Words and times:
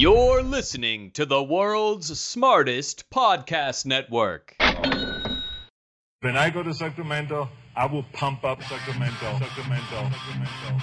You're 0.00 0.42
listening 0.42 1.10
to 1.10 1.26
the 1.26 1.42
world's 1.42 2.18
smartest 2.18 3.10
podcast 3.10 3.84
network. 3.84 4.56
When 6.20 6.36
I 6.36 6.48
go 6.48 6.62
to 6.62 6.72
Sacramento, 6.72 7.48
I 7.76 7.86
will 7.86 8.04
pump 8.12 8.44
up 8.44 8.62
Sacramento, 8.62 9.38
Sacramento, 9.38 10.10
Sacramento. 10.10 10.80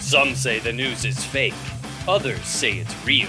Some 0.00 0.34
say 0.34 0.60
the 0.60 0.72
news 0.72 1.04
is 1.04 1.22
fake, 1.24 1.52
others 2.08 2.44
say 2.46 2.78
it's 2.78 3.06
real. 3.06 3.28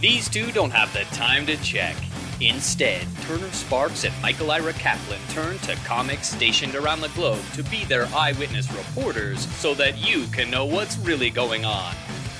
These 0.00 0.28
two 0.28 0.50
don't 0.50 0.70
have 0.72 0.92
the 0.92 1.04
time 1.14 1.46
to 1.46 1.56
check. 1.58 1.94
Instead, 2.40 3.04
Turner 3.22 3.50
Sparks 3.50 4.04
and 4.04 4.14
Michael 4.22 4.52
Ira 4.52 4.72
Kaplan 4.74 5.18
turn 5.30 5.58
to 5.58 5.74
comics 5.84 6.28
stationed 6.28 6.76
around 6.76 7.00
the 7.00 7.08
globe 7.08 7.42
to 7.54 7.64
be 7.64 7.84
their 7.86 8.06
eyewitness 8.14 8.72
reporters 8.72 9.48
so 9.56 9.74
that 9.74 9.98
you 9.98 10.24
can 10.28 10.48
know 10.48 10.64
what's 10.64 10.96
really 10.98 11.30
going 11.30 11.64
on. 11.64 11.94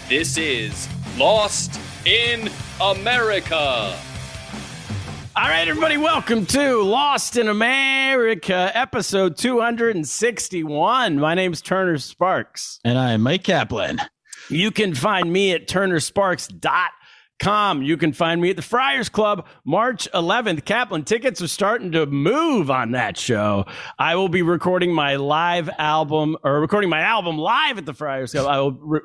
This 0.09 0.39
is 0.39 0.89
Lost 1.17 1.81
in 2.07 2.49
America. 2.81 3.57
All 5.37 5.49
right, 5.49 5.67
everybody, 5.67 5.97
welcome 5.97 6.47
to 6.47 6.81
Lost 6.81 7.37
in 7.37 7.49
America, 7.49 8.71
episode 8.75 9.37
261. 9.37 11.19
My 11.19 11.35
name's 11.35 11.61
Turner 11.61 11.99
Sparks. 11.99 12.79
And 12.85 12.97
I'm 12.97 13.23
Mike 13.23 13.43
Kaplan. 13.43 14.01
You 14.49 14.71
can 14.71 14.95
find 14.95 15.33
me 15.33 15.53
at 15.53 15.67
turnersparks.com. 15.67 16.91
You 17.45 17.97
can 17.97 18.13
find 18.13 18.41
me 18.41 18.51
at 18.51 18.57
the 18.57 18.63
Friars 18.63 19.09
Club 19.09 19.47
March 19.65 20.09
11th. 20.13 20.65
Kaplan 20.65 21.05
tickets 21.05 21.41
are 21.41 21.49
starting 21.49 21.93
to 21.93 22.05
move 22.07 22.71
on 22.71 22.91
that 22.93 23.17
show. 23.17 23.65
I 23.99 24.17
will 24.17 24.29
be 24.29 24.43
recording 24.43 24.93
my 24.93 25.17
live 25.17 25.71
album 25.79 26.37
or 26.43 26.61
recording 26.61 26.91
my 26.91 27.01
album 27.01 27.39
live 27.39 27.79
at 27.79 27.87
the 27.87 27.95
Friars 27.95 28.33
Club. 28.33 28.47
I 28.47 28.61
will 28.61 28.73
re- 28.73 29.01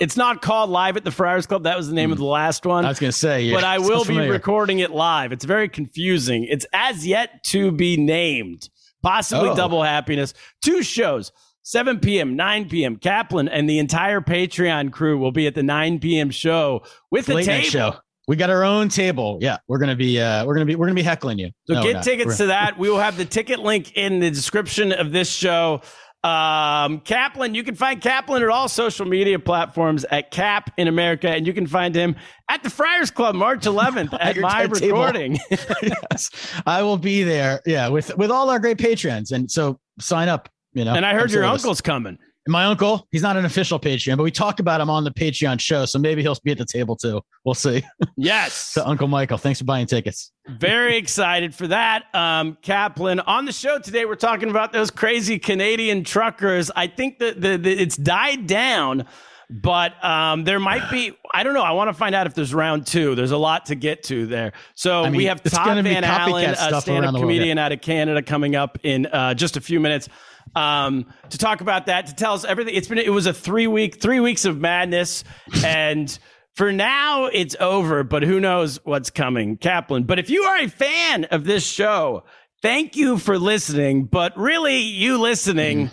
it's 0.00 0.16
not 0.16 0.40
called 0.40 0.70
Live 0.70 0.96
at 0.96 1.04
the 1.04 1.10
Friars 1.10 1.46
Club. 1.46 1.64
That 1.64 1.76
was 1.76 1.88
the 1.88 1.94
name 1.94 2.10
of 2.10 2.18
the 2.18 2.24
hmm. 2.24 2.30
last 2.30 2.64
one. 2.66 2.84
I 2.86 2.88
was 2.88 2.98
going 2.98 3.12
to 3.12 3.18
say, 3.18 3.42
yeah, 3.42 3.54
but 3.54 3.64
I 3.64 3.78
will 3.80 4.04
be 4.04 4.18
recording 4.18 4.80
it 4.80 4.90
live. 4.90 5.30
It's 5.30 5.44
very 5.44 5.68
confusing. 5.68 6.44
It's 6.44 6.66
as 6.72 7.06
yet 7.06 7.44
to 7.44 7.70
be 7.70 7.96
named. 7.96 8.68
Possibly 9.02 9.50
Oh. 9.50 9.56
double 9.56 9.82
happiness. 9.82 10.34
Two 10.64 10.82
shows. 10.82 11.32
7 11.70 12.00
p.m., 12.00 12.34
9 12.34 12.68
p.m. 12.68 12.96
Kaplan 12.96 13.48
and 13.48 13.70
the 13.70 13.78
entire 13.78 14.20
Patreon 14.20 14.90
crew 14.90 15.16
will 15.18 15.30
be 15.30 15.46
at 15.46 15.54
the 15.54 15.62
9 15.62 16.00
p.m. 16.00 16.30
show 16.30 16.82
with 17.12 17.26
the 17.26 17.44
table. 17.44 17.68
show. 17.68 17.94
We 18.26 18.34
got 18.34 18.50
our 18.50 18.64
own 18.64 18.88
table. 18.88 19.38
Yeah, 19.40 19.58
we're 19.68 19.78
gonna 19.78 19.94
be 19.94 20.20
uh 20.20 20.44
we're 20.44 20.54
gonna 20.54 20.66
be 20.66 20.74
we're 20.74 20.86
gonna 20.86 20.96
be 20.96 21.02
heckling 21.02 21.38
you. 21.38 21.50
So 21.68 21.74
No, 21.74 21.82
get 21.84 22.02
tickets 22.02 22.38
to 22.38 22.46
that. 22.46 22.76
We 22.76 22.90
will 22.90 22.98
have 22.98 23.16
the 23.16 23.24
ticket 23.24 23.60
link 23.60 23.96
in 23.96 24.18
the 24.18 24.30
description 24.30 24.90
of 24.90 25.12
this 25.12 25.30
show. 25.30 25.82
Um, 26.24 27.00
Kaplan, 27.00 27.54
you 27.54 27.62
can 27.62 27.76
find 27.76 28.00
Kaplan 28.00 28.42
at 28.42 28.48
all 28.48 28.68
social 28.68 29.06
media 29.06 29.38
platforms 29.38 30.04
at 30.10 30.32
Cap 30.32 30.72
in 30.76 30.88
America, 30.88 31.30
and 31.30 31.46
you 31.46 31.52
can 31.52 31.68
find 31.68 31.94
him 31.94 32.16
at 32.48 32.64
the 32.64 32.70
Friars 32.70 33.12
Club 33.12 33.36
March 33.36 33.60
11th 33.60 34.12
at 34.20 34.34
your 34.34 34.42
my 34.42 34.62
recording. 34.62 35.38
yes, 35.50 36.30
I 36.66 36.82
will 36.82 36.98
be 36.98 37.22
there. 37.22 37.60
Yeah, 37.64 37.88
with 37.88 38.16
with 38.16 38.32
all 38.32 38.50
our 38.50 38.58
great 38.58 38.78
patrons, 38.78 39.30
and 39.30 39.48
so 39.48 39.78
sign 40.00 40.28
up. 40.28 40.48
You 40.72 40.84
know, 40.84 40.94
and 40.94 41.04
I 41.04 41.12
heard 41.12 41.28
Come 41.28 41.34
your 41.34 41.44
service. 41.44 41.62
uncle's 41.62 41.80
coming. 41.80 42.18
My 42.48 42.64
uncle, 42.64 43.06
he's 43.10 43.22
not 43.22 43.36
an 43.36 43.44
official 43.44 43.78
Patreon, 43.78 44.16
but 44.16 44.22
we 44.22 44.30
talk 44.30 44.60
about 44.60 44.80
him 44.80 44.88
on 44.88 45.04
the 45.04 45.10
Patreon 45.10 45.60
show, 45.60 45.84
so 45.84 45.98
maybe 45.98 46.22
he'll 46.22 46.36
be 46.42 46.50
at 46.50 46.58
the 46.58 46.64
table 46.64 46.96
too. 46.96 47.20
We'll 47.44 47.54
see. 47.54 47.82
Yes. 48.16 48.52
so, 48.52 48.84
Uncle 48.84 49.08
Michael, 49.08 49.38
thanks 49.38 49.60
for 49.60 49.64
buying 49.64 49.86
tickets. 49.86 50.32
Very 50.46 50.96
excited 50.98 51.54
for 51.54 51.66
that. 51.68 52.04
Um, 52.14 52.58
Kaplan, 52.60 53.20
on 53.20 53.46
the 53.46 53.52
show 53.52 53.78
today, 53.78 54.04
we're 54.04 54.14
talking 54.14 54.50
about 54.50 54.72
those 54.72 54.90
crazy 54.90 55.38
Canadian 55.38 56.04
truckers. 56.04 56.70
I 56.76 56.86
think 56.86 57.18
that 57.20 57.40
the, 57.40 57.56
the, 57.56 57.70
it's 57.70 57.96
died 57.96 58.46
down, 58.46 59.06
but 59.48 60.02
um, 60.04 60.44
there 60.44 60.60
might 60.60 60.90
be, 60.90 61.12
I 61.34 61.42
don't 61.42 61.54
know. 61.54 61.62
I 61.62 61.70
want 61.72 61.88
to 61.88 61.94
find 61.94 62.14
out 62.14 62.26
if 62.26 62.34
there's 62.34 62.52
round 62.52 62.86
two. 62.86 63.14
There's 63.14 63.30
a 63.30 63.38
lot 63.38 63.66
to 63.66 63.74
get 63.74 64.02
to 64.04 64.26
there. 64.26 64.52
So 64.74 65.02
I 65.02 65.04
mean, 65.08 65.16
we 65.16 65.24
have 65.26 65.42
Todd 65.42 65.82
Van 65.82 66.04
Allen, 66.04 66.50
a 66.50 66.56
stand-up 66.56 66.84
the 66.84 66.92
world, 66.92 67.16
comedian 67.16 67.56
out 67.58 67.72
of 67.72 67.80
Canada, 67.80 68.22
coming 68.22 68.54
up 68.54 68.78
in 68.82 69.06
uh, 69.06 69.32
just 69.34 69.56
a 69.56 69.60
few 69.60 69.80
minutes. 69.80 70.08
Um, 70.54 71.06
to 71.30 71.38
talk 71.38 71.60
about 71.60 71.86
that, 71.86 72.06
to 72.08 72.14
tell 72.14 72.34
us 72.34 72.44
everything. 72.44 72.74
It's 72.74 72.88
been, 72.88 72.98
it 72.98 73.12
was 73.12 73.26
a 73.26 73.32
three 73.32 73.66
week, 73.68 74.00
three 74.00 74.20
weeks 74.20 74.44
of 74.44 74.58
madness. 74.58 75.22
And 75.64 76.16
for 76.56 76.72
now, 76.72 77.26
it's 77.26 77.54
over, 77.60 78.02
but 78.02 78.22
who 78.24 78.40
knows 78.40 78.80
what's 78.84 79.10
coming, 79.10 79.56
Kaplan. 79.56 80.04
But 80.04 80.18
if 80.18 80.28
you 80.28 80.42
are 80.42 80.58
a 80.58 80.68
fan 80.68 81.24
of 81.26 81.44
this 81.44 81.64
show, 81.64 82.24
thank 82.62 82.96
you 82.96 83.16
for 83.18 83.38
listening. 83.38 84.04
But 84.06 84.36
really, 84.36 84.78
you 84.78 85.18
listening, 85.18 85.90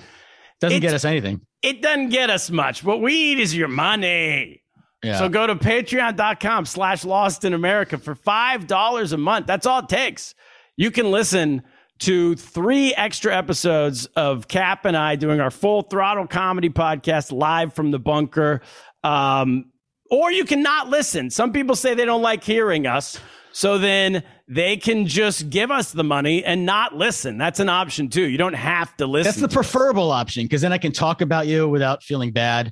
Doesn't 0.60 0.80
get 0.80 0.94
us 0.96 1.06
anything. 1.06 1.42
it 1.62 1.82
doesn't 1.84 2.10
get 2.10 2.30
us 2.32 2.50
much. 2.50 2.84
What 2.84 3.00
we 3.02 3.14
need 3.14 3.40
is 3.40 3.56
your 3.56 3.68
money. 3.68 4.64
Yeah. 5.04 5.20
So 5.20 5.30
go 5.30 5.46
to 5.46 5.56
patreon.com 5.56 6.66
slash 6.66 7.06
lost 7.06 7.46
in 7.46 7.54
America 7.54 8.00
for 8.00 8.16
$5 8.16 9.14
a 9.14 9.18
month. 9.18 9.46
That's 9.46 9.68
all 9.68 9.80
it 9.80 9.90
takes. 9.90 10.34
You 10.76 10.90
can 10.90 11.12
listen 11.12 11.62
to 12.00 12.36
three 12.36 12.94
extra 12.96 13.36
episodes 13.36 14.06
of 14.16 14.48
Cap 14.48 14.86
and 14.86 14.96
I 14.96 15.16
doing 15.16 15.40
our 15.40 15.52
full 15.52 15.84
throttle 15.84 16.28
comedy 16.28 16.70
podcast 16.70 17.32
live 17.32 17.74
from 17.74 17.92
the 17.92 18.00
bunker. 18.00 18.62
Um, 19.04 19.72
or 20.10 20.32
you 20.32 20.46
can 20.46 20.62
not 20.62 20.90
listen. 20.90 21.30
Some 21.30 21.52
people 21.52 21.76
say 21.76 21.94
they 21.94 22.06
don't 22.06 22.22
like 22.22 22.44
hearing 22.44 22.88
us. 22.88 23.20
So 23.52 23.78
then 23.78 24.24
they 24.48 24.78
can 24.78 25.08
just 25.08 25.50
give 25.50 25.72
us 25.72 25.92
the 25.92 26.04
money 26.04 26.46
and 26.46 26.66
not 26.66 26.96
listen. 26.96 27.38
That's 27.38 27.60
an 27.60 27.70
option 27.70 28.08
too. 28.10 28.22
You 28.22 28.38
don't 28.38 28.54
have 28.54 28.96
to 28.98 29.08
listen. 29.08 29.30
That's 29.30 29.40
the 29.40 29.48
us. 29.48 29.54
preferable 29.54 30.12
option 30.12 30.44
because 30.46 30.62
then 30.62 30.72
I 30.72 30.78
can 30.78 30.92
talk 30.92 31.22
about 31.22 31.48
you 31.48 31.68
without 31.68 32.04
feeling 32.04 32.32
bad 32.32 32.72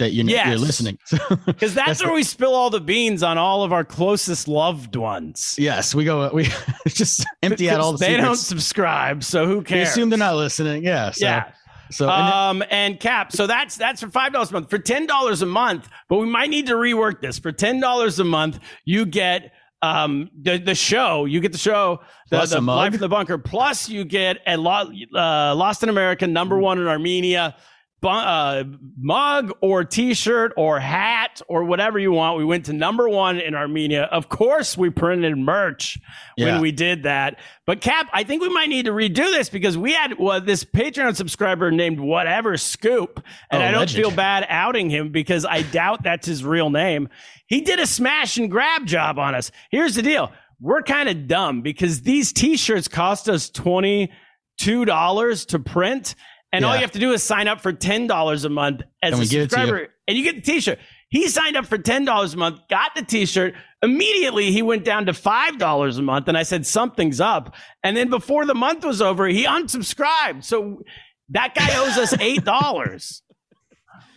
that 0.00 0.10
you're, 0.12 0.26
Yes. 0.26 0.48
you're 0.48 0.58
listening. 0.58 0.98
Because 1.46 1.72
that's, 1.74 1.86
That's 1.86 2.00
where 2.02 2.08
the- 2.10 2.14
we 2.16 2.22
spill 2.24 2.54
all 2.54 2.68
the 2.70 2.80
beans 2.80 3.22
on 3.22 3.38
all 3.38 3.62
of 3.62 3.72
our 3.72 3.84
closest 3.84 4.48
loved 4.48 4.96
ones. 4.96 5.54
yes, 5.58 5.94
we 5.94 6.04
go. 6.04 6.28
We 6.34 6.48
just 6.88 7.24
empty 7.42 7.70
out 7.70 7.80
all 7.80 7.92
the 7.92 7.98
they 7.98 8.16
don't 8.16 8.36
subscribe, 8.36 9.22
so 9.24 9.46
who 9.46 9.62
cares? 9.62 9.86
We 9.86 9.90
assume 9.90 10.10
they're 10.10 10.18
not 10.18 10.36
listening. 10.36 10.82
Yeah. 10.84 11.12
So, 11.12 11.24
yeah. 11.24 11.52
So 11.92 12.08
and 12.08 12.60
Um, 12.62 12.68
and 12.70 13.00
cap. 13.00 13.32
So 13.32 13.46
that's 13.46 13.76
that's 13.76 14.00
for 14.00 14.10
five 14.10 14.32
dollars 14.32 14.50
a 14.50 14.54
month. 14.54 14.70
For 14.70 14.78
ten 14.78 15.06
dollars 15.06 15.42
a 15.42 15.46
month, 15.46 15.88
but 16.08 16.18
we 16.18 16.26
might 16.26 16.50
need 16.50 16.66
to 16.66 16.74
rework 16.74 17.20
this. 17.20 17.38
For 17.38 17.50
ten 17.52 17.80
dollars 17.80 18.18
a 18.20 18.24
month, 18.24 18.60
you 18.84 19.04
get 19.06 19.52
um 19.82 20.30
the 20.40 20.58
the 20.58 20.74
show. 20.76 21.24
You 21.24 21.40
get 21.40 21.50
the 21.52 21.58
show, 21.58 22.00
the, 22.30 22.36
Plus 22.36 22.50
the 22.50 22.60
life 22.60 22.94
in 22.94 23.00
the 23.00 23.08
bunker. 23.08 23.38
Plus, 23.38 23.88
you 23.88 24.04
get 24.04 24.38
a 24.46 24.56
lot 24.56 24.86
uh, 25.14 25.54
Lost 25.56 25.82
in 25.82 25.88
America, 25.88 26.26
number 26.28 26.58
one 26.58 26.78
in 26.78 26.86
Armenia. 26.86 27.56
Uh, 28.02 28.64
mug 28.98 29.52
or 29.60 29.84
t-shirt 29.84 30.54
or 30.56 30.80
hat 30.80 31.42
or 31.48 31.64
whatever 31.64 31.98
you 31.98 32.12
want. 32.12 32.38
We 32.38 32.46
went 32.46 32.64
to 32.66 32.72
number 32.72 33.08
one 33.08 33.38
in 33.38 33.54
Armenia. 33.54 34.04
Of 34.04 34.30
course, 34.30 34.76
we 34.78 34.88
printed 34.88 35.36
merch 35.36 35.98
when 36.38 36.62
we 36.62 36.72
did 36.72 37.02
that. 37.02 37.38
But 37.66 37.82
Cap, 37.82 38.08
I 38.14 38.24
think 38.24 38.40
we 38.40 38.48
might 38.48 38.70
need 38.70 38.86
to 38.86 38.92
redo 38.92 39.16
this 39.16 39.50
because 39.50 39.76
we 39.76 39.92
had 39.92 40.18
well, 40.18 40.40
this 40.40 40.64
Patreon 40.64 41.14
subscriber 41.14 41.70
named 41.70 42.00
whatever 42.00 42.56
Scoop, 42.56 43.22
and 43.50 43.62
Oh, 43.62 43.66
I 43.66 43.70
don't 43.70 43.80
legend. 43.80 44.02
feel 44.02 44.10
bad 44.16 44.46
outing 44.48 44.88
him 44.88 45.10
because 45.12 45.44
I 45.44 45.60
doubt 45.62 46.02
that's 46.02 46.26
his 46.26 46.42
real 46.42 46.70
name. 46.70 47.08
He 47.48 47.60
did 47.60 47.80
a 47.80 47.86
smash 47.86 48.38
and 48.38 48.50
grab 48.50 48.86
job 48.86 49.18
on 49.18 49.34
us. 49.34 49.50
Here's 49.70 49.94
the 49.94 50.02
deal: 50.02 50.32
we're 50.58 50.82
kind 50.82 51.08
of 51.10 51.26
dumb 51.28 51.60
because 51.60 52.00
these 52.00 52.32
T-shirts 52.32 52.88
cost 52.88 53.28
us 53.28 53.50
twenty 53.50 54.10
two 54.58 54.86
dollars 54.86 55.44
to 55.46 55.58
print. 55.58 56.14
And 56.52 56.64
all 56.64 56.74
you 56.74 56.80
have 56.80 56.92
to 56.92 56.98
do 56.98 57.12
is 57.12 57.22
sign 57.22 57.46
up 57.48 57.60
for 57.60 57.72
ten 57.72 58.06
dollars 58.06 58.44
a 58.44 58.48
month 58.48 58.82
as 59.02 59.12
And 59.12 59.14
a 59.14 59.18
we 59.18 59.26
give 59.28 59.42
it 59.42 59.50
to 59.50 59.56
you. 59.60 59.66
subscriber, 59.66 59.88
and 60.08 60.16
you 60.16 60.24
get 60.24 60.34
the 60.36 60.40
T-shirt. 60.42 60.78
He 61.08 61.28
signed 61.28 61.56
up 61.56 61.66
for 61.66 61.78
ten 61.78 62.04
dollars 62.04 62.34
a 62.34 62.36
month, 62.36 62.60
got 62.68 62.94
the 62.96 63.02
T-shirt. 63.02 63.54
Immediately, 63.82 64.50
he 64.52 64.60
went 64.62 64.84
down 64.84 65.06
to 65.06 65.12
five 65.14 65.58
dollars 65.58 65.98
a 65.98 66.02
month, 66.02 66.26
and 66.28 66.36
I 66.36 66.42
said 66.42 66.66
something's 66.66 67.20
up. 67.20 67.54
And 67.84 67.96
then 67.96 68.10
before 68.10 68.46
the 68.46 68.54
month 68.54 68.84
was 68.84 69.00
over, 69.00 69.26
he 69.28 69.44
unsubscribed. 69.44 70.44
So 70.44 70.82
that 71.30 71.54
guy 71.54 71.68
owes 71.78 71.96
us 71.98 72.14
eight 72.20 72.44
dollars. 72.44 73.22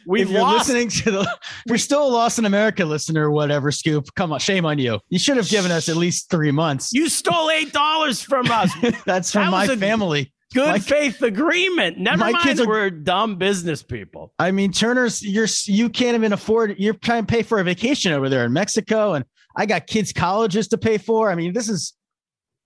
We've 0.06 0.26
if 0.26 0.32
you're 0.32 0.42
lost. 0.42 0.68
listening 0.70 0.90
to 0.90 1.12
the, 1.12 1.38
you're 1.66 1.78
still 1.78 2.06
a 2.06 2.12
Lost 2.12 2.38
in 2.38 2.44
America 2.46 2.84
listener 2.84 3.32
whatever, 3.32 3.72
Scoop, 3.72 4.14
come 4.16 4.34
on, 4.34 4.40
shame 4.40 4.66
on 4.66 4.78
you. 4.78 5.00
You 5.10 5.18
should 5.18 5.38
have 5.38 5.48
given 5.48 5.72
us 5.72 5.88
at 5.88 5.96
least 5.96 6.30
three 6.30 6.52
months. 6.52 6.92
You 6.92 7.08
stole 7.08 7.50
eight 7.50 7.72
dollars 7.72 8.22
from 8.22 8.52
us. 8.52 8.70
That's 9.06 9.32
from 9.32 9.46
That 9.46 9.52
my 9.52 9.66
a- 9.66 9.78
family. 9.78 10.34
Good 10.54 10.68
My- 10.68 10.80
faith 10.80 11.22
agreement. 11.22 11.98
Never 11.98 12.18
My 12.18 12.32
mind 12.32 12.44
kids 12.46 12.60
are- 12.60 12.68
we're 12.68 12.90
dumb 12.90 13.36
business 13.38 13.84
people. 13.84 14.34
I 14.40 14.52
mean, 14.52 14.72
Turner's 14.72 15.22
you're 15.22 15.48
you 15.66 15.90
can't 15.90 16.16
even 16.16 16.34
afford. 16.34 16.76
You're 16.78 16.94
trying 16.94 17.26
to 17.26 17.32
pay 17.32 17.42
for 17.44 17.60
a 17.60 17.64
vacation 17.64 18.12
over 18.14 18.30
there 18.30 18.46
in 18.46 18.54
Mexico, 18.54 19.14
and 19.14 19.26
I 19.56 19.66
got 19.66 19.88
kids' 19.88 20.14
colleges 20.14 20.68
to 20.70 20.78
pay 20.78 20.98
for. 20.98 21.30
I 21.32 21.36
mean, 21.36 21.54
this 21.54 21.70
is 21.70 21.94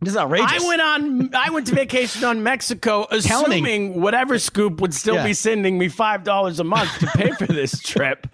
this 0.01 0.11
is 0.11 0.17
outrageous. 0.17 0.63
I 0.63 0.67
went 0.67 0.81
on 0.81 1.35
I 1.35 1.49
went 1.49 1.67
to 1.67 1.75
vacation 1.75 2.23
on 2.23 2.43
Mexico 2.43 3.07
Counting. 3.09 3.19
assuming 3.65 4.01
whatever 4.01 4.37
scoop 4.37 4.79
would 4.81 4.93
still 4.93 5.15
Yeah. 5.15 5.25
be 5.25 5.33
sending 5.33 5.77
me 5.77 5.87
five 5.87 6.23
dollars 6.23 6.59
a 6.59 6.63
month 6.63 6.99
to 6.99 7.07
pay 7.07 7.31
for 7.31 7.47
this 7.47 7.79
trip. 7.83 8.27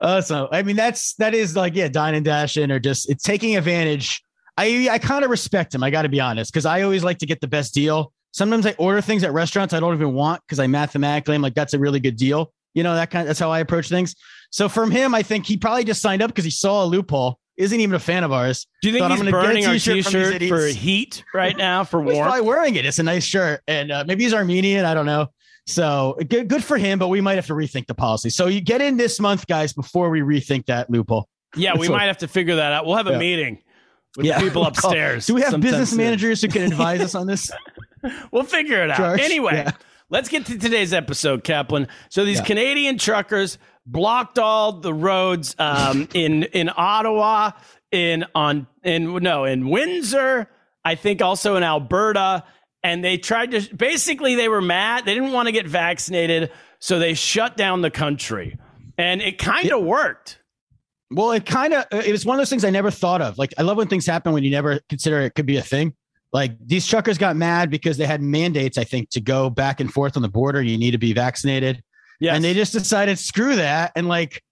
Uh, 0.00 0.20
so 0.20 0.48
I 0.52 0.62
mean, 0.62 0.76
that's 0.76 1.14
that 1.14 1.34
is 1.34 1.56
like 1.56 1.74
yeah, 1.74 1.88
dine 1.88 2.14
and 2.14 2.24
dash 2.24 2.56
in, 2.56 2.70
or 2.70 2.78
just 2.78 3.10
it's 3.10 3.24
taking 3.24 3.56
advantage. 3.56 4.22
I 4.56 4.88
I 4.90 4.98
kind 4.98 5.24
of 5.24 5.30
respect 5.30 5.74
him. 5.74 5.82
I 5.82 5.90
got 5.90 6.02
to 6.02 6.08
be 6.08 6.20
honest, 6.20 6.52
because 6.52 6.66
I 6.66 6.82
always 6.82 7.02
like 7.02 7.18
to 7.18 7.26
get 7.26 7.40
the 7.40 7.48
best 7.48 7.74
deal. 7.74 8.12
Sometimes 8.32 8.66
I 8.66 8.74
order 8.78 9.00
things 9.00 9.24
at 9.24 9.32
restaurants 9.32 9.74
I 9.74 9.80
don't 9.80 9.94
even 9.94 10.12
want 10.12 10.42
because 10.46 10.58
I 10.58 10.66
mathematically 10.66 11.34
I'm 11.34 11.42
like 11.42 11.54
that's 11.54 11.74
a 11.74 11.78
really 11.78 12.00
good 12.00 12.16
deal. 12.16 12.52
You 12.74 12.82
know 12.82 12.94
that 12.94 13.10
kind. 13.10 13.22
Of, 13.22 13.28
that's 13.28 13.40
how 13.40 13.50
I 13.50 13.60
approach 13.60 13.88
things. 13.88 14.14
So 14.50 14.68
from 14.68 14.90
him, 14.90 15.14
I 15.14 15.22
think 15.22 15.46
he 15.46 15.56
probably 15.56 15.84
just 15.84 16.00
signed 16.00 16.22
up 16.22 16.30
because 16.30 16.44
he 16.44 16.50
saw 16.50 16.84
a 16.84 16.86
loophole. 16.86 17.38
Isn't 17.56 17.80
even 17.80 17.96
a 17.96 17.98
fan 17.98 18.22
of 18.22 18.30
ours. 18.32 18.68
Do 18.82 18.88
you 18.88 18.92
think 18.92 19.02
Thought, 19.02 19.10
he's 19.10 19.20
I'm 19.20 19.26
gonna 19.30 19.42
get 19.42 19.48
a 19.48 19.48
burning 19.52 19.66
our 19.66 19.72
t-shirt 19.72 20.04
t-shirt 20.04 20.42
for 20.48 20.66
heat 20.66 21.24
right 21.34 21.56
now 21.56 21.82
for 21.82 22.00
He's 22.04 22.14
warmth? 22.14 22.28
probably 22.28 22.46
wearing 22.46 22.76
it. 22.76 22.86
It's 22.86 23.00
a 23.00 23.02
nice 23.02 23.24
shirt, 23.24 23.62
and 23.66 23.90
uh, 23.90 24.04
maybe 24.06 24.22
he's 24.22 24.32
Armenian. 24.34 24.84
I 24.84 24.94
don't 24.94 25.06
know. 25.06 25.26
So 25.66 26.16
good, 26.28 26.48
good 26.48 26.62
for 26.62 26.78
him, 26.78 26.98
but 27.00 27.08
we 27.08 27.20
might 27.20 27.34
have 27.34 27.46
to 27.48 27.54
rethink 27.54 27.86
the 27.88 27.94
policy. 27.94 28.30
So 28.30 28.46
you 28.46 28.60
get 28.60 28.80
in 28.80 28.96
this 28.96 29.18
month, 29.18 29.46
guys, 29.48 29.72
before 29.72 30.08
we 30.08 30.20
rethink 30.20 30.66
that 30.66 30.88
loophole. 30.88 31.28
Yeah, 31.56 31.72
we 31.76 31.88
what- 31.88 31.96
might 31.96 32.06
have 32.06 32.18
to 32.18 32.28
figure 32.28 32.56
that 32.56 32.72
out. 32.72 32.86
We'll 32.86 32.96
have 32.96 33.08
a 33.08 33.12
Yeah. 33.12 33.18
meeting 33.18 33.58
with 34.16 34.26
the 34.26 34.34
people 34.34 34.64
upstairs. 34.66 35.26
Do 35.26 35.34
we 35.34 35.42
have 35.42 35.60
business 35.60 35.90
soon. 35.90 35.98
managers 35.98 36.40
who 36.40 36.48
can 36.48 36.62
advise 36.62 37.00
us 37.00 37.14
on 37.16 37.26
this? 37.26 37.50
We'll 38.32 38.44
figure 38.44 38.82
it 38.82 38.90
out. 38.90 38.96
George, 38.98 39.20
Anyway, 39.20 39.54
yeah. 39.54 39.70
let's 40.10 40.28
get 40.28 40.46
to 40.46 40.58
today's 40.58 40.92
episode, 40.92 41.44
Kaplan. 41.44 41.88
So 42.10 42.24
these 42.24 42.38
Yeah. 42.38 42.44
Canadian 42.44 42.98
truckers 42.98 43.58
blocked 43.86 44.38
all 44.38 44.72
the 44.72 44.92
roads 44.94 45.54
um, 45.58 46.08
in 46.14 46.44
in 46.44 46.70
Ottawa, 46.76 47.52
in 47.90 48.24
on 48.34 48.66
in 48.82 49.14
no 49.22 49.44
in 49.44 49.68
Windsor, 49.68 50.48
I 50.84 50.94
think 50.94 51.22
also 51.22 51.56
in 51.56 51.62
Alberta, 51.62 52.44
and 52.82 53.04
they 53.04 53.16
tried 53.18 53.50
to 53.52 53.74
basically 53.74 54.34
they 54.34 54.48
were 54.48 54.60
mad. 54.60 55.04
They 55.04 55.14
didn't 55.14 55.32
want 55.32 55.46
to 55.46 55.52
get 55.52 55.66
vaccinated, 55.66 56.50
so 56.78 56.98
they 56.98 57.14
shut 57.14 57.56
down 57.56 57.80
the 57.80 57.90
country, 57.90 58.58
and 58.96 59.20
it 59.22 59.38
kind 59.38 59.70
of 59.72 59.82
worked. 59.84 60.38
Well, 61.10 61.32
it 61.32 61.46
kind 61.46 61.72
of 61.72 61.86
it 61.90 62.12
was 62.12 62.26
one 62.26 62.36
of 62.36 62.40
those 62.40 62.50
things 62.50 62.64
I 62.64 62.70
never 62.70 62.90
thought 62.90 63.22
of. 63.22 63.38
Like 63.38 63.54
I 63.56 63.62
love 63.62 63.78
when 63.78 63.88
things 63.88 64.04
happen 64.06 64.32
when 64.32 64.44
you 64.44 64.50
never 64.50 64.80
consider 64.90 65.20
it 65.20 65.34
could 65.34 65.46
be 65.46 65.56
a 65.56 65.62
thing. 65.62 65.94
Like 66.32 66.52
these 66.64 66.86
truckers 66.86 67.16
got 67.18 67.36
mad 67.36 67.70
because 67.70 67.96
they 67.96 68.06
had 68.06 68.20
mandates, 68.20 68.76
I 68.78 68.84
think, 68.84 69.10
to 69.10 69.20
go 69.20 69.48
back 69.50 69.80
and 69.80 69.92
forth 69.92 70.16
on 70.16 70.22
the 70.22 70.28
border. 70.28 70.60
You 70.62 70.76
need 70.76 70.90
to 70.90 70.98
be 70.98 71.12
vaccinated. 71.12 71.82
Yes. 72.20 72.34
And 72.34 72.44
they 72.44 72.52
just 72.54 72.72
decided, 72.72 73.18
screw 73.18 73.56
that. 73.56 73.92
And 73.96 74.08
like 74.08 74.42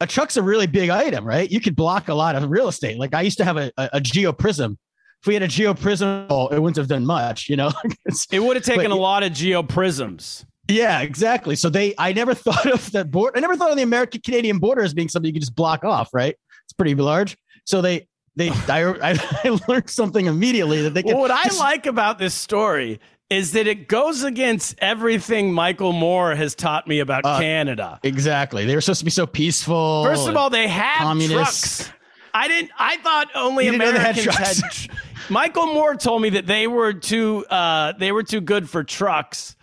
a 0.00 0.06
truck's 0.06 0.36
a 0.36 0.42
really 0.42 0.66
big 0.66 0.90
item, 0.90 1.24
right? 1.24 1.48
You 1.50 1.60
could 1.60 1.76
block 1.76 2.08
a 2.08 2.14
lot 2.14 2.34
of 2.34 2.50
real 2.50 2.68
estate. 2.68 2.98
Like 2.98 3.14
I 3.14 3.20
used 3.22 3.38
to 3.38 3.44
have 3.44 3.56
a, 3.58 3.70
a, 3.76 3.90
a 3.94 4.00
Geo 4.00 4.32
Prism. 4.32 4.78
If 5.20 5.26
we 5.26 5.34
had 5.34 5.42
a 5.42 5.48
Geo 5.48 5.74
Prism, 5.74 6.26
oh, 6.30 6.48
it 6.48 6.58
wouldn't 6.58 6.76
have 6.78 6.88
done 6.88 7.04
much, 7.04 7.48
you 7.48 7.56
know? 7.56 7.70
It 8.32 8.40
would 8.40 8.56
have 8.56 8.64
taken 8.64 8.84
But- 8.90 8.92
a 8.92 8.96
lot 9.00 9.22
of 9.22 9.32
Geo 9.32 9.62
Prisms. 9.62 10.44
yeah, 10.68 11.02
exactly. 11.02 11.54
So 11.56 11.68
they, 11.68 11.94
I 11.98 12.12
never 12.12 12.32
thought 12.46 12.66
of 12.72 12.90
that 12.92 13.10
board. 13.10 13.34
I 13.36 13.40
never 13.40 13.54
thought 13.56 13.70
of 13.70 13.76
the 13.76 13.82
American 13.82 14.20
Canadian 14.22 14.58
border 14.58 14.82
as 14.82 14.94
being 14.94 15.08
something 15.08 15.28
you 15.28 15.34
could 15.34 15.42
just 15.42 15.54
block 15.54 15.84
off, 15.84 16.08
right? 16.14 16.34
It's 16.64 16.72
pretty 16.72 16.94
large. 16.94 17.36
So 17.66 17.82
they, 17.82 18.08
they, 18.36 18.50
I, 18.50 19.18
I, 19.44 19.58
learned 19.68 19.90
something 19.90 20.26
immediately 20.26 20.82
that 20.82 20.94
they 20.94 21.02
could. 21.02 21.12
Well, 21.12 21.20
what 21.20 21.30
I 21.30 21.48
like 21.58 21.86
about 21.86 22.18
this 22.18 22.34
story 22.34 23.00
is 23.28 23.52
that 23.52 23.66
it 23.66 23.86
goes 23.88 24.24
against 24.24 24.74
everything 24.78 25.52
Michael 25.52 25.92
Moore 25.92 26.34
has 26.34 26.54
taught 26.54 26.88
me 26.88 26.98
about 27.00 27.24
Uh, 27.24 27.38
Canada. 27.38 28.00
Exactly. 28.02 28.64
They 28.66 28.74
were 28.74 28.80
supposed 28.80 29.00
to 29.00 29.04
be 29.04 29.10
so 29.12 29.26
peaceful. 29.26 30.04
First 30.04 30.26
of 30.28 30.36
all, 30.36 30.50
they 30.50 30.66
had 30.66 30.98
communists. 30.98 31.84
trucks. 31.84 31.92
I 32.34 32.48
didn't. 32.48 32.70
I 32.78 32.96
thought 32.98 33.28
only 33.34 33.66
You 33.66 33.72
had 33.72 33.80
Americans 33.80 34.24
had. 34.36 34.56
trucks? 34.56 34.86
tr- 34.86 34.92
Michael 35.28 35.66
Moore 35.66 35.94
told 35.94 36.22
me 36.22 36.30
that 36.30 36.46
they 36.46 36.66
were 36.66 36.92
too. 36.92 37.44
Uh, 37.46 37.92
they 37.98 38.10
were 38.12 38.22
too 38.24 38.40
good 38.40 38.68
for 38.68 38.82
trucks, 38.84 39.54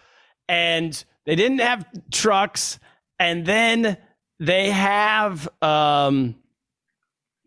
and 0.47 1.03
they 1.25 1.35
didn't 1.35 1.59
have 1.59 1.85
trucks. 2.11 2.79
And 3.19 3.45
then 3.45 3.97
they 4.39 4.69
have. 4.71 5.47
Um, 5.61 6.35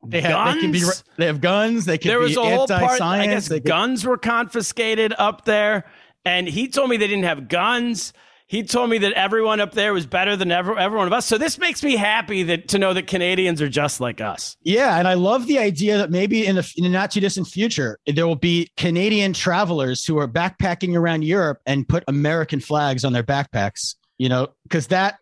they 0.07 0.21
have, 0.21 0.55
they 0.55 0.61
can 0.61 0.73
be, 0.73 0.81
guns? 0.81 1.05
they 1.17 1.27
have 1.27 1.41
guns. 1.41 1.85
They 1.85 1.99
can 1.99 2.09
there 2.09 2.19
was 2.19 2.35
be 2.35 2.41
a 2.41 2.57
whole 2.57 2.67
part. 2.67 3.01
I 3.01 3.27
guess 3.27 3.49
could- 3.49 3.65
guns 3.65 4.05
were 4.05 4.17
confiscated 4.17 5.15
up 5.19 5.45
there, 5.45 5.85
and 6.25 6.49
he 6.49 6.69
told 6.69 6.91
me 6.91 6.97
they 6.97 7.07
didn't 7.07 7.25
have 7.25 7.49
guns. 7.49 8.13
He 8.47 8.65
told 8.65 8.91
me 8.91 8.99
that 8.99 9.13
everyone 9.13 9.61
up 9.61 9.75
there 9.75 9.95
was 9.95 10.07
better 10.07 10.35
than 10.35 10.51
ever, 10.51 10.77
everyone 10.77 11.07
of 11.07 11.13
us. 11.13 11.25
So 11.25 11.39
this 11.39 11.57
makes 11.57 11.85
me 11.85 11.95
happy 11.95 12.43
that 12.43 12.67
to 12.69 12.79
know 12.81 12.93
that 12.93 13.07
Canadians 13.07 13.63
are 13.63 13.69
just 13.69 14.01
like 14.01 14.21
us. 14.21 14.57
Yeah, 14.63 14.99
and 14.99 15.07
I 15.07 15.15
love 15.15 15.47
the 15.47 15.61
idea 15.61 15.99
that 15.99 16.11
maybe 16.11 16.45
in 16.45 16.57
the 16.57 16.73
in 16.77 16.83
the 16.83 16.91
not 16.91 17.13
too 17.13 17.21
distant 17.21 17.47
future 17.47 17.97
there 18.07 18.27
will 18.27 18.35
be 18.35 18.69
Canadian 18.77 19.35
travelers 19.35 20.05
who 20.05 20.19
are 20.19 20.27
backpacking 20.27 20.97
around 20.97 21.23
Europe 21.23 21.61
and 21.65 21.89
put 21.89 22.03
American 22.09 22.59
flags 22.59 23.05
on 23.05 23.13
their 23.13 23.23
backpacks. 23.23 23.95
You 24.19 24.29
know, 24.29 24.49
because 24.65 24.89
that 24.89 25.19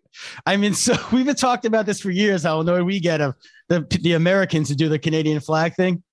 I 0.46 0.56
mean, 0.56 0.74
so 0.86 0.94
we've 1.12 1.26
been 1.26 1.34
talking 1.36 1.69
about 1.69 1.86
this 1.86 2.00
for 2.00 2.10
years. 2.10 2.44
How 2.44 2.60
annoyed 2.60 2.84
we 2.84 3.00
get 3.00 3.20
of 3.20 3.34
the 3.69 3.81
the 4.03 4.15
Americans 4.15 4.69
who 4.69 4.75
do 4.75 4.88
the 4.88 4.99
Canadian 4.99 5.41
flag 5.41 5.75
thing. 5.75 6.03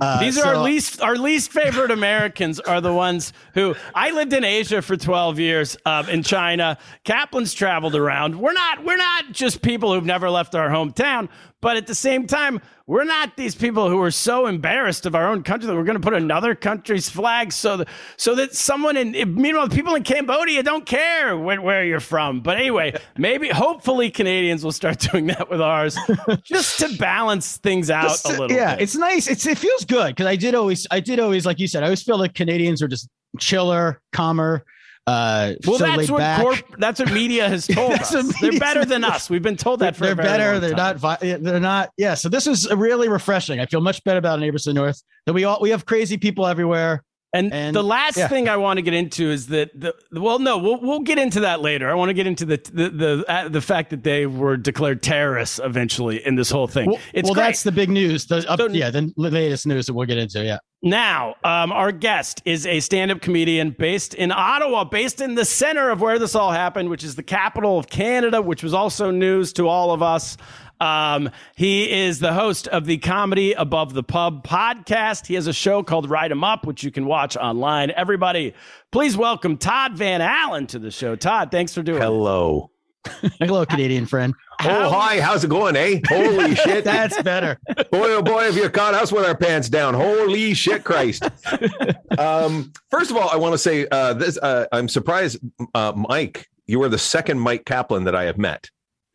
Uh, 0.00 0.20
These 0.20 0.38
are 0.38 0.54
our 0.54 0.62
least 0.62 1.02
our 1.02 1.16
least 1.16 1.52
favorite 1.52 1.90
Americans 1.90 2.60
are 2.60 2.80
the 2.80 2.94
ones 2.94 3.32
who 3.52 3.74
I 3.94 4.10
lived 4.10 4.32
in 4.32 4.42
Asia 4.44 4.80
for 4.80 4.96
12 4.96 5.38
years 5.38 5.76
um, 5.84 6.08
in 6.08 6.22
China. 6.22 6.78
Kaplan's 7.04 7.52
traveled 7.52 7.94
around. 7.94 8.40
We're 8.40 8.54
not 8.54 8.84
we're 8.84 8.96
not 8.96 9.32
just 9.32 9.60
people 9.62 9.92
who've 9.92 10.04
never 10.04 10.30
left 10.30 10.54
our 10.54 10.70
hometown, 10.70 11.28
but 11.66 11.76
at 11.76 11.88
the 11.88 11.96
same 11.96 12.28
time, 12.28 12.60
we're 12.86 13.02
not 13.02 13.36
these 13.36 13.56
people 13.56 13.90
who 13.90 14.00
are 14.00 14.12
so 14.12 14.46
embarrassed 14.46 15.04
of 15.04 15.16
our 15.16 15.26
own 15.26 15.42
country 15.42 15.66
that 15.66 15.74
we're 15.74 15.82
going 15.82 16.00
to 16.00 16.00
put 16.00 16.14
another 16.14 16.54
country's 16.54 17.08
flag 17.08 17.52
so 17.52 17.78
that 17.78 17.88
so 18.16 18.36
that 18.36 18.54
someone 18.54 18.96
in 18.96 19.34
meanwhile 19.34 19.68
people 19.68 19.96
in 19.96 20.04
Cambodia 20.04 20.62
don't 20.62 20.86
care 20.86 21.36
where, 21.36 21.60
where 21.60 21.84
you're 21.84 21.98
from. 21.98 22.40
But 22.40 22.58
anyway, 22.58 22.96
maybe 23.18 23.48
hopefully 23.48 24.12
Canadians 24.12 24.62
will 24.62 24.70
start 24.70 25.00
doing 25.00 25.26
that 25.26 25.50
with 25.50 25.60
ours 25.60 25.98
just 26.44 26.78
to 26.78 26.96
balance 26.98 27.56
things 27.56 27.90
out 27.90 28.10
Just 28.10 28.26
a 28.26 28.40
little 28.40 28.52
yeah, 28.52 28.76
bit. 28.76 28.82
it's 28.82 28.94
nice. 28.94 29.26
It's 29.26 29.44
it 29.44 29.58
feels 29.58 29.84
good 29.84 30.10
because 30.10 30.26
I 30.26 30.36
did 30.36 30.54
always, 30.54 30.86
I 30.92 31.00
did 31.00 31.18
always, 31.18 31.44
like 31.44 31.58
you 31.58 31.66
said, 31.66 31.82
I 31.82 31.86
always 31.86 32.04
feel 32.04 32.16
like 32.16 32.34
Canadians 32.34 32.80
are 32.80 32.86
just 32.86 33.08
chiller, 33.40 34.00
calmer. 34.12 34.64
Uh, 35.06 35.54
Well, 35.64 35.78
so 35.78 35.84
that's 35.86 36.10
what 36.10 36.18
back. 36.18 36.40
corp- 36.42 36.78
that's 36.78 36.98
what 36.98 37.12
media 37.12 37.48
has 37.48 37.66
told 37.68 37.92
us. 37.92 38.10
They're 38.40 38.58
better 38.58 38.84
than 38.84 39.04
us. 39.04 39.30
We've 39.30 39.42
been 39.42 39.56
told 39.56 39.80
that 39.80 39.94
for 39.94 40.06
they're 40.06 40.16
better. 40.16 40.58
They're 40.58 40.74
time. 40.74 40.98
not. 41.00 41.20
They're 41.20 41.60
not. 41.60 41.90
Yeah. 41.96 42.14
So 42.14 42.28
this 42.28 42.46
is 42.48 42.68
really 42.72 43.08
refreshing. 43.08 43.60
I 43.60 43.66
feel 43.66 43.80
much 43.80 44.02
better 44.02 44.18
about 44.18 44.40
neighbors 44.40 44.64
to 44.64 44.70
the 44.70 44.74
north. 44.74 45.00
That 45.26 45.32
we 45.32 45.44
all 45.44 45.58
we 45.60 45.70
have 45.70 45.86
crazy 45.86 46.16
people 46.16 46.46
everywhere. 46.46 47.04
And, 47.32 47.52
and- 47.52 47.76
the 47.76 47.82
last 47.82 48.16
yeah. 48.16 48.28
thing 48.28 48.48
I 48.48 48.56
want 48.56 48.78
to 48.78 48.82
get 48.82 48.94
into 48.94 49.30
is 49.30 49.48
that 49.48 49.70
the 49.78 49.94
well, 50.12 50.38
no, 50.38 50.58
we'll 50.58 50.80
we'll 50.80 51.00
get 51.00 51.18
into 51.18 51.40
that 51.40 51.60
later. 51.60 51.90
I 51.90 51.94
want 51.94 52.08
to 52.08 52.14
get 52.14 52.26
into 52.26 52.44
the 52.44 52.56
the 52.72 52.88
the, 52.88 53.24
uh, 53.28 53.48
the 53.48 53.60
fact 53.60 53.90
that 53.90 54.02
they 54.04 54.26
were 54.26 54.56
declared 54.56 55.02
terrorists 55.02 55.60
eventually 55.62 56.24
in 56.24 56.36
this 56.36 56.50
whole 56.50 56.66
thing. 56.66 56.90
Well, 56.90 57.00
it's 57.12 57.26
well 57.26 57.34
that's 57.34 57.62
the 57.62 57.72
big 57.72 57.90
news. 57.90 58.26
The, 58.26 58.48
up, 58.50 58.58
So- 58.60 58.68
yeah, 58.68 58.90
the 58.90 59.12
latest 59.16 59.66
news 59.66 59.86
that 59.86 59.94
we'll 59.94 60.06
get 60.06 60.18
into. 60.18 60.44
Yeah. 60.44 60.58
Now, 60.82 61.34
um, 61.42 61.72
our 61.72 61.90
guest 61.90 62.42
is 62.44 62.64
a 62.66 62.80
stand 62.80 63.10
up 63.10 63.20
comedian 63.20 63.74
based 63.76 64.14
in 64.14 64.30
Ottawa, 64.30 64.84
based 64.84 65.20
in 65.20 65.34
the 65.34 65.44
center 65.44 65.90
of 65.90 66.00
where 66.00 66.18
this 66.18 66.34
all 66.34 66.52
happened, 66.52 66.90
which 66.90 67.02
is 67.02 67.16
the 67.16 67.22
capital 67.22 67.78
of 67.78 67.88
Canada, 67.88 68.40
which 68.40 68.62
was 68.62 68.72
also 68.74 69.10
news 69.10 69.52
to 69.54 69.68
all 69.68 69.90
of 69.90 70.02
us. 70.02 70.36
Um, 70.80 71.30
he 71.54 71.90
is 71.90 72.18
the 72.18 72.32
host 72.32 72.68
of 72.68 72.86
the 72.86 72.98
Comedy 72.98 73.52
Above 73.52 73.94
the 73.94 74.02
Pub 74.02 74.46
podcast. 74.46 75.26
He 75.26 75.34
has 75.34 75.46
a 75.46 75.52
show 75.52 75.82
called 75.82 76.10
Ride 76.10 76.30
'em 76.30 76.44
Up, 76.44 76.66
which 76.66 76.84
you 76.84 76.90
can 76.90 77.06
watch 77.06 77.36
online. 77.36 77.90
Everybody, 77.92 78.54
please 78.92 79.16
welcome 79.16 79.56
Todd 79.56 79.94
Van 79.94 80.20
Allen 80.20 80.66
to 80.68 80.78
the 80.78 80.90
show. 80.90 81.16
Todd, 81.16 81.50
thanks 81.50 81.72
for 81.74 81.82
doing 81.82 81.98
it. 82.02 82.04
Hello. 82.04 82.70
Hello, 83.38 83.64
Canadian 83.64 84.06
friend. 84.06 84.34
Oh, 84.64 84.90
hi. 84.90 85.20
How's 85.20 85.44
it 85.44 85.48
going, 85.48 85.76
eh? 85.76 86.00
Holy 86.08 86.54
shit. 86.56 86.84
That's 86.84 87.20
better. 87.22 87.58
boy, 87.90 88.14
oh 88.14 88.22
boy, 88.22 88.44
have 88.44 88.56
you 88.56 88.68
caught 88.68 88.94
us 88.94 89.12
with 89.12 89.24
our 89.24 89.36
pants 89.36 89.68
down. 89.68 89.94
Holy 89.94 90.54
shit, 90.54 90.82
Christ. 90.84 91.24
um, 92.18 92.72
first 92.90 93.10
of 93.10 93.16
all, 93.16 93.28
I 93.30 93.36
want 93.36 93.54
to 93.54 93.58
say 93.58 93.86
uh, 93.90 94.14
this. 94.14 94.38
Uh, 94.38 94.66
I'm 94.72 94.88
surprised, 94.88 95.38
uh, 95.74 95.92
Mike, 95.94 96.48
you 96.66 96.82
are 96.82 96.88
the 96.88 96.98
second 96.98 97.38
Mike 97.38 97.64
Kaplan 97.64 98.04
that 98.04 98.14
I 98.14 98.24
have 98.24 98.38
met. 98.38 98.70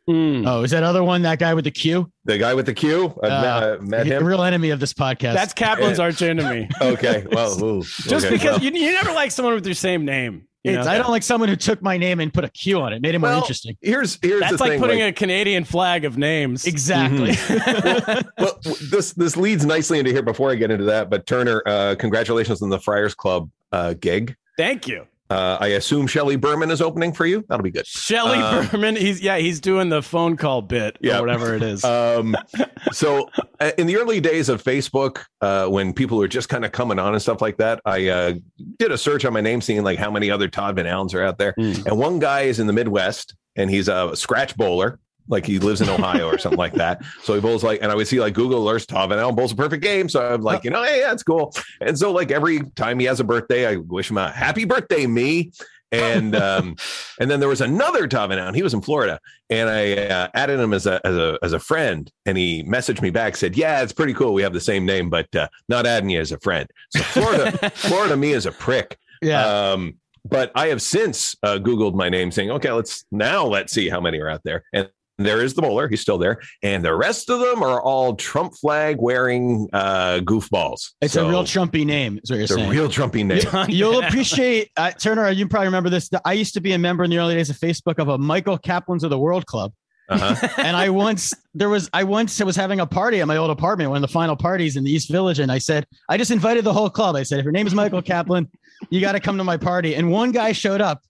Mm. 0.10 0.48
Oh, 0.48 0.64
is 0.64 0.72
that 0.72 0.84
other 0.84 1.04
one? 1.04 1.22
That 1.22 1.38
guy 1.40 1.54
with 1.54 1.64
the 1.66 1.72
Q? 1.72 2.12
The 2.26 2.38
guy 2.38 2.54
with 2.54 2.66
the 2.66 2.74
Q. 2.74 3.14
I've 3.24 3.32
Uh, 3.32 3.42
met, 3.42 3.64
uh, 3.64 3.78
met 3.82 4.08
The 4.08 4.16
him. 4.18 4.26
real 4.26 4.42
enemy 4.44 4.72
of 4.72 4.80
this 4.80 4.94
podcast. 4.94 5.34
That's 5.36 5.54
Kaplan's 5.54 6.00
arch 6.00 6.22
enemy. 6.22 6.68
Okay. 6.82 7.26
Well, 7.32 7.64
ooh, 7.64 7.82
Just 7.84 8.26
okay, 8.26 8.30
because 8.32 8.60
well. 8.60 8.64
you, 8.64 8.72
you 8.72 8.92
never 8.92 9.12
like 9.14 9.32
someone 9.32 9.54
with 9.54 9.66
your 9.66 9.76
same 9.76 10.04
name. 10.04 10.48
you 10.64 10.72
It's- 10.72 10.86
know? 10.86 10.92
I 10.92 10.98
don't 10.98 11.12
like 11.12 11.22
someone 11.24 11.50
who 11.50 11.56
took 11.56 11.82
my 11.84 11.98
name 11.98 12.20
and 12.20 12.34
put 12.34 12.44
a 12.44 12.50
Q 12.50 12.82
on 12.82 12.94
it. 12.94 13.02
Made 13.04 13.14
it 13.14 13.20
more 13.20 13.30
Well, 13.30 13.40
interesting. 13.42 13.78
Here's 13.82 14.18
here's 14.24 14.40
That's 14.42 14.58
the 14.58 14.64
like 14.64 14.72
thing. 14.72 14.80
putting 14.82 15.00
like- 15.02 15.10
a 15.16 15.18
Canadian 15.18 15.64
flag 15.66 16.04
of 16.04 16.18
names. 16.18 16.66
Exactly. 16.66 17.36
well, 18.40 18.60
this 18.90 19.14
this 19.14 19.38
leads 19.38 19.66
nicely 19.66 20.00
into 20.00 20.12
here. 20.12 20.24
Before 20.24 20.52
I 20.52 20.56
get 20.56 20.72
into 20.72 20.86
that, 20.86 21.10
but 21.12 21.28
Turner, 21.28 21.62
uh, 21.68 21.96
congratulations 22.00 22.62
on 22.64 22.70
the 22.70 22.80
Friars 22.80 23.14
Club 23.14 23.50
uh, 23.72 23.94
gig. 23.94 24.36
Thank 24.58 24.88
you. 24.88 25.06
Uh, 25.32 25.58
I 25.62 25.68
assume 25.68 26.08
Shelley 26.08 26.36
Berman 26.36 26.72
is 26.72 26.82
opening 26.82 27.14
for 27.14 27.26
you. 27.26 27.46
That'll 27.48 27.64
be 27.64 27.72
good. 27.72 27.88
Shelley 27.88 28.38
Uh, 28.38 28.68
Berman, 28.68 28.98
he's 28.98 29.22
yeah, 29.22 29.38
he's 29.38 29.62
doing 29.62 29.88
the 29.88 30.02
phone 30.02 30.36
call 30.36 30.62
bit 30.62 30.98
Yeah. 31.00 31.20
or 31.20 31.22
whatever 31.22 31.56
it 31.56 31.64
is. 31.64 31.86
Um, 31.86 32.36
so 32.92 33.30
uh, 33.62 33.72
in 33.78 33.88
the 33.88 33.96
early 33.96 34.20
days 34.20 34.50
of 34.50 34.62
Facebook, 34.62 35.24
uh, 35.40 35.68
when 35.68 35.94
people 35.94 36.18
were 36.18 36.28
just 36.28 36.50
kind 36.50 36.66
of 36.66 36.74
coming 36.74 37.00
on 37.00 37.14
and 37.14 37.22
stuff 37.22 37.42
like 37.42 37.56
that, 37.58 37.80
I 37.86 38.10
uh, 38.10 38.34
did 38.78 38.92
a 38.92 38.98
search 38.98 39.24
on 39.24 39.32
my 39.32 39.40
name, 39.42 39.62
seeing 39.62 39.84
like 39.84 39.98
how 39.98 40.12
many 40.12 40.30
other 40.30 40.50
Todd 40.50 40.76
Van 40.76 40.86
Allens 40.86 41.14
are 41.14 41.24
out 41.24 41.38
there. 41.38 41.54
Mm. 41.58 41.86
And 41.86 41.98
one 41.98 42.20
guy 42.20 42.42
is 42.42 42.60
in 42.60 42.68
the 42.68 42.74
Midwest, 42.74 43.34
and 43.56 43.70
he's 43.70 43.88
a 43.88 44.14
scratch 44.16 44.58
bowler. 44.58 45.00
Like 45.32 45.46
he 45.46 45.60
lives 45.60 45.82
in 45.82 45.90
Ohio 45.90 46.28
or 46.28 46.38
something 46.38 46.60
like 46.60 46.74
that. 46.74 47.02
So 47.24 47.36
he 47.36 47.40
bowls 47.40 47.64
like, 47.64 47.82
and 47.82 47.92
I 47.92 47.96
would 47.96 48.08
see 48.08 48.20
like 48.20 48.34
Google 48.34 48.66
alerts, 48.66 48.86
Todd 48.88 49.10
Van 49.10 49.20
Allen 49.20 49.36
bowls 49.36 49.52
a 49.52 49.56
perfect 49.56 49.84
game. 49.84 50.10
So 50.10 50.26
I'm 50.26 50.42
like, 50.42 50.64
you 50.64 50.72
know, 50.72 50.84
hey, 50.84 51.02
that's 51.02 51.24
cool. 51.24 51.54
And 51.80 51.98
so 51.98 52.12
like 52.12 52.32
every 52.32 52.62
time 52.76 53.00
he 53.00 53.06
has 53.06 53.20
a 53.20 53.24
birthday, 53.24 53.68
I 53.68 53.76
wish 53.76 54.10
him 54.10 54.18
a 54.18 54.32
happy 54.32 54.66
birthday, 54.66 55.06
me. 55.06 55.52
And 55.92 56.36
um, 56.36 56.76
and 57.20 57.30
then 57.30 57.40
there 57.40 57.50
was 57.50 57.62
another 57.62 58.08
Allen. 58.12 58.54
He 58.54 58.64
was 58.64 58.74
in 58.74 58.82
Florida, 58.82 59.20
and 59.50 59.70
I 59.70 59.94
uh, 59.94 60.28
added 60.34 60.60
him 60.60 60.74
as 60.74 60.86
a 60.86 61.06
as 61.06 61.16
a 61.16 61.38
as 61.44 61.54
a 61.54 61.60
friend. 61.60 62.12
And 62.26 62.38
he 62.38 62.64
messaged 62.64 63.02
me 63.02 63.10
back, 63.10 63.36
said, 63.36 63.58
"Yeah, 63.58 63.84
it's 63.84 63.94
pretty 63.94 64.14
cool. 64.14 64.34
We 64.34 64.42
have 64.42 64.54
the 64.54 64.62
same 64.62 64.86
name, 64.86 65.10
but 65.10 65.34
uh, 65.36 65.48
not 65.68 65.86
adding 65.86 66.10
you 66.10 66.20
as 66.20 66.32
a 66.32 66.40
friend." 66.40 66.70
So 66.92 67.02
Florida, 67.02 67.70
Florida, 67.76 68.16
me 68.16 68.32
is 68.32 68.46
a 68.46 68.52
prick. 68.52 68.98
Yeah. 69.22 69.46
Um, 69.46 69.96
but 70.24 70.52
I 70.56 70.68
have 70.68 70.82
since 70.82 71.36
uh, 71.44 71.58
Googled 71.58 71.96
my 71.96 72.10
name, 72.10 72.32
saying, 72.32 72.52
"Okay, 72.52 72.72
let's 72.72 73.06
now 73.12 73.46
let's 73.46 73.74
see 73.74 73.90
how 73.90 74.00
many 74.00 74.20
are 74.20 74.30
out 74.30 74.42
there." 74.44 74.64
And 74.74 74.90
there 75.18 75.44
is 75.44 75.54
the 75.54 75.62
bowler; 75.62 75.88
he's 75.88 76.02
still 76.02 76.18
there, 76.18 76.40
and 76.64 76.84
the 76.84 76.96
rest 76.96 77.30
of 77.30 77.40
them 77.40 77.62
are 77.64 77.82
all 77.82 78.16
Trump 78.16 78.54
flag 78.56 78.98
wearing 79.00 79.70
uh, 79.74 80.20
goofballs. 80.24 80.92
it's 81.02 81.14
So 81.14 81.28
a 81.28 81.30
real 81.30 81.44
Trumpy 81.44 81.86
name, 81.86 82.20
is 82.24 82.30
what 82.30 82.36
you're 82.38 82.44
It's 82.44 82.52
a 82.54 82.70
real 82.70 82.88
Trumpy 82.90 83.26
name. 83.26 83.66
You'll 83.70 84.00
appreciate 84.04 84.72
uh, 84.78 84.92
Turner. 84.92 85.30
You 85.30 85.48
probably 85.48 85.68
remember 85.68 85.90
this. 85.90 86.10
I 86.26 86.34
used 86.34 86.54
to 86.56 86.62
be 86.62 86.74
a 86.74 86.78
member 86.78 87.04
in 87.04 87.10
the 87.10 87.18
early 87.20 87.36
days 87.36 87.50
of 87.50 87.58
Facebook 87.58 88.00
of 88.00 88.08
a 88.10 88.18
Michael 88.18 88.58
Kaplan's 88.58 89.04
of 89.04 89.10
the 89.10 89.20
World 89.20 89.46
Club, 89.46 89.74
Uh-huh. 90.10 90.48
and 90.58 90.76
I 90.76 90.90
once 90.90 91.34
there 91.54 91.70
was 91.70 91.90
I 91.94 92.04
once 92.04 92.42
was 92.42 92.56
having 92.56 92.80
a 92.80 92.86
party 92.88 93.22
at 93.22 93.28
my 93.28 93.38
old 93.38 93.52
apartment, 93.52 93.90
one 93.90 93.98
of 93.98 94.10
the 94.10 94.14
final 94.14 94.36
parties 94.36 94.76
in 94.76 94.84
the 94.84 94.92
East 94.92 95.10
Village, 95.12 95.40
and 95.40 95.52
I 95.52 95.58
said 95.60 95.86
I 96.10 96.18
just 96.18 96.32
invited 96.32 96.64
the 96.64 96.74
whole 96.74 96.90
club. 96.90 97.16
I 97.16 97.24
said, 97.24 97.40
if 97.40 97.44
your 97.44 97.52
name 97.52 97.68
is 97.68 97.74
Michael 97.76 98.02
Kaplan, 98.02 98.50
you 98.90 99.02
got 99.02 99.14
to 99.14 99.20
come 99.20 99.38
to 99.38 99.44
my 99.44 99.58
party. 99.58 99.96
And 99.96 100.12
one 100.12 100.32
guy 100.32 100.52
showed 100.52 100.82
up. 100.82 101.02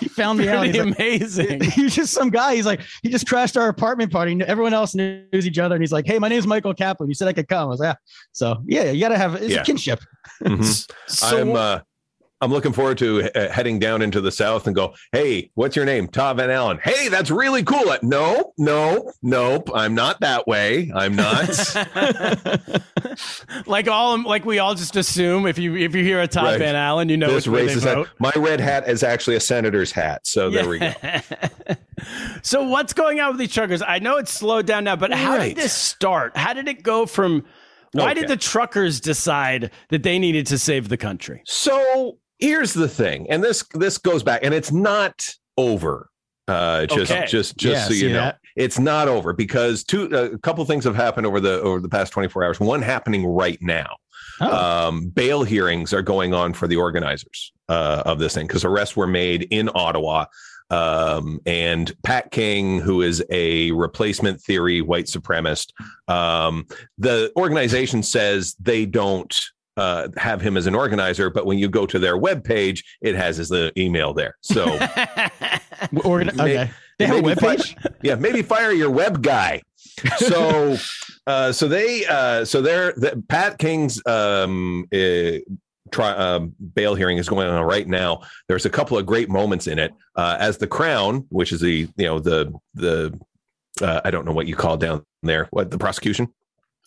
He 0.00 0.08
found 0.08 0.38
me 0.38 0.48
out. 0.48 0.64
He's 0.66 0.76
amazing. 0.78 1.60
he 1.72 1.82
was 1.84 1.94
just 1.94 2.14
some 2.14 2.30
guy. 2.30 2.54
He's 2.54 2.64
like, 2.64 2.80
he 3.02 3.10
just 3.10 3.28
crashed 3.28 3.54
our 3.56 3.68
apartment 3.68 4.10
party. 4.10 4.40
Everyone 4.46 4.72
else 4.72 4.94
knows 4.94 5.24
each 5.32 5.58
other. 5.58 5.74
And 5.74 5.82
he's 5.82 5.92
like, 5.92 6.06
hey, 6.06 6.18
my 6.18 6.28
name's 6.28 6.46
Michael 6.46 6.72
Kaplan. 6.72 7.08
You 7.10 7.14
said 7.14 7.28
I 7.28 7.34
could 7.34 7.48
come. 7.48 7.64
I 7.64 7.66
was 7.66 7.80
like, 7.80 7.88
yeah. 7.88 7.94
So 8.32 8.62
yeah, 8.66 8.90
you 8.90 9.00
got 9.00 9.10
to 9.10 9.18
have 9.18 9.34
it's 9.34 9.52
Yeah. 9.52 9.60
a 9.60 9.64
kinship. 9.64 10.00
Mhm. 10.42 10.90
So 11.06 11.40
I'm 11.40 11.54
uh, 11.54 11.80
I'm 12.40 12.52
looking 12.52 12.72
forward 12.72 12.98
to 12.98 13.30
uh, 13.34 13.50
heading 13.52 13.80
down 13.80 14.00
into 14.00 14.20
the 14.20 14.30
south 14.30 14.66
and 14.68 14.76
go. 14.76 14.94
Hey, 15.12 15.50
what's 15.54 15.74
your 15.74 15.84
name? 15.84 16.06
Todd 16.06 16.36
Van 16.36 16.50
Allen. 16.50 16.78
Hey, 16.82 17.08
that's 17.08 17.30
really 17.32 17.64
cool. 17.64 17.88
Uh, 17.88 17.98
No, 18.02 18.52
no, 18.58 19.10
nope. 19.22 19.70
I'm 19.74 19.94
not 19.94 20.20
that 20.20 20.46
way. 20.46 20.90
I'm 20.94 21.16
not. 21.16 21.48
like 23.66 23.88
all 23.88 24.22
like 24.22 24.44
we 24.44 24.58
all 24.58 24.74
just 24.74 24.96
assume 24.96 25.46
if 25.46 25.58
you 25.58 25.76
if 25.76 25.94
you 25.94 26.04
hear 26.04 26.20
a 26.20 26.28
Todd 26.28 26.44
Right. 26.44 26.58
Van 26.58 26.76
Allen, 26.76 27.08
you 27.08 27.16
know 27.16 27.28
this 27.32 27.46
which 27.48 27.62
way 27.62 27.66
they 27.66 27.74
racist 27.74 27.84
hat. 27.84 27.94
vote. 27.96 28.08
My 28.20 28.32
red 28.36 28.60
hat 28.60 28.88
is 28.88 29.02
actually 29.02 29.36
a 29.36 29.40
senator's 29.40 29.92
hat. 29.92 30.26
So 30.26 30.50
there 30.50 30.68
we 30.68 30.78
go. 30.78 30.92
so 32.42 32.68
what's 32.68 32.92
going 32.92 33.20
on 33.20 33.30
with 33.30 33.38
these 33.40 33.52
truckers? 33.52 33.82
I 33.82 33.98
know 33.98 34.16
it's 34.16 34.32
slowed 34.32 34.66
down 34.66 34.84
now, 34.84 34.96
but 34.96 35.12
how 35.12 35.36
Right. 35.36 35.54
did 35.54 35.64
this 35.64 35.72
start? 35.72 36.36
How 36.36 36.52
did 36.52 36.68
it 36.68 36.82
go 36.82 37.06
from? 37.06 37.44
Why 37.92 38.12
did 38.14 38.28
the 38.28 38.36
truckers 38.36 39.00
decide 39.00 39.70
that 39.88 40.02
they 40.02 40.18
needed 40.18 40.46
to 40.48 40.58
save 40.58 40.88
the 40.90 40.98
country? 40.98 41.42
So 41.46 42.18
here's 42.38 42.72
the 42.72 42.88
thing, 42.88 43.28
and 43.30 43.42
this 43.42 43.64
this 43.74 43.98
goes 43.98 44.22
back, 44.22 44.40
and 44.44 44.52
it's 44.54 44.72
not 44.72 45.26
over. 45.56 46.10
Uh, 46.46 46.86
just 46.86 47.10
Okay. 47.12 47.26
just 47.26 47.56
just 47.58 47.90
Yeah, 47.90 47.98
so 47.98 48.06
you 48.06 48.08
know, 48.12 48.20
that? 48.20 48.38
it's 48.56 48.78
not 48.78 49.06
over 49.08 49.32
because 49.34 49.84
two 49.84 50.08
uh, 50.16 50.30
a 50.34 50.38
couple 50.38 50.64
things 50.64 50.84
have 50.84 50.96
happened 50.96 51.26
over 51.26 51.40
the 51.40 51.60
over 51.60 51.80
the 51.80 51.88
past 51.90 52.12
24 52.12 52.42
hours. 52.44 52.58
One 52.60 52.80
happening 52.80 53.26
right 53.26 53.58
now. 53.60 53.96
Oh. 54.40 54.86
Um, 54.88 55.08
bail 55.08 55.42
hearings 55.42 55.92
are 55.92 56.00
going 56.00 56.32
on 56.32 56.54
for 56.54 56.66
the 56.68 56.76
organizers 56.76 57.52
uh, 57.68 58.02
of 58.06 58.18
this 58.18 58.34
thing 58.34 58.46
because 58.46 58.64
arrests 58.64 58.96
were 58.96 59.06
made 59.08 59.48
in 59.50 59.68
Ottawa. 59.74 60.26
Um, 60.70 61.40
and 61.46 61.92
Pat 62.04 62.30
King, 62.30 62.78
who 62.80 63.02
is 63.02 63.24
a 63.30 63.72
replacement 63.72 64.40
theory 64.40 64.80
white 64.80 65.06
supremacist, 65.06 65.72
um, 66.08 66.66
the 66.98 67.32
organization 67.36 68.02
says 68.02 68.54
they 68.60 68.84
don't 68.86 69.34
uh, 69.78 70.08
have 70.16 70.40
him 70.40 70.56
as 70.56 70.66
an 70.66 70.74
organizer, 70.74 71.30
but 71.30 71.46
when 71.46 71.58
you 71.58 71.68
go 71.68 71.86
to 71.86 71.98
their 71.98 72.18
webpage, 72.18 72.84
it 73.00 73.14
has 73.14 73.36
his 73.36 73.50
uh, 73.52 73.70
email 73.76 74.12
there. 74.12 74.36
So 74.42 74.64
We're 75.92 76.24
May- 76.24 76.32
okay. 76.32 76.70
They 76.98 77.06
have 77.06 77.18
a 77.18 77.22
maybe 77.22 77.40
fi- 77.40 77.56
webpage? 77.56 77.94
yeah, 78.02 78.16
maybe 78.16 78.42
fire 78.42 78.72
your 78.72 78.90
web 78.90 79.22
guy. 79.22 79.62
So, 80.18 80.76
uh, 81.28 81.52
so 81.52 81.68
they, 81.68 82.04
uh, 82.06 82.44
so 82.44 82.60
they're 82.60 82.92
the, 82.92 83.22
Pat 83.28 83.58
King's 83.58 84.04
um, 84.04 84.86
uh, 84.92 85.38
try, 85.92 86.10
um, 86.10 86.54
bail 86.74 86.96
hearing 86.96 87.18
is 87.18 87.28
going 87.28 87.46
on 87.48 87.62
right 87.62 87.86
now. 87.86 88.22
There's 88.48 88.66
a 88.66 88.70
couple 88.70 88.98
of 88.98 89.06
great 89.06 89.28
moments 89.28 89.68
in 89.68 89.78
it. 89.78 89.92
Uh, 90.16 90.36
as 90.40 90.58
the 90.58 90.66
Crown, 90.66 91.24
which 91.30 91.52
is 91.52 91.60
the 91.60 91.88
you 91.96 92.04
know 92.06 92.18
the 92.18 92.52
the 92.74 93.16
uh, 93.80 94.00
I 94.04 94.10
don't 94.10 94.24
know 94.24 94.32
what 94.32 94.48
you 94.48 94.56
call 94.56 94.76
down 94.76 95.04
there, 95.22 95.46
what 95.52 95.70
the 95.70 95.78
prosecution. 95.78 96.34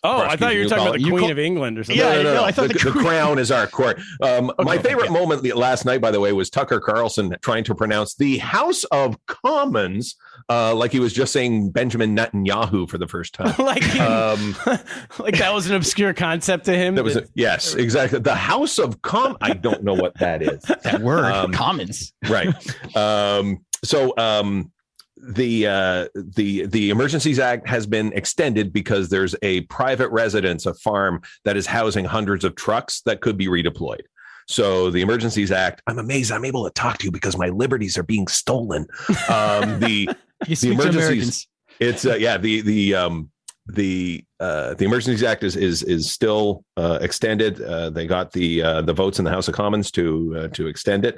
Oh, 0.04 0.20
I 0.22 0.36
thought 0.36 0.56
you 0.56 0.64
were 0.64 0.68
talking 0.68 0.88
about 0.88 0.94
the 0.98 1.02
you 1.04 1.12
Queen 1.12 1.20
call- 1.22 1.32
of 1.32 1.38
England 1.40 1.78
or 1.78 1.84
something. 1.84 2.04
Yeah, 2.04 2.24
no, 2.24 2.44
I 2.44 2.52
thought 2.52 2.70
the, 2.70 2.74
the 2.74 2.86
the 2.86 2.92
Crown- 2.92 3.06
crown 3.06 3.40
is 3.40 3.52
our 3.52 3.68
court. 3.68 4.00
Um, 4.22 4.52
my 4.60 4.78
favorite 4.80 5.12
okay. 5.12 5.14
moment 5.14 5.56
last 5.56 5.86
night, 5.86 6.02
by 6.02 6.10
the 6.10 6.20
way, 6.20 6.34
was 6.34 6.50
Tucker 6.50 6.80
Carlson 6.80 7.36
trying 7.42 7.64
to 7.66 7.76
pronounce 7.76 8.16
the 8.16 8.40
House 8.40 8.84
of 8.86 9.16
Commons 9.28 10.16
uh, 10.50 10.74
like 10.74 10.92
he 10.92 11.00
was 11.00 11.14
just 11.14 11.32
saying 11.32 11.70
Benjamin 11.70 12.16
Netanyahu 12.16 12.90
for 12.90 12.98
the 12.98 13.08
first 13.08 13.36
time. 13.36 13.54
like, 13.64 13.84
he- 13.84 14.00
Um, 14.00 14.56
like 15.20 15.38
that 15.38 15.54
was 15.54 15.70
an 15.70 15.76
obscure 15.76 16.14
concept 16.14 16.66
to 16.66 16.74
him. 16.76 16.96
that 16.96 17.04
was 17.04 17.20
yes, 17.36 17.76
exactly. 17.76 18.18
The 18.20 18.34
House 18.36 18.80
of 18.80 19.02
Com. 19.04 19.38
I 19.40 19.54
don't 19.54 19.84
know 19.84 19.94
what 19.94 20.18
that 20.18 20.42
is. 20.42 20.64
That 20.84 21.00
word, 21.02 21.26
Um, 21.26 21.52
commons. 21.52 22.14
right. 22.28 22.50
Um, 22.96 23.64
so 23.84 24.14
um, 24.18 24.72
the 25.22 25.68
uh, 25.68 26.08
the 26.16 26.66
the 26.66 26.90
Emergencies 26.90 27.40
Act 27.40 27.68
has 27.68 27.86
been 27.86 28.12
extended 28.14 28.74
because 28.74 29.10
there's 29.10 29.36
a 29.42 29.62
private 29.62 30.10
residence, 30.10 30.66
a 30.66 30.74
farm 30.74 31.22
that 31.46 31.56
is 31.58 31.66
housing 31.66 32.06
hundreds 32.06 32.44
of 32.44 32.56
trucks 32.56 33.02
that 33.02 33.22
could 33.22 33.38
be 33.38 33.48
redeployed. 33.48 34.02
So 34.48 34.90
the 34.90 35.02
Emergencies 35.02 35.52
Act, 35.52 35.82
I'm 35.88 36.00
amazed 36.00 36.32
I'm 36.32 36.46
able 36.46 36.66
to 36.66 36.72
talk 36.72 36.98
to 37.00 37.06
you 37.06 37.12
because 37.12 37.38
my 37.38 37.50
liberties 37.50 37.98
are 37.98 38.04
being 38.04 38.28
stolen. 38.28 38.88
Um, 39.30 39.80
the 39.80 40.10
You 40.48 40.56
speak 40.56 40.74
emergencies- 40.74 41.48
it's 41.80 42.06
uh, 42.06 42.16
yeah 42.16 42.38
the 42.38 42.62
the 42.62 42.96
um 42.96 43.30
the 43.68 44.24
uh 44.40 44.74
the 44.74 44.86
emergencies 44.86 45.24
act 45.24 45.44
is 45.44 45.56
is 45.56 45.84
is 45.84 46.12
still 46.12 46.66
uh 46.78 46.98
extended 47.02 47.62
uh 47.62 47.92
they 47.92 48.08
got 48.08 48.32
the 48.32 48.62
uh 48.62 48.82
the 48.82 48.94
votes 48.94 49.20
in 49.20 49.26
the 49.26 49.32
house 49.32 49.48
of 49.48 49.54
commons 49.54 49.92
to 49.92 50.36
uh, 50.38 50.48
to 50.50 50.66
extend 50.68 51.06
it 51.06 51.18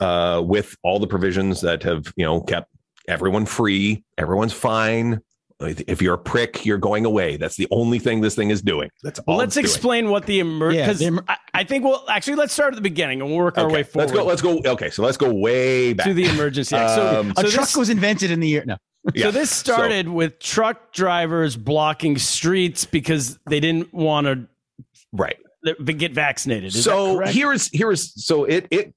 uh 0.00 0.42
with 0.44 0.76
all 0.82 0.98
the 0.98 1.06
provisions 1.06 1.60
that 1.60 1.82
have 1.84 2.12
you 2.16 2.24
know 2.24 2.40
kept 2.40 2.68
everyone 3.08 3.46
free 3.46 4.04
everyone's 4.18 4.52
fine 4.52 5.20
if 5.60 6.02
you're 6.02 6.14
a 6.14 6.18
prick 6.18 6.64
you're 6.66 6.78
going 6.78 7.04
away 7.04 7.36
that's 7.36 7.56
the 7.56 7.66
only 7.70 7.98
thing 7.98 8.20
this 8.20 8.34
thing 8.34 8.50
is 8.50 8.60
doing 8.60 8.90
that's 9.02 9.18
all 9.20 9.24
Well, 9.28 9.36
let's 9.38 9.56
it's 9.56 9.64
doing. 9.64 9.64
explain 9.64 10.10
what 10.10 10.26
the 10.26 10.40
emer 10.40 10.72
Yeah, 10.72 10.82
because 10.86 10.98
the 10.98 11.06
emer- 11.06 11.24
I, 11.28 11.36
I 11.54 11.64
think 11.64 11.84
we'll 11.84 12.04
actually 12.10 12.34
let's 12.36 12.52
start 12.52 12.72
at 12.72 12.76
the 12.76 12.82
beginning 12.82 13.20
and 13.20 13.30
we'll 13.30 13.38
work 13.38 13.56
our 13.56 13.70
way 13.70 13.82
forward 13.82 14.10
let's 14.10 14.12
go 14.12 14.24
let's 14.24 14.42
go 14.42 14.72
okay 14.72 14.90
so 14.90 15.02
let's 15.02 15.16
go 15.16 15.32
way 15.32 15.92
back 15.92 16.06
to 16.06 16.14
the 16.14 16.24
emergency 16.26 16.74
act. 16.76 16.90
So, 16.94 17.04
Um, 17.20 17.32
so 17.36 17.40
a 17.40 17.44
this, 17.44 17.54
truck 17.54 17.76
was 17.76 17.88
invented 17.88 18.30
in 18.30 18.40
the 18.40 18.48
year. 18.48 18.64
No. 18.66 18.76
Yeah. 19.14 19.26
so 19.26 19.30
this 19.32 19.50
started 19.50 20.08
with 20.08 20.38
truck 20.38 20.92
drivers 20.92 21.56
blocking 21.56 22.16
streets 22.18 22.84
because 22.86 23.38
they 23.48 23.60
didn't 23.60 23.92
want 23.94 24.26
to 24.26 24.48
right 25.12 25.36
get 25.84 26.12
vaccinated. 26.12 26.74
Is 26.74 26.84
so 26.84 27.20
here 27.20 27.52
is 27.52 27.68
here 27.68 27.90
is 27.92 28.12
so 28.16 28.44
it 28.44 28.66
it 28.70 28.92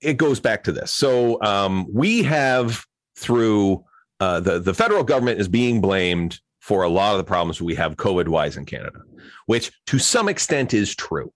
it 0.00 0.16
goes 0.18 0.40
back 0.40 0.64
to 0.64 0.72
this 0.72 0.92
so 0.92 1.42
um 1.42 1.86
we 1.92 2.22
have 2.22 2.84
through 3.16 3.84
uh 4.20 4.40
the 4.40 4.58
the 4.58 4.74
federal 4.74 5.02
government 5.02 5.40
is 5.40 5.48
being 5.48 5.80
blamed 5.80 6.40
for 6.60 6.82
a 6.82 6.88
lot 6.88 7.12
of 7.12 7.18
the 7.18 7.24
problems 7.24 7.60
we 7.60 7.74
have 7.74 7.96
covid 7.96 8.28
wise 8.28 8.56
in 8.56 8.64
canada 8.64 9.00
which 9.46 9.72
to 9.86 9.98
some 9.98 10.28
extent 10.28 10.74
is 10.74 10.94
true 10.94 11.32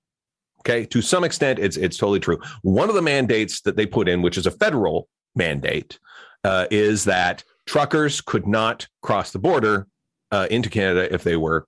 okay 0.60 0.84
to 0.84 1.02
some 1.02 1.25
extent 1.25 1.58
it's 1.58 1.76
it's 1.76 1.96
totally 1.96 2.20
true 2.20 2.38
one 2.62 2.88
of 2.88 2.94
the 2.94 3.02
mandates 3.02 3.60
that 3.62 3.76
they 3.76 3.87
put 3.87 4.08
in 4.08 4.22
which 4.22 4.38
is 4.38 4.46
a 4.46 4.50
federal 4.50 5.08
mandate 5.34 5.99
uh, 6.42 6.66
is 6.70 7.04
that 7.04 7.44
truckers 7.66 8.20
could 8.22 8.46
not 8.46 8.88
cross 9.02 9.30
the 9.30 9.38
border 9.38 9.87
uh, 10.32 10.46
into 10.50 10.70
canada 10.70 11.12
if 11.12 11.22
they 11.22 11.37
were 11.37 11.66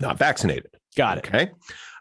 not 0.00 0.16
vaccinated 0.18 0.70
got 0.98 1.16
it. 1.16 1.26
Okay. 1.26 1.50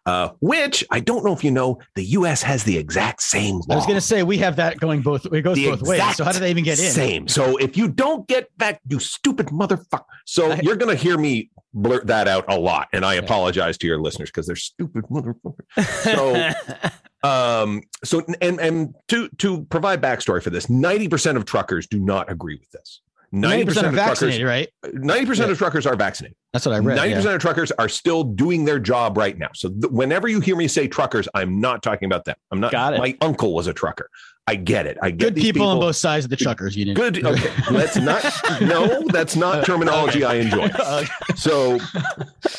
Uh, 0.07 0.29
which 0.39 0.85
I 0.89 1.01
don't 1.01 1.25
know 1.25 1.33
if 1.33 1.43
you 1.43 1.51
know, 1.51 1.79
the 1.95 2.03
U.S. 2.05 2.41
has 2.41 2.63
the 2.63 2.77
exact 2.77 3.21
same 3.21 3.55
law. 3.57 3.65
I 3.71 3.75
was 3.75 3.85
going 3.85 3.97
to 3.97 4.01
say 4.01 4.23
we 4.23 4.37
have 4.37 4.55
that 4.55 4.79
going 4.79 5.01
both. 5.01 5.25
It 5.25 5.41
goes 5.41 5.57
The 5.57 5.69
both 5.71 5.81
ways. 5.81 6.15
So 6.15 6.23
how 6.23 6.31
do 6.31 6.39
they 6.39 6.49
even 6.49 6.63
get 6.63 6.79
in? 6.79 6.85
Same. 6.91 7.27
So 7.27 7.57
if 7.57 7.75
you 7.75 7.89
don't 7.89 8.25
get 8.27 8.57
back, 8.57 8.79
you 8.87 8.99
stupid 8.99 9.47
motherfucker. 9.47 10.05
So 10.25 10.51
I- 10.53 10.61
you're 10.63 10.77
going 10.77 10.95
to 10.95 11.01
hear 11.03 11.17
me 11.17 11.51
blurt 11.73 12.07
that 12.07 12.27
out 12.29 12.45
a 12.47 12.57
lot, 12.57 12.87
and 12.93 13.03
I 13.05 13.15
apologize 13.15 13.77
to 13.79 13.87
your 13.87 13.99
listeners 13.99 14.29
because 14.29 14.47
they're 14.47 14.55
stupid 14.55 15.03
motherfuckers. 15.11 15.65
So 16.03 17.29
Um, 17.29 17.81
so 18.03 18.23
and 18.41 18.59
and 18.61 18.93
to 19.09 19.27
to 19.39 19.65
provide 19.65 20.01
backstory 20.01 20.41
for 20.41 20.51
this, 20.51 20.67
90% 20.67 21.35
of 21.35 21.45
truckers 21.45 21.85
do 21.87 21.99
not 21.99 22.31
agree 22.31 22.55
with 22.55 22.69
this. 22.71 23.01
90% 23.41 23.65
90% 23.65 23.87
of 23.87 23.93
vaccinated, 23.93 24.41
truckers, 24.41 24.43
right? 24.43 24.69
90% 24.93 25.37
Yeah. 25.37 25.51
of 25.51 25.57
truckers 25.57 25.85
are 25.85 25.95
vaccinated. 25.95 26.35
That's 26.53 26.65
what 26.65 26.73
I 26.75 26.79
read. 26.79 26.95
Ninety 26.95 27.09
yeah. 27.11 27.15
percent 27.17 27.35
of 27.35 27.41
truckers 27.41 27.71
are 27.73 27.89
still 27.89 28.23
doing 28.23 28.65
their 28.65 28.79
job 28.79 29.17
right 29.17 29.37
now. 29.37 29.49
So 29.53 29.69
th- 29.69 29.91
whenever 29.91 30.27
you 30.27 30.39
hear 30.39 30.55
me 30.55 30.67
say 30.67 30.87
truckers, 30.87 31.27
I'm 31.35 31.59
not 31.59 31.83
talking 31.83 32.07
about 32.07 32.25
them. 32.25 32.35
I'm 32.51 32.59
not. 32.59 32.71
Got 32.71 32.93
it. 32.93 32.99
My 32.99 33.15
uncle 33.21 33.53
was 33.53 33.67
a 33.67 33.73
trucker. 33.73 34.09
I 34.49 34.55
get 34.55 34.85
it. 34.85 34.97
I 35.01 35.11
get 35.11 35.19
Good 35.19 35.35
these 35.35 35.43
people, 35.43 35.67
on 35.67 35.79
both 35.79 35.97
sides 35.97 36.23
of 36.23 36.29
the 36.29 36.37
truckers 36.37 36.75
union. 36.77 36.95
Good. 36.95 37.25
Okay. 37.25 37.51
Let's 37.71 37.97
not. 37.97 38.23
No, 38.61 39.03
that's 39.09 39.35
not 39.35 39.65
terminology 39.65 40.23
I 40.23 40.35
enjoy. 40.35 40.69
So 41.35 41.77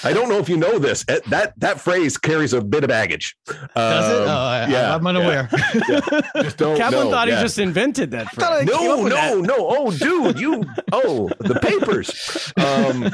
I 0.05 0.13
don't 0.13 0.29
know 0.29 0.39
if 0.39 0.49
you 0.49 0.57
know 0.57 0.79
this. 0.79 1.05
eh, 1.09 1.19
That 1.29 1.59
that 1.61 1.81
phrase 1.81 2.17
carries 2.19 2.53
a 2.53 2.61
bit 2.61 2.85
of 2.85 2.89
baggage. 2.89 3.37
Does 3.47 3.57
it? 3.57 3.59
Um, 3.77 4.29
Oh, 4.29 4.31
I, 4.31 4.67
yeah, 4.69 4.95
I'm 4.95 5.07
unaware. 5.07 5.49
Just 6.37 6.57
don't. 6.59 6.77
Kaplan 6.77 7.07
know. 7.07 7.11
thought 7.11 7.27
Yeah. 7.29 7.37
he 7.37 7.43
just 7.43 7.59
invented 7.59 8.11
that 8.13 8.31
phrase. 8.35 8.69
came 8.69 8.69
up 8.69 8.99
No, 8.99 9.03
with 9.05 9.13
no, 9.13 9.41
no. 9.41 9.55
Oh, 9.59 9.91
dude, 9.91 10.39
you. 10.39 10.65
Oh, 10.93 11.29
the 11.41 11.59
papers. 11.59 12.53
Um, 12.57 13.11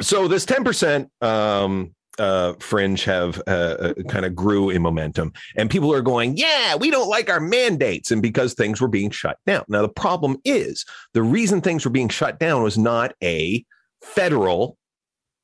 so 0.00 0.28
this 0.28 0.44
ten 0.44 0.62
percent 0.64 1.10
um, 1.20 1.94
uh, 2.20 2.52
fringe 2.60 3.04
have 3.04 3.42
uh, 3.46 3.50
uh, 3.50 3.94
kind 4.08 4.24
of 4.24 4.36
grew 4.36 4.70
in 4.70 4.82
momentum, 4.82 5.32
and 5.56 5.70
people 5.70 5.92
are 5.92 6.02
going, 6.02 6.36
"Yeah, 6.36 6.76
we 6.76 6.90
don't 6.90 7.08
like 7.08 7.30
our 7.30 7.40
mandates," 7.40 8.10
and 8.10 8.20
because 8.20 8.54
things 8.54 8.80
were 8.80 8.88
being 8.88 9.10
shut 9.10 9.38
down. 9.46 9.64
Now 9.68 9.82
the 9.82 9.88
problem 9.88 10.36
is 10.44 10.84
the 11.14 11.22
reason 11.22 11.60
things 11.60 11.84
were 11.84 11.90
being 11.90 12.10
shut 12.10 12.38
down 12.38 12.62
was 12.62 12.76
not 12.76 13.14
a 13.22 13.64
federal 14.02 14.76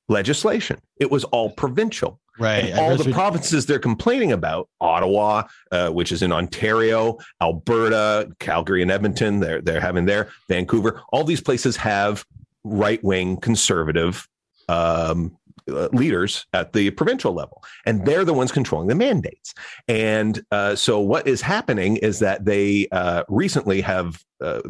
legislation; 0.09 0.79
it 1.01 1.11
was 1.11 1.25
all 1.25 1.51
provincial. 1.51 2.21
right. 2.39 2.65
And 2.65 2.79
all 2.79 2.97
the 2.97 3.11
provinces 3.13 3.65
they're 3.65 3.79
complaining 3.79 4.33
about, 4.33 4.69
Ottawa, 4.81 5.45
uh, 5.73 5.89
which 5.89 6.13
is 6.13 6.23
in 6.23 6.31
Ontario, 6.31 7.17
Alberta, 7.41 8.31
Calgary, 8.39 8.83
and 8.83 8.91
Edmonton, 8.91 9.41
they're 9.41 9.63
they're 9.63 9.81
having 9.81 10.05
there, 10.05 10.29
Vancouver, 10.49 11.03
all 11.11 11.25
these 11.25 11.41
places 11.41 11.77
have 11.77 12.25
right 12.65 13.03
wing 13.03 13.37
conservative 13.39 14.29
um, 14.69 15.37
uh, 15.71 15.89
leaders 15.93 16.47
at 16.53 16.73
the 16.73 16.91
provincial 16.91 17.33
level, 17.33 17.63
and 17.85 18.07
they're 18.07 18.25
the 18.25 18.35
ones 18.35 18.53
controlling 18.53 18.89
the 18.89 18.95
mandates. 18.95 19.55
And 19.89 20.43
uh, 20.51 20.77
so, 20.77 21.01
what 21.01 21.27
is 21.27 21.41
happening 21.41 21.97
is 21.97 22.19
that 22.21 22.45
they 22.45 22.89
uh, 22.93 23.25
recently 23.29 23.81
have. 23.81 24.23
Uh, 24.41 24.61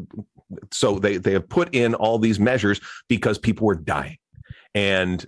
so 0.71 1.00
they 1.00 1.16
they 1.16 1.33
have 1.33 1.49
put 1.49 1.75
in 1.75 1.95
all 1.95 2.19
these 2.19 2.38
measures 2.38 2.81
because 3.09 3.37
people 3.37 3.66
were 3.66 3.75
dying, 3.75 4.19
and 4.75 5.26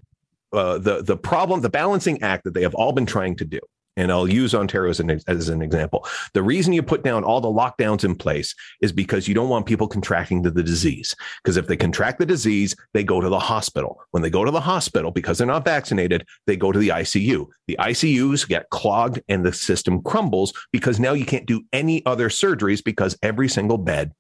uh, 0.52 0.78
the 0.78 1.02
the 1.02 1.16
problem, 1.16 1.60
the 1.60 1.68
balancing 1.68 2.22
act 2.22 2.44
that 2.44 2.54
they 2.54 2.62
have 2.62 2.74
all 2.74 2.92
been 2.92 3.06
trying 3.06 3.36
to 3.36 3.44
do. 3.44 3.60
And 3.98 4.12
I'll 4.12 4.28
use 4.28 4.54
Ontario 4.54 4.90
as 4.90 5.00
an, 5.00 5.20
as 5.26 5.48
an 5.48 5.60
example. 5.60 6.06
The 6.32 6.42
reason 6.42 6.72
you 6.72 6.82
put 6.82 7.02
down 7.02 7.24
all 7.24 7.40
the 7.40 7.48
lockdowns 7.48 8.04
in 8.04 8.14
place 8.14 8.54
is 8.80 8.92
because 8.92 9.26
you 9.26 9.34
don't 9.34 9.48
want 9.48 9.66
people 9.66 9.88
contracting 9.88 10.42
the, 10.42 10.52
the 10.52 10.62
disease. 10.62 11.14
Because 11.42 11.56
if 11.56 11.66
they 11.66 11.76
contract 11.76 12.20
the 12.20 12.26
disease, 12.26 12.76
they 12.94 13.02
go 13.02 13.20
to 13.20 13.28
the 13.28 13.38
hospital. 13.40 14.00
When 14.12 14.22
they 14.22 14.30
go 14.30 14.44
to 14.44 14.52
the 14.52 14.60
hospital, 14.60 15.10
because 15.10 15.36
they're 15.36 15.48
not 15.48 15.64
vaccinated, 15.64 16.24
they 16.46 16.56
go 16.56 16.70
to 16.70 16.78
the 16.78 16.90
ICU. 16.90 17.46
The 17.66 17.76
ICUs 17.80 18.48
get 18.48 18.70
clogged 18.70 19.20
and 19.28 19.44
the 19.44 19.52
system 19.52 20.00
crumbles 20.02 20.52
because 20.72 21.00
now 21.00 21.12
you 21.12 21.26
can't 21.26 21.46
do 21.46 21.64
any 21.72 22.06
other 22.06 22.28
surgeries 22.28 22.82
because 22.82 23.18
every 23.20 23.48
single 23.48 23.78
bed 23.78 24.12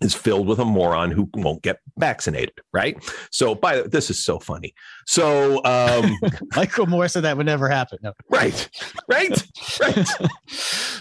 is 0.00 0.14
filled 0.14 0.46
with 0.46 0.58
a 0.58 0.64
moron 0.64 1.10
who 1.10 1.28
won't 1.34 1.62
get 1.62 1.78
vaccinated, 1.98 2.54
right? 2.72 2.96
So 3.30 3.54
by 3.54 3.76
the 3.82 3.88
this 3.88 4.10
is 4.10 4.22
so 4.24 4.38
funny. 4.38 4.74
So 5.06 5.62
um 5.64 6.16
Michael 6.56 6.86
Moore 6.86 7.08
said 7.08 7.24
that 7.24 7.36
would 7.36 7.46
never 7.46 7.68
happen. 7.68 7.98
No. 8.02 8.12
right, 8.28 8.68
right, 9.08 9.42
right. 9.80 10.08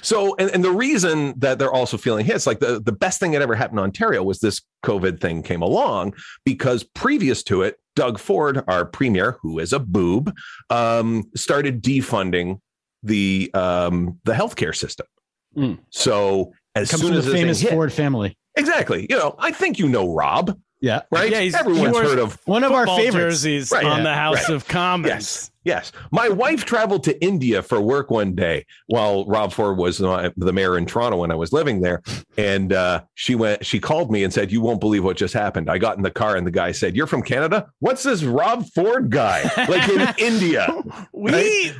So 0.01 0.35
and, 0.37 0.49
and 0.51 0.63
the 0.63 0.71
reason 0.71 1.33
that 1.39 1.59
they're 1.59 1.71
also 1.71 1.97
feeling 1.97 2.25
hits, 2.25 2.47
like 2.47 2.59
the, 2.59 2.79
the 2.79 2.91
best 2.91 3.19
thing 3.19 3.31
that 3.31 3.41
ever 3.41 3.53
happened 3.55 3.79
in 3.79 3.83
Ontario 3.83 4.23
was 4.23 4.39
this 4.39 4.61
COVID 4.83 5.19
thing 5.19 5.43
came 5.43 5.61
along 5.61 6.13
because 6.45 6.83
previous 6.83 7.43
to 7.43 7.63
it, 7.63 7.77
Doug 7.95 8.17
Ford, 8.17 8.63
our 8.67 8.85
premier, 8.85 9.37
who 9.41 9.59
is 9.59 9.73
a 9.73 9.79
boob, 9.79 10.33
um, 10.69 11.25
started 11.35 11.83
defunding 11.83 12.59
the 13.03 13.51
um 13.53 14.19
the 14.23 14.33
healthcare 14.33 14.75
system. 14.75 15.07
Mm. 15.55 15.79
So 15.89 16.53
as 16.75 16.89
Comes 16.91 17.01
soon 17.01 17.09
from 17.11 17.19
as 17.19 17.25
the 17.25 17.31
famous 17.31 17.63
Ford 17.63 17.91
family. 17.91 18.37
Exactly. 18.55 19.07
You 19.09 19.17
know, 19.17 19.35
I 19.39 19.51
think 19.51 19.79
you 19.79 19.87
know 19.87 20.13
Rob, 20.13 20.57
Yeah. 20.81 21.01
right? 21.11 21.29
Yeah, 21.31 21.41
he's- 21.41 21.55
Everyone's 21.55 21.97
heard 21.97 22.19
of. 22.19 22.39
One 22.45 22.63
of 22.63 22.71
our 22.71 22.85
favorites. 22.87 23.13
jerseys 23.41 23.71
Right, 23.71 23.85
on 23.85 23.97
yeah, 23.97 24.03
the 24.03 24.13
House 24.13 24.47
right. 24.49 24.55
of 24.55 24.67
Commons. 24.67 25.09
Yes, 25.09 25.51
yes. 25.65 25.91
My 26.11 26.29
wife 26.29 26.63
traveled 26.63 27.03
to 27.03 27.21
India 27.21 27.61
for 27.61 27.81
work 27.81 28.09
one 28.09 28.33
day 28.33 28.65
while 28.87 29.25
Rob 29.25 29.51
Ford 29.51 29.77
was 29.77 29.97
the 29.97 30.51
mayor 30.53 30.77
in 30.77 30.85
Toronto 30.85 31.17
when 31.17 31.31
I 31.31 31.35
was 31.35 31.51
living 31.51 31.81
there, 31.81 32.01
and 32.37 32.71
uh, 32.71 33.01
she 33.15 33.35
went. 33.35 33.65
She 33.65 33.79
called 33.81 34.09
me 34.09 34.23
and 34.23 34.33
said, 34.33 34.51
"You 34.53 34.61
won't 34.61 34.79
believe 34.79 35.03
what 35.03 35.17
just 35.17 35.33
happened." 35.33 35.69
I 35.69 35.79
got 35.79 35.97
in 35.97 36.03
the 36.03 36.11
car 36.11 36.37
and 36.37 36.47
the 36.47 36.51
guy 36.51 36.71
said, 36.71 36.95
"You're 36.95 37.07
from 37.07 37.23
Canada? 37.23 37.67
What's 37.79 38.03
this 38.03 38.23
Rob 38.23 38.65
Ford 38.73 39.09
guy 39.09 39.49
like 39.67 39.89
in 39.89 40.07
India?" 40.17 40.73
We, 41.11 41.73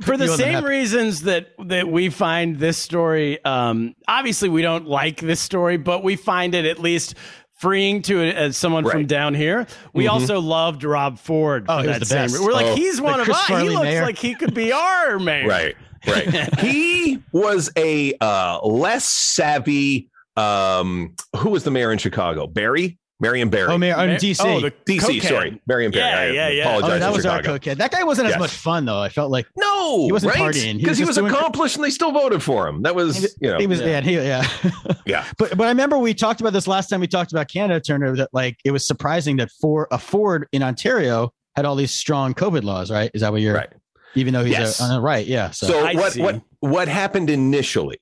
for 0.00 0.16
the 0.16 0.28
same 0.28 0.64
reasons 0.64 1.22
that 1.22 1.48
that 1.66 1.88
we 1.88 2.08
find 2.08 2.58
this 2.58 2.78
story, 2.78 3.44
um, 3.44 3.94
obviously 4.08 4.48
we 4.48 4.62
don't 4.62 4.86
like 4.86 5.20
this 5.20 5.40
story, 5.40 5.76
but 5.76 6.02
we 6.02 6.16
find 6.16 6.54
it 6.54 6.64
at 6.64 6.78
least 6.78 7.14
freeing 7.56 8.02
to 8.02 8.22
as 8.22 8.56
someone 8.56 8.84
from 8.88 9.06
down 9.06 9.34
here. 9.34 9.66
We 9.92 10.06
also 10.08 10.40
loved 10.40 10.84
Rob 10.84 11.18
Ford. 11.18 11.66
Oh, 11.68 11.78
for 11.78 11.82
he 11.82 11.88
was 11.88 11.94
that 11.94 12.00
the 12.00 12.06
same 12.06 12.30
best. 12.30 12.42
We're 12.42 12.52
like, 12.52 12.66
Oh. 12.66 12.74
he's 12.74 13.00
one 13.00 13.20
of 13.20 13.28
us. 13.28 13.46
He 13.46 13.68
looks 13.68 13.82
mayor. 13.82 14.02
like 14.02 14.18
he 14.18 14.34
could 14.34 14.54
be 14.54 14.72
our 14.72 15.18
mayor. 15.18 15.48
Right, 15.48 15.76
right. 16.06 16.58
he 16.60 17.22
was 17.32 17.70
a 17.76 18.14
uh, 18.20 18.60
less 18.64 19.06
savvy. 19.08 20.10
Um, 20.36 21.14
who 21.38 21.50
was 21.50 21.64
the 21.64 21.70
mayor 21.70 21.90
in 21.92 21.98
Chicago? 21.98 22.46
Barry, 22.46 22.98
Marion 23.18 23.48
Barry. 23.48 23.72
Oh, 23.72 23.78
Mayor, 23.78 23.96
on 23.96 24.08
Ma- 24.08 24.14
DC. 24.16 24.40
Oh, 24.44 24.60
the 24.60 24.70
DC, 24.86 24.98
cokehead. 25.00 25.22
sorry, 25.28 25.60
Marion 25.66 25.90
Barry. 25.90 26.34
Yeah, 26.34 26.42
I 26.42 26.48
yeah, 26.48 26.48
yeah. 26.50 26.62
Apologize 26.68 26.90
oh, 26.90 26.98
that 26.98 27.06
to 27.10 27.16
was 27.16 27.26
our 27.26 27.38
Chicago. 27.38 27.58
cokehead. 27.58 27.76
That 27.78 27.90
guy 27.90 28.04
wasn't 28.04 28.28
as 28.28 28.38
much 28.38 28.50
fun 28.50 28.84
though. 28.84 29.00
I 29.00 29.08
felt 29.08 29.30
like 29.30 29.46
No, 29.56 30.04
He 30.06 30.12
wasn't 30.12 30.34
right? 30.34 30.42
partying. 30.54 30.72
He 30.74 30.78
because 30.78 30.90
was 30.90 30.98
he 30.98 31.04
was 31.06 31.16
doing- 31.16 31.32
accomplished 31.32 31.76
and 31.76 31.84
they 31.84 31.90
still 31.90 32.12
voted 32.12 32.42
for 32.42 32.68
him. 32.68 32.82
That 32.82 32.94
was, 32.94 33.16
he 33.16 33.28
you 33.46 33.50
know, 33.52 33.58
he 33.58 33.66
was 33.66 33.80
Yeah. 33.80 33.86
yeah, 33.86 34.00
he, 34.02 34.14
yeah. 34.16 34.48
yeah. 35.06 35.24
But 35.38 35.56
but 35.56 35.64
I 35.66 35.68
remember 35.70 35.96
we 35.96 36.12
talked 36.12 36.40
about 36.42 36.52
this 36.52 36.66
last 36.66 36.88
time 36.88 37.00
we 37.00 37.06
talked 37.06 37.32
about 37.32 37.48
Canada 37.48 37.80
Turner 37.80 38.14
that 38.16 38.28
like 38.34 38.58
it 38.64 38.70
was 38.70 38.86
surprising 38.86 39.36
that 39.38 39.48
for 39.62 39.88
a 39.90 39.98
Ford 39.98 40.46
in 40.52 40.62
Ontario 40.62 41.32
had 41.54 41.64
all 41.64 41.74
these 41.76 41.92
strong 41.92 42.34
COVID 42.34 42.64
laws, 42.64 42.90
right? 42.90 43.10
Is 43.14 43.22
that 43.22 43.32
what 43.32 43.40
you're 43.40 43.54
Right. 43.54 43.70
even 44.14 44.34
though 44.34 44.44
he's 44.44 44.52
Yes. 44.58 44.78
a, 44.78 44.82
on 44.84 44.90
the 44.90 45.00
right, 45.00 45.26
yeah. 45.26 45.52
So, 45.52 45.68
So 45.68 45.94
what 45.94 46.12
see. 46.12 46.20
what 46.20 46.42
what 46.60 46.88
happened 46.88 47.30
initially 47.30 47.98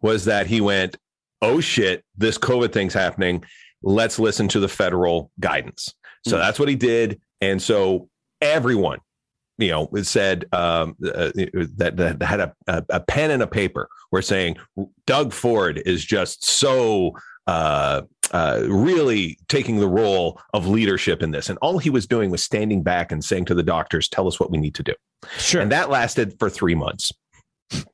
was 0.00 0.26
that 0.26 0.46
he 0.46 0.60
went, 0.60 0.96
"Oh 1.42 1.58
shit, 1.60 2.04
this 2.16 2.38
COVID 2.38 2.72
thing's 2.72 2.94
happening. 2.94 3.42
Let's 3.84 4.18
listen 4.18 4.48
to 4.48 4.60
the 4.60 4.68
federal 4.68 5.30
guidance." 5.38 5.94
So 6.26 6.36
Hmm. 6.36 6.42
that's 6.42 6.58
what 6.58 6.68
he 6.68 6.76
did, 6.76 7.20
and 7.40 7.60
so 7.62 8.08
everyone, 8.40 8.98
you 9.58 9.68
know, 9.68 9.88
said 10.02 10.46
um, 10.52 10.96
uh, 11.04 11.30
that, 11.76 11.94
that 11.96 12.22
had 12.22 12.40
a, 12.40 12.54
a, 12.66 12.84
a 12.88 13.00
pen 13.00 13.30
and 13.30 13.42
a 13.42 13.46
paper 13.46 13.88
were 14.10 14.22
saying 14.22 14.56
Doug 15.06 15.32
Ford 15.32 15.82
is 15.86 16.04
just 16.04 16.44
so 16.44 17.12
uh, 17.46 18.02
uh, 18.32 18.64
really 18.68 19.38
taking 19.48 19.78
the 19.78 19.88
role 19.88 20.40
of 20.54 20.66
leadership 20.66 21.22
in 21.22 21.30
this, 21.30 21.48
and 21.50 21.58
all 21.60 21.78
he 21.78 21.90
was 21.90 22.06
doing 22.06 22.30
was 22.30 22.42
standing 22.42 22.82
back 22.82 23.12
and 23.12 23.22
saying 23.24 23.44
to 23.44 23.54
the 23.54 23.62
doctors, 23.62 24.08
"Tell 24.08 24.26
us 24.26 24.40
what 24.40 24.50
we 24.50 24.58
need 24.58 24.74
to 24.76 24.82
do." 24.82 24.94
Sure. 25.38 25.60
And 25.60 25.70
that 25.72 25.90
lasted 25.90 26.36
for 26.38 26.50
three 26.50 26.74
months. 26.74 27.12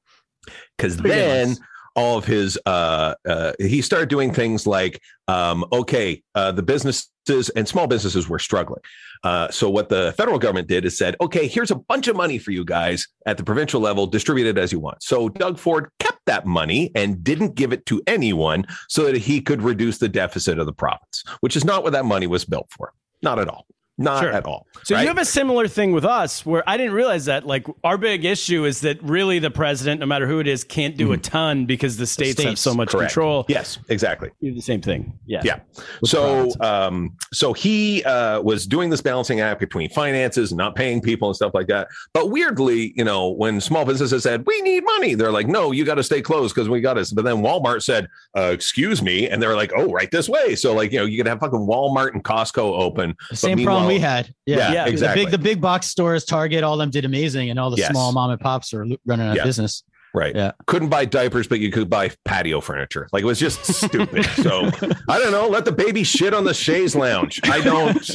Because 0.76 0.96
then 0.96 1.48
months. 1.48 1.60
All 1.96 2.18
of 2.18 2.24
his, 2.24 2.58
uh, 2.66 3.14
uh, 3.28 3.52
he 3.58 3.82
started 3.82 4.08
doing 4.08 4.32
things 4.32 4.66
like, 4.66 5.00
um, 5.28 5.64
okay, 5.72 6.22
uh, 6.34 6.52
the 6.52 6.62
businesses 6.62 7.50
and 7.56 7.66
small 7.68 7.86
businesses 7.86 8.28
were 8.28 8.38
struggling. 8.38 8.80
Uh, 9.22 9.50
so 9.50 9.68
what 9.68 9.88
the 9.88 10.14
federal 10.16 10.38
government 10.38 10.68
did 10.68 10.84
is 10.84 10.96
said, 10.96 11.16
okay, 11.20 11.46
here's 11.46 11.70
a 11.70 11.74
bunch 11.76 12.08
of 12.08 12.16
money 12.16 12.38
for 12.38 12.52
you 12.52 12.64
guys 12.64 13.06
at 13.26 13.36
the 13.36 13.44
provincial 13.44 13.80
level, 13.80 14.06
distribute 14.06 14.46
it 14.46 14.58
as 14.58 14.72
you 14.72 14.80
want. 14.80 15.02
So 15.02 15.28
Doug 15.28 15.58
Ford 15.58 15.90
kept 15.98 16.20
that 16.26 16.46
money 16.46 16.90
and 16.94 17.22
didn't 17.22 17.54
give 17.54 17.72
it 17.72 17.84
to 17.86 18.02
anyone 18.06 18.66
so 18.88 19.04
that 19.04 19.16
he 19.16 19.40
could 19.40 19.62
reduce 19.62 19.98
the 19.98 20.08
deficit 20.08 20.58
of 20.58 20.66
the 20.66 20.72
province, 20.72 21.24
which 21.40 21.56
is 21.56 21.64
not 21.64 21.82
what 21.82 21.92
that 21.92 22.04
money 22.04 22.26
was 22.26 22.44
built 22.44 22.68
for. 22.70 22.92
Not 23.22 23.38
at 23.38 23.48
all. 23.48 23.66
Not 24.00 24.22
Sure. 24.22 24.32
at 24.32 24.46
all. 24.46 24.66
So 24.82 24.94
right? 24.94 25.02
you 25.02 25.08
have 25.08 25.18
a 25.18 25.24
similar 25.26 25.68
thing 25.68 25.92
with 25.92 26.04
us 26.06 26.44
where 26.46 26.68
I 26.68 26.76
didn't 26.78 26.94
realize 26.94 27.26
that. 27.26 27.46
Like 27.46 27.66
our 27.84 27.98
big 27.98 28.24
issue 28.24 28.64
is 28.64 28.80
that 28.80 29.00
really 29.02 29.38
the 29.38 29.50
president, 29.50 30.00
no 30.00 30.06
matter 30.06 30.26
who 30.26 30.38
it 30.40 30.46
is, 30.48 30.64
can't 30.64 30.96
do 30.96 31.12
a 31.12 31.18
ton 31.18 31.66
because 31.66 31.98
the 31.98 32.06
states, 32.06 32.38
have 32.40 32.48
states, 32.52 32.60
so 32.62 32.72
much 32.74 32.88
Mm-hmm. 32.88 32.98
Correct. 32.98 33.12
control. 33.12 33.44
Yes, 33.48 33.78
exactly. 33.90 34.30
You 34.40 34.50
do 34.52 34.56
the 34.56 34.62
same 34.62 34.80
thing. 34.80 35.12
Yeah. 35.26 35.42
Yeah. 35.44 35.60
So, 36.04 36.50
um, 36.60 37.14
so 37.32 37.52
he 37.52 38.02
uh, 38.04 38.40
was 38.40 38.66
doing 38.66 38.88
this 38.90 39.02
balancing 39.02 39.40
act 39.40 39.60
between 39.60 39.90
finances 39.90 40.50
and 40.50 40.56
not 40.58 40.74
paying 40.74 41.00
people 41.02 41.28
and 41.28 41.36
stuff 41.36 41.52
like 41.52 41.66
that. 41.66 41.88
But 42.14 42.30
weirdly, 42.30 42.94
you 42.96 43.04
know, 43.04 43.28
when 43.28 43.60
small 43.60 43.84
businesses 43.84 44.22
said 44.22 44.44
we 44.46 44.60
need 44.62 44.82
money, 44.84 45.14
they're 45.14 45.30
like, 45.32 45.46
"No, 45.46 45.72
you 45.72 45.84
got 45.84 45.96
to 45.96 46.02
stay 46.02 46.22
closed 46.22 46.54
because 46.54 46.68
we 46.70 46.80
got 46.80 46.96
us. 46.96 47.12
But 47.12 47.24
then 47.26 47.36
Walmart 47.42 47.82
said, 47.82 48.08
uh, 48.36 48.50
"Excuse 48.52 49.02
me," 49.02 49.28
and 49.28 49.42
they're 49.42 49.56
like, 49.56 49.72
"Oh, 49.76 49.90
right 49.92 50.10
this 50.10 50.28
way." 50.28 50.54
So, 50.56 50.72
like, 50.74 50.90
you 50.90 50.98
know, 50.98 51.04
you 51.04 51.18
could 51.18 51.26
have 51.28 51.40
fucking 51.40 51.58
Walmart 51.66 52.12
and 52.14 52.24
Costco 52.24 52.58
open. 52.80 53.14
the 53.28 53.36
same 53.36 53.62
problem 53.62 53.89
we 53.94 53.98
had. 54.00 54.32
Yeah, 54.46 54.72
Yeah, 54.72 54.84
The 54.84 54.90
exactly. 54.90 55.24
big 55.24 55.30
the 55.32 55.38
big 55.38 55.60
box 55.60 55.86
stores, 55.88 56.24
Target, 56.24 56.64
all 56.64 56.76
them 56.76 56.90
did 56.90 57.04
amazing, 57.04 57.50
and 57.50 57.58
all 57.58 57.70
the 57.70 57.76
Yes. 57.78 57.90
small 57.90 58.12
mom 58.12 58.30
and 58.30 58.40
pops 58.40 58.72
are 58.74 58.84
running 59.06 59.26
out 59.28 59.36
Yeah. 59.36 59.42
of 59.42 59.46
business. 59.46 59.82
Right. 60.12 60.34
Yeah. 60.34 60.50
Couldn't 60.66 60.88
buy 60.88 61.04
diapers, 61.04 61.46
but 61.46 61.60
you 61.60 61.70
could 61.70 61.88
buy 61.88 62.10
patio 62.24 62.60
furniture. 62.60 63.08
Like 63.12 63.22
it 63.22 63.26
was 63.26 63.38
just 63.38 63.64
stupid. 63.64 64.24
so 64.42 64.68
I 65.08 65.18
don't 65.20 65.30
know. 65.30 65.46
Let 65.48 65.64
the 65.64 65.70
baby 65.72 66.02
shit 66.02 66.34
on 66.34 66.42
the 66.42 66.52
chaise 66.54 66.96
lounge. 66.96 67.38
I 67.44 67.60
don't. 67.60 68.10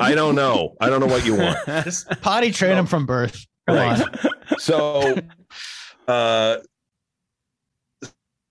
I 0.00 0.14
don't 0.14 0.34
know. 0.34 0.74
I 0.80 0.88
don't 0.88 1.00
know 1.00 1.06
what 1.06 1.26
you 1.26 1.34
want. 1.36 1.58
Just 1.84 2.08
potty 2.22 2.50
train 2.50 2.76
them 2.76 2.86
from 2.86 3.04
birth. 3.04 3.44
Come 3.68 3.76
Right. 3.76 4.00
on. 4.00 4.58
So, 4.58 5.16
uh, 6.06 6.56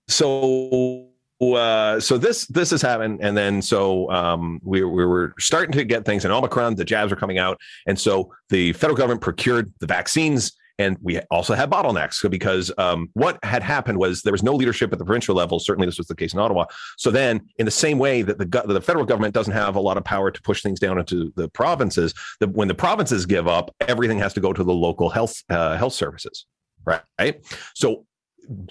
so. 0.08 1.07
Uh, 1.40 2.00
so 2.00 2.18
this 2.18 2.46
this 2.46 2.70
has 2.70 2.82
happened, 2.82 3.20
and 3.22 3.36
then 3.36 3.62
so 3.62 4.10
um, 4.10 4.60
we 4.62 4.82
we 4.82 5.04
were 5.04 5.34
starting 5.38 5.72
to 5.72 5.84
get 5.84 6.04
things 6.04 6.24
in 6.24 6.30
Omicron. 6.30 6.74
The 6.74 6.84
jabs 6.84 7.12
are 7.12 7.16
coming 7.16 7.38
out, 7.38 7.58
and 7.86 7.98
so 7.98 8.32
the 8.48 8.72
federal 8.72 8.96
government 8.96 9.20
procured 9.20 9.72
the 9.78 9.86
vaccines 9.86 10.52
and 10.78 10.96
we 11.02 11.18
also 11.30 11.54
had 11.54 11.70
bottlenecks 11.70 12.28
because 12.30 12.70
um, 12.78 13.10
what 13.14 13.38
had 13.44 13.62
happened 13.62 13.98
was 13.98 14.22
there 14.22 14.32
was 14.32 14.42
no 14.42 14.54
leadership 14.54 14.92
at 14.92 14.98
the 14.98 15.04
provincial 15.04 15.34
level. 15.34 15.58
Certainly, 15.58 15.86
this 15.86 15.98
was 15.98 16.06
the 16.06 16.14
case 16.14 16.32
in 16.32 16.38
Ottawa. 16.38 16.66
So 16.96 17.10
then, 17.10 17.40
in 17.58 17.64
the 17.64 17.72
same 17.72 17.98
way 17.98 18.22
that 18.22 18.38
the 18.38 18.46
go- 18.46 18.66
the 18.66 18.80
federal 18.80 19.04
government 19.04 19.34
doesn't 19.34 19.52
have 19.52 19.74
a 19.74 19.80
lot 19.80 19.96
of 19.96 20.04
power 20.04 20.30
to 20.30 20.42
push 20.42 20.62
things 20.62 20.78
down 20.78 20.98
into 20.98 21.32
the 21.34 21.48
provinces, 21.48 22.14
that 22.40 22.50
when 22.50 22.68
the 22.68 22.74
provinces 22.74 23.26
give 23.26 23.48
up, 23.48 23.74
everything 23.80 24.18
has 24.18 24.32
to 24.34 24.40
go 24.40 24.52
to 24.52 24.62
the 24.62 24.72
local 24.72 25.10
health 25.10 25.42
uh, 25.50 25.76
health 25.76 25.94
services? 25.94 26.46
Right. 26.86 27.42
So 27.74 28.06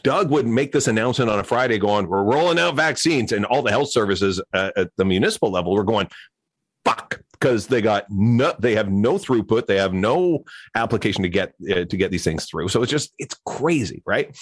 Doug 0.04 0.32
would 0.32 0.48
make 0.48 0.72
this 0.72 0.88
announcement 0.88 1.30
on 1.30 1.40
a 1.40 1.44
Friday, 1.44 1.78
going, 1.78 2.08
"We're 2.08 2.24
rolling 2.24 2.60
out 2.60 2.76
vaccines," 2.76 3.32
and 3.32 3.46
all 3.46 3.62
the 3.62 3.72
health 3.72 3.92
services 3.92 4.42
uh, 4.54 4.72
at 4.76 4.90
the 4.98 5.06
municipal 5.06 5.52
level 5.52 5.74
were 5.74 5.84
going, 5.84 6.08
"Fuck," 6.84 7.22
because 7.34 7.68
they 7.68 7.82
got 7.82 8.06
no, 8.10 8.54
they 8.60 8.76
have 8.76 8.90
no 8.90 9.14
throughput, 9.14 9.68
they 9.68 9.78
have 9.78 9.94
no 9.94 10.44
application 10.76 11.24
to 11.24 11.30
get 11.30 11.54
uh, 11.70 11.86
to 11.86 11.98
get 11.98 12.12
these 12.12 12.24
things 12.24 12.46
through. 12.46 12.70
So 12.70 12.82
it's 12.82 12.92
just 12.92 13.14
it's 13.20 13.36
crazy, 13.46 14.02
right? 14.06 14.36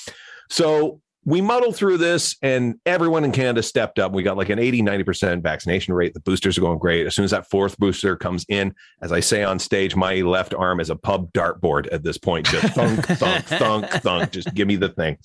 So 0.49 1.01
we 1.25 1.41
muddled 1.41 1.75
through 1.75 1.97
this 1.97 2.37
and 2.43 2.75
everyone 2.85 3.23
in 3.23 3.31
Canada 3.31 3.63
stepped 3.63 3.97
up. 3.97 4.11
We 4.11 4.21
got 4.21 4.37
like 4.37 4.49
an 4.49 4.59
80, 4.59 4.83
90% 4.83 5.41
vaccination 5.41 5.95
rate. 5.95 6.13
The 6.13 6.19
boosters 6.19 6.57
are 6.57 6.61
going 6.61 6.77
great. 6.77 7.07
As 7.07 7.15
soon 7.15 7.25
as 7.25 7.31
that 7.31 7.49
fourth 7.49 7.77
booster 7.79 8.15
comes 8.15 8.45
in, 8.47 8.75
as 9.01 9.11
I 9.11 9.21
say 9.21 9.43
on 9.43 9.57
stage, 9.57 9.95
my 9.95 10.21
left 10.21 10.53
arm 10.53 10.79
is 10.79 10.91
a 10.91 10.95
pub 10.95 11.33
dartboard 11.33 11.91
at 11.91 12.03
this 12.03 12.19
point. 12.19 12.45
Just 12.45 12.75
thunk, 12.75 13.05
thunk, 13.07 13.45
thunk, 13.45 13.89
thunk. 14.03 14.31
Just 14.31 14.53
give 14.53 14.67
me 14.67 14.75
the 14.75 14.89
thing. 14.89 15.17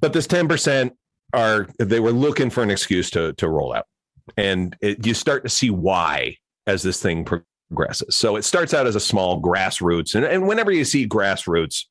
But 0.00 0.14
this 0.14 0.26
10% 0.26 0.90
are, 1.34 1.68
they 1.78 2.00
were 2.00 2.12
looking 2.12 2.48
for 2.48 2.62
an 2.62 2.70
excuse 2.70 3.10
to, 3.10 3.34
to 3.34 3.48
roll 3.50 3.74
out. 3.74 3.86
And 4.38 4.74
it, 4.80 5.06
you 5.06 5.12
start 5.12 5.42
to 5.44 5.50
see 5.50 5.68
why 5.68 6.36
as 6.66 6.82
this 6.82 7.00
thing 7.00 7.26
progresses. 7.26 8.16
So 8.16 8.36
it 8.36 8.44
starts 8.44 8.72
out 8.72 8.86
as 8.86 8.96
a 8.96 9.00
small 9.00 9.42
grassroots. 9.42 10.14
And, 10.14 10.24
and 10.24 10.48
whenever 10.48 10.72
you 10.72 10.86
see 10.86 11.06
grassroots, 11.06 11.84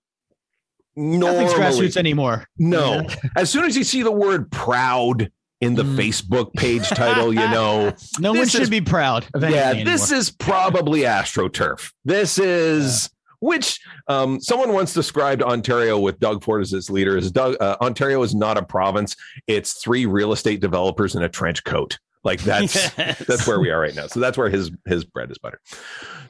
Nothing's 0.96 1.52
normally, 1.52 1.88
grassroots 1.90 1.98
anymore. 1.98 2.46
no. 2.58 3.06
As 3.36 3.50
soon 3.50 3.66
as 3.66 3.76
you 3.76 3.84
see 3.84 4.02
the 4.02 4.12
word 4.12 4.50
proud 4.52 5.30
in 5.62 5.76
the 5.76 5.84
Mm. 5.84 5.96
Facebook 5.98 6.54
page 6.54 6.88
title, 6.90 7.34
you 7.34 7.40
know, 7.50 7.94
No 8.20 8.34
one 8.34 8.48
should 8.48 8.62
is- 8.64 8.70
be 8.70 8.82
proud 8.82 9.26
of 9.34 9.42
yeah, 9.44 9.70
anything 9.70 9.86
this 9.86 10.04
anymore. 10.12 10.20
is 10.20 10.32
probably 10.32 11.00
AstroTurf. 11.02 11.92
This 12.04 12.38
is 12.38 13.10
which 13.40 13.80
um, 14.08 14.40
someone 14.42 14.74
once 14.74 14.94
described 14.94 15.42
Ontario 15.44 16.00
with 16.00 16.20
Doug 16.20 16.44
Ford 16.44 16.62
as 16.62 16.74
its 16.74 16.90
leader. 16.90 17.18
As 17.18 17.32
Doug, 17.32 17.56
uh, 17.62 17.78
Ontario 17.82 18.22
is 18.24 18.34
not 18.34 18.58
a 18.58 18.64
province; 18.64 19.16
it's 19.48 19.74
three 19.84 20.06
real 20.06 20.32
estate 20.34 20.62
developers 20.62 21.16
in 21.16 21.24
a 21.24 21.30
trench 21.30 21.64
coat. 21.64 22.00
Like 22.26 22.42
that's 22.42 22.76
Yes. 22.98 23.24
that's 23.28 23.48
where 23.48 23.60
we 23.60 23.70
are 23.70 23.80
right 23.80 23.96
now. 23.96 24.08
So 24.08 24.20
that's 24.20 24.38
where 24.38 24.50
his 24.50 24.72
his 24.86 25.06
bread 25.06 25.32
is 25.32 25.38
buttered. 25.38 25.60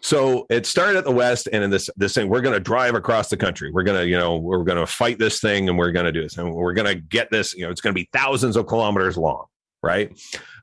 So 0.01 0.45
it 0.49 0.65
started 0.65 0.97
at 0.97 1.05
the 1.05 1.12
west, 1.12 1.47
and 1.51 1.63
in 1.63 1.69
this 1.71 1.89
this 1.95 2.13
thing, 2.13 2.29
we're 2.29 2.41
going 2.41 2.53
to 2.53 2.60
drive 2.60 2.93
across 2.95 3.29
the 3.29 3.38
country. 3.38 3.71
We're 3.71 3.84
going 3.84 4.01
to 4.01 4.08
you 4.08 4.17
know 4.17 4.38
we're 4.38 4.63
going 4.65 4.77
to 4.77 4.86
fight 4.86 5.17
this 5.17 5.39
thing, 5.39 5.69
and 5.69 5.77
we're 5.77 5.91
going 5.91 6.05
to 6.05 6.12
do 6.12 6.21
this, 6.21 6.38
and 6.38 6.53
we're 6.53 6.73
going 6.73 6.88
to 6.88 6.95
get 6.95 7.31
this. 7.31 7.55
You 7.55 7.65
know, 7.65 7.71
it's 7.71 7.81
going 7.81 7.95
to 7.95 7.99
be 7.99 8.10
thousands 8.13 8.58
of 8.58 8.67
kilometers 8.67 9.17
long, 9.17 9.45
right? 9.81 10.12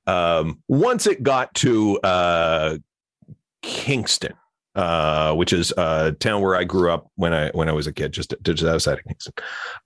Um, 0.06 0.62
once 0.68 1.06
it 1.06 1.22
got 1.22 1.54
to 1.54 1.98
uh, 2.00 2.78
Kingston, 3.62 4.34
uh, 4.74 5.35
which 5.35 5.52
is 5.52 5.72
a 5.76 6.12
town 6.12 6.42
where 6.42 6.56
I 6.56 6.64
grew 6.64 6.90
up 6.90 7.11
when 7.16 7.32
I 7.32 7.50
when 7.50 7.68
I 7.68 7.72
was 7.72 7.87
a 7.87 7.92
kid, 7.92 8.12
just 8.12 8.35
just 8.42 8.64
outside 8.64 8.98
of 8.98 9.04
Kingston. 9.04 9.35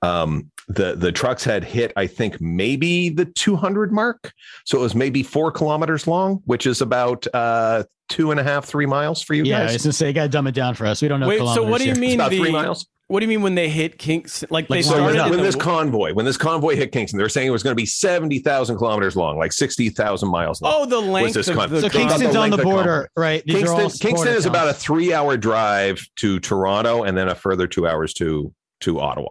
Um, 0.02 0.50
the 0.68 0.94
the 0.94 1.12
trucks 1.12 1.44
had 1.44 1.64
hit, 1.64 1.92
I 1.96 2.06
think, 2.06 2.40
maybe 2.40 3.08
the 3.08 3.24
200 3.24 3.92
mark, 3.92 4.32
so 4.64 4.78
it 4.78 4.82
was 4.82 4.94
maybe 4.94 5.22
four 5.22 5.50
kilometers 5.50 6.06
long, 6.06 6.42
which 6.44 6.66
is 6.66 6.80
about 6.80 7.26
uh, 7.34 7.84
two 8.08 8.30
and 8.30 8.40
a 8.40 8.42
half, 8.42 8.64
three 8.64 8.86
miles 8.86 9.22
for 9.22 9.34
you 9.34 9.44
yeah, 9.44 9.58
I 9.58 9.64
guys. 9.66 9.72
was 9.74 9.82
gonna 9.84 9.92
say, 9.92 10.08
you 10.08 10.12
gotta 10.12 10.28
dumb 10.28 10.46
it 10.46 10.54
down 10.54 10.74
for 10.74 10.86
us. 10.86 11.02
We 11.02 11.08
don't 11.08 11.20
know. 11.20 11.28
Wait, 11.28 11.38
so 11.38 11.64
what 11.64 11.78
do 11.78 11.84
you 11.84 11.88
here. 11.88 11.92
It's 11.92 12.00
mean 12.00 12.14
about 12.14 12.30
the 12.30 12.38
three 12.38 12.52
miles. 12.52 12.86
What 13.08 13.20
do 13.20 13.24
you 13.24 13.28
mean 13.28 13.42
when 13.42 13.54
they 13.54 13.68
hit 13.68 13.98
Kingston? 13.98 14.48
Like, 14.50 14.66
they 14.66 14.76
Like, 14.76 14.84
So 14.84 14.90
started 14.90 15.16
when, 15.18 15.30
when 15.30 15.38
in 15.38 15.44
this 15.44 15.54
the- 15.54 15.60
convoy, 15.60 16.12
when 16.12 16.24
this 16.26 16.36
convoy 16.36 16.74
hit 16.74 16.90
Kingston, 16.90 17.18
they 17.18 17.22
were 17.22 17.28
saying 17.28 17.46
it 17.46 17.50
was 17.50 17.62
going 17.62 17.70
to 17.72 17.80
be 17.80 17.86
seventy 17.86 18.40
thousand 18.40 18.78
kilometers 18.78 19.14
long, 19.14 19.38
like 19.38 19.52
sixty 19.52 19.90
thousand 19.90 20.28
miles 20.28 20.60
long. 20.60 20.72
Oh, 20.74 20.86
the 20.86 21.00
length 21.00 21.34
this 21.34 21.46
of 21.46 21.56
con- 21.56 21.70
the 21.70 21.82
So 21.82 21.88
Kingston's 21.88 22.32
the 22.32 22.38
on 22.40 22.50
the 22.50 22.58
border, 22.58 23.08
right? 23.16 23.44
These 23.46 23.56
Kingston, 23.56 23.78
Kingston 23.90 24.14
border 24.14 24.30
is 24.32 24.46
about 24.46 24.68
a 24.68 24.74
three-hour 24.74 25.36
drive 25.36 26.04
to 26.16 26.40
Toronto, 26.40 27.04
and 27.04 27.16
then 27.16 27.28
a 27.28 27.34
further 27.36 27.68
two 27.68 27.86
hours 27.86 28.12
to 28.14 28.52
to 28.80 28.98
Ottawa, 29.00 29.28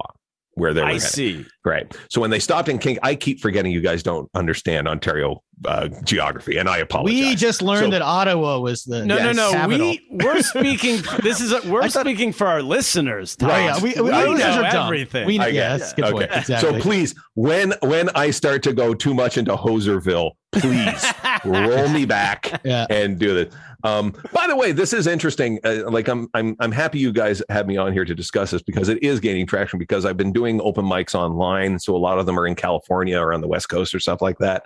where 0.56 0.74
they 0.74 0.82
were 0.82 0.88
I 0.88 0.94
headed. 0.94 1.08
see. 1.08 1.46
Right. 1.64 1.96
So 2.10 2.20
when 2.22 2.30
they 2.30 2.40
stopped 2.40 2.70
in 2.70 2.78
King, 2.80 2.98
I 3.04 3.16
keep 3.16 3.40
forgetting 3.40 3.72
you 3.72 3.82
guys 3.82 4.04
don't 4.04 4.30
understand 4.36 4.88
Ontario 4.88 5.42
uh, 5.66 5.88
geography, 6.04 6.58
and 6.58 6.68
I 6.68 6.78
apologize. 6.80 7.14
We 7.20 7.36
just 7.36 7.62
learned 7.62 7.86
So- 7.86 7.92
that 7.92 8.02
Ottawa 8.02 8.60
was 8.60 8.84
the 8.84 9.06
No, 9.06 9.16
Yes. 9.18 9.36
no, 9.36 9.48
no. 9.48 9.52
capital. 9.54 9.88
We 9.90 10.02
we're 10.12 10.42
speaking. 10.42 11.02
This 11.24 11.40
is 11.42 11.52
a, 11.54 11.62
we're 11.70 11.88
thought- 11.90 12.02
speaking 12.06 12.34
for 12.34 12.48
our 12.48 12.62
listeners. 12.62 13.36
Tom. 13.36 13.50
Oh, 13.52 13.56
yeah, 13.58 13.82
we, 13.82 13.94
we, 13.96 14.02
We 14.02 14.12
our 14.12 14.26
know 14.26 14.32
listeners 14.34 14.74
dumb. 14.74 14.86
everything. 14.86 15.26
We, 15.28 15.40
I 15.40 15.48
yeah, 15.48 15.52
get 15.78 15.80
that's 15.80 15.92
a 15.92 15.94
it. 15.94 15.96
good 15.96 16.04
Okay. 16.06 16.14
point. 16.28 16.32
Exactly. 16.40 16.72
So 16.80 16.80
please, 16.82 17.16
when 17.36 17.74
when 17.82 18.10
I 18.16 18.32
start 18.32 18.64
to 18.64 18.74
go 18.74 18.94
too 18.94 19.14
much 19.14 19.38
into 19.38 19.56
Hoserville, 19.56 20.32
please 20.52 21.06
roll 21.46 21.88
me 21.90 22.06
back 22.06 22.62
yeah. 22.64 22.86
and 22.90 23.18
do 23.18 23.34
this. 23.34 23.54
Um, 23.86 24.14
by 24.34 24.48
the 24.48 24.56
way, 24.56 24.72
this 24.72 24.94
is 24.94 25.06
interesting. 25.06 25.60
Uh, 25.64 25.90
like 25.90 26.08
I'm, 26.08 26.28
I'm, 26.34 26.56
I'm 26.60 26.72
happy 26.72 26.98
you 26.98 27.14
guys 27.14 27.42
have 27.50 27.68
me 27.68 27.78
on 27.78 27.94
here 27.94 28.04
to 28.04 28.16
discuss 28.16 28.50
this 28.50 28.64
because 28.64 28.90
it 28.90 29.02
is 29.04 29.20
gaining 29.20 29.46
traction. 29.46 29.78
Because 29.78 30.06
I've 30.06 30.18
been 30.18 30.34
doing 30.34 30.60
open 30.62 30.86
mics 30.86 31.14
online, 31.14 31.78
so 31.78 31.96
a 31.96 31.98
lot 31.98 32.18
of 32.18 32.26
them 32.26 32.40
are 32.40 32.48
in 32.48 32.56
California 32.56 33.20
or 33.20 33.32
on 33.32 33.42
the 33.42 33.48
West 33.48 33.70
Coast 33.70 33.94
or 33.94 34.00
stuff 34.00 34.22
like 34.22 34.40
that. 34.40 34.64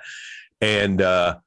And 0.62 1.02
uh, 1.02 1.38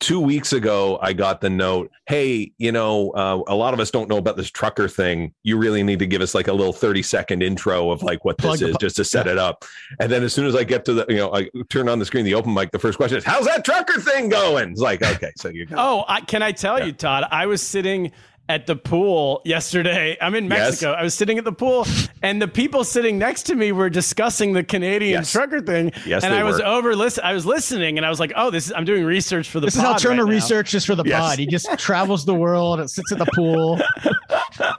two 0.00 0.18
weeks 0.18 0.52
ago, 0.52 0.98
I 1.00 1.12
got 1.12 1.40
the 1.40 1.50
note, 1.50 1.90
"Hey, 2.06 2.52
you 2.58 2.72
know, 2.72 3.10
uh, 3.10 3.40
a 3.46 3.54
lot 3.54 3.74
of 3.74 3.80
us 3.80 3.90
don't 3.90 4.08
know 4.08 4.16
about 4.16 4.36
this 4.36 4.50
trucker 4.50 4.88
thing. 4.88 5.32
You 5.42 5.58
really 5.58 5.82
need 5.82 5.98
to 6.00 6.06
give 6.06 6.22
us 6.22 6.34
like 6.34 6.48
a 6.48 6.52
little 6.52 6.72
thirty 6.72 7.02
second 7.02 7.42
intro 7.42 7.90
of 7.90 8.02
like 8.02 8.24
what 8.24 8.38
this 8.38 8.60
the 8.60 8.70
is, 8.70 8.76
just 8.80 8.96
to 8.96 9.04
set 9.04 9.26
it 9.26 9.38
up." 9.38 9.64
And 10.00 10.10
then 10.10 10.24
as 10.24 10.32
soon 10.32 10.46
as 10.46 10.56
I 10.56 10.64
get 10.64 10.84
to 10.86 10.94
the, 10.94 11.06
you 11.08 11.16
know, 11.16 11.32
I 11.34 11.48
turn 11.68 11.88
on 11.88 11.98
the 11.98 12.06
screen, 12.06 12.24
the 12.24 12.34
open 12.34 12.52
mic, 12.52 12.72
the 12.72 12.78
first 12.78 12.96
question 12.96 13.18
is, 13.18 13.24
"How's 13.24 13.44
that 13.44 13.64
trucker 13.64 14.00
thing 14.00 14.28
going?" 14.28 14.72
It's 14.72 14.80
like, 14.80 15.02
okay, 15.02 15.32
so 15.36 15.48
you 15.48 15.66
Oh, 15.72 16.04
I, 16.08 16.20
can 16.20 16.42
I 16.42 16.52
tell 16.52 16.84
you, 16.84 16.92
Todd? 16.92 17.24
I 17.30 17.46
was 17.46 17.62
sitting 17.62 18.10
at 18.50 18.66
the 18.66 18.74
pool 18.74 19.40
yesterday. 19.44 20.16
I'm 20.20 20.34
in 20.34 20.44
Yes. 20.44 20.58
Mexico. 20.58 20.90
I 20.92 21.04
was 21.04 21.14
sitting 21.14 21.38
at 21.38 21.44
the 21.44 21.52
pool, 21.52 21.86
and 22.20 22.42
the 22.42 22.48
people 22.48 22.82
sitting 22.82 23.16
next 23.16 23.44
to 23.44 23.54
me 23.54 23.70
were 23.70 23.88
discussing 23.88 24.52
the 24.54 24.64
Canadian 24.64 25.20
Yes. 25.20 25.30
trucker 25.30 25.60
thing. 25.60 25.92
Yes, 26.04 26.24
and 26.24 26.34
they 26.34 26.38
I 26.40 26.42
was 26.42 26.60
over 26.60 26.96
listen. 26.96 27.22
I 27.24 27.32
was 27.32 27.46
listening, 27.46 27.96
and 27.96 28.04
I 28.04 28.10
was 28.10 28.18
like, 28.18 28.32
"Oh, 28.34 28.50
this 28.50 28.66
is." 28.66 28.72
I'm 28.72 28.84
doing 28.84 29.04
research 29.04 29.48
for 29.48 29.60
the. 29.60 29.66
This 29.68 29.76
is 29.76 29.82
how 29.82 29.94
Turner 29.96 30.24
right 30.24 30.32
researches 30.34 30.84
for 30.84 30.96
the 30.96 31.04
Yes. 31.04 31.20
pod. 31.20 31.38
He 31.38 31.46
just 31.46 31.68
travels 31.78 32.24
the 32.24 32.34
world, 32.34 32.80
and 32.80 32.90
sits 32.90 33.12
at 33.12 33.18
the 33.18 33.26
pool, 33.26 33.80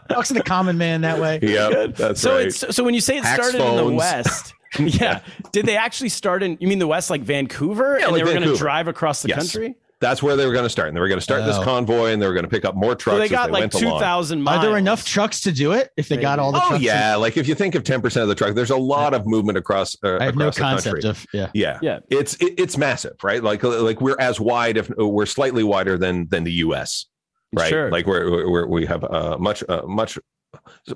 talks 0.10 0.28
to 0.28 0.34
the 0.34 0.44
common 0.44 0.78
man 0.78 1.02
that 1.02 1.20
way. 1.20 1.40
Yeah, 1.42 1.88
that's 1.88 2.20
So 2.22 2.36
right. 2.36 2.48
it's 2.48 2.76
so 2.76 2.84
when 2.84 2.94
you 2.94 3.02
say 3.02 3.18
it 3.18 3.24
Hacks 3.24 3.48
started 3.50 3.66
in 3.66 3.78
the 3.78 3.94
west. 3.96 4.54
Yeah. 4.80 5.20
Did 5.52 5.66
they 5.66 5.76
actually 5.76 6.08
start 6.08 6.44
in? 6.44 6.58
You 6.62 6.68
mean 6.70 6.80
the 6.80 6.88
west, 6.88 7.10
like 7.10 7.24
Vancouver, 7.24 7.98
Yeah, 8.00 8.06
and 8.06 8.14
like 8.14 8.24
they 8.24 8.34
were 8.34 8.40
going 8.40 8.50
to 8.54 8.56
drive 8.58 8.88
across 8.88 9.22
the 9.22 9.28
Yes. 9.28 9.38
country? 9.52 9.76
That's 10.02 10.22
where 10.24 10.36
they 10.36 10.46
were 10.48 10.52
going 10.52 10.66
to 10.66 10.70
start, 10.70 10.88
and 10.88 10.98
they 10.98 11.00
were 11.00 11.08
going 11.08 11.20
to 11.20 11.24
start 11.24 11.46
this 11.46 11.56
Oh. 11.58 11.64
convoy, 11.64 12.12
and 12.12 12.20
they 12.22 12.28
were 12.28 12.34
going 12.34 12.44
to 12.44 12.50
pick 12.50 12.66
up 12.66 12.76
more 12.76 12.96
trucks. 12.96 13.16
So 13.16 13.20
they 13.20 13.26
as 13.26 13.32
got 13.32 13.52
like 13.52 13.62
went 13.62 13.72
two 13.74 13.88
along. 13.88 14.00
thousand 14.02 14.48
Are 14.48 14.60
there 14.60 14.76
enough 14.78 15.06
trucks 15.06 15.42
to 15.42 15.52
do 15.52 15.72
it? 15.74 15.92
If 15.96 16.10
they 16.10 16.18
got 16.18 16.40
all 16.40 16.52
the 16.52 16.60
Oh 16.62 16.68
trucks, 16.70 16.84
yeah, 16.84 17.16
like 17.16 17.38
if 17.38 17.48
you 17.48 17.54
think 17.56 17.76
of 17.76 17.84
ten 17.84 18.02
percent 18.02 18.24
of 18.24 18.30
the 18.30 18.36
truck, 18.36 18.56
there's 18.56 18.72
a 18.72 18.76
lot 18.78 19.14
of 19.14 19.26
movement 19.28 19.58
across. 19.60 19.96
Uh, 20.04 20.18
I 20.20 20.26
have 20.26 20.36
no 20.36 20.48
across 20.50 20.56
the 20.56 20.62
concept 20.62 20.94
country. 21.04 21.10
of 21.10 21.26
yeah. 21.34 21.50
Yeah, 21.54 21.80
Yeah. 21.82 22.00
it's 22.10 22.34
it, 22.42 22.56
it's 22.60 22.78
massive, 22.78 23.14
right? 23.24 23.44
Like 23.44 23.62
like 23.64 24.02
we're 24.02 24.18
as 24.20 24.40
wide, 24.40 24.78
if 24.78 24.90
we're 24.98 25.26
slightly 25.28 25.64
wider 25.64 25.98
than 25.98 26.28
than 26.30 26.44
the 26.44 26.54
U.S. 26.66 27.06
Right, 27.54 27.70
Sure. 27.70 27.92
like 27.92 28.06
we're, 28.08 28.50
we're 28.50 28.66
we 28.66 28.86
have 28.88 29.04
uh, 29.04 29.38
much 29.38 29.64
uh, 29.70 29.82
much 29.86 30.18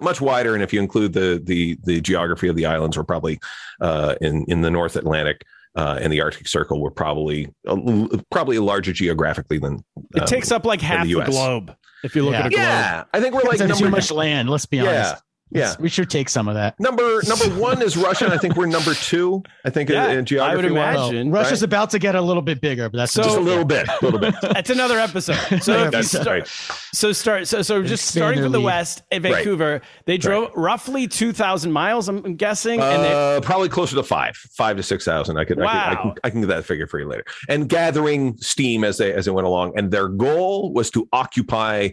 much 0.01 0.19
wider, 0.21 0.53
and 0.55 0.63
if 0.63 0.73
you 0.73 0.79
include 0.81 1.13
the 1.13 1.41
the 1.43 1.77
the 1.83 2.01
geography 2.01 2.47
of 2.47 2.55
the 2.55 2.65
islands, 2.65 2.97
we're 2.97 3.03
probably 3.03 3.39
uh, 3.81 4.15
in 4.21 4.45
in 4.47 4.61
the 4.61 4.71
North 4.71 4.95
Atlantic. 4.95 5.43
Uh, 5.75 5.99
and 6.01 6.11
the 6.11 6.21
Arctic 6.21 6.47
Circle, 6.47 6.81
we're 6.81 6.89
probably 6.89 7.53
uh, 7.67 8.17
probably 8.31 8.57
larger 8.59 8.93
geographically 8.93 9.57
than 9.57 9.83
It 10.15 10.21
um, 10.21 10.27
takes 10.27 10.51
up 10.51 10.65
like 10.65 10.79
half 10.79 11.05
the 11.05 11.15
the, 11.15 11.25
globe 11.25 11.75
if 12.03 12.15
you 12.15 12.23
look 12.23 12.33
Yeah. 12.33 12.39
at 12.39 12.45
a 12.45 12.49
globe. 12.49 12.59
Yeah, 12.59 13.03
I 13.13 13.19
think 13.19 13.33
we're 13.33 13.41
like 13.41 13.59
Like 13.59 13.67
number 13.67 13.85
too 13.85 13.89
much 13.89 14.09
land. 14.11 14.49
Let's 14.49 14.65
be 14.65 14.77
yeah, 14.77 14.83
honest. 15.07 15.23
Yeah. 15.51 15.75
we 15.79 15.89
should 15.89 16.10
take 16.10 16.27
some 16.27 16.47
of 16.47 16.55
that. 16.55 16.77
Number 16.79 17.21
number 17.27 17.45
one 17.60 17.81
is 17.81 17.95
Russia. 17.95 18.25
and 18.25 18.34
I 18.34 18.38
think 18.38 18.55
we're 18.55 18.65
number 18.65 18.93
two. 18.95 19.43
I 19.63 19.69
think 19.69 19.89
Yeah, 19.89 20.10
in, 20.10 20.19
in 20.19 20.25
geography. 20.25 20.67
I 20.67 20.71
would 20.71 20.71
wise. 20.77 20.95
Well, 20.95 21.10
imagine. 21.10 21.31
Russia's 21.31 21.62
right? 21.62 21.65
about 21.67 21.89
to 21.91 21.99
get 21.99 22.15
a 22.15 22.21
little 22.21 22.41
bit 22.41 22.60
bigger, 22.62 22.89
but 22.89 22.97
that's 22.97 23.12
So- 23.13 23.23
Just 23.23 23.38
a 23.38 23.41
little 23.41 23.63
bit, 23.63 23.88
a 23.88 23.97
little 24.01 24.19
bit. 24.19 24.34
That's 24.41 24.69
another 24.69 24.99
episode. 24.99 25.38
So 25.62 25.89
That's 25.89 26.10
start, 26.10 26.27
right. 26.27 26.47
so 26.93 27.12
start, 27.12 27.47
so 27.47 27.62
so 27.62 27.81
just 27.84 28.03
Expand 28.05 28.21
starting 28.21 28.41
their 28.41 28.45
from 28.47 28.51
the 28.53 28.62
west 28.62 29.03
in 29.12 29.21
Vancouver, 29.21 29.81
they 30.05 30.17
drove 30.17 30.51
roughly 30.55 31.08
two 31.08 31.31
thousand 31.31 31.71
miles. 31.71 32.10
I'm 32.10 32.36
guessing, 32.36 32.81
and 32.81 33.03
they, 33.03 33.13
Uh, 33.38 33.41
probably 33.41 33.69
closer 33.69 33.95
to 33.95 34.03
five, 34.03 34.36
five 34.58 34.77
to 34.77 34.84
six 34.84 35.05
thousand. 35.05 35.38
I 35.38 35.45
could, 35.45 35.60
I, 35.60 35.62
could, 35.62 35.67
I, 35.69 35.93
Wow. 35.93 36.01
can, 36.01 36.13
I 36.23 36.29
can 36.31 36.41
get 36.41 36.47
that 36.47 36.65
figure 36.65 36.88
for 36.88 36.99
you 36.99 37.08
later. 37.08 37.23
And 37.49 37.69
gathering 37.69 38.36
steam 38.38 38.84
as 38.84 38.97
they 38.97 39.13
as 39.13 39.25
they 39.25 39.31
went 39.31 39.47
along, 39.47 39.77
and 39.77 39.91
their 39.91 40.08
goal 40.10 40.73
was 40.73 40.89
to 40.91 41.08
occupy 41.13 41.89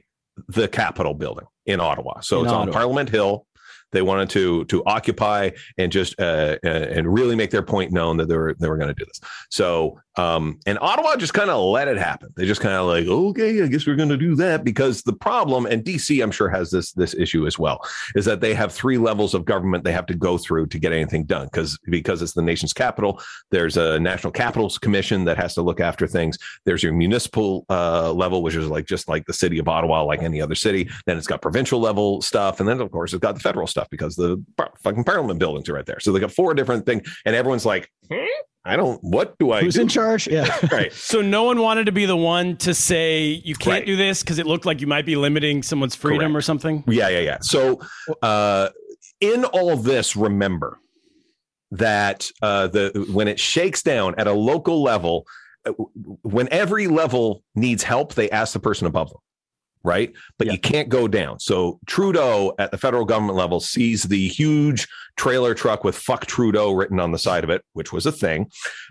the 0.48 0.66
Capitol 0.68 1.14
building 1.14 1.46
in 1.66 1.80
Ottawa. 1.80 2.20
So 2.20 2.40
In 2.40 2.44
it's 2.44 2.52
on 2.52 2.72
Parliament 2.72 3.08
Hill. 3.08 3.46
They 3.92 4.02
wanted 4.02 4.30
to 4.30 4.64
to 4.66 4.84
occupy 4.84 5.50
and 5.78 5.92
just 5.92 6.18
uh, 6.20 6.56
uh, 6.64 6.68
and 6.68 7.12
really 7.12 7.36
make 7.36 7.50
their 7.50 7.62
point 7.62 7.92
known 7.92 8.16
that 8.16 8.28
they 8.28 8.36
were 8.36 8.54
they 8.58 8.68
were 8.68 8.76
going 8.76 8.88
to 8.88 8.94
do 8.94 9.04
this. 9.04 9.20
So 9.50 10.00
um, 10.16 10.58
and 10.66 10.78
Ottawa 10.80 11.16
just 11.16 11.32
kind 11.32 11.48
of 11.48 11.64
let 11.64 11.88
it 11.88 11.96
happen. 11.96 12.32
They 12.36 12.44
just 12.44 12.60
kind 12.60 12.74
of 12.74 12.86
like, 12.86 13.06
okay, 13.06 13.62
I 13.62 13.66
guess 13.66 13.86
we're 13.86 13.96
going 13.96 14.10
to 14.10 14.16
do 14.18 14.34
that 14.36 14.62
because 14.62 15.02
the 15.02 15.12
problem, 15.12 15.64
and 15.64 15.82
DC, 15.82 16.22
I'm 16.22 16.30
sure 16.30 16.50
has 16.50 16.70
this 16.70 16.92
this 16.92 17.14
issue 17.14 17.46
as 17.46 17.58
well, 17.58 17.80
is 18.14 18.26
that 18.26 18.40
they 18.40 18.52
have 18.54 18.72
three 18.72 18.98
levels 18.98 19.32
of 19.32 19.44
government 19.44 19.84
they 19.84 19.92
have 19.92 20.06
to 20.06 20.14
go 20.14 20.36
through 20.36 20.66
to 20.66 20.78
get 20.78 20.92
anything 20.92 21.24
done 21.24 21.46
because 21.46 21.78
because 21.86 22.20
it's 22.20 22.34
the 22.34 22.42
nation's 22.42 22.74
capital. 22.74 23.22
There's 23.50 23.76
a 23.78 23.98
National 23.98 24.32
Capitals 24.32 24.78
Commission 24.78 25.24
that 25.24 25.38
has 25.38 25.54
to 25.54 25.62
look 25.62 25.80
after 25.80 26.06
things. 26.06 26.36
There's 26.66 26.82
your 26.82 26.92
municipal 26.92 27.64
uh, 27.70 28.12
level, 28.12 28.42
which 28.42 28.54
is 28.54 28.68
like 28.68 28.86
just 28.86 29.08
like 29.08 29.24
the 29.24 29.32
city 29.32 29.58
of 29.58 29.68
Ottawa, 29.68 30.02
like 30.02 30.22
any 30.22 30.42
other 30.42 30.54
city. 30.54 30.90
Then 31.06 31.16
it's 31.16 31.26
got 31.26 31.40
provincial 31.40 31.80
level 31.80 32.20
stuff, 32.20 32.60
and 32.60 32.68
then 32.68 32.80
of 32.80 32.90
course 32.90 33.14
it's 33.14 33.20
got 33.20 33.34
the 33.34 33.40
federal 33.40 33.66
stuff 33.66 33.81
because 33.90 34.16
the 34.16 34.42
par- 34.56 34.72
fucking 34.82 35.04
Parliament 35.04 35.38
buildings 35.38 35.68
are 35.68 35.74
right 35.74 35.86
there. 35.86 36.00
So 36.00 36.12
they 36.12 36.20
got 36.20 36.32
four 36.32 36.54
different 36.54 36.86
things, 36.86 37.08
and 37.24 37.34
everyone's 37.36 37.66
like, 37.66 37.90
hmm? 38.10 38.24
I 38.64 38.76
don't. 38.76 39.02
What 39.02 39.36
do 39.38 39.50
I 39.50 39.60
Who's 39.62 39.74
do? 39.74 39.80
in 39.80 39.88
charge? 39.88 40.28
Yeah. 40.28 40.46
right. 40.72 40.92
so 40.92 41.20
no 41.20 41.42
one 41.42 41.60
wanted 41.60 41.86
to 41.86 41.92
be 41.92 42.06
the 42.06 42.16
one 42.16 42.56
to 42.58 42.74
say 42.74 43.40
you 43.44 43.56
can't 43.56 43.72
Right. 43.80 43.86
do 43.86 43.96
this 43.96 44.22
because 44.22 44.38
it 44.38 44.46
looked 44.46 44.64
like 44.66 44.80
you 44.80 44.86
might 44.86 45.04
be 45.04 45.16
limiting 45.16 45.64
someone's 45.64 45.96
freedom 45.96 46.20
Correct. 46.32 46.36
or 46.36 46.42
something. 46.42 46.84
Yeah, 46.86 47.08
yeah, 47.08 47.18
yeah. 47.20 47.38
So, 47.40 47.80
uh, 48.22 48.68
in 49.20 49.44
all 49.46 49.76
this, 49.76 50.14
remember 50.14 50.78
that 51.72 52.30
uh, 52.42 52.68
the 52.68 53.06
when 53.12 53.28
it 53.28 53.40
shakes 53.40 53.82
down 53.82 54.14
at 54.18 54.26
a 54.26 54.32
local 54.32 54.82
level, 54.82 55.26
uh, 55.66 55.72
when 56.22 56.48
every 56.52 56.86
level 56.86 57.42
needs 57.56 57.82
help, 57.82 58.14
they 58.14 58.30
ask 58.30 58.52
the 58.52 58.60
person 58.60 58.86
above 58.86 59.08
them, 59.10 59.18
right? 59.84 60.12
But 60.38 60.46
Yeah. 60.46 60.54
you 60.54 60.58
can't 60.58 60.88
go 60.88 61.08
down. 61.08 61.40
So 61.40 61.78
Trudeau 61.86 62.54
at 62.58 62.70
the 62.70 62.78
federal 62.78 63.04
government 63.04 63.36
level 63.36 63.60
sees 63.60 64.02
the 64.04 64.28
huge 64.28 64.86
trailer 65.16 65.54
truck 65.54 65.84
with 65.84 65.96
"fuck 65.96 66.26
Trudeau" 66.26 66.72
written 66.72 66.98
on 67.00 67.12
the 67.12 67.18
side 67.18 67.44
of 67.44 67.50
it, 67.50 67.62
which 67.74 67.92
was 67.92 68.06
a 68.06 68.12
thing, 68.12 68.50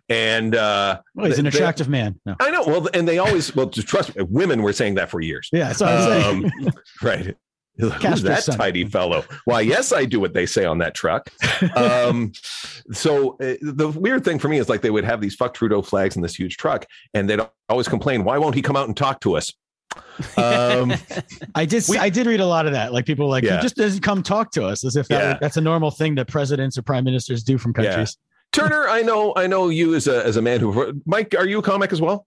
and 0.10 0.56
uh, 0.56 1.00
Well, 1.16 1.28
he's 1.28 1.40
an 1.40 1.46
they- 1.46 1.50
attractive 1.50 1.90
man. 1.90 2.20
No. 2.26 2.36
I 2.40 2.52
know. 2.52 2.64
Well, 2.66 2.88
and 2.94 3.08
they 3.08 3.18
always 3.18 3.56
well, 3.56 3.68
trust 3.70 4.16
me. 4.16 4.24
Women 4.30 4.62
were 4.62 4.74
saying 4.74 4.96
that 4.96 5.10
for 5.10 5.22
years. 5.22 5.50
Yeah, 5.52 5.68
that's 5.68 5.80
what 5.82 5.90
I'm 5.90 6.22
saying. 6.22 6.52
Um, 6.68 6.74
right. 7.02 7.36
Who's 7.78 8.22
that 8.24 8.44
son. 8.44 8.58
tidy 8.58 8.86
fellow? 8.86 9.24
Why, 9.46 9.62
yes, 9.62 9.92
I 9.92 10.06
do 10.06 10.20
what 10.20 10.34
they 10.34 10.46
say 10.46 10.66
on 10.66 10.78
that 10.80 10.94
truck. 10.94 11.32
Um, 11.76 12.32
so 12.92 13.32
uh, 13.40 13.56
the 13.62 13.90
weird 13.96 14.24
thing 14.24 14.38
for 14.40 14.50
me 14.50 14.60
is 14.60 14.70
like 14.70 14.82
they 14.82 14.92
would 14.92 15.06
have 15.06 15.20
these 15.22 15.34
fuck 15.36 15.54
Trudeau 15.56 15.82
flags 15.82 16.16
in 16.16 16.22
this 16.22 16.36
huge 16.36 16.58
truck, 16.58 16.86
and 17.16 17.28
they'd 17.30 17.40
always 17.70 17.88
complain, 17.88 18.24
"Why 18.24 18.38
won't 18.38 18.54
he 18.56 18.62
come 18.62 18.76
out 18.76 18.88
and 18.88 18.96
talk 18.96 19.22
to 19.22 19.36
us?" 19.38 19.52
Um, 20.38 20.94
I 21.56 21.66
did. 21.66 21.84
We- 21.90 21.98
I 21.98 22.10
did 22.10 22.28
read 22.28 22.40
a 22.40 22.46
lot 22.46 22.66
of 22.66 22.74
that. 22.74 22.94
Like 22.94 23.06
people 23.06 23.28
like 23.28 23.44
Yeah. 23.44 23.58
he 23.58 23.62
just 23.62 23.76
doesn't 23.76 24.02
come 24.02 24.24
talk 24.24 24.52
to 24.52 24.64
us, 24.66 24.84
as 24.86 24.96
if 24.96 25.08
that, 25.08 25.22
Yeah. 25.24 25.38
that's 25.42 25.58
a 25.58 25.62
normal 25.62 25.92
thing 25.92 26.16
that 26.16 26.28
presidents 26.28 26.78
or 26.78 26.82
prime 26.82 27.04
ministers 27.04 27.44
do 27.44 27.58
from 27.58 27.74
Yeah. 27.78 27.84
countries. 27.86 28.18
Turner, 28.54 28.88
I 28.90 29.02
know, 29.02 29.34
I 29.38 29.48
know 29.48 29.70
you 29.70 29.96
as 29.96 30.08
a 30.08 30.26
as 30.26 30.36
a 30.38 30.42
man 30.42 30.60
who 30.60 31.02
Mike, 31.06 31.34
are 31.38 31.48
you 31.48 31.60
a 31.60 31.62
comic 31.62 31.92
as 31.94 32.02
well? 32.02 32.26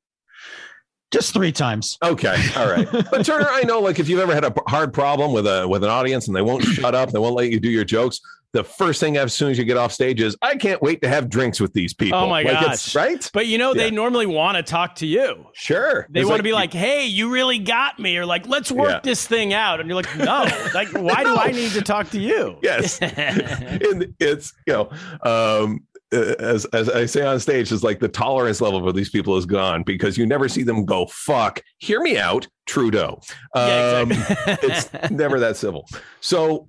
Just 1.14 1.32
three 1.32 1.52
times. 1.52 1.96
Okay, 2.02 2.36
all 2.56 2.68
right. 2.68 2.88
But 3.10 3.24
Turner, 3.24 3.46
I 3.48 3.62
know, 3.62 3.78
like 3.80 3.98
if 4.00 4.08
you've 4.08 4.20
ever 4.20 4.34
had 4.34 4.44
a 4.44 4.52
hard 4.66 4.92
problem 4.92 5.32
with 5.32 5.46
a 5.46 5.66
with 5.68 5.84
an 5.84 5.90
audience 5.90 6.26
and 6.26 6.36
they 6.36 6.42
won't 6.42 6.64
shut 6.64 6.94
up, 6.94 7.10
they 7.12 7.18
won't 7.20 7.36
let 7.36 7.50
you 7.50 7.60
do 7.60 7.70
your 7.70 7.84
jokes. 7.84 8.20
The 8.52 8.62
first 8.62 9.00
thing 9.00 9.16
as 9.16 9.34
soon 9.34 9.50
as 9.50 9.58
you 9.58 9.64
get 9.64 9.76
off 9.76 9.90
stage 9.92 10.20
is, 10.20 10.36
I 10.40 10.54
can't 10.56 10.80
wait 10.80 11.02
to 11.02 11.08
have 11.08 11.28
drinks 11.28 11.60
with 11.60 11.72
these 11.72 11.92
people. 11.92 12.18
Oh 12.20 12.28
my 12.28 12.42
like 12.42 12.52
gosh. 12.60 12.74
it's, 12.74 12.94
right? 12.94 13.28
But 13.32 13.46
you 13.48 13.58
know, 13.58 13.74
they 13.74 13.90
normally 13.90 14.26
want 14.26 14.56
to 14.56 14.62
talk 14.62 14.94
to 14.96 15.06
you. 15.06 15.46
Sure. 15.54 16.06
They 16.10 16.20
It's 16.20 16.28
want 16.28 16.38
to 16.38 16.44
be 16.44 16.52
like, 16.52 16.72
"Hey, 16.72 17.06
you 17.06 17.32
really 17.32 17.58
got 17.58 17.98
me," 17.98 18.16
or 18.16 18.24
like, 18.26 18.46
"Let's 18.46 18.70
work 18.70 18.90
Yeah. 18.90 19.00
this 19.02 19.26
thing 19.26 19.52
out." 19.54 19.80
And 19.80 19.88
you're 19.88 19.96
like, 19.96 20.16
"No, 20.16 20.46
like, 20.72 20.88
why 20.92 21.24
do 21.24 21.34
I 21.36 21.50
need 21.50 21.72
to 21.72 21.82
talk 21.82 22.10
to 22.10 22.20
you?" 22.20 22.56
yes, 22.62 22.98
and 23.02 24.14
it's 24.20 24.52
you 24.68 24.72
know, 24.72 24.90
um, 25.24 25.80
as 26.14 26.64
as 26.66 26.88
I 26.88 27.06
say 27.06 27.24
on 27.26 27.38
stage, 27.40 27.72
is 27.72 27.82
like 27.82 27.98
the 27.98 28.08
tolerance 28.08 28.60
level 28.60 28.80
for 28.82 28.92
these 28.92 29.10
people 29.10 29.36
is 29.36 29.46
gone 29.46 29.82
because 29.82 30.16
you 30.16 30.26
never 30.26 30.48
see 30.48 30.62
them 30.62 30.84
go 30.84 31.06
fuck. 31.06 31.60
Hear 31.78 32.00
me 32.00 32.16
out, 32.18 32.46
Trudeau. 32.66 33.20
Yeah, 33.54 34.00
Um, 34.02 34.12
exactly. 34.12 34.68
it's 34.70 35.10
never 35.10 35.40
that 35.40 35.56
civil. 35.56 35.86
So, 36.20 36.68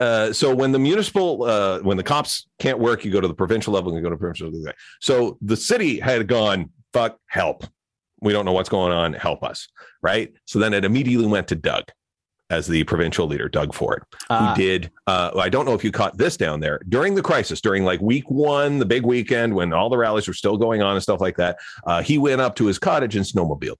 uh, 0.00 0.32
so 0.32 0.54
when 0.54 0.72
the 0.72 0.78
municipal, 0.78 1.42
uh, 1.44 1.80
when 1.80 1.96
the 1.96 2.02
cops 2.02 2.46
can't 2.60 2.78
work, 2.78 3.04
you 3.04 3.10
go 3.12 3.20
to 3.20 3.28
the 3.28 3.34
provincial 3.34 3.72
level 3.72 3.90
and 3.90 3.98
you 3.98 4.02
go 4.02 4.10
to 4.10 4.16
provincial. 4.16 4.50
level. 4.50 4.72
So 5.00 5.38
the 5.42 5.56
city 5.56 6.00
had 6.00 6.26
gone, 6.28 6.70
fuck, 6.92 7.18
help. 7.26 7.64
We 8.20 8.32
don't 8.32 8.44
know 8.44 8.52
what's 8.52 8.68
going 8.70 8.92
on. 8.92 9.12
Help 9.12 9.42
us. 9.42 9.68
Right. 10.02 10.32
So 10.46 10.58
then 10.58 10.72
it 10.72 10.84
immediately 10.84 11.26
went 11.26 11.48
to 11.48 11.54
Doug 11.56 11.84
as 12.50 12.66
the 12.66 12.84
provincial 12.84 13.26
leader, 13.26 13.48
Doug 13.48 13.74
Ford, 13.74 14.02
Ah. 14.30 14.54
who 14.54 14.60
did. 14.62 14.90
Uh, 15.06 15.30
I 15.36 15.48
don't 15.48 15.64
know 15.64 15.74
if 15.74 15.82
you 15.82 15.90
caught 15.90 16.16
this 16.18 16.36
down 16.36 16.60
there 16.60 16.80
during 16.88 17.14
the 17.14 17.22
crisis, 17.22 17.60
during 17.60 17.84
like 17.84 18.00
week 18.00 18.30
one, 18.30 18.78
the 18.78 18.84
big 18.86 19.04
weekend 19.04 19.54
when 19.54 19.72
all 19.72 19.88
the 19.88 19.96
rallies 19.96 20.28
were 20.28 20.34
still 20.34 20.56
going 20.58 20.82
on 20.82 20.94
and 20.94 21.02
stuff 21.02 21.20
like 21.20 21.36
that. 21.38 21.56
Uh, 21.86 22.02
he 22.02 22.18
went 22.18 22.40
up 22.40 22.54
to 22.56 22.66
his 22.66 22.78
cottage 22.78 23.16
and 23.16 23.24
snowmobiled. 23.24 23.76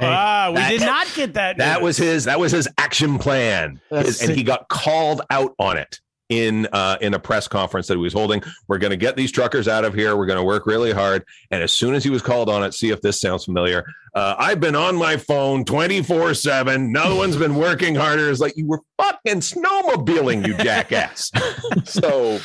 ah, 0.00 0.48
we 0.50 0.56
that- 0.56 0.70
did 0.70 0.80
not 0.80 1.06
get 1.14 1.34
that. 1.34 1.58
That 1.58 1.74
news. 1.80 1.82
was 1.84 1.96
his. 1.98 2.24
That 2.24 2.40
was 2.40 2.52
his 2.52 2.68
action 2.78 3.18
plan, 3.18 3.80
His- 3.90 4.22
and 4.22 4.32
he 4.34 4.42
got 4.42 4.68
called 4.68 5.20
out 5.30 5.54
on 5.58 5.76
it 5.76 6.00
in 6.38 6.66
uh, 6.72 6.96
in 7.00 7.14
a 7.14 7.18
press 7.18 7.46
conference 7.46 7.86
that 7.88 7.94
he 7.94 8.00
was 8.00 8.12
holding. 8.12 8.42
We're 8.68 8.78
going 8.78 8.90
to 8.90 8.96
get 8.96 9.16
these 9.16 9.30
truckers 9.30 9.68
out 9.68 9.84
of 9.84 9.94
here. 9.94 10.16
We're 10.16 10.26
going 10.26 10.38
to 10.38 10.44
work 10.44 10.66
really 10.66 10.92
hard. 10.92 11.24
And 11.50 11.62
as 11.62 11.72
soon 11.72 11.94
as 11.94 12.02
he 12.04 12.10
was 12.10 12.22
called 12.22 12.48
on 12.48 12.62
it, 12.64 12.72
see 12.74 12.90
if 12.90 13.00
this 13.02 13.20
sounds 13.20 13.44
familiar. 13.44 13.84
Uh, 14.14 14.34
I've 14.38 14.60
been 14.60 14.74
on 14.76 14.96
my 14.96 15.16
phone 15.16 15.64
twenty 15.64 16.02
four 16.02 16.34
seven. 16.34 16.92
No 16.92 17.16
one's 17.16 17.36
been 17.36 17.54
working 17.56 17.94
harder. 17.94 18.30
It's 18.30 18.40
like 18.40 18.56
you 18.56 18.66
were 18.66 18.80
fucking 19.00 19.40
snowmobiling, 19.40 20.46
you 20.46 20.56
jackass. 20.58 21.30
so, 21.84 22.38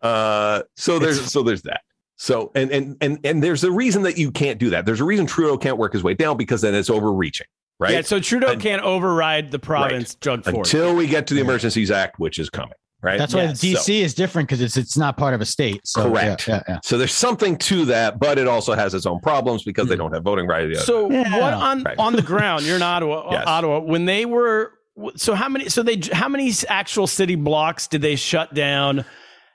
uh, 0.00 0.62
so 0.76 0.98
there's 0.98 1.30
so 1.32 1.42
there's 1.42 1.62
that. 1.62 1.82
So 2.16 2.52
and 2.54 2.70
and 2.70 2.96
and 3.00 3.18
and 3.24 3.42
there's 3.42 3.64
a 3.64 3.70
reason 3.70 4.02
that 4.02 4.16
you 4.16 4.30
can't 4.30 4.58
do 4.58 4.70
that. 4.70 4.86
There's 4.86 5.00
a 5.00 5.04
reason 5.04 5.26
Trudeau 5.26 5.56
can't 5.58 5.76
work 5.76 5.92
his 5.92 6.02
way 6.02 6.14
down 6.14 6.36
because 6.36 6.60
then 6.60 6.74
it's 6.74 6.88
overreaching, 6.88 7.48
right? 7.80 7.92
Yeah, 7.94 8.00
so 8.02 8.20
Trudeau 8.20 8.52
And- 8.52 8.62
can't 8.62 8.82
override 8.82 9.50
the 9.50 9.58
province 9.58 10.14
drug 10.14 10.44
force. 10.44 10.72
Until 10.72 10.94
we 10.94 11.06
get 11.06 11.26
to 11.28 11.34
the 11.34 11.40
Emergencies 11.40 11.90
Act, 11.90 12.18
which 12.18 12.38
is 12.38 12.48
coming, 12.48 12.74
right? 13.02 13.18
That's 13.18 13.34
why 13.34 13.42
Yes. 13.42 13.60
the 13.60 13.74
DC 13.74 14.00
is 14.00 14.14
different 14.14 14.48
because 14.48 14.60
it's 14.60 14.76
it's 14.76 14.96
not 14.96 15.16
part 15.16 15.34
of 15.34 15.40
a 15.40 15.46
state. 15.46 15.80
So, 15.86 16.10
Correct. 16.10 16.48
Yeah, 16.48 16.54
yeah, 16.54 16.62
yeah. 16.68 16.80
so 16.82 16.98
there's 16.98 17.14
something 17.14 17.56
to 17.58 17.84
that, 17.86 18.18
but 18.18 18.38
it 18.38 18.46
also 18.46 18.74
has 18.74 18.94
its 18.94 19.06
own 19.06 19.20
problems 19.20 19.64
because 19.64 19.88
they 19.88 19.94
hmm. 19.94 20.02
don't 20.02 20.14
have 20.14 20.22
voting 20.22 20.46
rights. 20.46 20.84
So 20.84 21.10
Yeah. 21.10 21.38
what 21.38 21.52
on 21.54 21.82
Right. 21.82 21.98
on 21.98 22.14
the 22.14 22.22
ground? 22.22 22.64
You're 22.64 22.76
in 22.76 22.82
Ottawa. 22.82 23.22
Uh, 23.32 23.32
yes. 23.32 23.44
Ottawa. 23.46 23.78
When 23.80 24.04
they 24.04 24.24
were, 24.26 24.72
so 25.16 25.34
how 25.34 25.48
many? 25.48 25.68
So 25.68 25.82
they 25.82 26.00
how 26.12 26.28
many 26.28 26.52
actual 26.68 27.06
city 27.06 27.34
blocks 27.34 27.86
did 27.86 28.02
they 28.02 28.16
shut 28.16 28.52
down? 28.54 29.04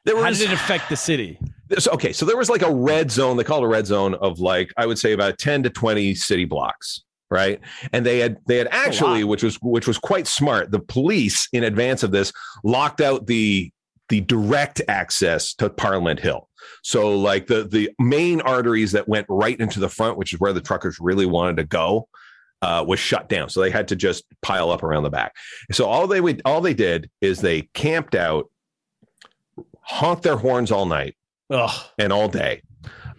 there 0.07 0.15
How 0.23 0.29
did 0.31 0.41
it 0.41 0.53
affect 0.53 0.89
the 0.89 0.95
city? 0.95 1.37
so, 1.77 1.91
okay, 1.91 2.13
so 2.13 2.25
there 2.25 2.37
was 2.37 2.49
like 2.49 2.61
a 2.61 2.73
red 2.73 3.11
zone. 3.11 3.37
They 3.37 3.43
called 3.43 3.63
it 3.63 3.67
a 3.67 3.69
red 3.69 3.85
zone 3.85 4.15
of 4.15 4.39
like 4.39 4.73
I 4.77 4.85
would 4.85 4.97
say 4.97 5.11
about 5.11 5.37
ten 5.37 5.63
to 5.63 5.69
twenty 5.69 6.15
city 6.15 6.45
blocks, 6.45 7.01
right? 7.29 7.59
And 7.93 8.05
they 8.05 8.19
had 8.19 8.37
they 8.47 8.57
had 8.57 8.67
actually, 8.71 9.23
which 9.23 9.43
was 9.43 9.55
which 9.61 9.87
was 9.87 9.97
quite 9.97 10.27
smart. 10.27 10.71
The 10.71 10.79
police 10.79 11.47
in 11.51 11.63
advance 11.63 12.03
of 12.03 12.11
this 12.11 12.31
locked 12.63 13.01
out 13.01 13.27
the 13.27 13.71
the 14.09 14.21
direct 14.21 14.81
access 14.87 15.53
to 15.55 15.69
Parliament 15.69 16.19
Hill. 16.19 16.47
So 16.83 17.17
like 17.17 17.47
the 17.47 17.63
the 17.63 17.91
main 17.99 18.41
arteries 18.41 18.91
that 18.93 19.07
went 19.07 19.25
right 19.29 19.59
into 19.59 19.79
the 19.79 19.89
front, 19.89 20.17
which 20.17 20.33
is 20.33 20.39
where 20.39 20.53
the 20.53 20.61
truckers 20.61 20.97
really 20.99 21.25
wanted 21.25 21.57
to 21.57 21.65
go, 21.65 22.07
uh, 22.61 22.83
was 22.87 22.99
shut 22.99 23.29
down. 23.29 23.49
So 23.49 23.61
they 23.61 23.69
had 23.69 23.87
to 23.89 23.95
just 23.95 24.23
pile 24.41 24.71
up 24.71 24.83
around 24.83 25.03
the 25.03 25.09
back. 25.09 25.33
So 25.71 25.85
all 25.85 26.07
they 26.07 26.21
would 26.21 26.41
all 26.45 26.61
they 26.61 26.73
did 26.73 27.09
is 27.21 27.41
they 27.41 27.63
camped 27.73 28.15
out, 28.15 28.49
honked 29.81 30.23
their 30.23 30.37
horns 30.37 30.71
all 30.71 30.85
night 30.85 31.15
Ugh. 31.49 31.85
and 31.97 32.13
all 32.13 32.29
day. 32.29 32.61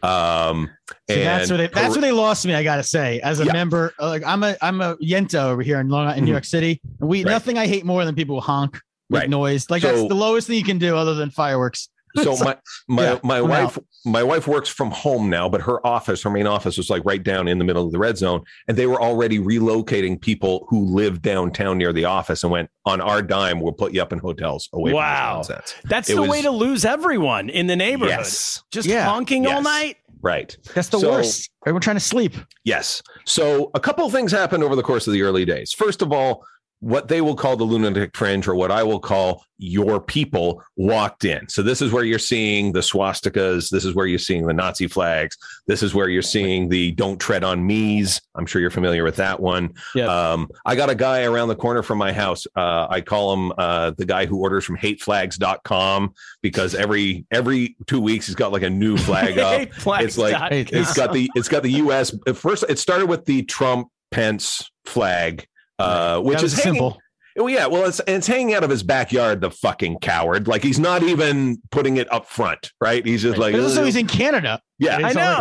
Um, 0.02 0.70
So 0.90 1.14
and 1.14 1.22
that's 1.26 1.50
where 1.50 1.58
they 1.58 1.66
that's 1.68 1.94
where 1.94 2.02
they 2.02 2.12
lost 2.12 2.46
me. 2.46 2.54
I 2.54 2.62
gotta 2.62 2.82
say, 2.82 3.20
as 3.20 3.40
a 3.40 3.44
Yeah. 3.44 3.52
member, 3.52 3.92
uh, 4.00 4.08
like 4.08 4.22
I'm 4.24 4.42
a 4.42 4.56
I'm 4.62 4.80
a 4.80 4.96
Yenta 4.98 5.42
over 5.44 5.62
here 5.62 5.80
in 5.80 5.88
Long 5.88 6.02
Island, 6.06 6.18
in 6.18 6.24
New 6.24 6.30
Mhm. 6.30 6.34
York 6.34 6.44
City. 6.44 6.80
We 7.00 7.24
Right. 7.24 7.30
nothing 7.30 7.58
I 7.58 7.66
hate 7.66 7.84
more 7.84 8.04
than 8.04 8.14
people 8.14 8.36
who 8.36 8.40
honk, 8.40 8.80
make 9.10 9.20
Right. 9.22 9.30
noise. 9.30 9.68
Like 9.70 9.82
So- 9.82 9.88
that's 9.94 10.08
the 10.08 10.14
lowest 10.14 10.46
thing 10.46 10.56
you 10.56 10.64
can 10.64 10.78
do, 10.78 10.96
other 10.96 11.14
than 11.14 11.30
fireworks. 11.30 11.88
so 12.22 12.36
my 12.44 12.56
my 12.88 13.02
Yeah, 13.04 13.18
my 13.22 13.38
I'm 13.38 13.48
wife 13.48 13.78
my 14.04 14.22
wife 14.22 14.46
works 14.46 14.68
from 14.68 14.90
home 14.90 15.28
now, 15.28 15.48
but 15.48 15.60
her 15.62 15.84
office, 15.86 16.22
her 16.22 16.30
main 16.30 16.46
office, 16.46 16.76
was 16.76 16.88
like 16.90 17.02
right 17.04 17.22
down 17.22 17.48
in 17.48 17.58
the 17.58 17.64
middle 17.64 17.84
of 17.84 17.92
the 17.92 17.98
red 17.98 18.16
zone, 18.16 18.42
and 18.68 18.76
they 18.76 18.86
were 18.86 19.00
already 19.00 19.38
relocating 19.38 20.20
people 20.20 20.66
who 20.68 20.84
live 20.84 21.20
downtown 21.22 21.78
near 21.78 21.92
the 21.92 22.04
office, 22.04 22.42
and 22.42 22.52
went 22.52 22.70
on 22.86 23.00
our 23.00 23.20
dime. 23.22 23.60
We'll 23.60 23.72
put 23.72 23.92
you 23.92 24.00
up 24.00 24.12
in 24.12 24.18
hotels 24.18 24.68
away 24.72 24.92
Wow. 24.92 25.30
from 25.34 25.38
this 25.40 25.48
nonsense. 25.50 25.74
That's 25.84 26.10
It 26.10 26.14
the 26.14 26.20
was- 26.22 26.30
way 26.30 26.42
to 26.42 26.50
lose 26.50 26.84
everyone 26.84 27.50
in 27.50 27.66
the 27.66 27.76
neighborhood. 27.76 28.16
Yes, 28.18 28.62
Just 28.70 28.88
Yeah. 28.88 29.04
honking 29.04 29.46
all 29.46 29.60
night. 29.62 29.96
right. 30.22 30.56
That's 30.74 30.88
the 30.88 31.00
So- 31.00 31.10
worst. 31.10 31.50
Everyone 31.66 31.82
trying 31.82 31.96
to 31.96 32.00
sleep. 32.00 32.34
Yes. 32.64 33.02
So 33.26 33.70
a 33.74 33.80
couple 33.80 34.06
of 34.06 34.12
things 34.12 34.32
happened 34.32 34.64
over 34.64 34.74
the 34.76 34.82
course 34.82 35.06
of 35.06 35.12
the 35.12 35.22
early 35.22 35.44
days. 35.44 35.72
First 35.72 36.00
of 36.02 36.12
all, 36.12 36.44
what 36.80 37.08
they 37.08 37.20
will 37.20 37.34
call 37.34 37.56
the 37.56 37.64
lunatic 37.64 38.16
fringe, 38.16 38.46
or 38.46 38.54
what 38.54 38.70
I 38.70 38.82
will 38.82 39.00
call 39.00 39.44
your 39.60 40.00
people, 40.00 40.62
walked 40.76 41.24
in. 41.24 41.48
So 41.48 41.62
this 41.62 41.82
is 41.82 41.92
where 41.92 42.04
you're 42.04 42.20
seeing 42.20 42.72
the 42.72 42.80
swastikas. 42.80 43.70
This 43.70 43.84
is 43.84 43.94
where 43.94 44.06
you're 44.06 44.18
seeing 44.18 44.46
the 44.46 44.52
Nazi 44.52 44.86
flags. 44.86 45.36
This 45.66 45.82
is 45.82 45.94
where 45.94 46.08
you're 46.08 46.22
seeing 46.22 46.68
the 46.68 46.92
"Don't 46.92 47.18
tread 47.18 47.42
on 47.42 47.66
me's." 47.66 48.20
I'm 48.36 48.46
sure 48.46 48.60
you're 48.60 48.70
familiar 48.70 49.02
with 49.02 49.16
that 49.16 49.40
one. 49.40 49.74
Yep. 49.94 50.08
Um, 50.08 50.48
I 50.64 50.76
got 50.76 50.90
a 50.90 50.94
guy 50.94 51.24
around 51.24 51.48
the 51.48 51.56
corner 51.56 51.82
from 51.82 51.98
my 51.98 52.12
house. 52.12 52.46
Uh, 52.56 52.86
I 52.88 53.00
call 53.00 53.32
him 53.32 53.52
uh, 53.58 53.90
the 53.98 54.04
guy 54.04 54.26
who 54.26 54.40
orders 54.40 54.64
from 54.64 54.76
HateFlags.com 54.76 56.14
because 56.42 56.74
every 56.74 57.26
every 57.32 57.76
two 57.86 58.00
weeks 58.00 58.26
he's 58.26 58.36
got 58.36 58.52
like 58.52 58.62
a 58.62 58.70
new 58.70 58.96
flag 58.96 59.38
up. 59.38 59.68
It's 60.00 60.18
like 60.18 60.52
it's 60.52 60.94
got 60.94 61.12
the 61.12 61.30
it's 61.34 61.48
got 61.48 61.62
the 61.64 61.72
U.S. 61.72 62.14
First, 62.34 62.64
it 62.68 62.78
started 62.78 63.06
with 63.06 63.24
the 63.24 63.42
Trump 63.42 63.88
Pence 64.10 64.70
flag, 64.84 65.46
uh, 65.78 66.20
which 66.20 66.42
is 66.42 66.54
hanging, 66.54 66.74
simple. 66.74 67.00
Oh 67.38 67.46
yeah, 67.46 67.66
well, 67.66 67.84
it's 67.84 68.00
it's 68.06 68.26
hanging 68.26 68.54
out 68.54 68.64
of 68.64 68.70
his 68.70 68.82
backyard. 68.82 69.40
The 69.40 69.50
fucking 69.50 69.98
coward! 70.00 70.48
Like 70.48 70.62
he's 70.62 70.80
not 70.80 71.02
even 71.02 71.62
putting 71.70 71.96
it 71.96 72.12
up 72.12 72.26
front, 72.26 72.72
right? 72.80 73.04
He's 73.04 73.22
just 73.22 73.38
like, 73.38 73.52
But 73.52 73.62
also, 73.62 73.84
he's 73.84 73.96
in 73.96 74.08
Canada. 74.08 74.60
Yeah, 74.80 74.96
I 75.02 75.12
know. 75.12 75.38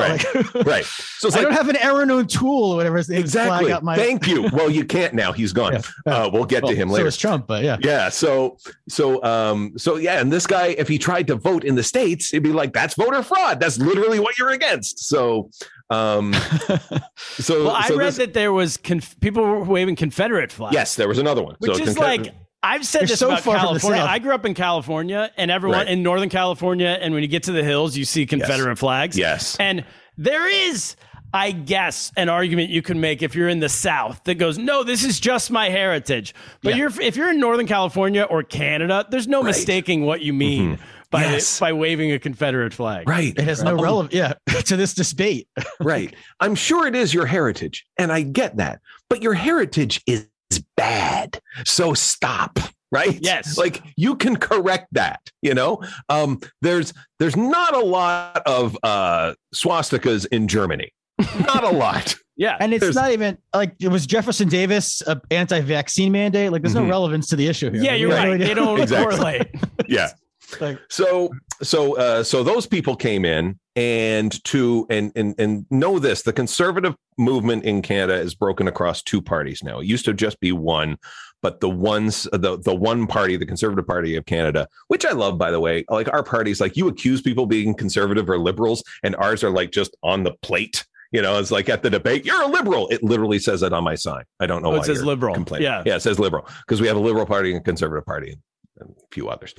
like- 0.54 0.66
right. 0.66 0.84
So 0.86 1.28
it's 1.28 1.36
I 1.38 1.40
like 1.42 1.48
don't 1.48 1.54
have 1.54 1.70
an 1.70 1.76
Erin 1.78 2.10
O'Toole 2.10 2.74
or 2.74 2.76
whatever 2.76 2.98
his 2.98 3.08
name 3.10 3.20
exactly. 3.20 3.66
flag 3.66 3.72
out 3.78 3.84
my. 3.84 3.96
Thank 3.96 4.28
you. 4.28 4.50
Well, 4.54 4.70
you 4.70 4.84
can't 4.84 5.14
now. 5.14 5.32
He's 5.32 5.54
gone. 5.54 5.74
Yeah, 5.74 5.82
yeah. 6.08 6.14
Uh, 6.24 6.30
we'll 6.34 6.46
get 6.46 6.64
Well, 6.64 6.72
to 6.72 6.76
him 6.78 6.90
So 6.90 6.96
later. 6.96 7.08
is 7.08 7.18
Trump, 7.18 7.46
but 7.48 7.64
yeah. 7.64 7.78
Yeah. 7.82 8.10
So 8.10 8.58
so 8.90 9.24
um 9.24 9.74
so 9.78 9.98
yeah, 9.98 10.20
and 10.20 10.32
this 10.34 10.48
guy, 10.48 10.68
if 10.68 10.88
he 10.88 10.98
tried 10.98 11.28
to 11.28 11.36
vote 11.36 11.64
in 11.64 11.76
the 11.76 11.84
states, 11.84 12.34
it'd 12.34 12.42
be 12.44 12.52
like 12.52 12.74
that's 12.74 12.96
voter 12.96 13.22
fraud. 13.22 13.60
That's 13.60 13.78
literally 13.78 14.20
what 14.20 14.38
you're 14.40 14.50
against. 14.50 15.00
So 15.08 15.52
um 15.92 16.34
so 17.16 17.66
Well, 17.66 17.72
I 17.76 17.88
so 17.88 17.98
read 17.98 18.08
this- 18.08 18.18
that 18.18 18.34
there 18.34 18.52
was 18.54 18.78
conf- 18.78 19.20
people 19.20 19.44
were 19.44 19.64
waving 19.64 19.96
Confederate 19.96 20.52
flags. 20.52 20.74
yes, 20.74 20.96
there 20.96 21.08
was 21.08 21.20
another 21.20 21.44
one. 21.44 21.56
which 21.60 21.76
So 21.78 21.84
is 21.84 21.96
conca- 21.96 22.00
like 22.00 22.34
I've 22.68 22.86
said 22.86 23.02
You're 23.02 23.08
this 23.08 23.20
so 23.20 23.28
about 23.28 23.42
far 23.42 23.58
California. 23.58 24.02
I 24.02 24.20
grew 24.20 24.34
up 24.34 24.46
in 24.46 24.54
California, 24.54 25.32
and 25.38 25.50
everyone 25.52 25.80
Right. 25.80 25.88
in 25.88 26.04
Northern 26.04 26.30
California, 26.30 26.98
and 27.02 27.14
when 27.14 27.24
you 27.24 27.30
get 27.30 27.44
to 27.44 27.52
the 27.52 27.64
hills, 27.64 27.96
you 27.96 28.06
see 28.06 28.26
Confederate 28.26 28.78
flags. 28.78 29.18
yes. 29.18 29.56
And 29.60 29.84
there 30.18 30.48
is, 30.70 30.96
I 31.34 31.52
guess, 31.52 32.12
an 32.18 32.30
argument 32.30 32.70
you 32.70 32.82
can 32.82 33.00
make 33.00 33.22
if 33.22 33.36
you're 33.36 33.50
in 33.50 33.60
the 33.60 33.70
South 33.70 34.22
that 34.26 34.36
goes, 34.36 34.58
no, 34.58 34.84
this 34.84 35.04
is 35.04 35.20
just 35.20 35.52
my 35.52 35.70
heritage. 35.70 36.34
But 36.64 36.72
Yeah. 36.72 36.76
you're 36.78 37.02
if 37.02 37.16
you're 37.16 37.30
in 37.32 37.40
Northern 37.40 37.68
California 37.68 38.24
or 38.24 38.44
Canada, 38.44 39.06
there's 39.10 39.28
no 39.28 39.40
Right. 39.40 39.48
mistaking 39.48 40.06
what 40.06 40.22
you 40.22 40.34
mean 40.34 40.80
by 41.12 41.22
Yes. 41.22 41.60
by 41.60 41.72
waving 41.74 42.12
a 42.12 42.20
Confederate 42.20 42.74
flag. 42.74 43.08
Right. 43.08 43.34
It 43.38 43.44
has 43.46 43.64
no 43.64 43.76
Um, 43.78 43.82
relevance, 43.82 44.14
yeah, 44.14 44.34
to 44.66 44.76
this 44.76 44.94
debate. 44.94 45.48
right. 45.80 46.14
I'm 46.42 46.56
sure 46.56 46.88
it 46.88 46.96
is 46.96 47.14
your 47.14 47.26
heritage, 47.28 47.86
and 47.98 48.12
I 48.12 48.22
get 48.24 48.58
that, 48.58 48.80
but 49.10 49.22
your 49.22 49.34
heritage 49.36 50.02
is 50.08 50.28
bad. 50.76 51.40
So 51.66 51.94
stop. 51.94 52.60
Right. 52.92 53.20
Yes. 53.22 53.58
Like 53.58 53.84
you 53.98 54.16
can 54.16 54.38
correct 54.38 54.88
that. 54.94 55.20
You 55.42 55.54
know, 55.54 55.82
um, 56.10 56.40
there's 56.62 56.94
there's 57.20 57.36
not 57.36 57.76
a 57.76 57.80
lot 57.86 58.42
of 58.46 58.78
uh, 58.82 59.34
swastikas 59.54 60.26
in 60.32 60.48
Germany. 60.48 60.92
Not 61.40 61.64
a 61.64 61.70
lot. 61.70 62.16
Yeah. 62.40 62.56
And 62.60 62.72
it's 62.72 62.82
There's- 62.82 62.94
not 62.96 63.10
even 63.14 63.36
like 63.52 63.74
it 63.82 63.88
was 63.88 64.06
Jefferson 64.06 64.48
Davis 64.48 65.02
a 65.08 65.20
anti-vaccine 65.32 66.12
mandate. 66.12 66.52
Like, 66.52 66.62
there's 66.62 66.76
Mhm. 66.76 66.84
no 66.84 66.90
relevance 66.90 67.30
to 67.30 67.36
the 67.36 67.48
issue 67.48 67.72
here. 67.72 67.82
yeah, 67.82 67.96
you're 67.96 68.10
we 68.10 68.14
right. 68.14 68.30
idea. 68.30 68.48
They 68.50 68.54
don't 68.54 68.80
Exactly. 68.84 69.16
correlate. 69.18 69.48
Yeah. 69.88 70.12
Like- 70.62 70.78
so 70.88 71.32
so 71.62 71.98
uh 71.98 72.24
so 72.24 72.44
those 72.44 72.66
people 72.68 72.96
came 72.96 73.26
in 73.26 73.60
and 73.76 74.44
to 74.44 74.86
and 74.90 75.12
and 75.16 75.36
and 75.40 75.66
know 75.72 76.00
this 76.00 76.22
the 76.24 76.34
conservative 76.34 76.96
movement 77.18 77.64
in 77.64 77.82
canada 77.82 78.14
is 78.16 78.36
broken 78.36 78.68
across 78.68 79.02
two 79.02 79.22
parties 79.22 79.64
now 79.64 79.80
it 79.80 79.86
used 79.86 80.06
to 80.06 80.14
just 80.14 80.40
be 80.40 80.52
one 80.52 80.98
but 81.42 81.60
the 81.60 81.70
ones 81.70 82.28
the 82.32 82.60
the 82.64 82.76
one 82.76 83.08
party 83.08 83.38
the 83.38 83.46
conservative 83.46 83.88
party 83.88 84.16
of 84.16 84.26
canada 84.26 84.68
which 84.88 85.06
i 85.06 85.12
love 85.12 85.38
by 85.38 85.50
the 85.52 85.60
way 85.60 85.84
like 85.90 86.12
our 86.14 86.24
parties 86.24 86.60
like 86.62 86.78
you 86.78 86.88
accuse 86.88 87.22
people 87.22 87.46
being 87.46 87.74
conservative 87.74 88.30
or 88.30 88.38
liberals 88.38 88.84
and 89.04 89.16
ours 89.16 89.44
are 89.44 89.50
like 89.52 89.72
just 89.72 89.96
on 90.04 90.24
the 90.24 90.34
plate 90.42 90.86
you 91.12 91.22
know 91.22 91.40
it's 91.40 91.52
like 91.52 91.70
at 91.70 91.82
the 91.84 91.90
debate 91.90 92.26
you're 92.26 92.42
a 92.44 92.48
liberal 92.48 92.88
it 92.90 93.02
literally 93.04 93.40
says 93.40 93.64
it 93.64 93.74
on 93.74 93.84
my 93.84 93.96
sign 93.96 94.24
i 94.40 94.46
don't 94.46 94.62
know 94.62 94.74
Oh, 94.74 94.76
it 94.76 94.86
says 94.86 95.04
liberal. 95.04 95.34
complaining. 95.34 95.66
Yeah. 95.66 95.84
yeah 95.86 95.96
it 95.96 96.02
says 96.02 96.20
liberal 96.20 96.48
because 96.68 96.82
we 96.82 96.88
have 96.88 96.98
a 96.98 97.00
liberal 97.00 97.26
party 97.26 97.52
and 97.52 97.62
a 97.62 97.64
conservative 97.64 98.06
party 98.06 98.38
and 98.80 98.90
a 98.92 98.94
few 99.12 99.30
others 99.30 99.54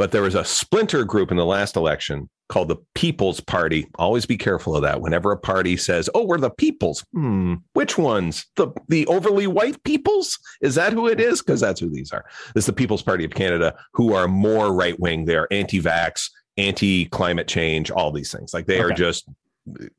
but 0.00 0.12
there 0.12 0.22
was 0.22 0.34
a 0.34 0.46
splinter 0.46 1.04
group 1.04 1.30
in 1.30 1.36
the 1.36 1.44
last 1.44 1.76
election 1.76 2.30
called 2.48 2.68
the 2.68 2.78
People's 2.94 3.38
Party. 3.38 3.86
Always 3.96 4.24
be 4.24 4.38
careful 4.38 4.74
of 4.74 4.80
that. 4.80 5.02
Whenever 5.02 5.30
a 5.30 5.36
party 5.36 5.76
says, 5.76 6.08
"Oh, 6.14 6.24
we're 6.24 6.38
the 6.38 6.48
peoples," 6.48 7.04
hmm, 7.12 7.56
which 7.74 7.98
ones? 7.98 8.46
The 8.56 8.68
the 8.88 9.06
overly 9.08 9.46
white 9.46 9.84
peoples? 9.84 10.38
Is 10.62 10.74
that 10.76 10.94
who 10.94 11.06
it 11.06 11.20
is? 11.20 11.42
Because 11.42 11.60
that's 11.60 11.80
who 11.80 11.90
these 11.90 12.12
are. 12.12 12.24
This 12.54 12.62
is 12.62 12.66
the 12.66 12.72
People's 12.72 13.02
Party 13.02 13.26
of 13.26 13.32
Canada, 13.32 13.74
who 13.92 14.14
are 14.14 14.26
more 14.26 14.72
right 14.72 14.98
wing. 14.98 15.26
They 15.26 15.36
are 15.36 15.48
anti-vax, 15.50 16.30
anti-climate 16.56 17.46
change, 17.46 17.90
all 17.90 18.10
these 18.10 18.32
things. 18.32 18.54
Like 18.54 18.64
they 18.64 18.80
are 18.80 18.92
just 18.92 19.28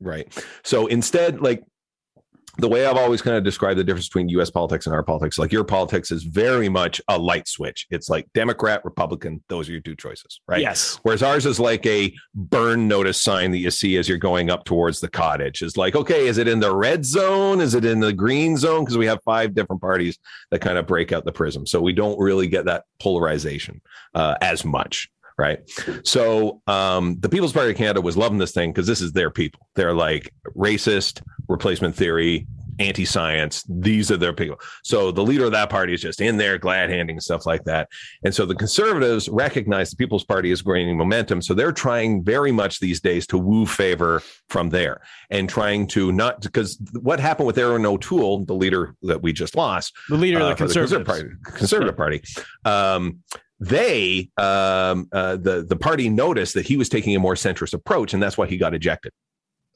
right. 0.00 0.26
So 0.64 0.88
instead, 0.88 1.40
like 1.40 1.62
the 2.58 2.68
way 2.68 2.84
I've 2.84 2.98
always 2.98 3.22
kind 3.22 3.36
of 3.36 3.44
described 3.44 3.78
the 3.78 3.84
difference 3.84 4.08
between 4.08 4.28
US 4.30 4.50
politics 4.50 4.86
and 4.86 4.94
our 4.94 5.02
politics, 5.02 5.38
like 5.38 5.52
your 5.52 5.64
politics 5.64 6.10
is 6.10 6.24
very 6.24 6.68
much 6.68 7.00
a 7.08 7.18
light 7.18 7.48
switch. 7.48 7.86
It's 7.90 8.10
like 8.10 8.28
Democrat, 8.34 8.84
Republican, 8.84 9.42
those 9.48 9.68
are 9.68 9.72
your 9.72 9.80
two 9.80 9.96
choices, 9.96 10.40
right? 10.46 10.60
Yes. 10.60 10.98
Whereas 11.02 11.22
ours 11.22 11.46
is 11.46 11.58
like 11.58 11.86
a 11.86 12.12
burn 12.34 12.88
notice 12.88 13.22
sign 13.22 13.52
that 13.52 13.58
you 13.58 13.70
see 13.70 13.96
as 13.96 14.06
you're 14.06 14.18
going 14.18 14.50
up 14.50 14.64
towards 14.64 15.00
the 15.00 15.08
cottage. 15.08 15.62
It's 15.62 15.78
like, 15.78 15.96
okay, 15.96 16.26
is 16.26 16.36
it 16.36 16.46
in 16.46 16.60
the 16.60 16.74
red 16.74 17.06
zone? 17.06 17.60
Is 17.60 17.74
it 17.74 17.86
in 17.86 18.00
the 18.00 18.12
green 18.12 18.58
zone? 18.58 18.84
Because 18.84 18.98
we 18.98 19.06
have 19.06 19.20
five 19.24 19.54
different 19.54 19.80
parties 19.80 20.18
that 20.50 20.60
kind 20.60 20.76
of 20.76 20.86
break 20.86 21.10
out 21.10 21.24
the 21.24 21.32
prism. 21.32 21.66
So 21.66 21.80
we 21.80 21.94
don't 21.94 22.18
really 22.18 22.48
get 22.48 22.66
that 22.66 22.84
polarization 23.00 23.80
uh, 24.14 24.36
as 24.42 24.62
much. 24.62 25.08
Right. 25.38 25.60
So 26.04 26.60
um, 26.66 27.16
the 27.20 27.28
People's 27.28 27.54
Party 27.54 27.70
of 27.70 27.76
Canada 27.76 28.02
was 28.02 28.16
loving 28.16 28.38
this 28.38 28.52
thing 28.52 28.70
because 28.70 28.86
this 28.86 29.00
is 29.00 29.12
their 29.12 29.30
people. 29.30 29.66
They're 29.74 29.94
like 29.94 30.32
racist, 30.54 31.22
replacement 31.52 31.94
theory, 31.94 32.46
anti 32.78 33.04
science. 33.04 33.64
These 33.68 34.10
are 34.10 34.16
their 34.16 34.32
people. 34.32 34.58
So 34.82 35.12
the 35.12 35.22
leader 35.22 35.44
of 35.44 35.52
that 35.52 35.70
party 35.70 35.94
is 35.94 36.00
just 36.00 36.20
in 36.20 36.36
there, 36.36 36.58
glad 36.58 36.90
handing 36.90 37.20
stuff 37.20 37.46
like 37.46 37.64
that. 37.64 37.88
And 38.24 38.34
so 38.34 38.46
the 38.46 38.54
conservatives 38.54 39.28
recognize 39.28 39.90
the 39.90 39.96
People's 39.96 40.24
Party 40.24 40.50
is 40.50 40.62
gaining 40.62 40.96
momentum. 40.96 41.42
So 41.42 41.54
they're 41.54 41.72
trying 41.72 42.24
very 42.24 42.52
much 42.52 42.80
these 42.80 43.00
days 43.00 43.26
to 43.28 43.38
woo 43.38 43.66
favor 43.66 44.22
from 44.48 44.70
there 44.70 45.02
and 45.30 45.48
trying 45.48 45.86
to 45.88 46.12
not 46.12 46.40
because 46.40 46.78
what 47.00 47.20
happened 47.20 47.46
with 47.46 47.58
Erin 47.58 47.86
O'Toole, 47.86 48.44
the 48.44 48.54
leader 48.54 48.94
that 49.02 49.22
we 49.22 49.32
just 49.32 49.54
lost, 49.54 49.94
The 50.08 50.16
leader 50.16 50.38
of 50.38 50.44
uh, 50.44 50.48
the 50.50 50.54
conservative 50.54 51.06
Party, 51.06 51.28
conservative 51.44 51.96
party. 51.96 52.22
Um, 52.64 53.20
they 53.60 54.28
um, 54.38 55.08
uh, 55.12 55.36
the 55.36 55.64
the 55.68 55.76
party 55.76 56.08
noticed 56.08 56.54
that 56.54 56.66
he 56.66 56.76
was 56.76 56.88
taking 56.88 57.14
a 57.14 57.20
more 57.20 57.34
centrist 57.34 57.74
approach, 57.74 58.12
and 58.12 58.20
that's 58.20 58.36
why 58.36 58.48
he 58.48 58.56
got 58.56 58.74
ejected 58.74 59.12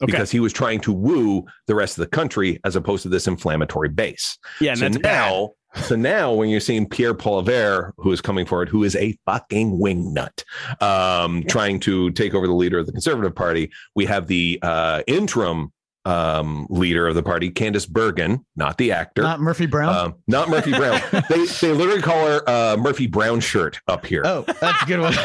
Okay. 0.03 0.13
because 0.13 0.31
he 0.31 0.41
was 0.41 0.53
trying 0.53 0.81
to 0.81 0.93
woo 0.93 1.45
the 1.67 1.75
rest 1.75 1.97
of 1.97 2.03
the 2.03 2.11
country 2.11 2.61
as 2.65 2.77
opposed 2.77 3.03
to 3.05 3.09
this 3.09 3.27
inflammatory 3.27 3.89
base. 3.89 4.37
yeah, 4.61 4.73
and 4.73 4.79
so 4.79 4.85
that's 4.85 4.99
bad. 4.99 5.31
now, 5.31 5.51
so 5.83 5.97
now 5.97 6.33
when 6.33 6.49
you're 6.49 6.61
seeing 6.61 6.89
Pierre 6.89 7.15
Poilievre, 7.15 7.93
who 7.97 8.13
is 8.13 8.21
coming 8.21 8.45
forward, 8.47 8.69
who 8.69 8.85
is 8.85 8.95
a 8.97 9.17
fucking 9.25 9.79
wingnut, 9.79 10.43
um, 10.83 11.45
trying 11.45 11.81
to 11.81 12.11
take 12.13 12.35
over 12.35 12.47
the 12.47 12.53
leader 12.55 12.79
of 12.79 12.87
the 12.87 12.93
Conservative 12.93 13.35
Party, 13.35 13.71
we 13.95 14.05
have 14.07 14.27
the 14.27 14.59
uh, 14.63 15.03
interim 15.07 15.73
um, 16.07 16.67
leader 16.71 17.09
of 17.09 17.15
the 17.15 17.23
party, 17.23 17.51
Candice 17.51 17.89
Bergen, 17.89 18.45
not 18.55 18.79
the 18.79 18.93
actor. 18.93 19.23
Not 19.23 19.41
Murphy 19.41 19.67
Brown. 19.67 19.95
Um, 19.95 20.15
not 20.27 20.49
Murphy 20.49 20.71
Brown. 20.71 21.01
they 21.29 21.45
they 21.47 21.73
literally 21.73 22.01
call 22.01 22.27
her 22.27 22.49
uh, 22.49 22.77
Murphy 22.79 23.07
Brown 23.07 23.41
shirt 23.41 23.81
up 23.89 24.07
here. 24.07 24.23
oh, 24.25 24.45
that's 24.61 24.83
a 24.83 24.87
good 24.87 25.01
one. 25.01 25.15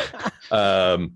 Um, 0.52 1.14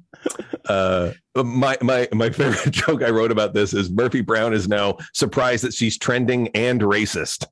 uh, 0.69 1.12
my 1.36 1.78
my 1.82 2.08
my 2.13 2.30
favorite 2.30 2.71
joke 2.73 3.04
I 3.04 3.10
wrote 3.10 3.32
about 3.32 3.54
this 3.54 3.73
is 3.73 3.91
Murphy 3.91 4.21
Brown 4.21 4.54
is 4.54 4.65
now 4.69 4.95
surprised 5.13 5.65
that 5.65 5.73
she's 5.73 5.97
trending 5.97 6.47
and 6.56 6.80
racist. 6.80 7.45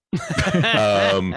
Um, 0.74 1.36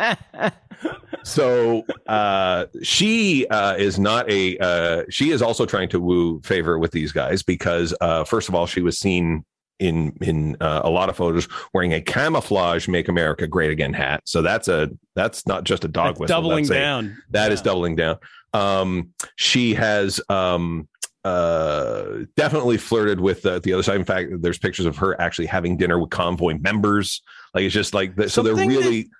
so 1.24 1.84
uh, 2.06 2.66
she 2.84 3.48
uh, 3.48 3.74
is 3.74 3.98
not 3.98 4.30
a. 4.30 4.56
Uh, 4.58 5.02
she 5.10 5.30
is 5.30 5.42
also 5.42 5.66
trying 5.66 5.88
to 5.88 5.98
woo 5.98 6.40
favor 6.42 6.78
with 6.78 6.92
these 6.92 7.10
guys 7.10 7.42
because 7.42 7.92
uh, 8.00 8.22
first 8.22 8.48
of 8.48 8.54
all, 8.54 8.66
she 8.66 8.80
was 8.80 8.96
seen 8.96 9.44
in 9.78 10.16
in 10.20 10.56
uh, 10.60 10.80
a 10.84 10.90
lot 10.90 11.08
of 11.08 11.16
photos 11.16 11.48
wearing 11.74 11.92
a 11.92 12.00
camouflage 12.00 12.88
"Make 12.88 13.08
America 13.08 13.46
Great 13.46 13.70
Again" 13.70 13.92
hat. 13.92 14.22
So 14.24 14.42
that's 14.42 14.68
a 14.68 14.90
that's 15.14 15.46
not 15.46 15.64
just 15.64 15.84
a 15.84 15.88
dog 15.88 16.06
That's 16.14 16.20
whistle. 16.20 16.36
doubling 16.42 16.64
that's 16.64 16.70
a- 16.70 16.74
down. 16.74 17.22
that 17.30 17.52
is 17.52 17.60
Yeah. 17.60 17.64
doubling 17.64 17.96
down. 17.96 18.16
Um, 18.54 19.10
she 19.36 19.74
has 19.74 20.20
um, 20.28 20.88
uh, 21.24 22.20
definitely 22.36 22.76
flirted 22.78 23.20
with 23.20 23.42
the, 23.42 23.60
the 23.60 23.72
other 23.72 23.82
side. 23.82 23.96
In 23.96 24.04
fact, 24.04 24.30
there's 24.40 24.58
pictures 24.58 24.86
of 24.86 24.96
her 24.96 25.20
actually 25.20 25.46
having 25.46 25.76
dinner 25.76 25.98
with 25.98 26.10
convoy 26.10 26.56
members. 26.58 27.20
Like 27.54 27.64
it's 27.64 27.74
just 27.74 27.92
like 27.94 28.16
the, 28.16 28.28
so 28.30 28.42
they're 28.42 28.52
Something 28.54 28.70
that- 28.70 28.78
really 28.78 29.10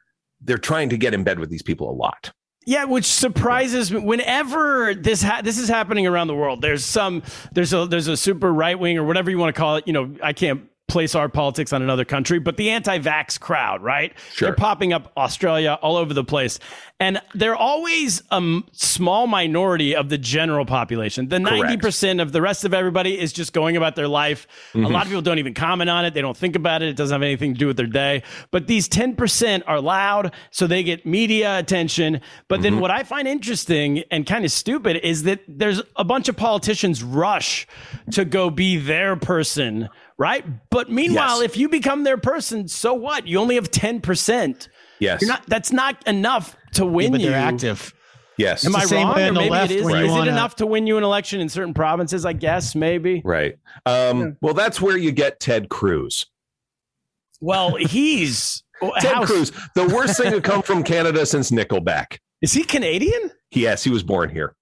they're 0.42 0.58
trying 0.58 0.88
to 0.90 0.96
get 0.96 1.14
in 1.14 1.24
bed 1.24 1.38
with 1.38 1.50
these 1.50 1.62
people 1.62 1.90
a 1.90 1.92
lot. 1.96 2.30
Yeah, 2.68 2.84
which 2.84 3.04
surprises 3.04 3.92
me. 3.92 4.00
Whenever 4.00 4.92
this 4.92 5.22
ha- 5.22 5.40
this 5.42 5.56
is 5.56 5.68
happening 5.68 6.06
around 6.06 6.26
the 6.26 6.34
world, 6.34 6.60
there's 6.60 6.84
some 6.84 7.22
there's 7.52 7.72
a 7.72 7.86
there's 7.86 8.08
a 8.08 8.16
super 8.16 8.52
right 8.52 8.78
wing 8.78 8.98
or 8.98 9.04
whatever 9.04 9.30
you 9.30 9.38
want 9.38 9.54
to 9.54 9.58
call 9.58 9.76
it. 9.76 9.86
You 9.86 9.92
know, 9.92 10.14
I 10.20 10.32
can't 10.32 10.68
place 10.88 11.14
our 11.14 11.28
politics 11.28 11.72
on 11.72 11.82
another 11.82 12.04
country, 12.04 12.38
but 12.38 12.56
the 12.56 12.70
anti-vax 12.70 13.40
crowd, 13.40 13.82
right? 13.82 14.12
Sure. 14.32 14.48
They're 14.48 14.56
popping 14.56 14.92
up 14.92 15.12
Australia 15.16 15.78
all 15.82 15.96
over 15.96 16.14
the 16.14 16.22
place, 16.24 16.58
and 16.98 17.20
they're 17.34 17.56
always 17.56 18.22
a 18.30 18.60
small 18.72 19.26
minority 19.26 19.94
of 19.94 20.08
the 20.08 20.16
general 20.16 20.64
population. 20.64 21.28
The 21.28 21.38
ninety 21.38 21.76
percent 21.76 22.20
of 22.20 22.32
the 22.32 22.40
rest 22.40 22.64
of 22.64 22.72
everybody 22.72 23.18
is 23.18 23.34
just 23.34 23.52
going 23.52 23.76
about 23.76 23.96
their 23.96 24.08
life. 24.08 24.46
A 24.72 24.78
mm-hmm. 24.78 24.92
lot 24.92 25.02
of 25.02 25.08
people 25.08 25.20
don't 25.20 25.38
even 25.38 25.52
comment 25.52 25.90
on 25.90 26.06
it. 26.06 26.14
They 26.14 26.22
don't 26.22 26.36
think 26.36 26.56
about 26.56 26.82
it. 26.82 26.88
It 26.88 26.96
doesn't 26.96 27.14
have 27.14 27.22
anything 27.22 27.52
to 27.52 27.58
do 27.58 27.66
with 27.66 27.76
their 27.76 27.86
day. 27.86 28.22
But 28.50 28.66
these 28.66 28.88
ten 28.88 29.14
percent 29.14 29.64
are 29.66 29.80
loud, 29.80 30.32
so 30.50 30.66
they 30.66 30.82
get 30.82 31.04
media 31.04 31.58
attention. 31.58 32.22
But 32.48 32.62
then 32.62 32.72
mm-hmm. 32.72 32.80
what 32.80 32.90
I 32.90 33.02
find 33.02 33.28
interesting 33.28 34.02
and 34.10 34.26
kind 34.26 34.46
of 34.46 34.50
stupid 34.50 34.96
is 35.02 35.24
that 35.24 35.40
there's 35.46 35.82
a 35.96 36.04
bunch 36.04 36.30
of 36.30 36.36
politicians 36.36 37.02
rush 37.02 37.66
to 38.12 38.24
go 38.24 38.48
be 38.48 38.78
their 38.78 39.16
person, 39.16 39.90
right? 40.16 40.44
But 40.70 40.90
meanwhile, 40.90 41.42
Yes. 41.42 41.50
if 41.50 41.56
you 41.58 41.68
become 41.68 42.04
their 42.04 42.16
person, 42.16 42.68
so 42.68 42.94
what? 42.94 43.26
You 43.26 43.38
only 43.38 43.56
have 43.56 43.70
ten 43.70 44.00
percent. 44.00 44.70
Yes. 44.98 45.20
You're 45.20 45.28
not. 45.28 45.44
That's 45.46 45.72
not 45.72 46.06
enough 46.08 46.56
to 46.76 46.86
win 46.86 47.12
but 47.12 47.20
you. 47.20 47.30
they're 47.30 47.38
active. 47.38 47.92
yes. 48.38 48.64
Am 48.64 48.72
the 48.72 48.78
I 48.78 48.84
wrong? 49.02 49.14
way 49.16 49.28
Or 49.28 49.32
maybe 49.32 49.50
left 49.50 49.70
it 49.72 49.78
is. 49.78 49.84
when 49.84 50.04
Is 50.04 50.12
you 50.14 50.22
it 50.22 50.28
enough 50.28 50.56
to 50.56 50.66
win 50.66 50.86
you 50.86 50.96
an 50.98 51.04
election 51.04 51.40
in 51.40 51.48
certain 51.48 51.74
provinces? 51.74 52.24
I 52.24 52.32
guess 52.32 52.74
maybe. 52.74 53.22
Right. 53.24 53.56
Um, 53.84 54.36
Well, 54.40 54.54
that's 54.54 54.80
where 54.80 54.96
you 54.96 55.10
get 55.12 55.40
Ted 55.40 55.68
Cruz. 55.68 56.26
Well, 57.40 57.74
he's 57.78 58.62
Ted 59.00 59.12
how- 59.14 59.24
Cruz, 59.24 59.52
the 59.74 59.86
worst 59.88 60.16
thing 60.18 60.32
to 60.32 60.40
come 60.40 60.62
from 60.62 60.82
Canada 60.82 61.26
since 61.26 61.50
Nickelback. 61.50 62.18
Is 62.42 62.52
he 62.52 62.64
Canadian? 62.64 63.30
Yes, 63.50 63.82
he 63.84 63.90
was 63.90 64.02
born 64.02 64.28
here. 64.30 64.54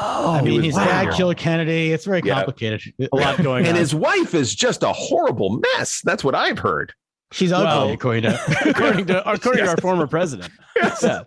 Oh, 0.00 0.32
I 0.32 0.42
mean, 0.42 0.56
was 0.56 0.64
his 0.64 0.74
wow. 0.74 0.84
dad 0.86 1.12
killed 1.14 1.36
Kennedy. 1.36 1.92
It's 1.92 2.04
very 2.04 2.20
Yeah. 2.24 2.34
complicated. 2.34 2.82
a 3.12 3.16
lot 3.16 3.36
going 3.42 3.58
And 3.58 3.66
on. 3.66 3.70
And 3.70 3.76
his 3.76 3.94
wife 3.94 4.34
is 4.34 4.54
just 4.54 4.82
a 4.82 4.92
horrible 4.92 5.60
mess. 5.76 6.00
That's 6.02 6.24
what 6.24 6.34
I've 6.34 6.58
heard. 6.58 6.94
She's 7.30 7.52
ugly, 7.52 7.66
Well- 7.66 7.90
according 7.90 8.22
to. 8.24 8.40
according 8.70 9.06
to 9.06 9.30
according 9.30 9.64
to 9.64 9.70
our 9.70 9.76
former 9.76 10.06
president. 10.08 10.52
Yeah. 11.02 11.22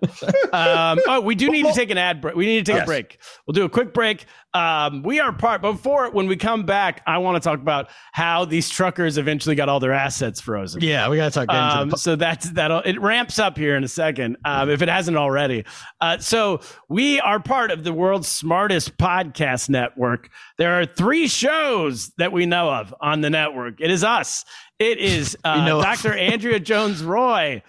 Um, 0.53 0.99
oh, 1.07 1.21
we 1.21 1.35
do 1.35 1.49
need 1.49 1.65
to 1.65 1.73
take 1.73 1.89
an 1.89 1.97
ad 1.97 2.21
break. 2.21 2.35
We 2.35 2.45
need 2.45 2.65
to 2.65 2.71
take 2.71 2.79
Yes. 2.79 2.83
a 2.83 2.87
break. 2.87 3.19
We'll 3.45 3.53
do 3.53 3.65
a 3.65 3.69
quick 3.69 3.93
break. 3.93 4.25
Um, 4.53 5.03
we 5.03 5.19
are 5.19 5.33
part 5.33 5.61
but 5.61 5.73
before 5.73 6.09
when 6.11 6.27
we 6.27 6.37
come 6.37 6.63
back. 6.65 7.01
I 7.05 7.17
want 7.17 7.41
to 7.41 7.45
talk 7.47 7.59
about 7.59 7.89
how 8.13 8.45
these 8.45 8.69
truckers 8.69 9.17
eventually 9.17 9.53
got 9.55 9.67
all 9.67 9.79
their 9.81 9.91
assets 9.91 10.39
frozen. 10.39 10.81
Yeah, 10.81 11.09
we 11.09 11.17
got 11.17 11.33
to 11.33 11.45
talk. 11.45 11.49
Um, 11.53 11.89
the- 11.89 11.97
so 11.97 12.15
that's 12.15 12.49
that'll 12.51 12.79
it 12.79 12.99
ramps 13.01 13.37
up 13.37 13.57
here 13.57 13.75
in 13.75 13.83
a 13.83 13.87
second 13.87 14.37
um, 14.45 14.69
if 14.69 14.81
it 14.81 14.87
hasn't 14.89 15.17
already. 15.17 15.65
Uh, 15.99 16.17
so 16.19 16.61
we 16.87 17.19
are 17.19 17.39
part 17.39 17.69
of 17.71 17.83
the 17.83 17.91
world's 17.93 18.27
smartest 18.29 18.97
podcast 18.97 19.67
network. 19.69 20.29
There 20.57 20.79
are 20.79 20.85
three 20.85 21.27
shows 21.27 22.11
that 22.17 22.31
we 22.31 22.45
know 22.45 22.69
of 22.71 22.95
on 23.01 23.21
the 23.21 23.29
network. 23.29 23.81
It 23.81 23.91
is 23.91 24.03
us. 24.05 24.45
It 24.79 24.99
is 24.99 25.37
uh, 25.43 25.65
know. 25.65 25.81
Dr. 25.81 26.13
Andrea 26.13 26.59
Jones 26.61 27.01
Rooy. 27.03 27.61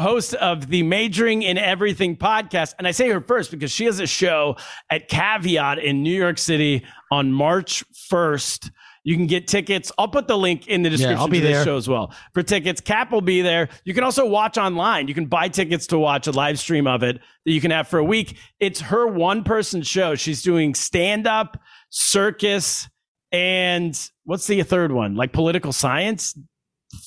Host 0.00 0.34
of 0.34 0.68
the 0.68 0.82
Majoring 0.82 1.42
in 1.42 1.58
Everything 1.58 2.16
podcast. 2.16 2.74
And 2.78 2.86
I 2.86 2.90
say 2.90 3.08
her 3.10 3.20
first 3.20 3.50
because 3.50 3.70
she 3.70 3.84
has 3.84 4.00
a 4.00 4.06
show 4.06 4.56
at 4.90 5.08
Caveat 5.08 5.78
in 5.78 6.02
New 6.02 6.16
York 6.16 6.38
City 6.38 6.84
on 7.10 7.32
March 7.32 7.84
1st. 8.10 8.70
You 9.04 9.16
can 9.16 9.26
get 9.26 9.46
tickets. 9.46 9.92
I'll 9.98 10.08
put 10.08 10.28
the 10.28 10.38
link 10.38 10.66
in 10.66 10.82
the 10.82 10.88
description 10.88 11.18
I'll 11.18 11.28
be 11.28 11.40
to 11.40 11.46
this 11.46 11.56
there. 11.56 11.64
show 11.64 11.76
as 11.76 11.88
well. 11.88 12.14
For 12.32 12.42
tickets, 12.42 12.80
Cap 12.80 13.12
will 13.12 13.20
be 13.20 13.42
there. 13.42 13.68
You 13.84 13.92
can 13.92 14.02
also 14.02 14.26
watch 14.26 14.56
online. 14.56 15.08
You 15.08 15.14
can 15.14 15.26
buy 15.26 15.48
tickets 15.48 15.86
to 15.88 15.98
watch 15.98 16.26
a 16.26 16.32
live 16.32 16.58
stream 16.58 16.86
of 16.86 17.02
it 17.02 17.20
that 17.44 17.52
you 17.52 17.60
can 17.60 17.70
have 17.70 17.86
for 17.86 17.98
a 17.98 18.04
week. 18.04 18.38
It's 18.60 18.80
her 18.80 19.06
one 19.06 19.44
person 19.44 19.82
show. 19.82 20.14
She's 20.14 20.42
doing 20.42 20.74
stand 20.74 21.26
up, 21.26 21.60
circus, 21.90 22.88
and 23.30 23.98
what's 24.24 24.46
the 24.46 24.62
third 24.62 24.90
one? 24.90 25.16
Like 25.16 25.32
political 25.32 25.72
science 25.72 26.34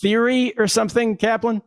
theory 0.01 0.53
or 0.57 0.67
something, 0.67 1.17
Kaplan? 1.17 1.61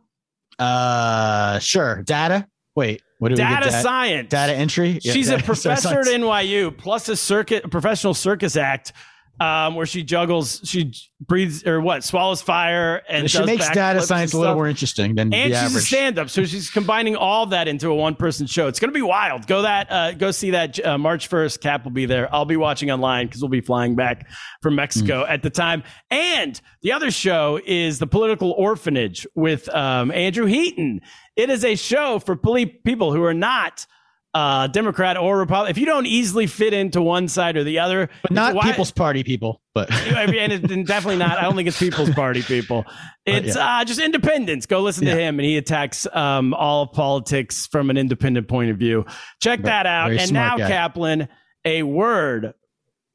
Uh, 0.61 1.59
sure. 1.59 2.03
Data. 2.03 2.47
Wait, 2.75 3.01
what 3.19 3.29
do 3.29 3.35
Data 3.35 3.65
get? 3.65 3.71
Data, 3.71 3.81
science. 3.81 4.29
data 4.29 4.53
entry. 4.53 4.99
Yeah, 5.01 5.13
She's 5.13 5.29
a 5.29 5.37
professor 5.43 5.89
science. 5.89 6.07
at 6.07 6.19
NYU 6.21 6.77
plus 6.77 7.09
a 7.09 7.17
circuit, 7.17 7.65
a 7.65 7.69
professional 7.69 8.13
circus 8.13 8.55
act. 8.55 8.93
Um, 9.41 9.73
where 9.73 9.87
she 9.87 10.03
juggles, 10.03 10.61
she 10.63 10.93
breathes 11.19 11.65
or 11.65 11.81
what, 11.81 12.03
swallows 12.03 12.43
fire, 12.43 13.01
and 13.09 13.29
She 13.31 13.43
makes 13.43 13.67
data 13.71 13.99
science 14.03 14.33
a 14.33 14.37
little 14.37 14.53
more 14.53 14.67
interesting 14.67 15.15
than 15.15 15.33
and 15.33 15.51
the 15.51 15.55
she's 15.57 15.63
a 15.63 15.65
average. 15.65 15.83
stand-up 15.85 16.29
so 16.29 16.45
she's 16.45 16.69
combining 16.69 17.15
all 17.15 17.47
that 17.47 17.67
into 17.67 17.89
a 17.89 17.95
one-person 17.95 18.45
show. 18.45 18.67
It's 18.67 18.79
going 18.79 18.91
to 18.91 18.95
be 18.95 19.01
wild. 19.01 19.47
Go 19.47 19.63
that 19.63 19.91
uh, 19.91 20.11
go 20.11 20.29
see 20.29 20.51
that 20.51 20.85
uh, 20.85 20.99
march 20.99 21.27
1st 21.27 21.59
cap 21.59 21.85
will 21.85 21.91
be 21.91 22.05
there. 22.05 22.31
I'll 22.31 22.45
be 22.45 22.55
watching 22.57 22.91
online 22.91 23.25
because 23.25 23.41
we'll 23.41 23.49
be 23.49 23.61
flying 23.61 23.95
back 23.95 24.27
from 24.61 24.75
mexico 24.75 25.25
Hmm. 25.25 25.31
at 25.31 25.41
the 25.41 25.49
time. 25.49 25.81
And 26.11 26.61
the 26.83 26.91
other 26.91 27.09
show 27.09 27.59
is 27.65 27.97
the 27.97 28.07
political 28.07 28.51
orphanage 28.51 29.25
with 29.33 29.67
um, 29.73 30.11
andrew 30.11 30.45
heaton. 30.45 31.01
It 31.35 31.49
is 31.49 31.65
a 31.65 31.73
show 31.75 32.19
for 32.19 32.35
people 32.35 33.11
who 33.11 33.23
are 33.23 33.33
not 33.33 33.87
uh, 34.33 34.67
Democrat 34.67 35.17
or 35.17 35.37
Republican. 35.37 35.71
If 35.71 35.77
you 35.77 35.85
don't 35.85 36.05
easily 36.05 36.47
fit 36.47 36.73
into 36.73 37.01
one 37.01 37.27
side 37.27 37.57
or 37.57 37.63
the 37.63 37.79
other, 37.79 38.09
but 38.21 38.31
not 38.31 38.55
why- 38.55 38.63
People's 38.63 38.91
Party 38.91 39.23
people. 39.23 39.61
But 39.73 39.91
I 39.91 40.25
mean, 40.27 40.51
and 40.51 40.85
definitely 40.87 41.17
not. 41.17 41.37
I 41.37 41.43
don't 41.43 41.55
think 41.55 41.67
it's 41.67 41.79
People's 41.79 42.11
Party 42.11 42.41
people. 42.41 42.85
It's 43.23 43.55
uh, 43.55 43.85
just 43.85 43.99
independence. 43.99 44.65
Go 44.65 44.81
listen 44.81 45.05
to 45.05 45.15
him, 45.15 45.39
and 45.39 45.45
he 45.45 45.55
attacks 45.55 46.07
um, 46.11 46.55
all 46.55 46.81
of 46.83 46.91
politics 46.91 47.67
from 47.67 47.91
an 47.91 47.97
independent 47.97 48.47
point 48.47 48.71
of 48.71 48.77
view. 48.77 49.05
Check 49.39 49.61
that 49.61 49.85
out. 49.85 50.07
very 50.07 50.21
And 50.21 50.33
now, 50.33 50.57
guy. 50.57 50.67
Kaplan, 50.67 51.27
a 51.63 51.83
word. 51.83 52.55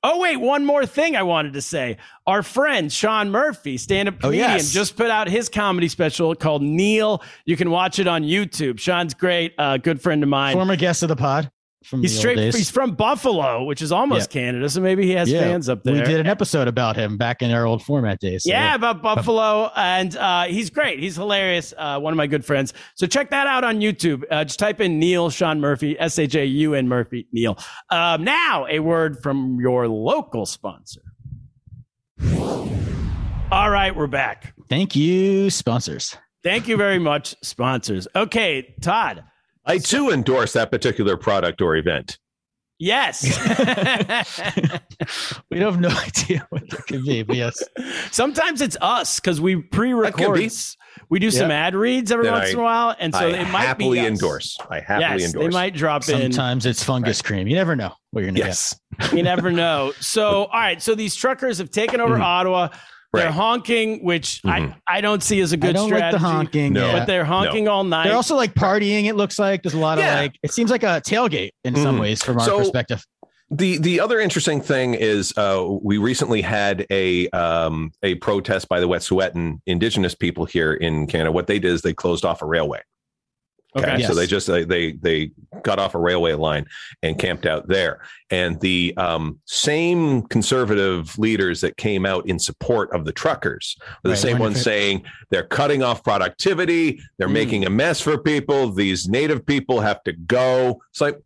Oh 0.09 0.21
wait, 0.21 0.37
one 0.37 0.65
more 0.65 0.87
thing 0.87 1.17
I 1.17 1.25
wanted 1.25 1.55
to 1.55 1.61
say. 1.63 1.97
Our 2.29 2.45
friend 2.45 2.93
Shaun 2.93 3.31
Murphy, 3.31 3.77
stand-up 3.77 4.15
Oh, 4.19 4.29
comedian, 4.29 4.51
yes. 4.51 4.73
just 4.73 4.97
put 4.97 5.11
out 5.11 5.29
his 5.29 5.49
comedy 5.49 5.89
special 5.89 6.33
called 6.37 6.63
Neil. 6.63 7.25
You 7.45 7.57
can 7.57 7.71
watch 7.71 7.99
it 7.99 8.07
on 8.07 8.23
YouTube. 8.23 8.79
Shaun's 8.79 9.15
great, 9.15 9.55
uh, 9.59 9.79
good 9.79 10.01
friend 10.01 10.23
of 10.23 10.29
mine. 10.29 10.55
former 10.55 10.77
guest 10.77 11.03
of 11.03 11.09
the 11.09 11.17
pod 11.17 11.51
from 11.87 12.03
he's 12.03 12.19
straight. 12.19 12.39
He's 12.39 12.71
from 12.71 12.95
Buffalo, 12.95 13.65
which 13.65 13.81
is 13.81 13.93
almost 13.93 14.31
Canada, 14.31 14.69
so 14.69 14.81
maybe 14.81 15.07
he 15.07 15.13
has 15.13 15.31
Yeah, 15.31 15.41
fans 15.41 15.69
up 15.69 15.83
there. 15.83 15.95
We 15.95 16.01
did 16.01 16.21
an 16.21 16.27
episode 16.27 16.69
about 16.69 16.97
him 16.97 17.17
back 17.17 17.43
in 17.43 17.51
our 17.51 17.67
old 17.67 17.83
format 17.83 18.21
days. 18.21 18.45
so 18.45 18.51
Yeah, 18.51 18.75
about 18.75 19.03
Buffalo, 19.03 19.71
and 19.77 20.17
uh, 20.17 20.45
he's 20.45 20.71
great. 20.71 20.99
He's 20.99 21.17
hilarious. 21.17 21.73
Uh, 21.77 21.99
one 22.01 22.13
of 22.13 22.17
my 22.17 22.27
good 22.27 22.45
friends. 22.45 22.75
So 22.95 23.07
check 23.07 23.31
that 23.31 23.47
out 23.47 23.65
on 23.65 23.81
YouTube. 23.81 24.25
Uh, 24.31 24.45
just 24.45 24.59
type 24.59 24.81
in 24.81 24.99
Neil 24.99 25.31
Shaun 25.31 25.61
Murphy, 25.61 25.99
S 25.99 26.19
H 26.19 26.35
A 26.35 26.45
U 26.45 26.75
N 26.75 26.89
Murphy 26.89 27.29
Neil. 27.33 27.59
Um, 27.91 28.25
now 28.25 28.67
a 28.69 28.81
word 28.81 29.23
from 29.23 29.59
your 29.61 29.89
local 29.89 30.47
sponsor. 30.47 31.03
All 33.53 33.71
right, 33.71 33.95
we're 33.95 34.09
back. 34.09 34.55
Thank 34.69 34.97
you, 34.97 35.51
sponsors. 35.51 36.17
Thank 36.43 36.69
you 36.69 36.77
very 36.77 36.99
much, 36.99 37.35
sponsors. 37.43 38.09
Okay, 38.15 38.75
Todd. 38.81 39.25
I 39.67 39.79
too 39.79 40.11
endorse 40.11 40.53
that 40.55 40.71
particular 40.71 41.17
product 41.17 41.61
or 41.61 41.77
event. 41.77 42.19
Yes. 42.79 43.25
We 45.51 45.61
have 45.61 45.81
no 45.81 45.89
idea 45.89 46.47
what 46.51 46.69
that 46.71 46.87
could 46.87 47.05
be, 47.05 47.23
but 47.23 47.37
yes. 47.37 47.63
Sometimes 48.11 48.61
it's 48.61 48.77
us 48.81 49.21
because 49.21 49.41
we 49.41 49.57
pre-record. 49.57 50.51
We 51.09 51.19
do 51.19 51.31
some 51.31 51.51
ad 51.51 51.75
reads 51.75 52.11
every 52.11 52.25
Then 52.25 52.33
once 52.35 52.47
I- 52.49 52.51
in 52.51 52.59
a 52.59 52.63
while, 52.63 52.97
and 52.99 53.15
so 53.15 53.21
I 53.21 53.41
it 53.41 53.49
might 53.51 53.61
happily 53.63 53.99
be 53.99 54.01
us. 54.01 54.09
endorse. 54.09 54.59
I 54.71 54.81
happily 54.81 55.23
Yes, 55.23 55.25
endorse. 55.27 55.45
they 55.45 55.49
might 55.51 55.75
drop 55.75 56.09
in. 56.09 56.33
Sometimes 56.33 56.67
it's 56.67 56.83
fungus 56.83 57.23
cream. 57.23 57.47
You 57.47 57.55
never 57.55 57.77
know 57.77 57.93
what 58.11 58.23
you're 58.23 58.33
gonna 58.33 58.45
Yes. 58.45 58.79
You 59.13 59.23
never 59.23 59.53
know. 59.53 59.93
So, 60.01 60.45
all 60.45 60.61
right. 60.61 60.83
So 60.83 60.95
these 60.95 61.15
truckers 61.15 61.59
have 61.59 61.71
taken 61.71 62.01
over 62.01 62.15
mm-hmm. 62.15 62.23
Ottawa. 62.23 62.69
They're 63.13 63.27
Mm-hmm. 63.29 63.37
Honking, 63.39 64.05
which 64.05 64.43
Mhm. 64.43 64.75
I, 64.87 64.97
I 64.99 65.01
don't 65.01 65.23
see 65.23 65.41
as 65.41 65.53
a 65.53 65.57
good 65.57 65.71
I 65.71 65.73
don't 65.73 65.89
strategy. 65.89 66.13
like 66.13 66.13
the 66.13 66.19
honking. 66.29 66.73
No. 66.75 66.87
yeah. 66.87 66.99
But 66.99 67.07
they're 67.07 67.25
honking 67.25 67.67
all 67.69 67.85
night. 67.85 68.05
They're 68.05 68.17
also 68.17 68.37
like 68.37 68.55
partying. 68.55 69.05
It 69.07 69.15
looks 69.17 69.39
like 69.39 69.63
there's 69.63 69.75
a 69.75 69.79
lot 69.79 69.99
of 69.99 70.05
like. 70.05 70.39
It 70.43 70.53
seems 70.53 70.71
like 70.71 70.83
a 70.83 71.01
tailgate 71.07 71.51
in 71.65 71.75
some 71.77 71.97
Mhm. 71.97 72.01
ways 72.01 72.23
from 72.23 72.39
our 72.39 72.45
So- 72.45 72.59
perspective. 72.59 73.05
The 73.49 73.79
the 73.79 74.01
other 74.01 74.19
interesting 74.19 74.61
thing 74.61 74.95
is 74.95 75.33
uh, 75.37 75.65
we 75.81 75.99
recently 75.99 76.43
had 76.43 76.85
a 76.91 77.29
um, 77.31 77.93
a 78.03 78.17
protest 78.17 78.69
by 78.69 78.81
the 78.81 78.89
Wet'suwet'en 78.89 79.61
indigenous 79.67 80.17
people 80.17 80.47
here 80.47 80.75
in 80.75 81.07
Canada. 81.07 81.31
What 81.31 81.47
they 81.47 81.61
did 81.61 81.71
is 81.73 81.83
they 81.83 81.95
closed 81.95 82.25
off 82.25 82.43
a 82.43 82.45
railway. 82.45 82.81
Okay. 83.75 83.99
Yes. 83.99 84.09
so 84.09 84.15
they 84.15 84.27
just 84.27 84.47
they, 84.47 84.65
they 84.65 84.93
they 84.93 85.31
got 85.63 85.79
off 85.79 85.95
a 85.95 85.99
railway 85.99 86.35
line 86.35 86.67
and 87.03 87.19
camped 87.19 87.47
out 87.47 87.67
there. 87.69 88.01
And 88.31 88.61
the 88.61 88.95
um, 88.97 89.39
same 89.47 90.23
conservative 90.23 91.19
leaders 91.19 91.61
that 91.63 91.77
came 91.77 92.05
out 92.07 92.29
in 92.29 92.39
support 92.39 92.93
of 92.95 93.05
the 93.05 93.13
truckers 93.13 93.77
were 94.03 94.09
the 94.09 94.15
Right, 94.15 94.19
same 94.19 94.39
ones 94.39 94.59
it- 94.59 94.63
saying 94.63 95.05
they're 95.31 95.43
cutting 95.47 95.83
off 95.83 96.03
productivity, 96.05 97.01
they're 97.19 97.29
Mm. 97.29 97.33
making 97.33 97.65
a 97.67 97.71
mess 97.71 98.01
for 98.01 98.19
people. 98.19 98.71
These 98.71 99.09
native 99.09 99.45
people 99.47 99.81
have 99.81 100.03
to 100.05 100.13
go. 100.13 100.81
It's 100.91 101.01
like, 101.01 101.19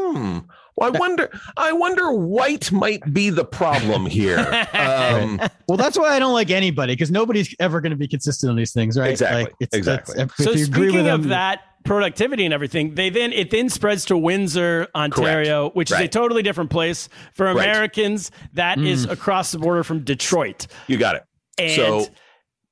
hmm, 0.00 0.38
Well, 0.76 0.94
I 0.94 0.98
wonder. 0.98 1.30
I 1.56 1.72
wonder. 1.72 2.12
White 2.12 2.72
might 2.72 3.12
be 3.12 3.30
the 3.30 3.44
problem 3.44 4.06
here. 4.18 4.38
Um, 4.74 5.40
Well, 5.68 5.76
that's 5.78 5.96
why 5.98 6.08
I 6.14 6.18
don't 6.18 6.32
like 6.34 6.50
anybody 6.50 6.92
because 6.94 7.10
nobody's 7.10 7.54
ever 7.60 7.80
going 7.80 7.90
to 7.90 7.96
be 7.96 8.08
consistent 8.08 8.50
on 8.50 8.56
these 8.56 8.72
things, 8.72 8.98
right? 8.98 9.10
Exactly, 9.10 9.44
Like, 9.44 9.54
it's, 9.60 9.76
exactly. 9.76 10.16
So 10.36 10.50
you 10.52 10.64
agree 10.64 10.86
with 10.86 10.92
speaking 10.94 11.08
of 11.08 11.22
them- 11.22 11.28
that 11.30 11.60
productivity 11.84 12.44
and 12.44 12.52
everything, 12.54 12.94
they 12.94 13.10
then 13.10 13.32
it 13.32 13.50
then 13.50 13.68
spreads 13.68 14.04
to 14.06 14.16
Windsor, 14.16 14.88
Ontario, 14.94 15.70
which 15.70 15.90
is 15.92 15.98
a 15.98 16.08
totally 16.08 16.42
different 16.42 16.70
place 16.70 17.08
for 17.34 17.46
Right. 17.46 17.68
Americans. 17.68 18.30
That 18.54 18.78
is 18.78 19.04
across 19.04 19.52
the 19.52 19.58
border 19.58 19.84
from 19.84 20.00
Detroit, 20.00 20.66
you 20.86 20.96
got 20.96 21.16
it. 21.16 21.24
and 21.58 21.72
So- 21.72 22.06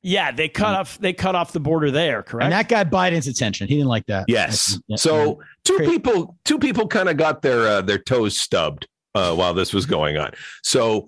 yeah, 0.04 0.32
they 0.32 0.48
cut 0.48 0.74
off 0.74 0.98
they 0.98 1.12
cut 1.12 1.36
off 1.36 1.52
the 1.52 1.60
border 1.60 1.90
there. 1.92 2.22
Correct. 2.24 2.44
and 2.44 2.52
that 2.52 2.68
got 2.68 2.90
Biden's 2.90 3.28
attention. 3.28 3.68
He 3.68 3.76
didn't 3.76 3.88
like 3.88 4.06
that. 4.06 4.24
Yes. 4.26 4.78
Yeah. 4.88 4.96
So 4.96 5.40
two 5.64 5.76
Great. 5.76 5.90
people, 5.90 6.36
two 6.44 6.58
people 6.58 6.88
kind 6.88 7.08
of 7.08 7.16
got 7.16 7.42
their 7.42 7.68
uh, 7.68 7.82
their 7.82 7.98
toes 7.98 8.36
stubbed 8.36 8.88
uh, 9.14 9.32
while 9.34 9.54
this 9.54 9.72
was 9.72 9.86
going 9.86 10.16
on. 10.16 10.32
So 10.64 11.06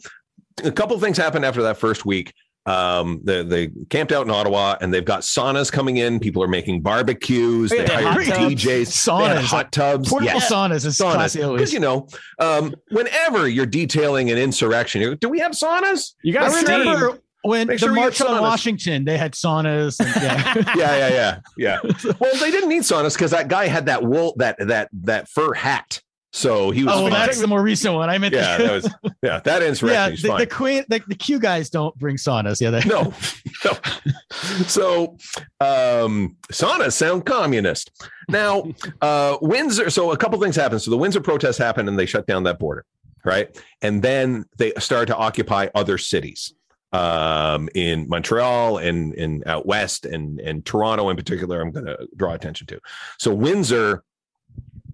a 0.63 0.71
couple 0.71 0.97
things 1.01 1.17
happened 1.17 1.45
after 1.45 1.63
that 1.63 1.77
first 1.79 2.07
week. 2.07 2.33
Um, 2.67 3.21
they, 3.25 3.43
they 3.43 3.71
camped 3.91 4.13
out 4.13 4.27
in 4.27 4.31
Ottawa, 4.31 4.77
and 4.81 4.93
they've 4.93 5.05
got 5.05 5.21
saunas 5.21 5.71
coming 5.71 5.99
in. 5.99 6.19
People 6.19 6.43
are 6.43 6.49
making 6.49 6.81
barbecues. 6.81 7.73
Oh, 7.73 7.77
they 7.77 7.85
they 7.85 7.93
had 7.93 8.05
hired 8.05 8.27
hot 8.27 8.37
tubs. 8.37 8.55
DJs. 8.55 8.65
They 8.65 8.83
Saunas. 8.85 9.43
hot 9.43 9.73
tubs. 9.73 10.09
portable 10.09 10.33
Yeah. 10.33 10.41
saunas 10.41 10.87
is 10.87 10.99
Saunas, 10.99 11.53
because 11.53 11.73
you 11.73 11.81
know, 11.81 12.09
um, 12.39 12.75
whenever 12.91 13.49
you're 13.49 13.67
detailing 13.67 14.31
an 14.31 14.39
insurrection, 14.39 15.03
you 15.03 15.11
go, 15.11 15.15
do 15.17 15.29
we 15.29 15.41
have 15.41 15.53
saunas? 15.53 16.13
you 16.23 16.39
I 16.39 16.49
got 16.49 16.63
remember 16.63 17.19
when 17.43 17.67
Make 17.67 17.79
the 17.79 17.87
sure 17.87 17.95
March 17.95 18.21
on. 18.23 18.41
Washington, 18.41 19.05
they 19.05 19.19
had 19.19 19.33
saunas. 19.35 20.01
And, 20.01 20.23
yeah. 20.23 20.55
yeah, 20.77 21.09
yeah, 21.09 21.39
yeah, 21.59 21.81
yeah. 21.85 22.13
Well, 22.19 22.33
they 22.41 22.51
didn't 22.51 22.71
need 22.71 22.83
saunas 22.83 23.13
because 23.15 23.33
that 23.33 23.49
guy 23.49 23.67
had 23.67 23.85
that 23.87 24.03
wool, 24.03 24.35
that 24.39 24.57
that 24.67 24.89
that 25.03 25.29
fur 25.29 25.53
hat, 25.53 26.01
so 26.35 26.73
he 26.73 26.83
was. 26.83 26.93
oh, 26.97 27.05
well, 27.05 27.13
that's 27.13 27.41
the 27.41 27.47
more 27.47 27.63
recent 27.63 27.95
one. 27.95 28.11
I 28.11 28.19
meant 28.19 28.35
yeah, 28.35 28.57
the, 28.59 28.65
that 28.65 28.73
was 28.73 28.95
yeah. 29.23 29.39
That 29.39 29.63
yeah. 29.63 29.69
insurrection 29.69 30.15
is 30.15 30.23
The, 30.23 30.37
the 30.37 30.47
queen, 30.49 30.85
the, 30.89 31.01
the 31.07 31.15
Q 31.15 31.39
guys 31.39 31.71
don't 31.71 31.97
bring 31.97 32.17
saunas. 32.17 32.61
Yeah, 32.61 32.71
they, 32.71 32.81
no, 32.89 33.15
no. 33.65 34.65
So, 34.67 35.17
um, 35.61 36.37
saunas 36.53 36.95
sound 36.95 37.25
communist. 37.25 38.05
Now, 38.29 38.65
uh, 39.01 39.37
Windsor. 39.43 39.91
So, 39.91 40.11
a 40.11 40.17
couple 40.17 40.41
things 40.41 40.57
happened. 40.57 40.83
So, 40.83 40.91
the 40.91 40.97
Windsor 40.97 41.21
protests 41.21 41.57
happened, 41.57 41.89
and 41.89 41.97
they 41.97 42.05
shut 42.05 42.27
down 42.27 42.43
that 42.43 42.59
border, 42.59 42.85
right? 43.25 43.57
And 43.81 44.03
then 44.03 44.45
they 44.59 44.73
started 44.79 45.07
to 45.07 45.17
occupy 45.17 45.69
other 45.73 45.99
cities 45.99 46.53
um, 46.93 47.69
in 47.77 48.09
Montreal 48.09 48.79
and 48.79 49.15
in 49.15 49.45
out 49.47 49.67
west 49.67 50.05
and 50.05 50.41
and 50.41 50.67
Toronto 50.67 51.11
in 51.11 51.17
particular. 51.17 51.61
I'm 51.61 51.71
going 51.71 51.87
to 51.87 52.09
draw 52.17 52.35
attention 52.35 52.67
to. 52.67 52.81
So, 53.21 53.33
Windsor. 53.33 54.03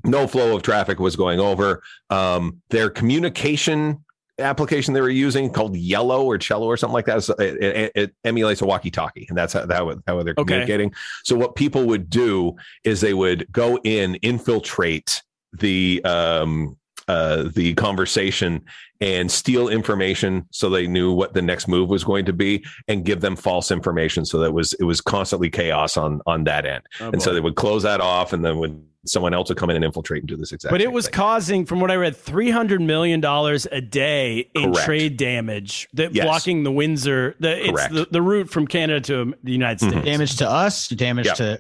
No 0.04 0.26
flow 0.26 0.56
of 0.56 0.62
traffic 0.62 0.98
was 0.98 1.16
going 1.16 1.40
over. 1.40 1.82
Um, 2.10 2.62
their 2.70 2.90
communication 2.90 4.04
application 4.38 4.94
they 4.94 5.02
were 5.02 5.10
using 5.10 5.52
called 5.52 5.76
Yellow 5.76 6.24
or 6.24 6.38
Zello 6.38 6.62
or 6.62 6.76
something 6.76 6.94
like 6.94 7.04
that. 7.06 7.22
So 7.22 7.34
It, 7.34 7.62
it, 7.62 7.92
it 7.94 8.14
emulates 8.24 8.62
a 8.62 8.66
walkie-talkie, 8.66 9.26
and 9.28 9.36
that's 9.36 9.52
how, 9.52 9.66
how, 9.68 9.94
how 10.06 10.22
they're 10.22 10.34
Okay. 10.38 10.44
communicating. 10.44 10.94
So 11.24 11.36
what 11.36 11.54
people 11.56 11.84
would 11.86 12.08
do 12.08 12.56
is 12.84 13.00
they 13.00 13.14
would 13.14 13.50
go 13.52 13.78
in, 13.84 14.14
infiltrate 14.16 15.22
the 15.52 16.02
um, 16.04 16.76
uh, 17.08 17.48
the 17.54 17.74
conversation, 17.74 18.62
and 19.00 19.30
steal 19.30 19.68
information 19.68 20.46
so 20.52 20.70
they 20.70 20.86
knew 20.86 21.12
what 21.12 21.34
the 21.34 21.42
next 21.42 21.66
move 21.66 21.90
was 21.90 22.04
going 22.04 22.24
to 22.24 22.32
be, 22.32 22.64
and 22.88 23.04
give 23.04 23.20
them 23.20 23.34
false 23.36 23.70
information. 23.70 24.24
So 24.24 24.38
that 24.38 24.52
was 24.52 24.72
it 24.74 24.84
was 24.84 25.00
constantly 25.00 25.50
chaos 25.50 25.96
on 25.96 26.22
on 26.26 26.44
that 26.44 26.64
end, 26.64 26.84
Oh, 27.00 27.10
and 27.10 27.20
so 27.20 27.34
they 27.34 27.40
would 27.40 27.56
close 27.56 27.82
that 27.82 28.00
off, 28.00 28.32
and 28.32 28.44
then 28.44 28.58
would 28.58 28.82
someone 29.06 29.32
else 29.34 29.48
would 29.48 29.58
come 29.58 29.70
in 29.70 29.76
and 29.76 29.84
infiltrate 29.84 30.22
and 30.22 30.28
do 30.28 30.36
this 30.36 30.52
exact. 30.52 30.70
But 30.70 30.80
it 30.80 30.92
was 30.92 31.06
thing. 31.06 31.12
causing, 31.14 31.66
from 31.66 31.80
what 31.80 31.90
I 31.90 31.94
read, 31.96 32.16
three 32.16 32.50
hundred 32.50 32.80
million 32.82 33.20
dollars 33.20 33.66
a 33.72 33.80
day 33.80 34.50
in 34.54 34.72
Correct. 34.72 34.84
trade 34.86 35.16
damage. 35.16 35.88
That 35.94 36.14
Yes. 36.14 36.24
blocking 36.24 36.62
the 36.64 36.72
Windsor, 36.72 37.34
the 37.40 37.68
it's 37.68 37.88
the, 37.88 38.06
the 38.10 38.22
route 38.22 38.50
from 38.50 38.66
Canada 38.66 39.00
to 39.06 39.34
the 39.42 39.52
United 39.52 39.80
Mhm. 39.84 39.90
States. 39.90 40.04
damage 40.04 40.36
to 40.36 40.50
us, 40.50 40.88
damage 40.88 41.26
Yeah. 41.26 41.34
to 41.34 41.58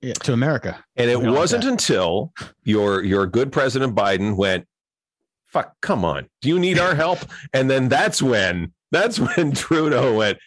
yeah, 0.00 0.12
to 0.22 0.32
America. 0.32 0.82
And 0.96 1.10
it 1.10 1.18
We 1.18 1.24
don't 1.24 1.32
like 1.34 1.40
wasn't 1.40 1.64
until 1.64 2.32
your 2.64 3.02
your 3.04 3.26
good 3.26 3.50
President 3.52 3.94
Biden 3.96 4.36
went, 4.36 4.64
"Fuck, 5.46 5.74
come 5.80 6.04
on, 6.04 6.28
do 6.40 6.48
you 6.48 6.58
need 6.58 6.78
our 6.78 6.94
help?" 6.94 7.18
And 7.52 7.68
then 7.70 7.88
that's 7.88 8.22
when 8.22 8.72
that's 8.92 9.18
when 9.18 9.52
Trudeau 9.54 10.14
went, 10.14 10.38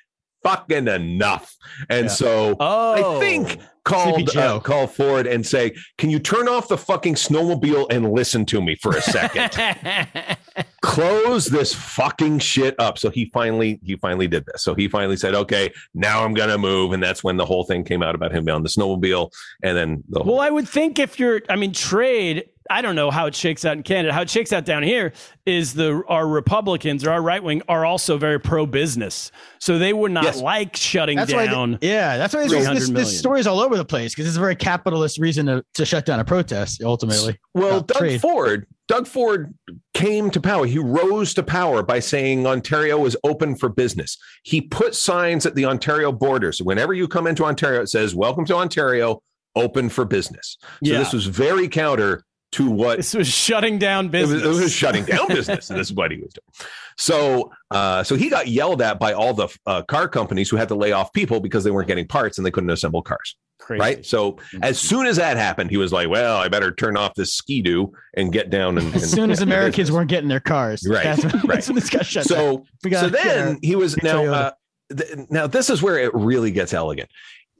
"Fucking 0.43 0.87
enough." 0.87 1.55
And 1.89 2.05
Yeah. 2.05 2.11
so 2.11 2.55
Oh, 2.59 3.17
I 3.17 3.19
think 3.19 3.59
called 3.83 4.35
uh, 4.35 4.59
call 4.59 4.85
Ford 4.87 5.25
and 5.27 5.45
say, 5.45 5.73
"Can 5.97 6.09
you 6.09 6.19
turn 6.19 6.47
off 6.47 6.67
the 6.67 6.77
fucking 6.77 7.15
snowmobile 7.15 7.87
and 7.91 8.11
listen 8.11 8.45
to 8.47 8.61
me 8.61 8.75
for 8.75 8.95
a 8.95 9.01
second? 9.01 9.49
Close 10.81 11.45
this 11.47 11.73
fucking 11.73 12.39
shit 12.39 12.75
up." 12.79 12.97
So 12.97 13.09
he 13.09 13.29
finally 13.33 13.79
he 13.83 13.95
finally 13.95 14.27
did 14.27 14.45
this. 14.45 14.63
So 14.63 14.73
he 14.75 14.87
finally 14.87 15.17
said, 15.17 15.33
"Okay, 15.35 15.71
now 15.93 16.23
I'm 16.23 16.33
gonna 16.33 16.57
move," 16.57 16.91
and 16.93 17.01
that's 17.01 17.23
when 17.23 17.37
the 17.37 17.45
whole 17.45 17.63
thing 17.63 17.83
came 17.83 18.03
out 18.03 18.15
about 18.15 18.31
him 18.31 18.45
being 18.45 18.55
on 18.55 18.63
the 18.63 18.69
snowmobile, 18.69 19.31
and 19.63 19.77
then 19.77 20.03
the 20.09 20.23
whole 20.23 20.33
Well, 20.33 20.41
I 20.41 20.49
would 20.49 20.67
think 20.67 20.99
if 20.99 21.19
you're, 21.19 21.41
I 21.49 21.55
mean, 21.55 21.73
trade. 21.73 22.45
I 22.71 22.81
don't 22.81 22.95
know 22.95 23.11
how 23.11 23.25
it 23.27 23.35
shakes 23.35 23.65
out 23.65 23.75
in 23.77 23.83
Canada. 23.83 24.13
How 24.13 24.21
it 24.21 24.29
shakes 24.29 24.53
out 24.53 24.65
down 24.65 24.81
here 24.83 25.11
is 25.45 25.73
the 25.73 26.01
our 26.07 26.25
Republicans 26.27 27.05
or 27.05 27.11
our 27.11 27.21
right 27.21 27.43
wing 27.43 27.61
are 27.67 27.85
also 27.85 28.17
very 28.17 28.39
pro 28.39 28.65
business, 28.65 29.31
so 29.59 29.77
they 29.77 29.91
would 29.93 30.11
not 30.11 30.23
Yes. 30.23 30.41
like 30.41 30.75
shutting 30.77 31.17
That's 31.17 31.33
why, 31.33 31.47
down. 31.47 31.71
the- 31.81 31.87
yeah, 31.87 32.17
that's 32.17 32.33
why 32.33 32.47
this, 32.47 32.67
this, 32.67 32.89
this 32.89 33.19
story 33.19 33.39
is 33.41 33.47
all 33.47 33.59
over 33.59 33.75
the 33.75 33.85
place 33.85 34.13
because 34.15 34.27
it's 34.27 34.37
a 34.37 34.39
very 34.39 34.55
capitalist 34.55 35.19
reason 35.19 35.45
to, 35.47 35.63
to 35.75 35.85
shut 35.85 36.05
down 36.05 36.19
a 36.19 36.25
protest. 36.25 36.81
Ultimately, 36.83 37.37
Well, 37.53 37.81
Doug 37.81 37.97
trade. 37.97 38.21
Ford, 38.21 38.65
Doug 38.87 39.05
Ford 39.07 39.53
came 39.93 40.29
to 40.31 40.39
power. 40.39 40.65
He 40.65 40.79
rose 40.79 41.33
to 41.33 41.43
power 41.43 41.83
by 41.83 41.99
saying 41.99 42.47
Ontario 42.47 42.97
was 42.97 43.15
open 43.23 43.55
for 43.55 43.67
business. 43.69 44.17
He 44.43 44.61
put 44.61 44.95
signs 44.95 45.45
at 45.45 45.55
the 45.55 45.65
Ontario 45.65 46.11
border. 46.11 46.51
So 46.51 46.63
whenever 46.63 46.93
you 46.93 47.07
come 47.07 47.27
into 47.27 47.43
Ontario, 47.43 47.81
it 47.81 47.89
says, 47.89 48.15
Welcome 48.15 48.45
to 48.45 48.55
Ontario, 48.55 49.21
open 49.55 49.89
for 49.89 50.05
business. 50.05 50.57
So 50.61 50.67
Yeah. 50.93 50.99
this 50.99 51.11
was 51.13 51.25
very 51.25 51.67
counter 51.67 52.23
to 52.53 52.69
what 52.69 52.97
This 52.97 53.13
was 53.13 53.27
shutting 53.27 53.77
down 53.79 54.05
it 54.07 54.11
was, 54.11 54.29
business. 54.31 54.43
it 54.57 54.61
was 54.63 54.71
shutting 54.73 55.05
down 55.05 55.27
business. 55.29 55.69
and 55.69 55.79
this 55.79 55.87
is 55.87 55.93
what 55.93 56.11
he 56.11 56.17
was 56.17 56.33
doing. 56.33 56.69
So, 56.97 57.51
uh, 57.71 58.03
so 58.03 58.15
he 58.15 58.29
got 58.29 58.47
yelled 58.47 58.81
at 58.81 58.99
by 58.99 59.13
all 59.13 59.33
the 59.33 59.47
uh, 59.65 59.81
car 59.83 60.07
companies 60.07 60.49
who 60.49 60.57
had 60.57 60.67
to 60.67 60.75
lay 60.75 60.91
off 60.91 61.13
people 61.13 61.39
because 61.39 61.63
they 61.63 61.71
weren't 61.71 61.87
getting 61.87 62.07
parts 62.07 62.37
and 62.37 62.45
they 62.45 62.51
couldn't 62.51 62.69
assemble 62.69 63.01
cars. 63.01 63.37
Crazy. 63.59 63.79
Right. 63.79 64.05
So, 64.05 64.37
as 64.63 64.79
soon 64.79 65.05
as 65.05 65.17
that 65.17 65.37
happened, 65.37 65.69
he 65.69 65.77
was 65.77 65.93
like, 65.93 66.09
"Well, 66.09 66.35
I 66.37 66.47
better 66.47 66.71
turn 66.71 66.97
off 66.97 67.13
this 67.13 67.35
ski-doo 67.35 67.93
and 68.17 68.33
get 68.33 68.49
down 68.49 68.77
and." 68.79 68.87
as 68.95 69.03
and- 69.03 69.11
soon 69.11 69.29
as 69.31 69.39
and 69.39 69.51
Americans 69.51 69.75
business." 69.77 69.95
weren't 69.95 70.09
getting 70.09 70.29
their 70.29 70.39
cars, 70.39 70.83
Right, 70.89 71.03
That's 71.03 71.23
when, 71.23 71.31
right. 71.33 71.47
that's 71.47 71.67
when 71.69 71.75
this 71.75 71.89
got 71.91 72.05
shut 72.07 72.27
down. 72.27 72.37
So, 72.37 72.65
We 72.83 72.89
so 72.91 73.01
gotta 73.01 73.09
then 73.11 73.47
our- 73.49 73.57
he 73.61 73.75
was 73.75 73.95
now. 74.01 74.25
Uh, 74.25 74.51
th- 74.97 75.27
now 75.29 75.45
this 75.45 75.69
is 75.69 75.79
where 75.81 75.99
it 75.99 76.11
really 76.15 76.49
gets 76.49 76.73
elegant. 76.73 77.09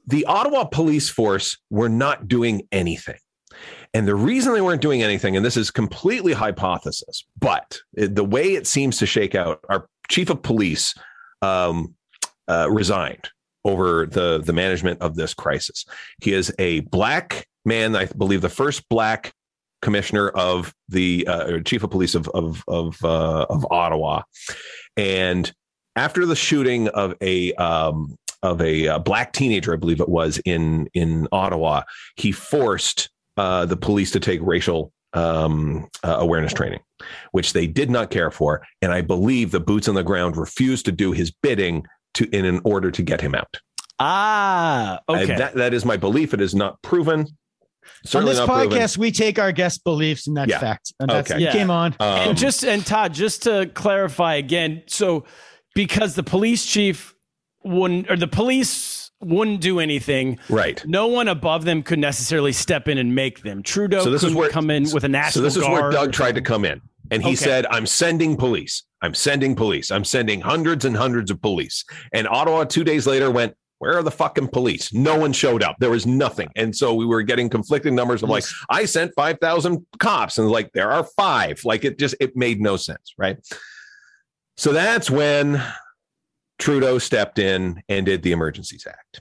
The 0.08 0.24
Ottawa 0.26 0.64
police 0.64 1.08
force 1.08 1.56
were 1.70 1.88
not 1.88 2.26
doing 2.26 2.62
anything. 2.72 3.18
And 3.94 4.08
the 4.08 4.14
reason 4.14 4.54
they 4.54 4.62
weren't 4.62 4.80
doing 4.80 5.02
anything, 5.02 5.36
and 5.36 5.44
this 5.44 5.56
is 5.56 5.70
completely 5.70 6.32
hypothesis, 6.32 7.26
but 7.38 7.78
the 7.92 8.24
way 8.24 8.54
it 8.54 8.66
seems 8.66 8.98
to 8.98 9.06
shake 9.06 9.34
out, 9.34 9.60
our 9.68 9.86
chief 10.08 10.30
of 10.30 10.42
police 10.42 10.94
um, 11.42 11.94
uh, 12.48 12.68
resigned 12.70 13.28
over 13.64 14.06
the 14.06 14.42
the 14.44 14.52
management 14.52 15.00
of 15.00 15.14
this 15.14 15.34
crisis. 15.34 15.84
He 16.22 16.32
is 16.32 16.52
a 16.58 16.80
black 16.80 17.46
man, 17.64 17.94
I 17.94 18.06
believe, 18.06 18.40
the 18.40 18.48
first 18.48 18.88
black 18.88 19.34
commissioner 19.82 20.28
of 20.30 20.72
the 20.88 21.26
uh, 21.26 21.60
chief 21.60 21.82
of 21.82 21.90
police 21.90 22.14
of 22.14 22.28
of 22.28 22.64
of, 22.68 22.96
uh, 23.04 23.46
of 23.50 23.66
Ottawa, 23.70 24.22
and 24.96 25.52
after 25.96 26.24
the 26.24 26.36
shooting 26.36 26.88
of 26.88 27.14
a 27.20 27.52
um, 27.54 28.16
of 28.42 28.60
a 28.60 28.88
uh, 28.88 28.98
black 28.98 29.32
teenager, 29.32 29.74
I 29.74 29.76
believe 29.76 30.00
it 30.00 30.08
was 30.08 30.38
in 30.44 30.88
in 30.94 31.28
Ottawa, 31.30 31.82
he 32.16 32.32
forced 32.32 33.10
uh, 33.36 33.64
the 33.66 33.76
police 33.76 34.10
to 34.12 34.20
take 34.20 34.40
racial 34.42 34.92
um, 35.14 35.88
uh, 36.02 36.16
awareness 36.18 36.52
training, 36.52 36.80
which 37.32 37.52
they 37.52 37.66
did 37.66 37.90
not 37.90 38.10
care 38.10 38.30
for, 38.30 38.62
and 38.80 38.92
I 38.92 39.00
believe 39.02 39.50
the 39.50 39.60
boots 39.60 39.88
on 39.88 39.94
the 39.94 40.02
ground 40.04 40.36
refused 40.36 40.84
to 40.86 40.92
do 40.92 41.12
his 41.12 41.30
bidding 41.30 41.84
to 42.14 42.28
in 42.36 42.44
an 42.44 42.60
order 42.64 42.90
to 42.90 43.02
get 43.02 43.20
him 43.20 43.34
out. 43.34 43.56
Ah, 43.98 44.98
I- 45.08 45.22
okay. 45.22 45.36
that 45.36 45.54
that 45.54 45.74
is 45.74 45.84
my 45.84 45.96
belief. 45.96 46.34
It 46.34 46.40
is 46.40 46.54
not 46.54 46.80
proven. 46.82 47.26
on 48.14 48.24
this 48.24 48.38
not 48.38 48.48
proven. 48.48 48.70
podcast, 48.78 48.96
we 48.96 49.10
take 49.12 49.38
our 49.38 49.52
guest 49.52 49.82
beliefs 49.84 50.26
and 50.28 50.36
that's 50.36 50.50
Yeah. 50.50 50.58
fact. 50.58 50.92
And 51.00 51.10
that's, 51.10 51.30
Okay. 51.30 51.40
you 51.40 51.46
Yeah. 51.46 51.52
came 51.52 51.70
on. 51.70 51.94
Um, 52.00 52.28
and 52.30 52.38
just 52.38 52.64
and 52.64 52.84
Todd, 52.86 53.12
just 53.14 53.42
to 53.44 53.70
clarify 53.74 54.34
again, 54.36 54.82
so 54.86 55.24
because 55.74 56.14
the 56.14 56.22
police 56.22 56.64
chief 56.66 57.14
wouldn't 57.64 58.10
or 58.10 58.16
the 58.16 58.26
police 58.28 59.01
wouldn't 59.22 59.60
do 59.60 59.80
anything, 59.80 60.38
right. 60.48 60.84
no 60.86 61.06
one 61.06 61.28
above 61.28 61.64
them 61.64 61.82
could 61.82 61.98
necessarily 61.98 62.52
step 62.52 62.88
in 62.88 62.98
and 62.98 63.14
make 63.14 63.42
them. 63.42 63.62
Trudeau 63.62 64.02
So 64.04 64.10
this 64.10 64.22
is 64.22 64.34
where- 64.34 64.50
come 64.50 64.70
in 64.70 64.90
with 64.92 65.04
a 65.04 65.08
national. 65.08 65.40
So 65.40 65.40
this 65.42 65.56
is 65.56 65.68
where. 65.68 65.90
Doug 65.90 66.12
tried 66.12 66.34
to 66.34 66.40
come 66.42 66.64
in. 66.64 66.80
And 67.10 67.22
he 67.22 67.30
Okay. 67.30 67.36
said, 67.36 67.66
I'm 67.70 67.84
sending 67.86 68.36
police. 68.36 68.84
I'm 69.02 69.12
sending 69.14 69.54
police. 69.54 69.90
I'm 69.90 70.04
sending 70.04 70.40
hundreds 70.40 70.84
and 70.84 70.96
hundreds 70.96 71.30
of 71.30 71.42
police. 71.42 71.84
And 72.12 72.26
Ottawa 72.26 72.64
two 72.64 72.84
days 72.84 73.06
later 73.06 73.30
went, 73.30 73.54
Where 73.78 73.98
are 73.98 74.02
the 74.04 74.12
fucking 74.12 74.46
police? 74.48 74.92
No 74.94 75.18
one 75.18 75.32
showed 75.32 75.62
up. 75.62 75.74
There 75.80 75.90
was 75.90 76.06
nothing. 76.06 76.48
And 76.54 76.74
so 76.74 76.94
we 76.94 77.04
were 77.04 77.20
getting 77.22 77.48
conflicting 77.50 77.96
numbers 77.96 78.22
of 78.22 78.28
like, 78.28 78.44
I 78.70 78.84
sent 78.84 79.12
5,000 79.16 79.84
cops 79.98 80.38
and 80.38 80.48
like, 80.48 80.70
there 80.72 80.92
are 80.92 81.02
five. 81.16 81.60
Like 81.64 81.84
it 81.84 81.98
just, 81.98 82.14
it 82.20 82.36
made 82.36 82.60
no 82.60 82.76
sense. 82.76 83.12
Right. 83.18 83.38
So 84.56 84.72
that's 84.72 85.10
when 85.10 85.60
Trudeau 86.62 86.98
stepped 86.98 87.38
in 87.40 87.82
and 87.88 88.06
did 88.06 88.22
the 88.22 88.30
Emergencies 88.32 88.86
Act. 88.86 89.20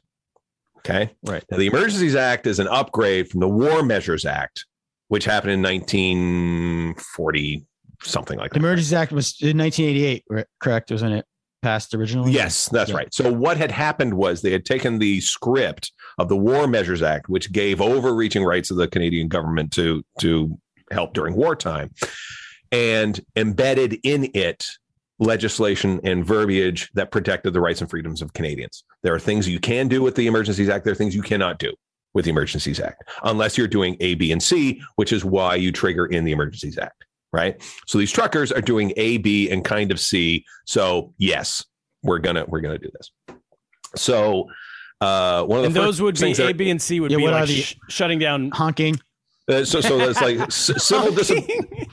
Okay. 0.78 1.12
Right. 1.24 1.44
Now, 1.50 1.58
the 1.58 1.66
Emergencies 1.68 2.16
Act 2.16 2.46
is 2.46 2.60
an 2.60 2.68
upgrade 2.68 3.30
from 3.30 3.40
the 3.40 3.50
War 3.50 3.82
Measures 3.84 4.26
Act, 4.26 4.66
which 5.08 5.26
happened 5.26 5.54
in 5.54 5.62
1940, 5.62 7.66
something 8.04 8.38
like 8.38 8.52
that. 8.52 8.60
The. 8.60 8.66
Emergencies 8.66 8.94
Act 8.94 9.12
was 9.12 9.36
in 9.42 9.58
1988, 9.58 10.24
correct? 10.62 10.92
Wasn't 10.92 11.14
it 11.14 11.26
passed 11.64 11.94
originally? 11.96 12.32
Yes, 12.32 12.70
that's 12.70 12.92
Yeah. 12.92 12.98
right. 12.98 13.14
So 13.14 13.32
what 13.32 13.58
had 13.58 13.72
happened 13.72 14.14
was 14.14 14.42
they 14.42 14.52
had 14.52 14.66
taken 14.66 15.00
the 15.00 15.20
script 15.22 15.92
of 16.20 16.30
the 16.30 16.38
War 16.38 16.68
Measures 16.68 17.02
Act, 17.02 17.28
which 17.30 17.52
gave 17.52 17.82
overreaching 17.82 18.44
rights 18.44 18.70
of 18.72 18.78
the 18.78 18.88
Canadian 18.88 19.28
government 19.28 19.72
to 19.74 20.04
to 20.20 20.58
help 20.92 21.14
during 21.14 21.36
wartime, 21.36 21.92
and 22.72 23.20
embedded 23.36 24.00
in 24.04 24.30
it 24.34 24.66
legislation 25.22 26.02
and 26.04 26.26
verbiage 26.26 26.90
that 26.96 27.12
protected 27.12 27.54
the 27.54 27.62
rights 27.62 27.80
and 27.80 27.90
freedoms 27.90 28.22
of 28.22 28.34
Canadians. 28.34 28.84
There 29.04 29.14
are 29.14 29.20
things 29.20 29.48
you 29.48 29.60
can 29.60 29.88
do 29.88 30.02
with 30.02 30.16
the 30.16 30.28
Emergencies 30.28 30.68
Act. 30.68 30.84
There 30.84 30.92
are 30.92 30.96
things 30.96 31.16
you 31.16 31.22
cannot 31.22 31.60
do 31.60 31.72
with 32.14 32.26
the 32.26 32.32
Emergencies 32.32 32.80
Act 32.82 33.04
unless 33.24 33.58
you're 33.58 33.68
doing 33.68 33.96
A, 34.02 34.16
B, 34.16 34.32
and 34.34 34.42
C, 34.44 34.82
which 34.98 35.14
is 35.14 35.24
why 35.24 35.56
you 35.56 35.72
trigger 35.72 36.08
in 36.08 36.26
the 36.26 36.32
Emergencies 36.34 36.78
Act. 36.78 37.06
Right. 37.32 37.62
So 37.88 37.98
these 37.98 38.12
truckers 38.12 38.52
are 38.52 38.60
doing 38.60 38.92
A, 38.98 39.18
B, 39.20 39.50
and 39.50 39.64
kind 39.64 39.92
of 39.92 40.00
C. 40.02 40.44
So 40.66 41.14
yes, 41.18 41.64
we're 42.04 42.20
gonna 42.20 42.44
we're 42.48 42.60
gonna 42.60 42.78
do 42.80 42.90
this. 42.94 43.38
So 43.96 44.48
uh, 45.00 45.46
one 45.46 45.60
of 45.60 45.62
the 45.64 45.68
And 45.68 45.76
those 45.76 46.02
would 46.02 46.16
be 46.16 46.20
things 46.22 46.38
that- 46.38 46.50
A, 46.50 46.54
B, 46.54 46.70
and 46.70 46.82
C 46.82 47.00
would 47.00 47.10
Yeah, 47.12 47.18
be 47.18 47.28
like 47.28 47.48
the- 47.48 47.62
sh- 47.62 47.76
shutting 47.88 48.20
down. 48.20 48.52
Honking. 48.52 49.00
Uh, 49.52 49.66
so 49.66 49.82
so 49.82 49.98
that's 49.98 50.22
like 50.22 50.52
civil 50.52 51.14
dis- 51.14 51.32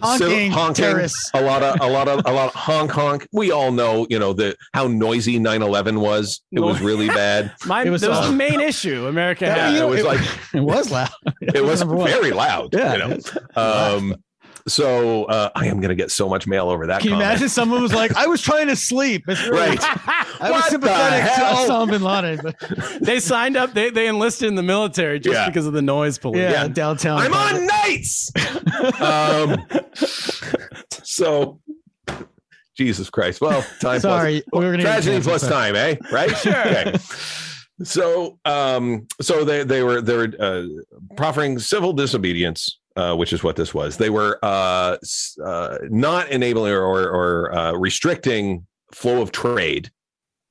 Honking, 0.00 0.50
honking, 0.52 1.08
a 1.34 1.42
lot 1.42 1.62
of 1.62 1.80
a 1.80 1.88
lot 1.88 2.08
of 2.08 2.22
a 2.24 2.32
lot 2.32 2.48
of 2.48 2.54
honk 2.54 2.90
honk. 2.90 3.26
We 3.32 3.50
all 3.50 3.72
know, 3.72 4.06
you 4.08 4.18
know, 4.18 4.32
the 4.32 4.56
how 4.72 4.86
noisy 4.86 5.38
9-11 5.40 6.00
was. 6.00 6.40
It 6.52 6.60
was 6.60 6.80
really 6.80 7.08
bad. 7.24 7.52
My, 7.66 7.82
It 7.84 7.90
was, 7.90 8.02
that 8.02 8.10
was 8.10 8.18
uh, 8.20 8.30
the 8.30 8.36
main 8.36 8.60
issue 8.60 9.06
America 9.06 9.44
Yeah, 9.46 9.54
had. 9.54 9.74
Yeah, 9.74 9.84
it 9.84 9.88
was 9.88 10.02
like 10.04 10.20
It 10.54 10.60
was 10.60 10.90
loud. 10.90 11.10
it 11.42 11.64
was 11.64 11.80
number 11.80 12.04
very 12.04 12.30
loud. 12.30 12.74
Yeah. 12.74 12.92
You 12.92 12.98
know? 12.98 13.18
Um 13.56 14.14
so 14.68 15.24
uh, 15.24 15.50
I 15.54 15.66
am 15.66 15.80
gonna 15.80 15.94
get 15.94 16.10
so 16.10 16.28
much 16.28 16.46
mail 16.46 16.68
over 16.70 16.86
that. 16.86 17.00
Can 17.00 17.08
you 17.08 17.14
comment. 17.14 17.30
imagine 17.30 17.48
someone 17.48 17.82
was 17.82 17.92
like, 17.94 18.14
I 18.16 18.26
was 18.26 18.40
trying 18.40 18.68
to 18.68 18.76
sleep. 18.76 19.24
It's 19.28 19.42
really, 19.46 19.58
Right. 19.58 19.78
I 19.82 20.50
was 20.50 20.50
What 20.50 20.64
the 20.64 20.70
sympathetic 20.70 21.24
to 21.24 21.30
hell? 21.30 21.68
Osama 21.68 21.90
bin 21.90 22.02
Laden. 22.02 22.40
But 22.42 23.00
they 23.00 23.20
signed 23.20 23.56
up. 23.56 23.74
They 23.74 23.90
they 23.90 24.06
enlisted 24.06 24.48
in 24.48 24.54
the 24.54 24.62
military 24.62 25.18
just 25.20 25.34
Yeah. 25.34 25.48
because 25.48 25.66
of 25.66 25.72
the 25.72 25.82
noise 25.82 26.18
police. 26.18 26.40
yeah, 26.40 26.50
Yeah. 26.62 26.68
downtown. 26.68 27.18
I'm 27.20 27.34
on 27.34 27.66
nights. 27.66 28.30
um, 29.00 29.66
so, 31.02 31.60
Jesus 32.76 33.10
Christ. 33.10 33.40
Well, 33.40 33.64
time. 33.80 34.00
Sorry, 34.00 34.42
plus, 34.50 34.60
we 34.62 34.68
were 34.70 34.76
tragedy 34.76 35.20
plus 35.22 35.42
that. 35.42 35.48
time, 35.50 35.76
eh? 35.76 35.96
Right? 36.12 36.36
Sure. 36.36 36.92
So, 37.84 38.38
um, 38.44 39.06
so 39.20 39.44
they 39.44 39.62
they 39.64 39.82
were 39.82 40.00
they 40.00 40.16
were 40.16 40.32
uh, 40.40 40.64
proffering 41.16 41.58
civil 41.58 41.92
disobedience. 41.92 42.77
Uh, 42.98 43.14
which 43.14 43.32
is 43.32 43.44
what 43.44 43.54
this 43.54 43.72
was. 43.72 43.96
They 43.96 44.10
were 44.10 44.40
uh, 44.42 44.96
uh, 45.44 45.78
not 45.88 46.30
enabling 46.30 46.72
or, 46.72 47.08
or 47.08 47.54
uh, 47.54 47.72
restricting 47.74 48.66
flow 48.92 49.22
of 49.22 49.30
trade 49.30 49.92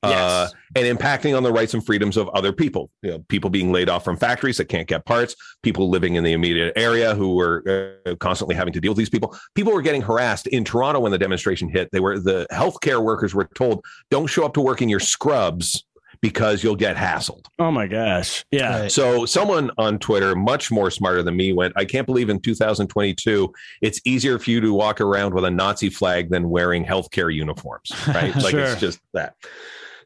uh, 0.02 0.48
Yes. 0.48 0.54
and 0.78 0.98
impacting 0.98 1.36
on 1.36 1.44
the 1.44 1.52
rights 1.52 1.74
and 1.74 1.86
freedoms 1.86 2.16
of 2.16 2.30
other 2.30 2.54
people. 2.54 2.90
You 3.02 3.12
know, 3.12 3.20
people 3.28 3.50
being 3.50 3.74
laid 3.74 3.90
off 3.90 4.06
from 4.06 4.16
factories 4.16 4.56
that 4.58 4.70
can't 4.70 4.88
get 4.88 5.04
parts, 5.06 5.36
people 5.62 5.90
living 5.90 6.16
in 6.16 6.24
the 6.24 6.32
immediate 6.32 6.72
area 6.78 7.14
who 7.16 7.36
were 7.36 8.00
uh, 8.06 8.16
constantly 8.16 8.56
having 8.56 8.72
to 8.72 8.80
deal 8.80 8.92
with 8.92 8.98
these 8.98 9.10
people. 9.10 9.36
People 9.54 9.74
were 9.74 9.82
getting 9.82 10.02
harassed 10.02 10.48
in 10.48 10.64
Toronto 10.64 11.02
when 11.02 11.12
the 11.12 11.18
demonstration 11.18 11.68
hit. 11.68 11.90
They 11.92 12.00
were 12.00 12.18
the 12.18 12.48
healthcare 12.50 13.04
workers 13.04 13.36
were 13.36 13.50
told, 13.56 13.84
"Don't 14.10 14.28
show 14.28 14.46
up 14.46 14.54
to 14.54 14.62
work 14.62 14.82
in 14.82 14.88
your 14.88 15.02
scrubs." 15.02 15.84
Because 16.22 16.64
you'll 16.64 16.76
get 16.76 16.96
hassled. 16.96 17.46
Oh 17.60 17.72
my 17.72 17.88
gosh. 17.88 18.44
Yeah. 18.52 18.82
Right. 18.82 18.92
So, 18.92 19.26
someone 19.26 19.72
on 19.78 20.00
Twitter, 20.00 20.36
much 20.36 20.72
more 20.72 20.90
smarter 20.90 21.22
than 21.24 21.36
me, 21.36 21.54
went, 21.54 21.74
I 21.76 21.86
can't 21.86 22.06
believe 22.06 22.30
in 22.30 22.40
2022, 22.40 23.54
it's 23.82 24.02
easier 24.06 24.40
for 24.40 24.50
you 24.52 24.62
to 24.62 24.74
walk 24.74 25.00
around 25.02 25.34
with 25.34 25.46
a 25.46 25.52
Nazi 25.52 25.90
flag 25.90 26.30
than 26.30 26.50
wearing 26.50 26.84
healthcare 26.86 27.34
uniforms, 27.34 27.92
right? 28.08 28.36
Like 28.36 28.52
Sure. 28.52 28.62
it's 28.62 28.80
just 28.80 29.00
that. 29.14 29.36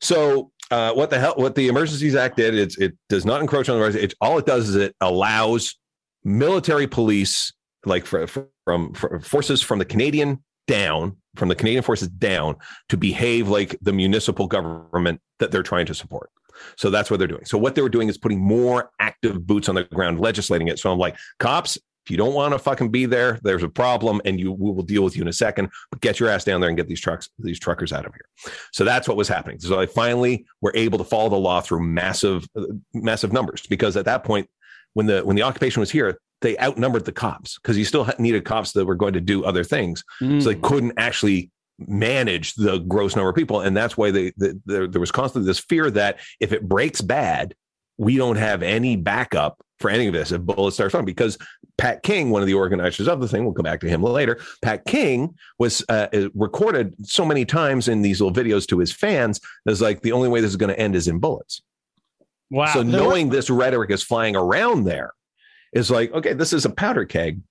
So, 0.02 0.52
uh, 0.72 0.94
what 0.94 1.10
the 1.10 1.20
hell, 1.20 1.34
what 1.36 1.56
the 1.56 1.68
Emergencies 1.68 2.16
Act 2.16 2.38
did, 2.38 2.56
it's, 2.56 2.78
it 2.78 2.96
does 3.10 3.26
not 3.26 3.42
encroach 3.42 3.68
on 3.70 3.78
the 3.78 3.84
rights. 3.84 3.96
It, 3.96 4.14
all 4.22 4.38
it 4.38 4.46
does 4.46 4.70
is 4.70 4.76
it 4.76 4.96
allows 5.02 5.76
military 6.24 6.88
police, 6.88 7.54
like 7.86 8.06
fr- 8.06 8.26
from, 8.26 8.94
from 8.94 9.20
forces 9.22 9.62
from 9.62 9.80
the 9.80 9.86
Canadian 9.86 10.44
down, 10.68 11.18
from 11.36 11.50
the 11.50 11.56
Canadian 11.56 11.84
forces 11.84 12.08
down, 12.10 12.56
to 12.90 12.98
behave 12.98 13.48
like 13.48 13.78
the 13.82 13.94
municipal 13.94 14.48
government 14.48 15.22
that 15.40 15.52
they're 15.52 15.64
trying 15.64 15.86
to 15.86 15.94
support. 15.94 16.30
So 16.78 16.90
that's 16.90 17.10
what 17.10 17.18
they're 17.18 17.28
doing. 17.28 17.46
So 17.46 17.58
what 17.58 17.76
they 17.76 17.82
were 17.82 17.90
doing 17.90 18.10
is 18.10 18.18
putting 18.18 18.40
more 18.40 18.92
active 19.00 19.46
boots 19.46 19.70
on 19.70 19.76
the 19.76 19.86
ground, 19.86 20.20
legislating 20.20 20.68
it. 20.68 20.80
So 20.80 20.92
I'm 20.92 21.00
like, 21.00 21.18
cops, 21.40 21.78
if 22.06 22.10
you 22.10 22.18
don't 22.18 22.34
want 22.34 22.54
to 22.54 22.60
fucking 22.60 22.90
be 22.90 23.06
there, 23.06 23.40
there's 23.44 23.62
a 23.62 23.70
problem, 23.70 24.22
and 24.26 24.40
you 24.40 24.52
we 24.52 24.72
will 24.72 24.84
deal 24.84 25.04
with 25.04 25.16
you 25.16 25.22
in 25.22 25.28
a 25.28 25.34
second. 25.34 25.70
But 25.92 26.02
get 26.02 26.20
your 26.20 26.30
ass 26.30 26.44
down 26.44 26.60
there 26.60 26.68
and 26.68 26.78
get 26.78 26.88
these 26.88 27.00
trucks, 27.00 27.30
these 27.38 27.60
truckers 27.60 27.94
out 27.94 28.06
of 28.06 28.14
here. 28.14 28.54
So 28.72 28.84
that's 28.84 29.08
what 29.08 29.18
was 29.18 29.28
happening. 29.28 29.60
So 29.60 29.80
I 29.80 29.86
finally 29.86 30.46
were 30.62 30.72
able 30.76 30.98
to 30.98 31.04
follow 31.04 31.30
the 31.30 31.36
law 31.36 31.62
through 31.62 31.86
massive, 31.86 32.48
uh, 32.56 32.66
massive 32.94 33.32
numbers 33.32 33.68
because 33.68 33.96
at 33.98 34.06
that 34.06 34.24
point, 34.24 34.50
when 34.94 35.06
the 35.06 35.22
when 35.24 35.36
the 35.36 35.44
occupation 35.44 35.80
was 35.80 35.92
here, 35.92 36.20
they 36.42 36.58
outnumbered 36.58 37.06
the 37.06 37.12
cops 37.12 37.58
because 37.58 37.78
you 37.78 37.86
still 37.86 38.10
needed 38.20 38.46
cops 38.46 38.74
that 38.74 38.86
were 38.86 38.96
going 38.96 39.14
to 39.14 39.22
do 39.22 39.46
other 39.46 39.64
things. 39.64 40.04
Mm. 40.22 40.42
So 40.42 40.50
they 40.50 40.60
couldn't 40.60 40.94
actually 40.98 41.52
manage 41.88 42.54
the 42.56 42.80
gross 42.80 43.16
number 43.16 43.30
of 43.30 43.36
people. 43.36 43.62
And 43.62 43.76
that's 43.76 43.98
why 43.98 44.12
they, 44.12 44.32
the, 44.38 44.60
there, 44.66 44.88
there 44.88 45.02
was 45.02 45.12
constantly 45.12 45.48
this 45.48 45.60
fear 45.60 45.90
that 45.92 46.20
if 46.40 46.52
it 46.52 46.68
breaks 46.68 47.02
bad, 47.02 47.56
we 47.98 48.18
don't 48.18 48.38
have 48.38 48.64
any 48.64 48.96
backup 48.96 49.62
for 49.80 49.90
any 49.90 50.08
of 50.08 50.14
this 50.14 50.32
if 50.32 50.42
bullets 50.42 50.76
start 50.76 50.92
flying. 50.92 51.06
Because 51.06 51.38
Pat 51.78 52.04
King, 52.04 52.30
one 52.30 52.42
of 52.42 52.48
the 52.48 52.54
organizers 52.54 53.08
of 53.08 53.20
the 53.20 53.28
thing, 53.28 53.44
we'll 53.44 53.54
come 53.54 53.64
back 53.64 53.80
to 53.82 53.90
him 53.90 54.04
later. 54.04 54.40
Pat 54.62 54.86
King 54.86 55.36
was 55.60 55.84
uh, 55.90 56.08
recorded 56.34 56.96
so 57.08 57.26
many 57.26 57.46
times 57.46 57.88
in 57.88 58.02
these 58.02 58.22
little 58.22 58.36
videos 58.36 58.68
to 58.68 58.80
his 58.80 58.92
fans. 58.92 59.40
as 59.68 59.82
like 59.82 60.02
the 60.02 60.12
only 60.12 60.30
way 60.30 60.42
this 60.42 60.52
is 60.52 60.58
going 60.58 60.74
to 60.74 60.80
end 60.80 60.96
is 60.96 61.08
in 61.08 61.20
bullets. 61.20 61.62
wow. 62.50 62.74
so 62.74 62.84
knowing 62.84 63.30
this 63.30 63.50
rhetoric 63.50 63.92
is 63.92 64.04
flying 64.04 64.36
around 64.36 64.84
there 64.84 65.14
is 65.74 65.90
like, 65.92 66.12
okay, 66.14 66.34
this 66.34 66.54
is 66.54 66.66
a 66.66 66.70
powder 66.70 67.06
keg. 67.06 67.42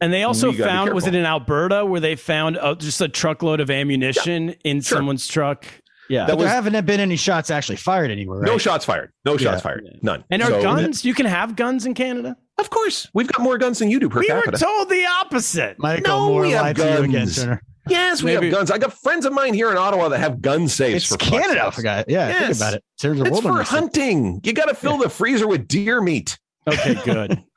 And 0.00 0.12
they 0.12 0.22
also 0.24 0.50
We 0.50 0.58
found, 0.58 0.92
was 0.92 1.06
it 1.06 1.14
in 1.14 1.24
Alberta 1.24 1.86
where 1.86 2.00
they 2.00 2.16
found 2.16 2.58
uh, 2.58 2.74
just 2.74 3.00
a 3.00 3.08
truckload 3.08 3.60
of 3.60 3.70
ammunition 3.70 4.50
in 4.64 4.80
sure. 4.80 4.98
someone's 4.98 5.26
truck? 5.28 5.64
Yeah. 6.10 6.26
That 6.26 6.32
But 6.36 6.40
there 6.40 6.48
haven't 6.48 6.84
been 6.84 7.00
any 7.00 7.16
shots 7.16 7.50
actually 7.50 7.76
fired 7.76 8.10
anywhere, 8.10 8.40
right? 8.40 8.46
No 8.46 8.58
shots 8.58 8.84
fired. 8.84 9.12
No 9.24 9.36
shots 9.38 9.58
Yeah. 9.58 9.60
fired. 9.62 9.84
None. 10.02 10.24
and 10.30 10.42
our 10.42 10.50
So- 10.50 10.62
guns, 10.62 11.04
you 11.04 11.14
can 11.14 11.26
have 11.26 11.56
guns 11.56 11.86
in 11.86 11.94
Canada? 11.94 12.36
Of 12.58 12.70
course, 12.70 13.08
we've 13.14 13.26
got 13.28 13.42
more 13.42 13.56
guns 13.58 13.78
than 13.78 13.90
you 13.90 13.98
do 13.98 14.08
per 14.08 14.20
we 14.20 14.26
capita. 14.26 14.50
were 14.52 14.58
told 14.58 14.88
the 14.90 15.04
opposite. 15.20 15.76
Michael 15.78 16.02
No, 16.06 16.28
Moore 16.28 16.42
we 16.42 16.50
have 16.50 16.62
lied 16.62 16.76
to 16.76 16.82
you 16.82 16.88
again, 16.98 17.10
guns. 17.12 17.36
Turner. 17.36 17.62
yes, 17.88 18.22
we 18.22 18.34
Maybe- 18.34 18.46
have 18.46 18.54
guns. 18.54 18.70
I 18.70 18.78
got 18.78 18.92
friends 18.92 19.24
of 19.26 19.32
mine 19.32 19.54
here 19.54 19.70
in 19.70 19.76
Ottawa 19.78 20.08
that 20.10 20.18
have 20.20 20.40
gun 20.42 20.68
safes. 20.68 21.04
It's 21.04 21.06
for 21.06 21.16
Canada, 21.16 21.62
sakes. 21.64 21.76
for 21.76 21.82
God. 21.82 22.04
Yeah, 22.08 22.28
think 22.28 22.40
Yes. 22.48 22.56
about 22.58 22.74
it. 22.74 22.84
There's 23.00 23.20
a 23.20 23.24
It's 23.24 23.40
for 23.40 23.48
understood. 23.52 23.78
hunting. 23.80 24.40
You 24.44 24.52
got 24.52 24.66
to 24.66 24.74
fill 24.74 24.98
the 24.98 25.08
freezer 25.08 25.48
with 25.48 25.66
deer 25.66 26.00
meat, 26.02 26.38
Okay, 26.68 26.94
good. 27.04 27.42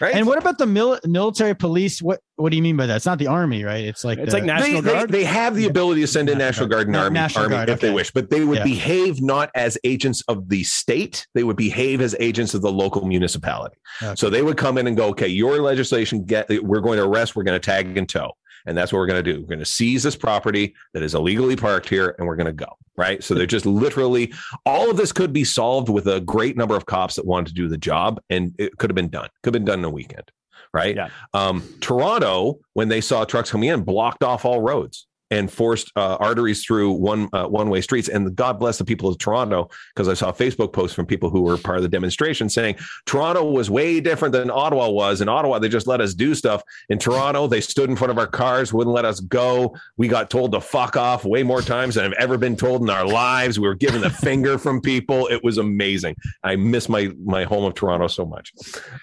right? 0.00 0.14
And 0.14 0.26
what 0.26 0.38
about 0.38 0.58
the 0.58 0.66
mil- 0.66 0.98
military 1.04 1.54
police? 1.54 2.00
What 2.02 2.20
What 2.36 2.50
do 2.50 2.56
you 2.56 2.62
mean 2.62 2.76
by 2.76 2.86
that? 2.86 2.96
It's 2.96 3.06
not 3.06 3.18
the 3.18 3.28
army, 3.28 3.62
right? 3.64 3.84
It's 3.84 4.04
like 4.04 4.18
It's 4.18 4.32
the- 4.32 4.38
like 4.38 4.42
they, 4.42 4.46
National 4.46 4.82
they, 4.82 4.92
Guard. 4.92 5.10
they 5.10 5.24
have 5.24 5.54
the 5.54 5.66
ability 5.66 6.00
to 6.00 6.06
send 6.06 6.28
in 6.28 6.38
National 6.38 6.66
National 6.66 6.68
Guard 6.68 6.86
and 6.88 6.96
Army, 6.96 7.14
National 7.14 7.44
Army 7.44 7.56
Guard, 7.56 7.68
if 7.70 7.80
they 7.80 7.92
wish, 7.92 8.10
but 8.10 8.28
they 8.30 8.44
would 8.44 8.58
Yeah. 8.58 8.64
behave 8.64 9.22
not 9.22 9.50
as 9.54 9.78
agents 9.84 10.22
of 10.28 10.48
the 10.48 10.64
state. 10.64 11.26
They 11.34 11.44
would 11.44 11.56
behave 11.56 12.00
as 12.00 12.14
agents 12.20 12.54
of 12.54 12.62
the 12.62 12.72
local 12.72 13.06
municipality. 13.06 13.76
Okay. 14.02 14.14
So 14.16 14.30
they 14.30 14.42
would 14.42 14.56
come 14.56 14.78
in 14.78 14.86
and 14.86 14.96
go, 14.96 15.06
okay, 15.10 15.28
your 15.28 15.60
legislation, 15.62 16.24
get 16.24 16.48
we're 16.64 16.80
going 16.80 16.98
to 16.98 17.04
arrest, 17.04 17.36
we're 17.36 17.44
going 17.44 17.58
to 17.60 17.64
tag 17.64 17.96
and 17.96 18.08
tow. 18.08 18.32
And 18.66 18.76
that's 18.76 18.92
what 18.92 18.98
we're 18.98 19.06
going 19.06 19.22
to 19.22 19.32
do. 19.32 19.40
We're 19.40 19.48
going 19.48 19.58
to 19.58 19.64
seize 19.64 20.02
this 20.02 20.16
property 20.16 20.74
that 20.92 21.02
is 21.02 21.14
illegally 21.14 21.56
parked 21.56 21.88
here 21.88 22.14
and 22.18 22.26
we're 22.26 22.36
going 22.36 22.46
to 22.46 22.52
go. 22.52 22.76
Right. 22.96 23.22
So 23.24 23.34
they're 23.34 23.46
just 23.46 23.66
literally 23.66 24.32
all 24.64 24.90
of 24.90 24.96
this 24.96 25.12
could 25.12 25.32
be 25.32 25.44
solved 25.44 25.88
with 25.88 26.06
a 26.06 26.20
great 26.20 26.56
number 26.56 26.76
of 26.76 26.86
cops 26.86 27.16
that 27.16 27.26
wanted 27.26 27.48
to 27.48 27.54
do 27.54 27.68
the 27.68 27.76
job. 27.76 28.20
And 28.30 28.54
it 28.58 28.76
could 28.78 28.90
have 28.90 28.94
been 28.94 29.08
done, 29.08 29.28
could 29.42 29.54
have 29.54 29.64
been 29.64 29.66
done 29.66 29.80
in 29.80 29.84
a 29.84 29.90
weekend. 29.90 30.30
Right. 30.72 30.96
Yeah. 30.96 31.08
Um, 31.34 31.62
Toronto, 31.80 32.58
when 32.72 32.88
they 32.88 33.00
saw 33.00 33.24
trucks 33.24 33.50
coming 33.50 33.68
in, 33.68 33.82
blocked 33.82 34.24
off 34.24 34.44
all 34.44 34.60
roads 34.60 35.06
and 35.34 35.50
forced 35.50 35.90
uh, 35.96 36.16
arteries 36.20 36.64
through 36.64 36.92
one 36.92 37.28
uh, 37.32 37.46
one 37.46 37.68
way 37.68 37.80
streets. 37.80 38.08
And 38.08 38.34
God 38.36 38.58
bless 38.58 38.78
the 38.78 38.84
people 38.84 39.08
of 39.08 39.18
Toronto 39.18 39.68
because 39.94 40.08
I 40.08 40.14
saw 40.14 40.32
Facebook 40.32 40.72
posts 40.72 40.94
from 40.94 41.06
people 41.06 41.28
who 41.28 41.42
were 41.42 41.58
part 41.58 41.76
of 41.78 41.82
the 41.82 41.88
demonstration 41.88 42.48
saying 42.48 42.76
Toronto 43.04 43.44
was 43.50 43.68
way 43.68 44.00
different 44.00 44.32
than 44.32 44.50
Ottawa 44.50 44.88
was. 44.88 45.20
In 45.20 45.28
Ottawa, 45.28 45.58
they 45.58 45.68
just 45.68 45.86
let 45.86 46.00
us 46.00 46.14
do 46.14 46.34
stuff. 46.34 46.62
In 46.88 46.98
Toronto, 46.98 47.46
they 47.48 47.60
stood 47.60 47.90
in 47.90 47.96
front 47.96 48.12
of 48.12 48.18
our 48.18 48.26
cars, 48.28 48.72
wouldn't 48.72 48.94
let 48.94 49.04
us 49.04 49.20
go. 49.20 49.74
We 49.96 50.06
got 50.08 50.30
told 50.30 50.52
to 50.52 50.60
fuck 50.60 50.96
off 50.96 51.24
way 51.24 51.42
more 51.42 51.62
times 51.62 51.96
than 51.96 52.04
I've 52.04 52.12
ever 52.12 52.38
been 52.38 52.56
told 52.56 52.82
in 52.82 52.90
our 52.90 53.06
lives. 53.06 53.58
We 53.58 53.66
were 53.66 53.74
given 53.74 54.00
the 54.00 54.10
finger 54.10 54.56
from 54.56 54.80
people. 54.80 55.26
It 55.26 55.42
was 55.42 55.58
amazing. 55.58 56.14
I 56.44 56.56
miss 56.56 56.88
my 56.88 57.10
my 57.24 57.44
home 57.44 57.64
of 57.64 57.74
Toronto 57.74 58.06
so 58.06 58.24
much. 58.24 58.52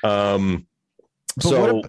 Um, 0.04 0.68
But 1.36 1.44
so. 1.44 1.82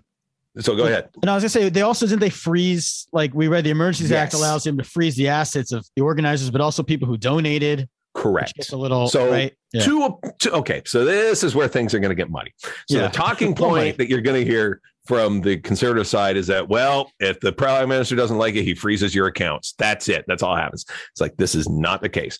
So 0.58 0.76
go 0.76 0.84
ahead. 0.84 1.08
And 1.22 1.30
I 1.30 1.34
was 1.34 1.42
gonna 1.42 1.50
say 1.50 1.68
they 1.68 1.82
also 1.82 2.06
didn't 2.06 2.20
they 2.20 2.30
freeze 2.30 3.06
like 3.12 3.32
we 3.34 3.48
read 3.48 3.64
the 3.64 3.70
Emergencies 3.70 4.12
Act 4.12 4.34
allows 4.34 4.64
them 4.64 4.76
to 4.78 4.84
freeze 4.84 5.16
the 5.16 5.28
assets 5.28 5.72
of 5.72 5.86
the 5.96 6.02
organizers, 6.02 6.50
but 6.50 6.60
also 6.60 6.82
people 6.82 7.08
who 7.08 7.16
donated. 7.16 7.88
Correct. 8.14 8.70
a 8.72 8.76
little 8.76 9.08
So 9.08 9.30
right. 9.30 9.54
Yeah. 9.72 9.80
two, 9.84 10.18
two 10.38 10.50
okay 10.52 10.82
so 10.84 11.02
this 11.02 11.42
is 11.42 11.54
where 11.54 11.66
things 11.66 11.94
are 11.94 11.98
going 11.98 12.10
to 12.10 12.14
get 12.14 12.30
muddy 12.30 12.52
so 12.86 12.98
Yeah. 12.98 13.06
the 13.06 13.08
talking 13.08 13.54
point 13.56 13.96
that 13.96 14.10
you're 14.10 14.20
going 14.20 14.38
to 14.38 14.44
hear 14.44 14.82
from 15.06 15.40
the 15.40 15.56
conservative 15.56 16.06
side 16.06 16.36
is 16.36 16.46
that 16.48 16.68
well 16.68 17.10
if 17.20 17.40
the 17.40 17.52
prime 17.52 17.88
minister 17.88 18.14
doesn't 18.14 18.36
like 18.36 18.54
it 18.54 18.64
he 18.64 18.74
freezes 18.74 19.14
your 19.14 19.28
accounts 19.28 19.72
that's 19.78 20.10
it 20.10 20.26
that's 20.28 20.42
all 20.42 20.54
happens 20.54 20.84
it's 21.10 21.22
like 21.22 21.34
this 21.38 21.54
is 21.54 21.70
not 21.70 22.02
the 22.02 22.08
case 22.10 22.38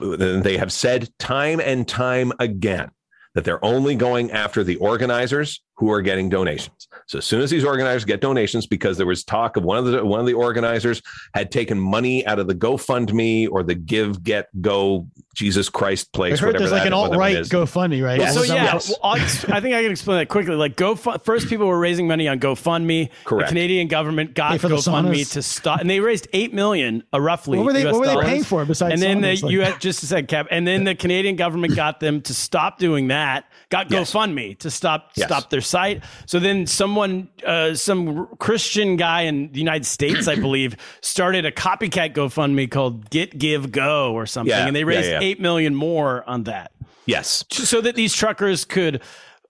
they 0.00 0.56
have 0.56 0.72
said 0.72 1.10
time 1.18 1.60
and 1.60 1.86
time 1.86 2.32
again 2.40 2.88
that 3.34 3.44
they're 3.44 3.62
only 3.62 3.94
going 3.96 4.30
after 4.30 4.64
the 4.64 4.76
organizers 4.76 5.62
who 5.76 5.90
are 5.92 6.00
getting 6.02 6.28
donations. 6.28 6.88
So 7.06 7.18
as 7.18 7.24
soon 7.26 7.42
as 7.42 7.50
these 7.50 7.64
organizers 7.64 8.04
get 8.04 8.20
donations, 8.20 8.66
because 8.66 8.96
there 8.96 9.06
was 9.06 9.22
talk 9.24 9.56
of 9.56 9.62
one 9.64 9.76
of 9.78 9.84
the 9.84 10.04
one 10.04 10.20
of 10.20 10.26
the 10.26 10.32
organizers 10.34 11.02
had 11.34 11.50
taken 11.52 11.78
money 11.78 12.26
out 12.26 12.38
of 12.38 12.46
the 12.48 12.54
GoFundMe 12.54 13.48
or 13.50 13.62
the 13.62 13.74
Give 13.74 14.22
Get 14.22 14.48
Go 14.62 15.06
Jesus 15.34 15.68
Christ 15.68 16.12
place. 16.12 16.32
I 16.32 16.36
place. 16.36 16.40
heard 16.40 16.46
whatever 16.54 16.58
there's 16.60 16.72
like 16.72 16.86
an 16.86 16.94
whatever 16.94 17.12
alt 17.14 17.20
right 17.20 17.36
it 17.36 17.40
is. 17.40 17.48
GoFundMe, 17.50 18.02
right? 18.02 18.18
Well, 18.18 18.32
so 18.32 18.42
yeah, 18.54 18.74
what- 18.74 18.86
well, 18.88 18.98
I'll 19.02 19.16
ex- 19.20 19.44
I 19.44 19.60
think 19.60 19.74
I 19.74 19.82
can 19.82 19.90
explain 19.92 20.18
that 20.18 20.28
quickly. 20.28 20.54
Like 20.54 20.76
GoFund, 20.76 21.24
first 21.24 21.48
people 21.48 21.66
were 21.66 21.78
raising 21.78 22.08
money 22.08 22.26
on 22.26 22.40
GoFundMe. 22.40 23.10
Correct. 23.24 23.48
The 23.48 23.52
Canadian 23.52 23.88
government 23.88 24.34
got 24.34 24.52
Pay 24.52 24.58
for 24.58 24.68
the 24.68 24.76
GoFundMe 24.76 25.30
to 25.32 25.42
stop, 25.42 25.80
and 25.80 25.90
they 25.90 26.00
raised 26.00 26.26
eight 26.32 26.54
million, 26.54 27.02
uh, 27.12 27.20
roughly. 27.20 27.58
What 27.58 27.66
were 27.66 27.72
they? 27.74 27.86
US 27.86 27.92
What 27.92 28.00
were 28.00 28.06
they 28.06 28.12
dollars. 28.14 28.26
paying 28.26 28.44
for 28.44 28.64
besides? 28.64 28.94
And 28.94 29.02
then 29.02 29.20
the 29.20 29.28
saunas? 29.28 29.42
Like- 29.42 29.52
you 29.52 29.60
had 29.60 29.80
just 29.80 30.02
a 30.02 30.06
second, 30.06 30.28
Cap. 30.28 30.46
And 30.50 30.66
then 30.66 30.84
the 30.84 30.94
Canadian 30.94 31.36
government 31.36 31.76
got 31.76 32.00
them 32.00 32.22
to 32.22 32.32
stop 32.34 32.78
doing 32.78 33.08
that. 33.08 33.44
Got 33.68 33.90
Yes. 33.90 34.12
GoFundMe 34.12 34.58
to 34.60 34.70
stop 34.70 35.10
Yes. 35.16 35.26
stop 35.28 35.50
their 35.50 35.60
site. 35.66 36.02
So 36.26 36.38
then 36.38 36.66
someone, 36.66 37.28
uh, 37.46 37.74
some 37.74 38.26
Christian 38.38 38.96
guy 38.96 39.22
in 39.22 39.52
the 39.52 39.58
United 39.58 39.84
States, 39.86 40.28
I 40.28 40.34
believe, 40.40 40.76
started 41.00 41.44
a 41.44 41.50
copycat 41.52 42.14
GoFundMe 42.14 42.70
called 42.70 43.10
Get 43.10 43.38
Give 43.38 43.70
Go 43.72 44.12
or 44.14 44.26
something, 44.26 44.50
Yeah, 44.50 44.66
and 44.66 44.74
they 44.74 44.84
raised 44.84 45.10
yeah. 45.10 45.20
eight 45.20 45.40
million 45.40 45.74
more 45.74 46.28
on 46.28 46.44
that 46.44 46.72
Yes. 47.06 47.44
so 47.50 47.80
that 47.80 47.94
these 47.94 48.14
truckers 48.14 48.64
could 48.64 49.02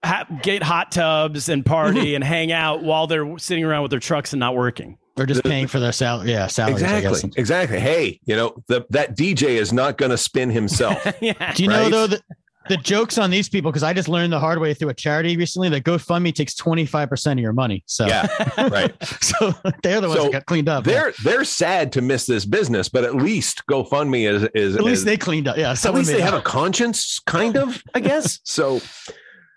ha- 0.05 0.27
get 0.43 0.63
hot 0.63 0.93
tubs 0.93 1.49
and 1.49 1.65
party 1.65 2.15
and 2.17 2.23
hang 2.25 2.53
out 2.53 2.83
while 2.83 3.07
they're 3.07 3.39
sitting 3.39 3.65
around 3.65 3.83
with 3.83 3.91
their 3.91 4.01
trucks 4.01 4.33
and 4.33 4.41
not 4.41 4.55
working. 4.57 4.99
They're 5.17 5.25
just 5.25 5.45
paying 5.45 5.67
for 5.67 5.81
their 5.81 5.93
salary. 5.93 6.31
Yeah, 6.31 6.47
salaries. 6.47 6.83
I 6.83 7.01
guess. 7.01 7.13
Exactly. 7.25 7.41
Exactly. 7.41 7.81
Hey, 7.81 8.21
you 8.27 8.37
know, 8.37 8.63
the, 8.67 8.85
that 8.91 9.17
DJ 9.17 9.45
is 9.57 9.73
not 9.73 9.97
going 9.97 10.11
to 10.11 10.19
spin 10.19 10.51
himself. 10.51 11.03
yeah. 11.23 11.55
Do 11.55 11.63
you 11.63 11.71
know 11.71 11.89
though 11.89 12.07
that 12.09 12.21
the 12.69 12.77
jokes 12.77 13.19
on 13.19 13.31
these 13.31 13.49
people? 13.49 13.71
Because 13.71 13.83
I 13.83 13.93
just 13.93 14.09
learned 14.09 14.33
the 14.33 14.41
hard 14.41 14.59
way 14.59 14.75
through 14.75 14.89
a 14.91 14.95
charity 14.95 15.37
recently 15.37 15.69
that 15.71 15.85
GoFundMe 15.85 16.35
takes 16.35 16.55
25 16.55 17.09
percent 17.09 17.39
of 17.39 17.43
your 17.43 17.53
money. 17.53 17.83
So 17.87 18.07
yeah. 18.07 18.27
Right. 18.69 18.95
so 19.23 19.53
they're 19.83 20.01
the 20.01 20.09
ones 20.09 20.21
So 20.21 20.25
that 20.27 20.33
got 20.33 20.47
cleaned 20.47 20.69
up. 20.69 20.85
They're 20.85 21.13
they're 21.25 21.45
sad 21.45 21.93
to 21.93 22.03
miss 22.03 22.27
this 22.27 22.45
business, 22.45 22.89
but 22.89 23.05
at 23.05 23.15
least 23.15 23.63
GoFundMe 23.71 24.29
is 24.29 24.45
is 24.55 24.77
at 24.77 24.83
least 24.83 24.99
is- 24.99 25.05
they 25.05 25.17
cleaned 25.17 25.49
up. 25.49 25.57
Yeah, 25.57 25.71
at 25.73 25.95
least 25.95 26.11
they 26.11 26.21
have 26.21 26.35
it. 26.35 26.39
a 26.39 26.43
conscience, 26.43 27.19
kind 27.21 27.57
of, 27.57 27.83
I 27.95 28.01
guess. 28.01 28.41
So, 28.45 28.81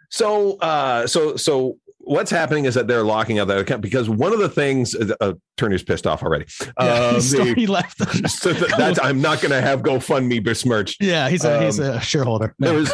so, 0.09 0.57
uh, 0.57 1.05
so, 1.07 1.35
so, 1.35 1.77
what's 2.09 2.31
happening 2.31 2.65
is 2.65 2.73
that 2.73 2.87
they're 2.87 3.03
locking 3.03 3.37
out 3.39 3.47
that 3.47 3.59
account 3.59 3.81
because 3.81 4.09
one 4.09 4.33
of 4.33 4.39
the 4.39 4.49
things, 4.49 4.95
uh, 4.95 5.33
Turner's 5.57 5.83
pissed 5.83 6.07
off 6.07 6.23
already. 6.23 6.45
Yeah, 6.79 6.93
Um, 7.07 7.15
he's, 7.15 7.31
the- 7.31 7.53
he 7.55 7.67
left. 7.67 7.97
so 8.29 8.51
that, 8.53 8.73
that's 8.77 8.99
I'm 9.03 9.21
not 9.21 9.41
going 9.41 9.51
to 9.51 9.61
have 9.61 9.81
GoFundMe 9.83 10.43
besmirched. 10.43 11.01
yeah, 11.01 11.29
he's 11.29 11.45
a 11.45 11.63
he's 11.63 11.79
Um, 11.79 11.95
a 11.97 12.01
shareholder. 12.01 12.55
There 12.59 12.73
was 12.73 12.91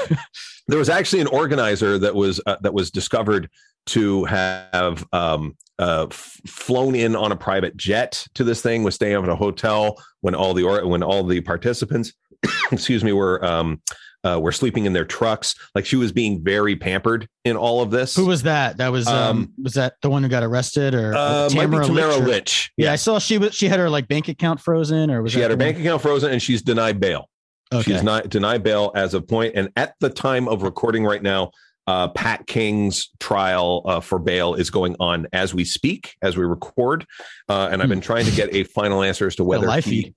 there 0.68 0.78
was 0.80 0.89
actually 0.89 1.22
an 1.22 1.28
organizer 1.28 1.97
that 1.99 2.13
was 2.13 2.41
uh, 2.45 2.57
that 2.61 2.74
was 2.74 2.91
discovered 2.91 3.49
to 3.88 4.26
have 4.26 5.05
um, 5.13 5.55
uh, 5.80 6.07
f- 6.09 6.41
flown 6.47 6.95
in 6.95 7.16
on 7.16 7.32
a 7.32 7.36
private 7.36 7.78
jet 7.78 8.26
to 8.34 8.43
this 8.43 8.61
thing, 8.61 8.84
was 8.84 8.95
staying 8.95 9.13
at 9.13 9.30
a 9.30 9.36
hotel 9.36 10.01
when 10.22 10.36
all 10.36 10.53
the 10.53 10.63
or- 10.63 10.86
when 10.88 11.03
all 11.03 11.24
the 11.24 11.39
participants, 11.41 12.11
excuse 12.72 13.03
me, 13.03 13.13
were 13.13 13.43
um, 13.45 13.80
uh, 14.26 14.39
were 14.39 14.51
sleeping 14.51 14.86
in 14.86 14.93
their 14.93 15.05
trucks. 15.05 15.55
Like 15.76 15.86
she 15.86 15.95
was 15.95 16.11
being 16.11 16.43
very 16.43 16.76
pampered 16.76 17.30
in 17.43 17.55
all 17.55 17.82
of 17.82 17.91
this. 17.91 18.15
Who 18.15 18.26
was 18.26 18.43
that? 18.43 18.78
That 18.78 18.91
was 18.91 19.07
um, 19.07 19.13
Um, 19.38 19.53
was 19.63 19.73
that 19.73 19.93
the 20.01 20.09
one 20.09 20.23
who 20.23 20.30
got 20.30 20.43
arrested 20.43 20.93
or 20.95 21.13
uh, 21.15 21.47
Tamara 21.49 21.86
Tamara 21.86 22.15
Lich 22.15 22.21
or- 22.21 22.28
Lich. 22.28 22.71
Yeah, 22.78 22.91
I 22.91 22.95
saw 22.95 23.19
she 23.19 23.38
was 23.38 23.53
she 23.53 23.67
had 23.67 23.80
her 23.80 23.89
like 23.89 24.07
bank 24.07 24.28
account 24.28 24.59
frozen 24.59 25.11
or 25.11 25.21
was 25.21 25.32
She 25.32 25.39
had 25.39 25.51
her 25.51 25.55
one? 25.55 25.59
bank 25.59 25.80
account 25.80 26.01
frozen 26.01 26.32
and 26.32 26.41
she's 26.41 26.61
denied 26.61 26.99
bail. 26.99 27.30
Okay. 27.73 27.91
She's 27.93 28.03
not 28.03 28.30
denied 28.30 28.63
bail 28.63 28.91
as 28.95 29.13
of 29.13 29.28
point. 29.28 29.53
And 29.55 29.69
at 29.76 29.95
the 29.99 30.09
time 30.09 30.47
of 30.47 30.63
recording 30.63 31.03
right 31.03 31.21
now, 31.21 31.51
uh, 31.88 32.07
Pat 32.09 32.47
King's 32.47 33.09
trial 33.19 33.84
uh, 33.86 33.99
for 33.99 34.17
bail 34.17 34.55
is 34.55 34.69
going 34.71 34.95
on 34.99 35.28
as 35.34 35.53
we 35.53 35.63
speak, 35.65 36.15
as 36.21 36.36
we 36.38 36.43
record. 36.45 37.05
Uh, 37.47 37.69
and 37.71 37.82
I've 37.82 37.89
been 37.89 38.01
trying 38.01 38.26
to 38.26 38.32
get 38.32 38.53
a 38.55 38.63
final 38.63 39.03
answer 39.03 39.28
as 39.28 39.36
to 39.38 39.43
whether 39.43 39.69
he, 39.82 40.13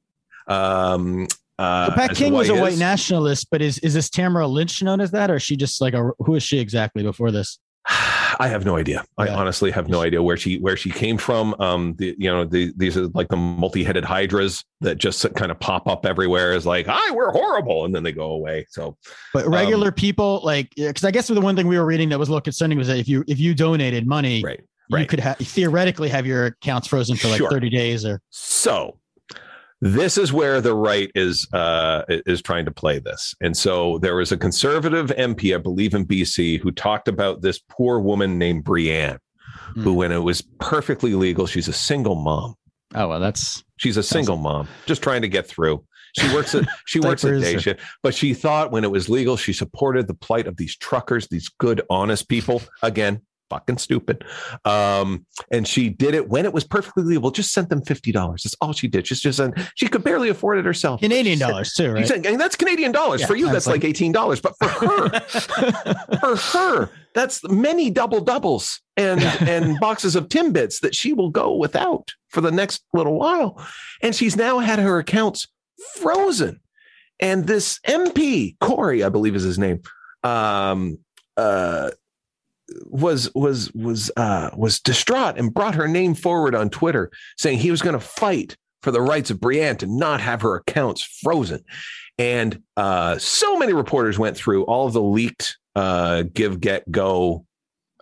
um, 0.46 1.26
uh, 1.58 1.86
Well, 1.88 1.96
Pat 2.08 2.16
King 2.16 2.32
was 2.32 2.48
a 2.48 2.54
white 2.54 2.74
is. 2.74 2.78
nationalist, 2.78 3.48
but 3.50 3.60
is 3.62 3.78
is 3.78 3.94
this 3.94 4.08
Tamara 4.10 4.46
Lynch 4.46 4.82
known 4.82 5.00
as 5.00 5.10
that, 5.12 5.30
or 5.30 5.36
is 5.36 5.42
she 5.42 5.56
just 5.56 5.80
like 5.80 5.94
a 5.94 6.10
who 6.18 6.34
is 6.34 6.42
she 6.42 6.58
exactly 6.58 7.02
before 7.02 7.30
this? 7.30 7.58
I 8.40 8.46
have 8.48 8.64
no 8.64 8.76
idea. 8.76 9.04
I 9.16 9.28
honestly 9.28 9.70
have 9.72 9.88
no 9.88 10.02
idea 10.02 10.22
where 10.22 10.36
she 10.36 10.58
where 10.58 10.76
she 10.76 10.90
came 10.90 11.18
from. 11.18 11.56
Um, 11.58 11.94
the 11.98 12.14
you 12.18 12.30
know 12.30 12.44
the, 12.44 12.72
these 12.76 12.96
are 12.96 13.08
like 13.08 13.28
the 13.28 13.36
multi-headed 13.36 14.04
hydras 14.04 14.62
that 14.80 14.98
just 14.98 15.26
kind 15.34 15.50
of 15.50 15.58
pop 15.58 15.88
up 15.88 16.06
everywhere. 16.06 16.52
Is 16.52 16.64
like, 16.66 16.86
"Hi, 16.86 17.10
we're 17.12 17.32
horrible," 17.32 17.84
and 17.84 17.94
then 17.94 18.02
they 18.04 18.12
go 18.12 18.30
away. 18.32 18.66
So 18.70 18.96
But 19.32 19.46
Um, 19.46 19.52
regular 19.54 19.90
people, 19.90 20.40
like, 20.44 20.72
because 20.76 21.04
I 21.04 21.10
guess 21.10 21.26
the 21.26 21.40
one 21.40 21.56
thing 21.56 21.66
we 21.66 21.78
were 21.78 21.86
reading 21.86 22.10
that 22.10 22.18
was 22.18 22.28
a 22.28 22.32
little 22.32 22.42
concerning 22.42 22.78
was 22.78 22.86
that 22.88 22.98
if 22.98 23.08
you 23.08 23.24
if 23.26 23.40
you 23.40 23.54
donated 23.54 24.06
money, 24.06 24.42
right, 24.44 24.60
you 24.90 24.96
right. 24.96 25.08
could 25.08 25.20
have 25.20 25.38
theoretically 25.38 26.08
have 26.10 26.24
your 26.26 26.46
accounts 26.46 26.86
frozen 26.86 27.16
for 27.16 27.28
like 27.28 27.38
Sure. 27.38 27.50
thirty 27.50 27.70
days 27.70 28.04
or 28.04 28.20
So 28.30 28.98
this 29.80 30.18
is 30.18 30.32
where 30.32 30.60
the 30.60 30.74
right 30.74 31.10
is 31.14 31.46
uh, 31.52 32.02
is 32.08 32.42
trying 32.42 32.64
to 32.64 32.70
play 32.70 32.98
this. 32.98 33.34
And 33.40 33.56
so 33.56 33.98
there 33.98 34.16
was 34.16 34.32
a 34.32 34.36
conservative 34.36 35.08
MP, 35.16 35.54
I 35.54 35.58
believe 35.58 35.94
in 35.94 36.04
BC, 36.06 36.60
who 36.60 36.70
talked 36.72 37.08
about 37.08 37.42
this 37.42 37.60
poor 37.68 38.00
woman 38.00 38.38
named 38.38 38.64
Brienne, 38.64 39.18
who, 39.74 39.92
Hmm. 39.92 39.94
when 39.94 40.12
it 40.12 40.18
was 40.22 40.42
perfectly 40.60 41.14
legal, 41.14 41.46
she's 41.46 41.68
a 41.68 41.72
single 41.72 42.14
mom. 42.16 42.54
oh 42.94 43.08
well, 43.08 43.20
that's 43.20 43.62
She's 43.76 43.96
a 43.96 44.02
single 44.02 44.36
mom, 44.36 44.66
just 44.86 45.02
trying 45.02 45.22
to 45.22 45.28
get 45.28 45.46
through. 45.46 45.84
She 46.18 46.34
works 46.34 46.54
at 46.54 46.66
she 46.86 46.98
works 47.00 47.24
at 47.24 47.40
day 47.40 47.58
shift, 47.58 47.80
but 48.02 48.14
she 48.14 48.34
thought 48.34 48.72
when 48.72 48.82
it 48.82 48.90
was 48.90 49.08
legal, 49.08 49.36
she 49.36 49.52
supported 49.52 50.08
the 50.08 50.14
plight 50.14 50.46
of 50.48 50.56
these 50.56 50.76
truckers, 50.76 51.28
these 51.28 51.48
good, 51.48 51.82
honest 51.90 52.28
people. 52.28 52.62
Again, 52.82 53.20
fucking 53.50 53.78
stupid. 53.78 54.24
Um, 54.64 55.26
and 55.50 55.66
she 55.66 55.88
did 55.88 56.14
it 56.14 56.28
when 56.28 56.44
it 56.44 56.52
was 56.52 56.64
perfectly 56.64 57.02
legal. 57.02 57.30
Just 57.30 57.52
sent 57.52 57.68
them 57.68 57.82
fifty 57.82 58.12
dollars. 58.12 58.42
That's 58.42 58.56
all 58.60 58.72
she 58.72 58.88
did. 58.88 59.06
She's 59.06 59.20
just 59.20 59.40
she 59.74 59.88
could 59.88 60.04
barely 60.04 60.28
afford 60.28 60.58
it 60.58 60.64
herself. 60.64 61.00
Canadian 61.00 61.38
said- 61.38 61.48
dollars 61.48 61.72
too, 61.74 61.92
right? 61.92 62.00
Exactly. 62.00 62.32
And 62.32 62.40
that's 62.40 62.56
Canadian 62.56 62.92
dollars. 62.92 63.20
Yeah, 63.20 63.26
for 63.26 63.36
you, 63.36 63.46
that's 63.46 63.66
was 63.66 63.68
like 63.68 63.84
eighteen 63.84 64.12
dollars. 64.12 64.40
But 64.40 64.54
for 64.58 64.68
her, 64.68 65.20
for 66.20 66.36
her, 66.36 66.90
that's 67.14 67.42
many 67.48 67.90
double 67.90 68.20
doubles 68.20 68.80
and 68.96 69.20
and 69.20 69.78
boxes 69.80 70.16
of 70.16 70.28
Timbits 70.28 70.80
that 70.80 70.94
she 70.94 71.12
will 71.12 71.30
go 71.30 71.54
without 71.54 72.10
for 72.28 72.40
the 72.40 72.52
next 72.52 72.84
little 72.92 73.18
while. 73.18 73.64
And 74.02 74.14
she's 74.14 74.36
now 74.36 74.58
had 74.58 74.78
her 74.78 74.98
accounts 74.98 75.48
frozen. 75.96 76.60
And 77.20 77.46
this 77.46 77.80
MP, 77.86 78.56
Corey, 78.60 79.02
I 79.02 79.08
believe 79.08 79.34
is 79.34 79.42
his 79.42 79.58
name, 79.58 79.82
um, 80.22 80.98
uh, 81.36 81.90
was 82.84 83.32
was 83.34 83.72
was 83.74 84.10
uh, 84.16 84.50
was 84.56 84.80
distraught 84.80 85.38
and 85.38 85.54
brought 85.54 85.74
her 85.74 85.88
name 85.88 86.14
forward 86.14 86.54
on 86.54 86.70
Twitter, 86.70 87.10
saying 87.36 87.58
he 87.58 87.70
was 87.70 87.82
going 87.82 87.98
to 87.98 88.00
fight 88.00 88.56
for 88.82 88.90
the 88.90 89.00
rights 89.00 89.30
of 89.30 89.40
Brienne 89.40 89.76
to 89.78 89.86
not 89.86 90.20
have 90.20 90.42
her 90.42 90.56
accounts 90.56 91.02
frozen. 91.22 91.64
And 92.18 92.62
uh, 92.76 93.18
so 93.18 93.56
many 93.56 93.72
reporters 93.72 94.18
went 94.18 94.36
through 94.36 94.64
all 94.64 94.86
of 94.86 94.92
the 94.92 95.02
leaked 95.02 95.56
uh, 95.76 96.24
give, 96.32 96.60
get, 96.60 96.90
go 96.90 97.44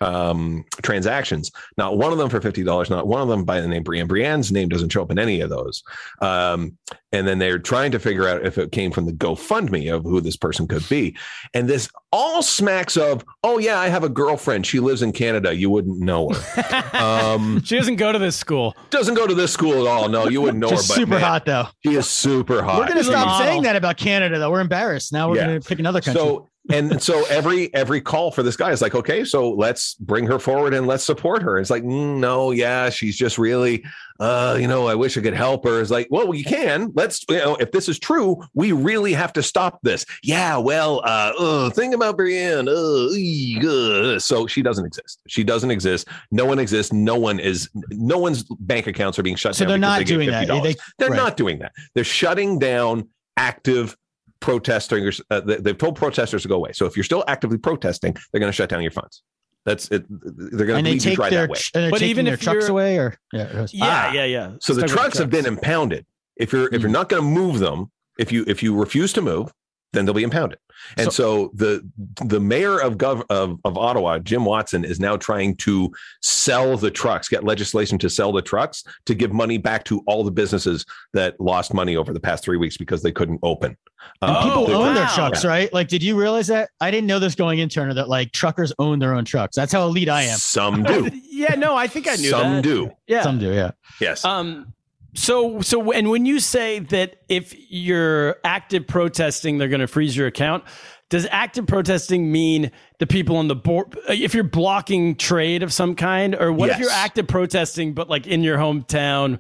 um, 0.01 0.65
transactions. 0.83 1.51
Not 1.79 1.97
one 1.99 2.13
of 2.13 2.19
them 2.19 2.29
for 2.29 2.41
fifty 2.41 2.63
dollars. 2.63 2.91
Not 2.91 3.07
one 3.07 3.21
of 3.23 3.29
them 3.29 3.45
by 3.45 3.61
the 3.61 3.69
name 3.69 3.83
Brienne. 3.83 4.09
Brienne's 4.09 4.53
name 4.53 4.69
doesn't 4.69 4.91
show 4.91 5.03
up 5.03 5.11
in 5.11 5.19
any 5.19 5.41
of 5.41 5.51
those. 5.51 5.83
Um, 6.21 6.77
and 7.13 7.27
then 7.27 7.39
they're 7.39 7.59
trying 7.59 7.93
to 7.93 7.99
figure 7.99 8.29
out 8.29 8.45
if 8.45 8.59
it 8.59 8.73
came 8.73 8.91
from 8.91 9.07
the 9.07 9.13
GoFundMe 9.13 9.95
of 9.95 10.03
who 10.03 10.21
this 10.21 10.37
person 10.37 10.69
could 10.69 10.87
be. 10.89 11.17
And 11.55 11.67
this 11.69 11.89
all 12.13 12.43
smacks 12.43 12.97
of, 12.97 13.25
oh 13.43 13.59
yeah, 13.59 13.79
I 13.79 13.89
have 13.89 14.05
a 14.05 14.09
girlfriend. 14.09 14.67
She 14.67 14.81
lives 14.81 15.01
in 15.03 15.13
Canada. 15.13 15.55
You 15.55 15.71
wouldn't 15.71 15.99
know 15.99 16.29
her. 16.31 16.85
um, 16.99 17.63
She 17.63 17.77
doesn't 17.77 17.97
go 17.97 18.13
to 18.13 18.19
this 18.19 18.37
school. 18.37 18.75
doesn't 18.91 19.15
go 19.15 19.27
to 19.27 19.35
this 19.35 19.53
school 19.53 19.81
at 19.81 19.87
all. 19.87 20.09
No, 20.09 20.29
you 20.29 20.41
wouldn't 20.43 20.59
know 20.61 20.69
Just 20.69 20.89
her. 20.89 20.95
But 20.95 21.01
super 21.01 21.11
man, 21.13 21.21
hot 21.21 21.47
though. 21.47 21.69
She 21.85 21.95
is 21.95 22.09
super 22.09 22.63
hot. 22.63 22.79
We're 22.81 22.89
gonna 22.89 23.05
stop 23.05 23.41
saying 23.41 23.63
that 23.63 23.77
about 23.77 23.97
Canada 23.97 24.39
though. 24.39 24.51
We're 24.51 24.61
embarrassed. 24.61 25.13
Now 25.13 25.31
we're 25.31 25.37
Yeah. 25.37 25.47
gonna 25.47 25.61
pick 25.61 25.79
another 25.79 26.01
country. 26.01 26.21
So 26.23 26.51
and 26.71 27.03
so 27.03 27.25
every 27.29 27.73
every 27.75 28.01
call 28.01 28.31
for 28.31 28.43
this 28.43 28.57
guy 28.57 28.71
is 28.71 28.83
like, 28.83 28.95
okay, 28.95 29.25
so 29.25 29.51
let's 29.51 29.95
bring 29.95 30.27
her 30.27 30.39
forward 30.39 30.75
and 30.75 30.87
let's 30.87 31.05
support 31.05 31.43
her. 31.43 31.59
It's 31.59 31.71
like, 31.71 31.83
mm, 31.83 32.19
no, 32.19 32.51
yeah, 32.51 32.91
she's 32.91 33.17
just 33.17 33.39
really, 33.39 33.85
uh, 34.19 34.57
you 34.61 34.67
know, 34.67 34.87
I 34.87 34.95
wish 34.95 35.17
I 35.17 35.21
could 35.21 35.35
help 35.35 35.65
her. 35.65 35.81
It's 35.81 35.91
like, 35.91 36.09
well, 36.11 36.35
you 36.35 36.45
can. 36.45 36.93
Let's, 36.95 37.25
you 37.29 37.39
know, 37.39 37.57
if 37.57 37.71
this 37.73 37.89
is 37.89 37.99
true, 37.99 38.43
we 38.55 38.73
really 38.73 39.13
have 39.13 39.33
to 39.35 39.43
stop 39.43 39.81
this. 39.83 40.05
Yeah, 40.23 40.57
well, 40.57 41.01
uh, 41.05 41.33
uh 41.39 41.71
think 41.71 41.95
about 41.95 42.17
Brienne. 42.17 42.69
Uh, 42.69 43.09
uh. 43.67 44.19
So 44.19 44.47
she 44.47 44.63
doesn't 44.63 44.85
exist. 44.85 45.21
She 45.29 45.45
doesn't 45.45 45.71
exist. 45.71 46.09
No 46.31 46.47
one 46.47 46.59
exists. 46.59 46.93
No 46.93 47.17
one 47.17 47.39
is. 47.39 47.69
No 47.91 48.19
one's 48.19 48.45
bank 48.61 48.87
accounts 48.87 49.19
are 49.19 49.23
being 49.23 49.37
shut 49.37 49.55
So 49.55 49.65
down. 49.65 49.69
So 49.69 49.73
they're 49.73 49.79
not 49.79 49.99
they 49.99 50.05
doing 50.05 50.31
that. 50.31 50.49
$50. 50.49 50.63
They- 50.63 50.75
They're 50.99 51.11
right. 51.11 51.17
not 51.17 51.37
doing 51.37 51.59
that. 51.61 51.73
They're 51.95 52.05
shutting 52.05 52.59
down 52.59 53.09
active 53.37 53.97
protesters. 54.41 55.21
Uh, 55.31 55.41
they- 55.41 55.57
they've 55.57 55.79
told 55.79 55.97
protesters 55.97 56.43
to 56.43 56.49
go 56.49 56.57
away. 56.57 56.73
So 56.73 56.87
if 56.87 56.97
you're 56.97 57.05
still 57.05 57.25
actively 57.29 57.59
protesting, 57.59 58.17
they're 58.33 58.41
going 58.41 58.51
to 58.53 58.57
shut 58.57 58.69
down 58.69 58.83
your 58.83 58.91
funds. 58.91 59.23
That's 59.65 59.89
it. 59.91 60.05
They're 60.09 60.67
going 60.67 60.79
and 60.79 60.85
to 60.87 60.91
they 60.91 60.93
lead 60.93 61.05
you 61.05 61.11
take 61.11 61.17
dry 61.17 61.31
their 61.31 61.49
that 61.49 61.83
way. 61.83 61.91
But 61.91 62.03
even 62.03 62.25
their 62.25 62.35
if 62.35 62.41
trucks 62.41 62.69
away 62.69 62.99
or 62.99 63.17
yeah. 63.33 63.67
Yeah, 63.73 63.85
Ah. 63.85 64.13
yeah, 64.13 64.25
yeah. 64.25 64.53
So 64.61 64.75
the 64.75 64.83
Let's 64.83 64.93
talk 64.93 64.99
about 64.99 65.03
trucks 65.03 65.19
have 65.19 65.31
been 65.31 65.47
impounded. 65.47 66.07
If 66.37 66.53
you're 66.53 66.67
if 66.73 66.81
you're 66.83 66.89
Hmm. 66.89 66.93
not 66.93 67.09
going 67.09 67.23
to 67.23 67.29
move 67.29 67.59
them, 67.59 67.91
if 68.19 68.31
you 68.31 68.45
if 68.47 68.63
you 68.63 68.77
refuse 68.77 69.13
to 69.15 69.23
move, 69.23 69.51
then 69.97 70.05
they'll 70.05 70.15
be 70.15 70.23
impounded. 70.23 70.59
And 70.99 71.11
so, 71.13 71.51
the 71.55 71.89
the 72.25 72.39
mayor 72.39 72.79
of 72.79 72.99
Gov 72.99 73.25
of, 73.31 73.59
of 73.65 73.79
Ottawa, 73.79 74.19
Jim 74.19 74.45
Watson, 74.45 74.85
is 74.85 75.01
now 75.01 75.17
trying 75.17 75.57
to 75.57 75.91
sell 76.23 76.77
the 76.77 76.91
trucks, 76.91 77.29
get 77.29 77.45
legislation 77.45 77.99
to 77.99 78.11
sell 78.11 78.31
the 78.31 78.43
trucks 78.43 78.85
to 79.07 79.15
give 79.15 79.33
money 79.33 79.57
back 79.59 79.85
to 79.85 80.03
all 80.07 80.23
the 80.23 80.31
businesses 80.31 80.85
that 81.15 81.41
lost 81.41 81.73
money 81.73 81.97
over 81.97 82.13
the 82.13 82.21
past 82.21 82.45
three 82.45 82.59
weeks 82.59 82.77
because 82.77 83.03
they 83.03 83.11
couldn't 83.11 83.41
open. 83.43 83.77
And 84.23 84.31
Um, 84.37 84.43
people 84.45 84.71
Oh, 84.71 84.85
own 84.85 84.95
their 84.95 85.05
wow. 85.05 85.15
trucks, 85.15 85.45
right? 85.45 85.73
Like, 85.73 85.89
did 85.89 86.03
you 86.03 86.17
realize 86.17 86.47
that? 86.49 86.69
I 86.81 86.91
didn't 86.91 87.07
know 87.07 87.19
this 87.19 87.35
going 87.35 87.59
in, 87.59 87.69
Turner, 87.71 87.95
that 87.95 88.09
like 88.09 88.31
truckers 88.33 88.73
own 88.79 88.99
their 88.99 89.15
own 89.15 89.25
trucks. 89.25 89.57
That's 89.57 89.73
how 89.73 89.87
elite 89.87 90.09
I 90.11 90.23
am. 90.25 90.37
Some 90.39 90.83
do. 90.83 91.11
Yeah, 91.37 91.55
no, 91.55 91.75
I 91.77 91.87
think 91.87 92.09
I 92.09 92.17
knew 92.17 92.31
Some 92.31 92.53
that. 92.55 92.63
do. 92.63 92.91
Yeah. 93.07 93.23
Some 93.23 93.39
do, 93.39 93.53
yeah. 93.53 93.73
Yes. 94.01 94.25
Um. 94.25 94.73
So 95.17 95.61
so 95.63 95.93
and 95.93 96.11
when 96.11 96.27
you 96.27 96.39
say 96.41 96.79
that 96.79 97.17
if 97.29 97.55
you're 97.71 98.37
active 98.45 98.87
protesting, 98.87 99.59
they're 99.59 99.69
going 99.69 99.81
to 99.81 99.87
freeze 99.87 100.17
your 100.17 100.27
account. 100.27 100.65
Does 101.09 101.27
active 101.31 101.67
protesting 101.67 102.31
mean 102.33 102.71
the 102.99 103.07
people 103.07 103.37
on 103.37 103.49
the 103.49 103.55
board? 103.57 103.97
If 104.09 104.35
you're 104.35 104.45
blocking 104.45 105.15
trade 105.17 105.63
of 105.63 105.73
some 105.73 105.95
kind, 105.95 106.35
or 106.35 106.53
what 106.53 106.69
if 106.71 106.79
you're 106.79 106.91
active 106.91 107.29
protesting, 107.29 107.95
but 107.95 108.09
like 108.11 108.27
in 108.27 108.43
your 108.43 108.59
hometown, 108.59 109.39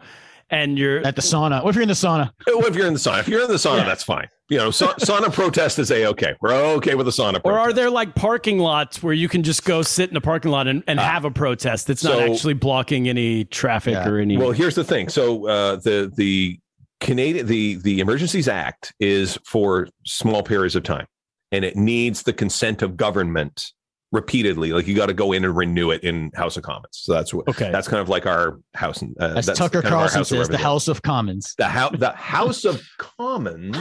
and 0.48 0.78
you're 0.78 1.04
At 1.04 1.16
the 1.16 1.22
sauna. 1.22 1.62
What 1.64 1.70
if 1.70 1.74
you're 1.76 1.82
in 1.82 1.88
the 1.88 1.94
sauna? 1.94 2.30
What 2.46 2.66
if 2.68 2.76
you're 2.76 2.86
in 2.86 2.92
the 2.92 3.00
sauna, 3.00 3.18
if 3.20 3.28
you're 3.28 3.42
in 3.42 3.48
the 3.48 3.54
sauna, 3.54 3.78
Yeah. 3.78 3.84
that's 3.84 4.04
fine. 4.04 4.28
You 4.48 4.58
know, 4.58 4.70
sa- 4.70 4.94
sauna 5.00 5.32
protest 5.32 5.78
is 5.78 5.90
a 5.90 6.06
okay. 6.06 6.34
We're 6.40 6.54
okay 6.76 6.94
with 6.94 7.06
the 7.06 7.12
sauna. 7.12 7.40
Or 7.44 7.58
are 7.58 7.72
there 7.72 7.90
like 7.90 8.14
parking 8.14 8.58
lots 8.58 9.02
where 9.02 9.12
you 9.14 9.28
can 9.28 9.42
just 9.42 9.64
go 9.64 9.82
sit 9.82 10.08
in 10.08 10.14
the 10.14 10.20
parking 10.20 10.50
lot 10.50 10.68
and, 10.68 10.82
and 10.86 11.00
have 11.00 11.24
a 11.24 11.30
protest 11.30 11.86
that's 11.88 12.04
not 12.04 12.20
actually 12.20 12.54
blocking 12.54 13.08
any 13.08 13.44
traffic 13.46 13.94
Yeah. 13.94 14.08
or 14.08 14.18
any? 14.18 14.36
Well, 14.36 14.52
here's 14.52 14.74
the 14.76 14.84
thing. 14.84 15.08
So 15.08 15.46
uh, 15.48 15.76
the 15.76 16.12
the 16.14 16.58
Canadian 17.00 17.46
the 17.46 17.76
the 17.76 18.00
Emergencies 18.00 18.48
Act 18.48 18.94
is 19.00 19.38
for 19.44 19.88
small 20.04 20.42
periods 20.42 20.76
of 20.76 20.82
time, 20.84 21.06
and 21.52 21.64
it 21.64 21.76
needs 21.76 22.22
the 22.22 22.32
consent 22.32 22.82
of 22.82 22.96
government 22.96 23.72
repeatedly. 24.12 24.72
Like 24.72 24.86
you 24.86 24.94
got 24.94 25.06
to 25.06 25.14
go 25.14 25.32
in 25.32 25.44
and 25.44 25.56
renew 25.56 25.90
it 25.90 26.02
in 26.02 26.30
House 26.34 26.56
of 26.56 26.62
Commons. 26.62 26.90
So 26.92 27.12
that's 27.12 27.34
what 27.34 27.48
okay. 27.48 27.70
that's 27.70 27.88
kind 27.88 28.00
of 28.00 28.08
like 28.08 28.26
our 28.26 28.60
house. 28.74 29.02
Uh, 29.02 29.34
As 29.36 29.46
that's 29.46 29.58
Tucker 29.58 29.82
kind 29.82 29.94
of 29.94 30.00
our 30.00 30.08
Carlson 30.08 30.24
says, 30.24 30.48
the 30.48 30.58
House 30.58 30.88
of 30.88 31.02
Commons. 31.02 31.54
the 31.58 31.68
house 31.68 31.94
the 31.98 32.12
House 32.12 32.64
of 32.64 32.82
Commons. 32.98 33.76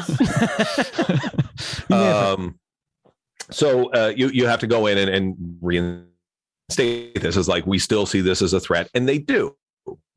You 1.89 1.95
may 1.95 2.03
have- 2.03 2.39
um, 2.39 2.59
so 3.51 3.91
uh, 3.91 4.13
you 4.15 4.29
you 4.29 4.47
have 4.47 4.59
to 4.61 4.67
go 4.67 4.87
in 4.87 4.97
and, 4.97 5.09
and 5.09 5.57
reinstate 5.61 7.21
this 7.21 7.37
as 7.37 7.47
like 7.47 7.65
we 7.67 7.77
still 7.79 8.05
see 8.05 8.21
this 8.21 8.41
as 8.41 8.53
a 8.53 8.59
threat, 8.59 8.89
and 8.93 9.07
they 9.07 9.19
do 9.19 9.55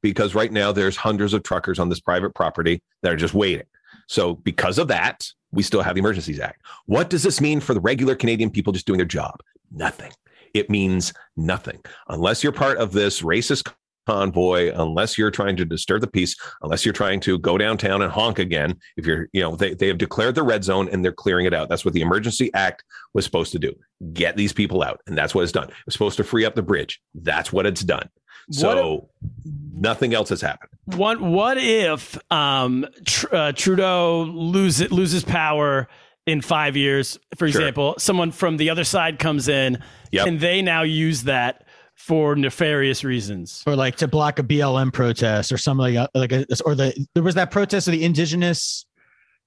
because 0.03 0.35
right 0.35 0.51
now 0.53 0.73
there's 0.73 0.97
hundreds 0.97 1.35
of 1.35 1.43
truckers 1.43 1.79
on 1.79 1.89
this 1.89 2.01
private 2.01 2.35
property 2.35 2.81
that 3.03 3.13
are 3.13 3.17
just 3.17 3.35
waiting. 3.35 3.67
So 4.07 4.35
because 4.35 4.79
of 4.79 4.89
that, 4.89 5.27
we 5.53 5.63
still 5.63 5.83
have 5.83 5.95
the 5.95 6.01
Emergencies 6.01 6.41
Act. 6.41 6.63
What 6.87 7.11
does 7.11 7.23
this 7.23 7.41
mean 7.41 7.61
for 7.61 7.75
the 7.75 7.81
regular 7.81 8.15
Canadian 8.15 8.51
people 8.51 8.73
just 8.73 8.87
doing 8.87 8.99
their 8.99 9.07
job? 9.07 9.41
Nothing. 9.71 10.13
It 10.55 10.71
means 10.71 11.13
nothing 11.37 11.81
unless 12.09 12.43
you're 12.43 12.53
part 12.53 12.79
of 12.79 12.93
this 12.93 13.23
racist 13.23 13.71
convoy, 14.07 14.73
unless 14.75 15.19
you're 15.19 15.31
trying 15.31 15.55
to 15.55 15.67
disturb 15.67 16.01
the 16.01 16.07
peace, 16.07 16.35
unless 16.63 16.87
you're 16.87 16.95
trying 16.95 17.21
to 17.21 17.39
go 17.39 17.59
downtown 17.59 18.01
and 18.01 18.11
honk 18.11 18.39
again. 18.39 18.75
If 18.97 19.05
you're, 19.05 19.29
you 19.35 19.43
know, 19.43 19.55
they, 19.55 19.75
they 19.75 19.87
have 19.89 19.99
declared 19.99 20.35
the 20.35 20.43
red 20.43 20.65
zone 20.65 20.89
and 20.91 21.05
they're 21.05 21.13
clearing 21.13 21.45
it 21.45 21.53
out. 21.53 21.69
That's 21.69 21.85
what 21.85 21.93
the 21.93 22.01
Emergency 22.01 22.51
Act 22.55 22.85
was 23.13 23.27
supposed 23.27 23.53
to 23.53 23.59
do. 23.59 23.75
Get 24.15 24.35
these 24.37 24.55
people 24.55 24.83
out. 24.83 25.03
And 25.07 25.17
that's 25.17 25.35
what 25.35 25.43
it's 25.43 25.53
done. 25.53 25.69
It's 25.87 25.95
supposed 25.95 26.17
to 26.17 26.25
free 26.25 26.47
up 26.47 26.55
the 26.55 26.63
bridge. 26.63 27.03
That's 27.15 27.53
what 27.53 27.67
it's 27.67 27.83
done. 27.83 28.09
So 28.51 29.11
nothing 29.45 30.15
else 30.15 30.31
has 30.31 30.41
happened. 30.41 30.71
What 30.87 31.21
what 31.21 31.59
if 31.59 32.17
um, 32.33 32.87
tr- 33.05 33.35
uh, 33.35 33.53
Trudeau 33.53 34.23
loses 34.23 34.91
loses 34.91 35.23
power 35.23 35.87
in 36.29 36.41
five 36.41 36.77
years? 36.77 37.19
For 37.37 37.49
Sure. 37.51 37.61
example, 37.61 37.95
someone 37.99 38.31
from 38.33 38.57
the 38.57 38.71
other 38.71 38.85
side 38.85 39.19
comes 39.19 39.49
in, 39.49 39.79
Yep. 40.13 40.27
and 40.27 40.41
they 40.41 40.63
now 40.63 40.83
use 40.83 41.25
that 41.25 41.65
for 41.95 42.37
nefarious 42.37 43.03
reasons. 43.03 43.63
or 43.67 43.75
like 43.75 43.97
to 43.97 44.07
block 44.09 44.39
a 44.39 44.43
BLM 44.43 44.93
protest 44.93 45.51
or 45.51 45.59
something 45.59 45.95
like 45.95 46.09
like 46.15 46.33
a, 46.33 46.47
or 46.65 46.75
the 46.75 46.95
there 47.15 47.23
was 47.25 47.35
that 47.35 47.51
protest 47.51 47.89
of 47.89 47.93
the 47.93 48.05
indigenous 48.05 48.87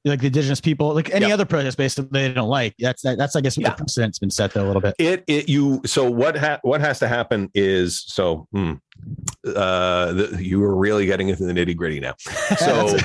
like 0.04 0.20
the 0.20 0.28
indigenous 0.28 0.60
people 0.60 0.94
like 0.94 1.10
any 1.14 1.28
Yep. 1.28 1.34
other 1.34 1.46
protest 1.46 1.78
based 1.78 1.96
that 1.98 2.12
they 2.12 2.32
don't 2.34 2.50
like 2.50 2.76
that's 2.80 3.04
that, 3.04 3.18
that's 3.18 3.36
I 3.36 3.42
guess 3.42 3.56
what 3.56 3.64
Yeah. 3.64 3.70
the 3.70 3.76
precedent's 3.84 4.20
been 4.20 4.32
set 4.32 4.52
there 4.54 4.64
a 4.64 4.68
little 4.68 4.82
bit. 4.82 4.96
It, 5.00 5.24
it 5.28 5.48
you 5.48 5.82
so 5.86 6.10
what 6.12 6.36
ha- 6.38 6.60
what 6.64 6.82
has 6.82 7.00
to 7.00 7.08
happen 7.08 7.50
is 7.54 8.04
so 8.08 8.48
hmm, 8.52 8.74
uh 9.56 10.12
the, 10.14 10.38
you 10.44 10.60
were 10.60 10.76
really 10.76 11.06
getting 11.06 11.30
into 11.30 11.46
the 11.46 11.54
nitty 11.54 11.76
gritty 11.76 12.00
now. 12.00 12.16
So 12.58 12.98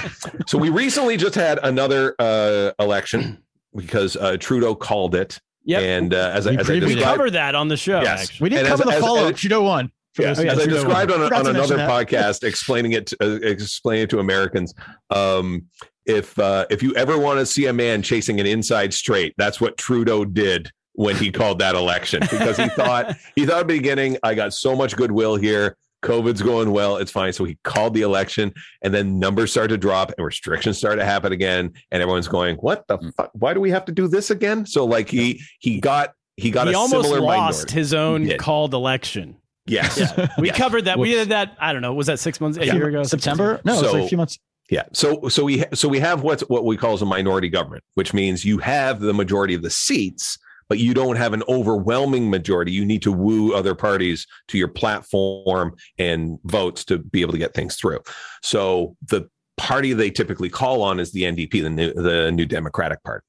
so 0.47 0.59
we 0.59 0.70
recently 0.70 1.16
just 1.16 1.35
had 1.35 1.59
another 1.62 2.14
uh 2.18 2.72
election 2.81 3.43
because 3.77 4.16
uh 4.16 4.37
Trudeau 4.39 4.74
called 4.74 5.14
it 5.14 5.39
Yep. 5.68 5.83
and 5.83 6.14
uh, 6.14 6.31
as, 6.33 6.47
We 6.47 6.57
as 6.59 6.70
I 6.70 6.74
we 6.74 6.81
described 6.81 7.03
covered 7.05 7.31
that 7.33 7.55
on 7.57 7.66
the 7.68 7.77
show. 7.77 8.01
Yes. 8.01 8.22
Actually. 8.22 8.45
We 8.45 8.49
didn't 8.51 8.66
And 8.66 8.77
cover 8.79 8.89
as- 8.91 8.95
the 8.97 9.01
follow 9.01 9.29
up. 9.29 9.35
Trudeau 9.37 9.62
won. 9.64 9.91
Yes, 10.18 10.39
Oh, 10.39 10.43
yeah, 10.43 10.53
as 10.53 10.59
I 10.61 10.66
described 10.66 11.11
won. 11.11 11.22
on, 11.24 11.33
a, 11.33 11.37
on 11.37 11.47
another 11.49 11.77
that. 11.77 11.91
podcast, 11.91 12.43
explaining 12.45 12.93
it, 12.93 13.09
to, 13.09 13.16
uh, 13.20 13.39
explaining 13.43 14.05
it 14.05 14.11
to 14.11 14.18
Americans. 14.20 14.72
Um, 15.11 15.66
if 16.07 16.39
uh, 16.39 16.66
if 16.70 16.83
you 16.85 16.95
ever 16.95 17.18
want 17.18 17.39
to 17.41 17.45
see 17.47 17.66
a 17.66 17.72
man 17.72 18.01
chasing 18.01 18.39
an 18.41 18.47
inside 18.47 18.95
straight, 18.95 19.35
that's 19.37 19.61
what 19.61 19.77
Trudeau 19.77 20.24
did 20.24 20.70
when 20.93 21.16
he 21.16 21.31
called 21.33 21.59
that 21.59 21.74
election 21.74 22.20
because 22.31 22.57
he 22.57 22.68
thought 22.77 23.16
he 23.35 23.45
thought 23.45 23.57
at 23.61 23.66
the 23.66 23.74
beginning, 23.74 24.16
I 24.22 24.35
got 24.35 24.55
so 24.55 24.74
much 24.77 24.97
goodwill 24.97 25.37
here. 25.37 25.77
COVID's 26.07 26.43
going 26.43 26.71
well. 26.71 26.97
It's 26.97 27.11
fine. 27.11 27.33
So 27.33 27.45
he 27.45 27.59
called 27.65 27.95
the 27.95 28.03
election 28.03 28.53
and 28.83 28.95
then 28.95 29.19
numbers 29.19 29.51
started 29.51 29.69
to 29.75 29.79
drop 29.79 30.13
and 30.17 30.25
restrictions 30.25 30.79
started 30.79 31.01
to 31.01 31.05
happen 31.05 31.33
again. 31.33 31.73
And 31.91 32.03
everyone's 32.03 32.29
going, 32.29 32.57
what 32.57 32.87
the 32.87 32.99
mm. 32.99 33.15
fuck? 33.15 33.31
Why 33.35 33.55
do 33.55 33.61
we 33.61 33.71
have 33.71 33.85
to 33.87 33.93
do 33.93 34.09
this 34.09 34.31
again? 34.31 34.67
So 34.67 34.85
like 34.85 35.09
he, 35.09 35.43
he 35.59 35.81
got, 35.81 36.15
he 36.37 36.51
got 36.51 36.69
he 36.69 36.75
a 36.75 36.77
almost 36.77 37.09
similar 37.09 37.21
lost 37.21 37.59
minority. 37.59 37.75
his 37.75 37.95
own 37.95 38.37
called 38.39 38.75
election. 38.75 39.37
Yes. 39.67 39.99
We 40.39 40.49
Yes. 40.49 40.57
covered 40.57 40.85
that. 40.85 40.99
We 40.99 41.11
did 41.11 41.31
that. 41.31 41.57
I 41.59 41.73
don't 41.73 41.83
know. 41.83 41.93
Was 41.95 42.07
that 42.07 42.19
six 42.19 42.41
months, 42.41 42.59
a 42.59 42.67
Yeah. 42.67 42.75
year 42.75 42.89
ago? 42.89 43.03
September? 43.03 43.55
ago? 43.55 43.63
No, 43.65 43.79
it 43.79 43.83
was 43.83 43.93
like 43.93 44.05
a 44.05 44.09
few 44.09 44.19
months. 44.19 44.39
Yeah. 44.71 44.83
So 44.93 45.29
so 45.29 45.45
we 45.45 45.65
so 45.75 45.89
we 45.89 46.01
have 46.01 46.23
what's 46.23 46.43
what 46.43 46.65
we 46.65 46.77
call 46.77 46.95
as 46.95 47.03
a 47.03 47.07
minority 47.07 47.49
government, 47.49 47.85
which 47.95 48.13
means 48.13 48.45
you 48.45 48.59
have 48.59 49.01
the 49.01 49.15
majority 49.15 49.55
of 49.55 49.63
the 49.63 49.71
seats, 49.71 50.39
but 50.69 50.79
you 50.79 50.95
don't 50.95 51.17
have 51.17 51.33
an 51.33 51.43
overwhelming 51.49 52.31
majority. 52.31 52.73
You 52.73 52.85
need 52.85 53.03
to 53.03 53.12
woo 53.12 53.55
other 53.55 53.75
parties 53.75 54.27
to 54.49 54.59
your 54.59 54.69
platform 54.69 55.75
and 55.99 56.39
votes 56.45 56.85
to 56.87 56.99
be 56.99 57.21
able 57.21 57.33
to 57.33 57.39
get 57.39 57.55
things 57.55 57.77
through. 57.77 58.01
So 58.43 58.97
the 59.09 59.29
party 59.57 59.93
they 59.93 60.11
typically 60.11 60.49
call 60.49 60.83
on 60.83 61.01
is 61.01 61.12
the 61.12 61.23
NDP, 61.23 61.62
the 61.62 61.71
new 61.71 61.93
the 61.93 62.31
New 62.33 62.47
Democratic 62.47 63.03
Party, 63.03 63.25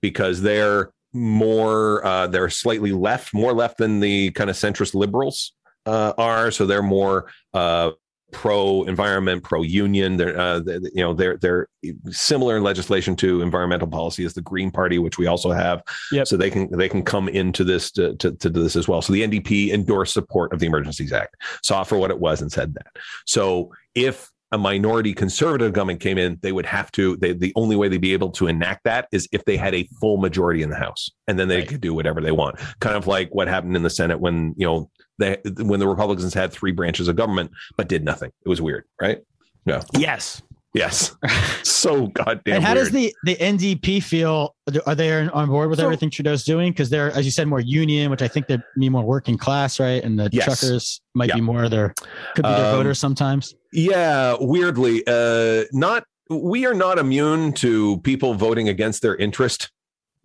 because 0.00 0.42
they're 0.42 0.92
more 1.12 2.04
uh, 2.04 2.26
they're 2.26 2.50
slightly 2.50 2.92
left, 2.92 3.34
more 3.34 3.52
left 3.52 3.78
than 3.78 4.00
the 4.00 4.30
kind 4.32 4.50
of 4.50 4.56
centrist 4.56 4.94
liberals 4.94 5.52
uh, 5.86 6.12
are. 6.18 6.50
So 6.50 6.66
they're 6.66 6.82
more 6.82 7.30
uh, 7.54 7.92
pro 8.32 8.82
environment, 8.84 9.42
pro 9.44 9.62
union. 9.62 10.16
They're, 10.16 10.38
uh, 10.38 10.60
they, 10.60 10.74
you 10.94 11.02
know, 11.02 11.14
they're 11.14 11.36
they're 11.38 11.68
similar 12.08 12.56
in 12.56 12.62
legislation 12.62 13.16
to 13.16 13.42
environmental 13.42 13.88
policy 13.88 14.24
as 14.24 14.34
the 14.34 14.42
Green 14.42 14.70
Party, 14.70 14.98
which 14.98 15.18
we 15.18 15.26
also 15.26 15.50
have. 15.50 15.82
Yep. 16.12 16.26
So 16.28 16.36
they 16.36 16.50
can 16.50 16.70
they 16.76 16.88
can 16.88 17.02
come 17.02 17.28
into 17.28 17.64
this 17.64 17.90
to, 17.92 18.14
to 18.16 18.32
to 18.32 18.50
do 18.50 18.62
this 18.62 18.76
as 18.76 18.88
well. 18.88 19.02
So 19.02 19.12
the 19.12 19.22
NDP 19.22 19.72
endorsed 19.72 20.14
support 20.14 20.52
of 20.52 20.58
the 20.60 20.66
Emergencies 20.66 21.12
Act, 21.12 21.36
saw 21.62 21.82
for 21.84 21.98
what 21.98 22.10
it 22.10 22.18
was, 22.18 22.40
and 22.42 22.50
said 22.50 22.74
that. 22.74 22.86
So 23.26 23.72
if 23.94 24.28
a 24.52 24.58
minority 24.58 25.14
conservative 25.14 25.72
government 25.72 26.00
came 26.00 26.18
in, 26.18 26.36
they 26.42 26.50
would 26.50 26.66
have 26.66 26.90
to. 26.92 27.16
They, 27.16 27.32
the 27.32 27.52
only 27.54 27.76
way 27.76 27.86
they'd 27.88 28.00
be 28.00 28.12
able 28.14 28.30
to 28.32 28.48
enact 28.48 28.82
that 28.84 29.06
is 29.12 29.28
if 29.30 29.44
they 29.44 29.56
had 29.56 29.76
a 29.76 29.88
full 30.00 30.16
majority 30.16 30.62
in 30.62 30.70
the 30.70 30.76
House, 30.76 31.08
and 31.28 31.38
then 31.38 31.46
they 31.46 31.58
Right. 31.58 31.68
could 31.68 31.80
do 31.80 31.94
whatever 31.94 32.20
they 32.20 32.32
want. 32.32 32.58
Kind 32.80 32.96
of 32.96 33.06
like 33.06 33.32
what 33.32 33.46
happened 33.46 33.76
in 33.76 33.84
the 33.84 33.90
Senate 33.90 34.18
when 34.20 34.54
you 34.56 34.66
know 34.66 34.90
they 35.20 35.38
when 35.62 35.78
the 35.78 35.86
Republicans 35.86 36.34
had 36.34 36.52
three 36.52 36.72
branches 36.72 37.06
of 37.06 37.14
government 37.14 37.52
but 37.76 37.88
did 37.88 38.04
nothing. 38.04 38.32
It 38.44 38.48
was 38.48 38.60
weird, 38.60 38.84
right? 39.00 39.18
Yeah. 39.66 39.82
Yes. 39.96 40.42
Yes, 40.72 41.16
so 41.64 42.06
goddamn. 42.06 42.54
and 42.54 42.62
how 42.64 42.74
weird. 42.74 42.84
does 42.84 42.92
the 42.92 43.12
the 43.24 43.34
NDP 43.34 44.00
feel? 44.04 44.54
Are 44.86 44.94
they 44.94 45.26
on 45.26 45.48
board 45.48 45.68
with 45.68 45.80
So- 45.80 45.84
everything 45.84 46.10
Trudeau's 46.10 46.44
doing? 46.44 46.70
Because 46.70 46.90
they're, 46.90 47.10
as 47.10 47.24
you 47.24 47.32
said, 47.32 47.48
more 47.48 47.58
union, 47.58 48.08
which 48.08 48.22
I 48.22 48.28
think 48.28 48.46
they 48.46 48.56
mean 48.76 48.92
more 48.92 49.02
working 49.04 49.36
class, 49.36 49.80
right? 49.80 50.00
And 50.04 50.16
the 50.16 50.28
Yes. 50.32 50.44
truckers 50.44 51.00
might 51.12 51.30
Yeah. 51.30 51.34
be 51.36 51.40
more 51.40 51.68
their 51.68 51.92
could 52.36 52.44
be 52.44 52.50
their 52.50 52.66
Um, 52.70 52.76
voters 52.76 53.00
sometimes. 53.00 53.52
Yeah, 53.72 54.36
weirdly, 54.38 55.02
uh, 55.08 55.64
not 55.72 56.04
we 56.28 56.64
are 56.66 56.74
not 56.74 56.98
immune 57.00 57.52
to 57.54 57.98
people 58.02 58.34
voting 58.34 58.68
against 58.68 59.02
their 59.02 59.16
interest 59.16 59.72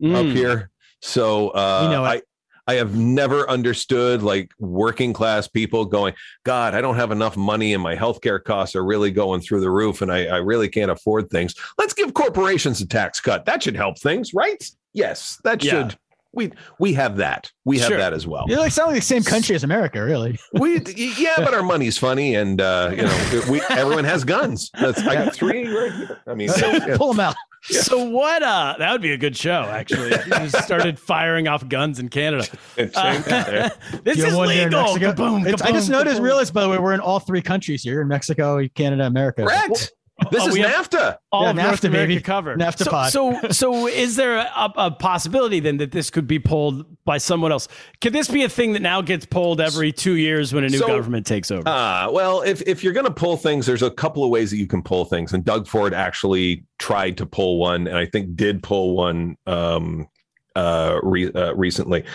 up 0.04 0.26
Mm. 0.28 0.32
here. 0.36 0.70
So 1.02 1.50
uh, 1.50 1.82
You 1.86 1.90
know 1.90 2.06
it. 2.06 2.08
I 2.08 2.22
I 2.68 2.76
have 2.76 2.96
never 2.96 3.50
understood 3.50 4.24
like 4.24 4.52
working 4.60 5.14
class 5.14 5.48
people 5.48 5.86
going, 5.86 6.14
God, 6.44 6.74
I 6.74 6.82
don't 6.82 6.96
have 6.96 7.12
enough 7.12 7.38
money 7.38 7.74
and 7.74 7.84
my 7.84 7.96
healthcare 7.96 8.44
costs 8.44 8.76
are 8.76 8.84
really 8.84 9.12
going 9.12 9.42
through 9.42 9.62
the 9.62 9.70
roof 9.70 10.02
and 10.02 10.12
I, 10.12 10.26
I 10.26 10.38
really 10.38 10.68
can't 10.68 10.90
afford 10.92 11.30
things. 11.30 11.54
Let's 11.78 11.94
give 11.94 12.14
corporations 12.14 12.82
a 12.82 12.88
tax 12.88 13.22
cut. 13.22 13.46
That 13.46 13.62
should 13.64 13.76
help 13.76 14.00
things, 14.00 14.34
right? 14.34 14.64
Yes, 14.94 15.40
that 15.44 15.64
Yeah. 15.64 15.72
should. 15.90 15.98
We 16.36 16.52
we 16.80 16.94
have 16.94 17.18
that. 17.18 17.52
We 17.64 17.80
have 17.80 17.88
Sure. 17.88 17.98
that 17.98 18.14
as 18.14 18.28
well. 18.28 18.46
You're 18.48 18.60
like 18.60 18.72
sound 18.72 18.92
like 18.92 19.00
the 19.00 19.06
same 19.06 19.24
country 19.24 19.56
as 19.56 19.64
America, 19.64 20.04
really. 20.04 20.38
We 20.54 20.82
yeah, 20.96 21.36
but 21.38 21.54
our 21.54 21.64
money's 21.64 21.98
funny 21.98 22.36
and 22.36 22.62
uh, 22.62 22.92
you 22.92 23.02
know 23.04 23.42
we 23.50 23.62
everyone 23.70 24.04
has 24.04 24.24
guns. 24.24 24.72
That's 24.80 25.00
I 25.02 25.16
got 25.16 25.34
three 25.34 25.68
right 25.68 25.92
here. 25.94 26.22
I 26.28 26.34
mean, 26.34 26.50
so, 26.50 26.72
yeah. 26.72 26.98
Pull 26.98 27.14
them 27.14 27.20
out. 27.20 27.36
So 27.64 28.04
what? 28.04 28.44
Uh, 28.44 28.76
that 28.78 28.92
would 28.92 29.02
be 29.02 29.12
a 29.14 29.18
good 29.18 29.36
show, 29.36 29.64
actually. 29.64 30.12
If 30.12 30.28
you 30.28 30.34
just 30.34 30.64
started 30.66 31.00
firing 31.00 31.48
off 31.48 31.68
guns 31.68 32.00
in 32.00 32.10
Canada. 32.10 32.46
Uh, 32.78 33.70
this 34.04 34.18
is 34.20 34.26
have 34.26 34.36
one 34.36 34.50
here 34.50 34.68
in 34.68 34.74
legal. 34.74 34.84
Mexico? 34.98 35.14
Kaboom, 35.14 35.62
I 35.64 35.72
just 35.72 35.90
noticed, 35.90 36.20
kaboom. 36.20 36.24
realized 36.24 36.54
by 36.54 36.62
the 36.62 36.70
way, 36.70 36.78
we're 36.78 36.94
in 36.94 37.00
all 37.00 37.20
three 37.20 37.42
countries 37.42 37.82
here 37.84 38.02
in 38.02 38.08
Mexico, 38.08 38.66
Canada, 38.76 39.06
America. 39.06 39.44
correct. 39.44 39.94
This 40.32 40.44
Oh, 40.44 40.48
is 40.48 40.56
NAFTA. 40.56 41.18
all 41.32 41.44
Yeah, 41.44 41.50
of 41.50 41.56
North 41.58 41.82
NAFTA, 41.82 41.88
America 41.90 42.08
baby. 42.14 42.22
covered. 42.22 42.60
NAFTA 42.60 42.84
so, 42.86 42.90
pod. 42.92 43.12
so, 43.12 43.40
so 43.52 43.88
is 43.88 44.16
there 44.16 44.38
a, 44.38 44.72
a 44.78 44.92
possibility 44.92 45.60
then 45.60 45.76
that 45.78 45.92
this 45.92 46.10
could 46.10 46.26
be 46.26 46.40
pulled 46.40 46.86
by 47.04 47.18
someone 47.18 47.52
else? 47.52 47.68
Could 48.00 48.14
this 48.14 48.30
be 48.30 48.44
a 48.44 48.50
thing 48.50 48.72
that 48.74 48.82
now 48.82 49.02
gets 49.02 49.26
pulled 49.26 49.60
every 49.60 49.92
two 49.92 50.14
years 50.14 50.54
when 50.54 50.64
a 50.64 50.70
new 50.70 50.78
So- 50.78 50.88
government 50.88 51.26
takes 51.26 51.52
over? 51.52 51.64
Ah, 51.66 52.10
well, 52.12 52.42
if 52.44 52.62
if 52.62 52.82
you're 52.84 52.94
going 52.94 53.06
to 53.06 53.14
pull 53.14 53.36
things, 53.36 53.66
there's 53.66 53.84
a 53.84 53.92
couple 53.92 54.24
of 54.24 54.30
ways 54.30 54.52
that 54.52 54.58
you 54.58 54.68
can 54.68 54.82
pull 54.82 55.04
things, 55.06 55.34
and 55.34 55.44
Doug 55.44 55.68
Ford 55.68 55.94
actually 55.94 56.64
tried 56.80 57.18
to 57.18 57.26
pull 57.26 57.60
one, 57.60 57.86
and 57.88 57.98
I 57.98 58.06
think 58.06 58.36
did 58.38 58.64
pull 58.64 58.96
one 58.96 59.36
um, 59.46 60.08
uh, 60.56 60.98
re- 61.04 61.32
uh, 61.34 61.54
recently. 61.56 62.06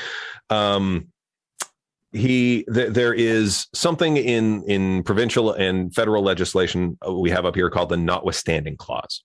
Um, 0.49 1.09
he 2.13 2.65
th- 2.73 2.93
there 2.93 3.15
is 3.15 3.69
something 3.73 4.17
in 4.17 4.65
in 4.65 5.03
provincial 5.05 5.53
and 5.53 5.95
federal 5.95 6.23
legislation 6.23 6.99
uh, 7.07 7.13
we 7.13 7.31
have 7.31 7.47
up 7.47 7.55
here 7.55 7.71
called 7.71 7.89
the 7.89 7.97
notwithstanding 7.97 8.77
clause, 8.77 9.23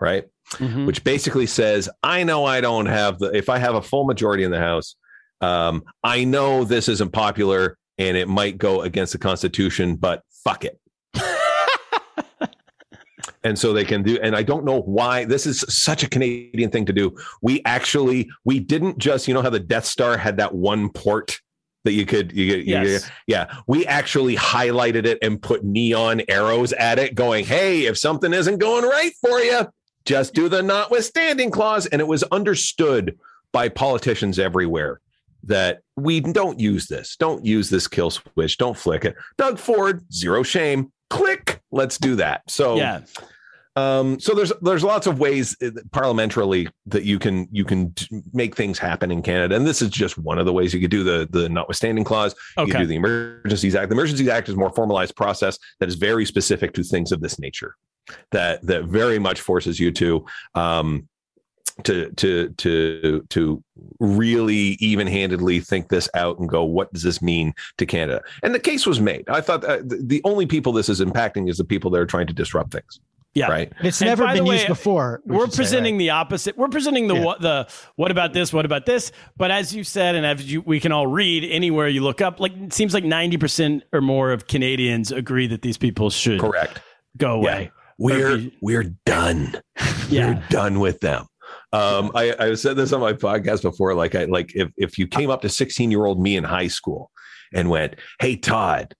right? 0.00 0.24
Mhm. 0.54 0.86
which 0.86 1.02
basically 1.04 1.46
says, 1.46 1.88
I 2.02 2.24
know 2.24 2.44
I 2.44 2.60
don't 2.60 2.86
have 2.86 3.18
the, 3.18 3.34
if 3.34 3.48
I 3.48 3.58
have 3.58 3.74
a 3.74 3.80
full 3.80 4.04
majority 4.04 4.42
in 4.42 4.50
the 4.50 4.58
House, 4.58 4.96
um, 5.40 5.82
I 6.02 6.24
know 6.24 6.64
this 6.64 6.88
isn't 6.88 7.12
popular 7.12 7.78
and 7.98 8.16
it 8.16 8.28
might 8.28 8.58
go 8.58 8.82
against 8.82 9.12
the 9.12 9.18
Constitution, 9.18 9.96
but 9.96 10.22
fuck 10.44 10.64
it. 10.64 10.78
and 13.44 13.58
so 13.58 13.72
they 13.72 13.84
can 13.84 14.02
do, 14.02 14.18
and 14.22 14.36
I 14.36 14.42
don't 14.42 14.64
know 14.64 14.80
why 14.82 15.24
this 15.24 15.46
is 15.46 15.64
such 15.68 16.02
a 16.02 16.08
Canadian 16.08 16.70
thing 16.70 16.84
to 16.86 16.92
do. 16.92 17.16
We 17.40 17.62
actually, 17.64 18.28
we 18.44 18.60
didn't 18.60 18.98
just, 18.98 19.28
you 19.28 19.34
know, 19.34 19.42
how 19.42 19.50
the 19.50 19.60
Death 19.60 19.84
Star 19.84 20.16
had 20.16 20.36
that 20.38 20.54
one 20.54 20.90
port 20.90 21.38
that 21.84 21.92
you 21.92 22.06
could, 22.06 22.32
you, 22.32 22.44
you, 22.56 22.62
Yes. 22.64 23.10
yeah, 23.26 23.52
we 23.66 23.86
actually 23.86 24.36
highlighted 24.36 25.04
it 25.04 25.18
and 25.22 25.40
put 25.40 25.64
neon 25.64 26.22
arrows 26.28 26.72
at 26.74 26.98
it, 26.98 27.14
going, 27.14 27.44
"Hey, 27.44 27.86
if 27.86 27.98
something 27.98 28.32
isn't 28.32 28.58
going 28.58 28.84
right 28.84 29.12
for 29.20 29.40
you, 29.40 29.68
just 30.04 30.34
do 30.34 30.48
the 30.48 30.62
notwithstanding 30.62 31.50
clause." 31.50 31.86
And 31.86 32.00
it 32.00 32.06
was 32.06 32.22
understood 32.24 33.18
by 33.52 33.68
politicians 33.68 34.38
everywhere 34.38 35.00
that 35.44 35.80
we 35.96 36.20
don't 36.20 36.60
use 36.60 36.86
this, 36.86 37.16
don't 37.16 37.44
use 37.44 37.68
this 37.68 37.88
kill 37.88 38.10
switch, 38.10 38.58
don't 38.58 38.76
flick 38.76 39.04
it. 39.04 39.16
Doug 39.36 39.58
Ford, 39.58 40.04
zero 40.12 40.42
shame, 40.44 40.92
click, 41.10 41.60
let's 41.72 41.98
do 41.98 42.14
that. 42.16 42.42
So 42.48 42.76
yeah. 42.76 43.00
Um, 43.76 44.20
so 44.20 44.34
there's 44.34 44.52
there's 44.60 44.84
lots 44.84 45.06
of 45.06 45.18
ways 45.18 45.56
uh, 45.62 45.70
parliamentarily 45.90 46.68
that 46.86 47.04
you 47.04 47.18
can 47.18 47.48
you 47.50 47.64
can 47.64 47.94
make 48.32 48.54
things 48.54 48.78
happen 48.78 49.10
in 49.10 49.22
Canada, 49.22 49.56
and 49.56 49.66
this 49.66 49.80
is 49.80 49.88
just 49.88 50.18
one 50.18 50.38
of 50.38 50.44
the 50.46 50.52
ways 50.52 50.74
you 50.74 50.80
could 50.80 50.90
do 50.90 51.02
the 51.02 51.26
the 51.30 51.48
notwithstanding 51.48 52.04
clause. 52.04 52.34
You 52.56 52.64
Okay. 52.64 52.72
can 52.72 52.80
do 52.82 52.86
the 52.86 52.96
Emergencies 52.96 53.74
Act. 53.74 53.88
The 53.88 53.94
Emergencies 53.94 54.28
Act 54.28 54.48
is 54.48 54.54
a 54.56 54.58
more 54.58 54.72
formalized 54.72 55.16
process 55.16 55.58
that 55.80 55.88
is 55.88 55.94
very 55.94 56.26
specific 56.26 56.74
to 56.74 56.82
things 56.82 57.12
of 57.12 57.20
this 57.22 57.38
nature, 57.38 57.76
that 58.30 58.60
that 58.66 58.84
very 58.84 59.18
much 59.18 59.40
forces 59.40 59.80
you 59.80 59.90
to 59.92 60.26
um, 60.54 61.08
to 61.84 62.10
to 62.12 62.50
to 62.50 63.24
to 63.30 63.64
really 63.98 64.76
even 64.80 65.06
handedly 65.06 65.60
think 65.60 65.88
this 65.88 66.10
out 66.14 66.38
and 66.38 66.48
go, 66.48 66.62
what 66.62 66.92
does 66.92 67.02
this 67.02 67.22
mean 67.22 67.54
to 67.78 67.86
Canada? 67.86 68.20
And 68.42 68.54
the 68.54 68.60
case 68.60 68.86
was 68.86 69.00
made. 69.00 69.24
I 69.30 69.40
thought 69.40 69.64
uh, 69.64 69.78
the, 69.78 70.02
the 70.04 70.20
only 70.24 70.44
people 70.44 70.72
this 70.72 70.90
is 70.90 71.00
impacting 71.00 71.48
is 71.48 71.56
the 71.56 71.64
people 71.64 71.90
that 71.92 72.00
are 72.00 72.06
trying 72.06 72.26
to 72.26 72.34
disrupt 72.34 72.72
things. 72.72 73.00
Yeah. 73.34 73.48
Right. 73.48 73.72
It's 73.82 74.00
And 74.02 74.08
never 74.08 74.26
been 74.26 74.44
way, 74.44 74.56
used 74.56 74.66
before. 74.68 75.22
we 75.24 75.36
We're 75.36 75.44
should 75.46 75.52
say, 75.54 75.56
presenting 75.56 75.94
right? 75.94 75.98
the 76.00 76.10
opposite. 76.10 76.58
We're 76.58 76.68
presenting 76.68 77.06
the 77.06 77.14
Yeah. 77.14 77.24
what 77.24 77.40
the 77.40 77.66
what 77.96 78.10
about 78.10 78.34
this? 78.34 78.52
What 78.52 78.66
about 78.66 78.84
this? 78.84 79.10
But 79.38 79.50
as 79.50 79.74
you 79.74 79.84
said, 79.84 80.14
and 80.16 80.26
as 80.26 80.44
you, 80.52 80.60
we 80.60 80.80
can 80.80 80.92
all 80.92 81.06
read 81.06 81.44
anywhere 81.50 81.88
you 81.88 82.02
look 82.02 82.20
up, 82.20 82.40
like 82.40 82.54
it 82.56 82.72
seems 82.74 82.92
like 82.92 83.04
ninety 83.04 83.38
percent 83.38 83.84
or 83.92 84.02
more 84.02 84.32
of 84.32 84.46
Canadians 84.48 85.10
agree 85.12 85.46
that 85.46 85.62
these 85.62 85.78
people 85.78 86.10
should 86.10 86.40
Correct. 86.40 86.80
go 87.16 87.32
away. 87.32 87.70
We're 87.98 88.36
be- 88.36 88.58
we're 88.60 88.94
done. 89.06 89.54
Yeah. 90.10 90.34
We're 90.34 90.44
done 90.50 90.78
with 90.80 91.00
them. 91.00 91.24
Um, 91.72 92.10
I, 92.14 92.34
I 92.38 92.54
said 92.54 92.76
this 92.76 92.92
on 92.92 93.00
my 93.00 93.14
podcast 93.14 93.62
before. 93.62 93.94
Like 93.94 94.14
I 94.14 94.24
like 94.24 94.54
if 94.54 94.68
if 94.76 94.98
you 94.98 95.06
came 95.06 95.30
up 95.30 95.40
to 95.40 95.48
16 95.48 95.90
year 95.90 96.04
old 96.04 96.20
me 96.20 96.36
in 96.36 96.44
high 96.44 96.66
school 96.68 97.10
and 97.54 97.70
went, 97.70 97.94
Hey 98.20 98.36
Todd, 98.36 98.94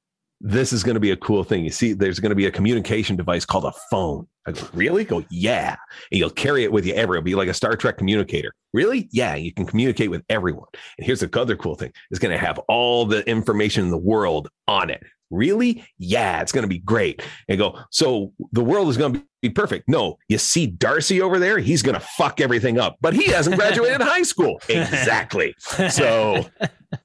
this 0.45 0.73
is 0.73 0.83
going 0.83 0.95
to 0.95 1.01
be 1.01 1.13
a 1.13 1.17
cool 1.17 1.45
thing. 1.45 1.65
You 1.65 1.71
see, 1.71 1.93
there's 1.93 2.19
going 2.19 2.31
to 2.31 2.37
be 2.37 2.47
a 2.47 2.51
communication 2.51 3.15
device 3.15 3.45
called 3.45 3.65
a 3.65 3.73
phone. 3.91 4.27
I 4.47 4.53
go, 4.53 4.67
really? 4.75 5.05
Go, 5.05 5.25
yeah. 5.31 5.77
And 6.11 6.19
you'll 6.19 6.31
carry 6.31 6.65
it 6.65 6.73
with 6.73 6.85
you 6.85 6.95
everywhere. 6.95 7.19
It'll 7.19 7.25
be 7.25 7.37
like 7.37 7.49
a 7.49 7.55
Star 7.55 7.77
Trek 7.77 7.97
communicator. 7.97 8.53
Really? 8.73 9.09
Yeah. 9.13 9.37
You 9.37 9.53
can 9.53 9.67
communicate 9.67 10.11
with 10.11 10.25
everyone. 10.29 10.67
And 10.99 11.07
here's 11.07 11.21
the 11.21 11.41
other 11.41 11.57
cool 11.57 11.77
thing. 11.77 11.93
It's 12.11 12.19
going 12.19 12.33
to 12.33 12.45
have 12.45 12.59
all 12.69 13.07
the 13.07 13.27
information 13.29 13.85
in 13.85 13.91
the 13.91 13.99
world 13.99 14.49
on 14.67 14.91
it. 14.91 15.03
Really? 15.31 15.85
Yeah, 15.99 16.43
it's 16.43 16.53
going 16.53 16.63
to 16.63 16.69
be 16.69 16.81
great. 16.81 17.23
And 17.49 17.59
go, 17.59 17.79
so 17.91 18.35
the 18.53 18.63
world 18.63 18.89
is 18.89 18.99
going 18.99 19.15
to 19.15 19.23
be 19.41 19.49
perfect. 19.49 19.89
No, 19.89 20.19
you 20.29 20.37
see 20.37 20.67
Darcy 20.67 21.23
over 21.23 21.39
there? 21.39 21.59
He's 21.59 21.83
going 21.83 21.95
to 21.95 22.07
fuck 22.19 22.41
everything 22.41 22.79
up, 22.79 22.97
but 23.01 23.15
he 23.15 23.31
hasn't 23.31 23.57
graduated 23.57 24.01
high 24.03 24.25
school. 24.25 24.61
Exactly. 24.69 25.55
So 25.89 26.45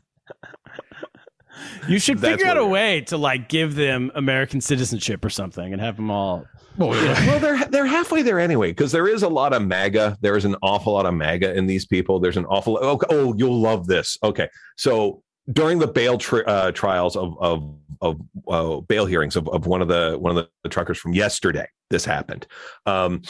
You 1.88 2.00
should 2.00 2.20
That's 2.20 2.34
figure 2.34 2.48
out 2.48 2.58
a 2.58 2.66
way 2.66 3.02
to 3.02 3.18
like 3.18 3.50
give 3.50 3.76
them 3.76 4.12
American 4.16 4.62
citizenship 4.62 5.24
or 5.24 5.30
something 5.30 5.74
and 5.74 5.82
have 5.82 5.96
them 5.96 6.12
all. 6.12 6.46
well, 6.78 6.92
they're 7.40 7.66
they're 7.66 7.86
halfway 7.86 8.22
there 8.22 8.40
anyway 8.40 8.72
because 8.72 8.92
there 8.92 9.08
is 9.08 9.24
a 9.24 9.30
lot 9.30 9.54
of 9.54 9.62
MAGA. 9.62 10.18
There 10.22 10.38
is 10.38 10.46
an 10.46 10.56
awful 10.62 10.94
lot 10.94 11.06
of 11.06 11.14
MAGA 11.14 11.56
in 11.56 11.66
these 11.66 11.86
people. 11.86 12.20
There's 12.20 12.38
an 12.38 12.46
awful. 12.46 12.78
Oh, 12.82 13.00
oh 13.10 13.34
you'll 13.36 13.60
love 13.60 13.88
this. 13.88 14.18
Okay, 14.24 14.48
so 14.76 15.24
during 15.52 15.80
the 15.80 15.88
bail 15.88 16.18
tri- 16.18 16.44
uh, 16.44 16.72
trials 16.72 17.16
of 17.16 17.38
of 17.40 17.76
of 18.02 18.22
uh, 18.48 18.82
bail 18.82 19.06
hearings 19.06 19.36
of, 19.36 19.48
of 19.50 19.66
one 19.66 19.82
of 19.82 19.88
the 19.88 20.18
one 20.20 20.38
of 20.38 20.48
the 20.64 20.70
truckers 20.70 20.98
from 20.98 21.14
yesterday, 21.14 21.68
this 21.90 22.06
happened. 22.06 22.46
Um, 22.86 23.22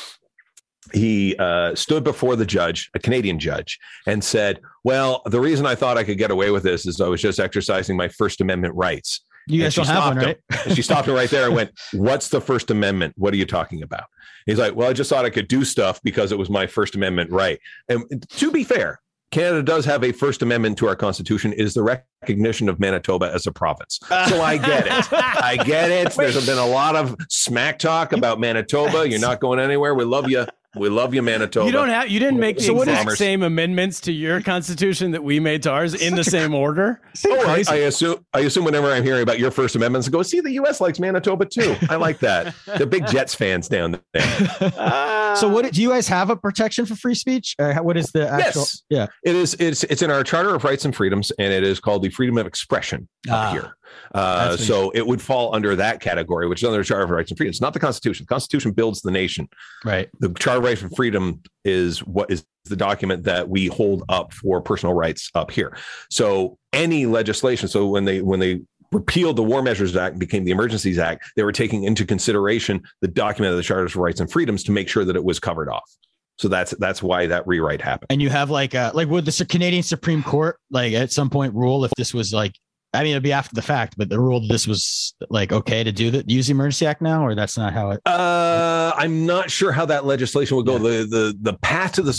he 0.93 1.35
uh, 1.37 1.75
stood 1.75 2.03
before 2.03 2.35
the 2.35 2.45
judge, 2.45 2.89
a 2.93 2.99
Canadian 2.99 3.39
judge, 3.39 3.79
and 4.05 4.23
said, 4.23 4.61
"Well, 4.83 5.21
the 5.25 5.39
reason 5.39 5.65
I 5.65 5.75
thought 5.75 5.97
I 5.97 6.03
could 6.03 6.17
get 6.17 6.31
away 6.31 6.51
with 6.51 6.63
this 6.63 6.85
is 6.85 7.01
I 7.01 7.07
was 7.07 7.21
just 7.21 7.39
exercising 7.39 7.97
my 7.97 8.07
First 8.07 8.41
Amendment 8.41 8.75
rights." 8.75 9.21
You 9.47 9.63
guys 9.63 9.73
she 9.73 9.81
don't 9.81 9.87
have 9.87 10.15
one, 10.15 10.21
stopped 10.21 10.25
right? 10.25 10.65
And 10.65 10.75
she 10.75 10.81
stopped 10.81 11.07
him 11.07 11.15
right 11.15 11.29
there 11.29 11.45
and 11.45 11.55
went, 11.55 11.71
What's 11.93 12.29
the 12.29 12.41
First 12.41 12.69
Amendment? 12.69 13.13
What 13.17 13.33
are 13.33 13.37
you 13.37 13.45
talking 13.45 13.81
about? 13.81 14.05
He's 14.45 14.59
like, 14.59 14.75
Well, 14.75 14.89
I 14.89 14.93
just 14.93 15.09
thought 15.09 15.25
I 15.25 15.29
could 15.29 15.47
do 15.47 15.63
stuff 15.63 16.01
because 16.03 16.31
it 16.31 16.37
was 16.37 16.49
my 16.49 16.67
First 16.67 16.95
Amendment 16.95 17.31
right. 17.31 17.59
And 17.87 18.27
to 18.29 18.51
be 18.51 18.63
fair, 18.63 18.99
Canada 19.31 19.61
does 19.61 19.85
have 19.85 20.03
a 20.03 20.11
First 20.11 20.41
Amendment 20.41 20.77
to 20.77 20.87
our 20.87 20.95
Constitution. 20.95 21.51
Is 21.53 21.73
the 21.73 21.83
recognition 21.83 22.69
of 22.69 22.79
Manitoba 22.79 23.31
as 23.33 23.45
a 23.45 23.51
province? 23.51 23.99
So 24.07 24.41
I 24.41 24.57
get 24.57 24.87
it. 24.87 25.13
I 25.13 25.57
get 25.57 25.91
it. 25.91 26.11
There's 26.17 26.45
been 26.45 26.57
a 26.57 26.65
lot 26.65 26.95
of 26.95 27.15
smack 27.29 27.77
talk 27.77 28.13
about 28.13 28.39
Manitoba. 28.39 29.07
You're 29.09 29.19
not 29.19 29.41
going 29.41 29.59
anywhere. 29.59 29.95
We 29.95 30.05
love 30.05 30.29
you. 30.29 30.45
We 30.77 30.89
love 30.89 31.13
you, 31.13 31.21
Manitoba. 31.21 31.65
You 31.65 31.71
don't 31.71 31.89
have. 31.89 32.09
You 32.09 32.19
didn't 32.19 32.39
make 32.39 32.57
the 32.57 32.63
So 32.63 32.73
what 32.73 32.87
is- 32.87 32.97
exact 32.99 33.17
same 33.17 33.43
amendments 33.43 33.99
to 34.01 34.11
your 34.11 34.41
constitution 34.41 35.11
that 35.11 35.23
we 35.23 35.39
made 35.39 35.63
to 35.63 35.71
ours 35.71 35.93
in 35.93 36.15
the 36.15 36.23
same 36.23 36.53
order. 36.53 37.01
Oh, 37.27 37.47
I, 37.47 37.63
I 37.69 37.75
assume. 37.77 38.23
I 38.33 38.41
assume 38.41 38.63
whenever 38.65 38.91
I'm 38.91 39.03
hearing 39.03 39.23
about 39.23 39.39
your 39.39 39.51
First 39.51 39.75
Amendments, 39.75 40.07
I 40.07 40.11
go 40.11 40.21
see 40.23 40.39
the 40.39 40.51
U.S. 40.53 40.79
likes 40.79 40.99
Manitoba 40.99 41.45
too. 41.45 41.75
I 41.89 41.95
like 41.95 42.19
that. 42.19 42.53
They're 42.65 42.85
big 42.85 43.07
Jets 43.07 43.33
fans 43.35 43.67
down 43.67 43.99
there. 44.13 45.35
So 45.35 45.47
what 45.47 45.71
do 45.71 45.81
you 45.81 45.89
guys 45.89 46.07
have 46.07 46.29
a 46.29 46.35
protection 46.35 46.85
for 46.85 46.95
free 46.95 47.15
speech? 47.15 47.55
Or 47.59 47.73
what 47.83 47.97
is 47.97 48.11
the 48.11 48.27
actual? 48.29 48.61
Yes. 48.61 48.83
Yeah. 48.89 49.07
It 49.23 49.35
is. 49.35 49.55
It's 49.59 49.83
it's 49.85 50.01
in 50.01 50.11
our 50.11 50.23
Charter 50.23 50.53
of 50.55 50.63
Rights 50.63 50.85
and 50.85 50.95
Freedoms, 50.95 51.31
and 51.39 51.53
it 51.53 51.63
is 51.63 51.79
called 51.79 52.01
the 52.03 52.09
freedom 52.09 52.37
of 52.37 52.45
expression 52.47 53.07
up 53.29 53.35
Ah. 53.35 53.51
here. 53.51 53.73
Uh, 54.13 54.57
so 54.57 54.89
it 54.91 55.05
would 55.05 55.21
fall 55.21 55.53
under 55.53 55.75
that 55.75 55.99
category, 55.99 56.47
which 56.47 56.61
is 56.63 56.67
under 56.67 56.79
the 56.79 56.83
Charter 56.83 57.03
of 57.03 57.09
Rights 57.09 57.31
and 57.31 57.37
Freedoms, 57.37 57.61
not 57.61 57.73
the 57.73 57.79
Constitution. 57.79 58.25
The 58.27 58.33
Constitution 58.33 58.71
builds 58.71 59.01
the 59.01 59.11
nation. 59.11 59.47
Right. 59.83 60.09
The 60.19 60.29
Charter 60.33 60.59
of 60.59 60.63
Rights 60.63 60.81
and 60.81 60.95
Freedom 60.95 61.41
is 61.65 61.99
what 61.99 62.31
is 62.31 62.45
the 62.65 62.75
document 62.75 63.23
that 63.23 63.47
we 63.49 63.67
hold 63.67 64.03
up 64.09 64.33
for 64.33 64.61
personal 64.61 64.93
rights 64.93 65.29
up 65.35 65.51
here. 65.51 65.77
So 66.09 66.57
any 66.73 67.05
legislation. 67.05 67.67
So 67.67 67.87
when 67.87 68.05
they 68.05 68.21
when 68.21 68.39
they 68.39 68.61
repealed 68.91 69.35
the 69.35 69.43
War 69.43 69.61
Measures 69.61 69.95
Act 69.95 70.13
and 70.13 70.19
became 70.19 70.45
the 70.45 70.51
Emergencies 70.51 70.97
Act, 70.97 71.31
they 71.35 71.43
were 71.43 71.51
taking 71.51 71.83
into 71.83 72.05
consideration 72.05 72.81
the 73.01 73.07
document 73.07 73.51
of 73.51 73.57
the 73.57 73.63
Charter 73.63 73.85
of 73.85 73.95
Rights 73.95 74.19
and 74.19 74.31
Freedoms 74.31 74.63
to 74.63 74.71
make 74.71 74.89
sure 74.89 75.05
that 75.05 75.15
it 75.15 75.23
was 75.23 75.39
covered 75.39 75.69
off. 75.69 75.89
So 76.37 76.47
that's 76.47 76.71
that's 76.77 77.01
why 77.01 77.25
that 77.27 77.47
rewrite 77.47 77.81
happened. 77.81 78.07
And 78.11 78.21
you 78.21 78.29
have 78.29 78.49
like 78.49 78.75
uh 78.75 78.91
like 78.93 79.07
would 79.09 79.25
the 79.25 79.45
Canadian 79.45 79.83
Supreme 79.83 80.21
Court 80.21 80.59
like 80.69 80.93
at 80.93 81.11
some 81.11 81.29
point 81.29 81.53
rule 81.55 81.83
if 81.83 81.91
this 81.97 82.13
was 82.13 82.31
like 82.31 82.53
I 82.97 83.03
mean 83.03 83.11
it'd 83.11 83.23
be 83.23 83.31
after 83.31 83.53
the 83.53 83.61
fact, 83.61 83.95
but 83.97 84.09
the 84.09 84.19
rule 84.19 84.39
that 84.41 84.47
this 84.47 84.65
was 84.67 85.13
like 85.29 85.51
okay 85.51 85.83
to 85.83 85.91
do 85.91 86.09
that 86.11 86.29
use 86.29 86.47
the 86.47 86.51
Emergency 86.51 86.85
Act 86.85 87.01
now, 87.01 87.25
or 87.25 87.35
that's 87.35 87.57
not 87.57 87.73
how 87.73 87.91
it 87.91 88.01
Uh, 88.05 88.91
I'm 88.95 89.25
not 89.25 89.51
sure 89.51 89.71
how 89.71 89.85
that 89.85 90.05
legislation 90.05 90.57
would 90.57 90.65
go. 90.65 90.77
The 90.77 91.05
the 91.05 91.37
the 91.41 91.53
path 91.59 91.93
to 91.93 92.01
the 92.01 92.13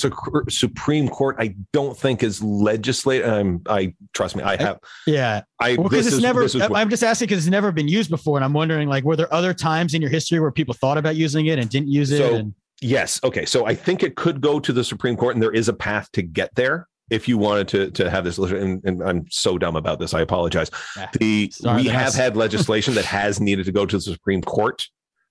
Supreme 0.48 1.08
Court, 1.08 1.36
I 1.38 1.54
don't 1.72 1.96
think 1.98 2.22
is 2.22 2.42
legislate. 2.42 3.24
Um, 3.24 3.62
I 3.68 3.94
trust 4.14 4.36
me, 4.36 4.42
I 4.42 4.56
have. 4.62 4.78
yeah. 5.06 5.42
I 5.60 5.76
because 5.76 5.90
this 5.90 6.06
it's 6.06 6.16
is- 6.16 6.22
never 6.22 6.42
this 6.42 6.54
is 6.54 6.60
what- 6.62 6.76
I'm 6.76 6.90
just 6.90 7.02
asking 7.02 7.26
because 7.26 7.44
it's 7.44 7.50
never 7.50 7.72
been 7.72 7.88
used 7.88 8.10
before. 8.10 8.38
And 8.38 8.44
I'm 8.44 8.52
wondering 8.52 8.88
like 8.88 9.04
were 9.04 9.16
there 9.16 9.32
other 9.34 9.52
times 9.52 9.94
in 9.94 10.00
your 10.00 10.10
history 10.10 10.38
where 10.40 10.52
people 10.52 10.74
thought 10.74 10.98
about 10.98 11.16
using 11.16 11.46
it 11.46 11.58
and 11.58 11.68
didn't 11.68 11.88
use 11.88 12.10
it? 12.12 12.18
So- 12.18 12.34
and 12.34 12.54
Yes. 12.80 13.18
Okay. 13.24 13.44
So 13.44 13.66
I 13.66 13.74
think 13.74 14.04
it 14.04 14.14
could 14.14 14.40
go 14.40 14.60
to 14.60 14.72
the 14.72 14.84
Supreme 14.84 15.16
Court, 15.16 15.34
and 15.34 15.42
there 15.42 15.50
is 15.52 15.68
a 15.68 15.72
path 15.72 16.08
to 16.12 16.22
get 16.22 16.54
there. 16.54 16.86
If 17.10 17.28
you 17.28 17.38
wanted 17.38 17.68
to 17.68 17.90
to 17.92 18.10
have 18.10 18.24
this, 18.24 18.38
and, 18.38 18.82
and 18.84 19.02
I'm 19.02 19.26
so 19.30 19.58
dumb 19.58 19.76
about 19.76 19.98
this, 19.98 20.14
I 20.14 20.20
apologize. 20.20 20.70
The 21.18 21.50
Sorry, 21.50 21.82
we 21.82 21.88
have 21.88 22.14
had 22.14 22.36
legislation 22.36 22.94
that 22.94 23.04
has 23.04 23.40
needed 23.40 23.66
to 23.66 23.72
go 23.72 23.86
to 23.86 23.96
the 23.96 24.02
Supreme 24.02 24.42
Court 24.42 24.86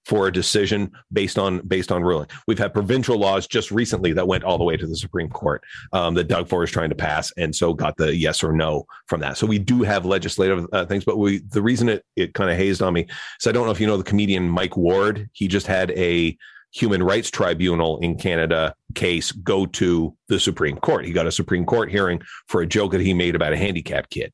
for 0.07 0.27
a 0.27 0.31
decision 0.31 0.89
based 1.11 1.37
on 1.37 1.59
based 1.67 1.91
on 1.91 2.01
ruling. 2.01 2.29
We've 2.47 2.57
had 2.57 2.73
provincial 2.73 3.17
laws 3.17 3.45
just 3.45 3.71
recently 3.71 4.13
that 4.13 4.25
went 4.25 4.45
all 4.45 4.57
the 4.57 4.63
way 4.63 4.77
to 4.77 4.87
the 4.87 4.95
Supreme 4.95 5.29
Court 5.29 5.61
um, 5.91 6.13
that 6.13 6.29
Doug 6.29 6.47
Ford 6.47 6.63
is 6.63 6.71
trying 6.71 6.89
to 6.89 6.95
pass, 6.95 7.33
and 7.35 7.53
so 7.53 7.73
got 7.73 7.97
the 7.97 8.15
yes 8.15 8.41
or 8.41 8.53
no 8.53 8.85
from 9.07 9.19
that. 9.19 9.37
So 9.37 9.45
we 9.45 9.59
do 9.59 9.83
have 9.83 10.05
legislative 10.05 10.65
uh, 10.71 10.85
things, 10.85 11.03
but 11.03 11.17
we 11.17 11.39
the 11.39 11.61
reason 11.61 11.89
it 11.89 12.05
it 12.15 12.33
kind 12.33 12.49
of 12.49 12.55
hazed 12.55 12.81
on 12.81 12.93
me 12.93 13.05
is 13.39 13.47
I 13.47 13.51
don't 13.51 13.65
know 13.65 13.71
if 13.71 13.81
you 13.81 13.87
know 13.87 13.97
the 13.97 14.03
comedian 14.03 14.47
Mike 14.47 14.77
Ward. 14.77 15.29
He 15.33 15.49
just 15.49 15.67
had 15.67 15.91
a 15.91 16.37
human 16.71 17.03
rights 17.03 17.29
tribunal 17.29 17.99
in 17.99 18.17
Canada 18.17 18.73
case 18.97 19.31
go 19.31 19.65
to 19.65 20.13
the 20.27 20.39
Supreme 20.39 20.75
Court. 20.77 21.05
He 21.05 21.13
got 21.13 21.25
a 21.25 21.31
Supreme 21.31 21.65
Court 21.65 21.89
hearing 21.89 22.21
for 22.47 22.61
a 22.61 22.65
joke 22.67 22.91
that 22.91 23.01
he 23.01 23.13
made 23.13 23.35
about 23.35 23.53
a 23.53 23.57
handicapped 23.57 24.09
kid. 24.09 24.33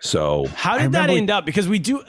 So 0.00 0.46
How 0.54 0.78
did 0.78 0.92
that 0.92 1.02
remember- 1.02 1.18
end 1.18 1.30
up? 1.30 1.44
Because 1.44 1.68
we 1.68 1.78
do 1.78 2.02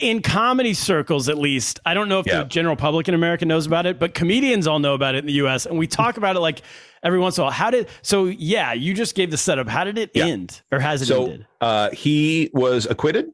in 0.00 0.22
comedy 0.22 0.74
circles, 0.74 1.28
at 1.28 1.38
least. 1.38 1.78
I 1.86 1.94
don't 1.94 2.08
know 2.08 2.18
if 2.18 2.26
Yeah. 2.26 2.38
the 2.38 2.44
general 2.44 2.74
public 2.74 3.08
in 3.08 3.14
America 3.14 3.44
knows 3.44 3.66
about 3.66 3.86
it, 3.86 3.98
but 4.00 4.14
comedians 4.14 4.66
all 4.66 4.78
know 4.80 4.94
about 4.94 5.14
it 5.14 5.18
in 5.18 5.26
the 5.26 5.34
U.S. 5.34 5.66
and 5.66 5.78
we 5.78 5.86
talk 5.86 6.16
about 6.16 6.34
it 6.34 6.40
like 6.40 6.62
every 7.02 7.18
once 7.20 7.36
in 7.38 7.42
a 7.42 7.44
while. 7.44 7.52
How 7.52 7.70
did? 7.70 7.88
So 8.02 8.24
yeah, 8.26 8.72
you 8.72 8.94
just 8.94 9.14
gave 9.14 9.30
the 9.30 9.36
setup. 9.36 9.68
How 9.68 9.84
did 9.84 9.98
it 9.98 10.10
Yeah. 10.14 10.26
end, 10.26 10.62
or 10.72 10.80
has 10.80 11.02
it 11.02 11.06
so 11.06 11.24
ended? 11.24 11.46
uh, 11.60 11.90
he 11.90 12.50
was 12.54 12.86
acquitted. 12.86 13.26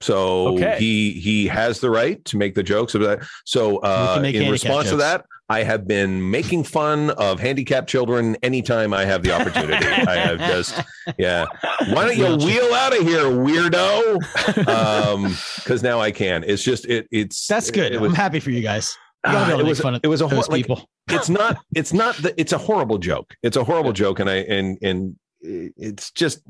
So 0.00 0.56
Okay. 0.56 0.76
he 0.78 1.12
he 1.12 1.46
has 1.46 1.80
the 1.80 1.90
right 1.90 2.24
to 2.26 2.36
make 2.36 2.54
the 2.54 2.62
jokes 2.62 2.94
about 2.94 3.20
that. 3.20 3.28
So 3.44 3.78
uh, 3.78 4.22
in 4.24 4.50
response 4.50 4.88
to 4.90 4.96
that, 4.96 5.26
I 5.50 5.62
have 5.64 5.86
been 5.86 6.30
making 6.30 6.64
fun 6.64 7.10
of 7.10 7.40
handicapped 7.40 7.88
children 7.88 8.36
anytime 8.42 8.94
I 8.94 9.04
have 9.04 9.22
the 9.22 9.32
opportunity. 9.32 9.84
I 9.84 10.16
have 10.16 10.38
just 10.38 10.80
yeah. 11.18 11.44
Why 11.88 12.06
don't 12.06 12.16
you 12.16 12.46
wheel 12.46 12.72
out 12.72 12.96
of 12.96 13.02
here, 13.06 13.24
weirdo? 13.24 14.68
Um, 14.68 15.36
because 15.56 15.82
now 15.82 16.00
I 16.00 16.12
can. 16.12 16.44
It's 16.46 16.62
just 16.62 16.86
it. 16.86 17.06
It's 17.10 17.46
that's 17.46 17.70
good. 17.70 17.92
It 17.92 18.00
was, 18.00 18.10
I'm 18.10 18.16
happy 18.16 18.40
for 18.40 18.50
you 18.50 18.62
guys. 18.62 18.96
You 19.26 19.32
gotta 19.32 19.46
be 19.46 19.52
able 19.52 19.60
to 19.60 19.66
it 19.66 19.68
was 19.68 19.80
fun 19.80 20.00
it 20.02 20.06
was 20.06 20.20
a 20.22 20.28
horrible 20.28 20.52
like, 20.52 20.66
people. 20.66 20.88
it's 21.10 21.28
not 21.40 21.58
it's 21.74 21.92
not 21.92 22.16
the, 22.16 22.40
it's 22.40 22.54
a 22.54 22.58
horrible 22.58 22.96
joke 22.96 23.34
it's 23.42 23.58
a 23.58 23.62
horrible 23.62 23.92
joke 23.92 24.18
and 24.18 24.30
i 24.30 24.36
and 24.36 24.78
and 24.80 25.16
it's 25.42 26.10
just 26.12 26.40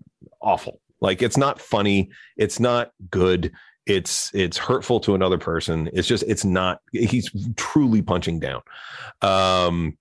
awful 0.40 0.80
like 1.00 1.22
it's 1.22 1.36
not 1.36 1.60
funny 1.60 2.10
it's 2.36 2.60
not 2.60 2.90
good 3.10 3.52
it's 3.86 4.30
it's 4.34 4.58
hurtful 4.58 5.00
to 5.00 5.14
another 5.14 5.38
person 5.38 5.88
it's 5.92 6.06
just 6.06 6.22
it's 6.26 6.44
not 6.44 6.80
he's 6.92 7.30
truly 7.56 8.02
punching 8.02 8.38
down 8.38 8.60
um 9.22 9.96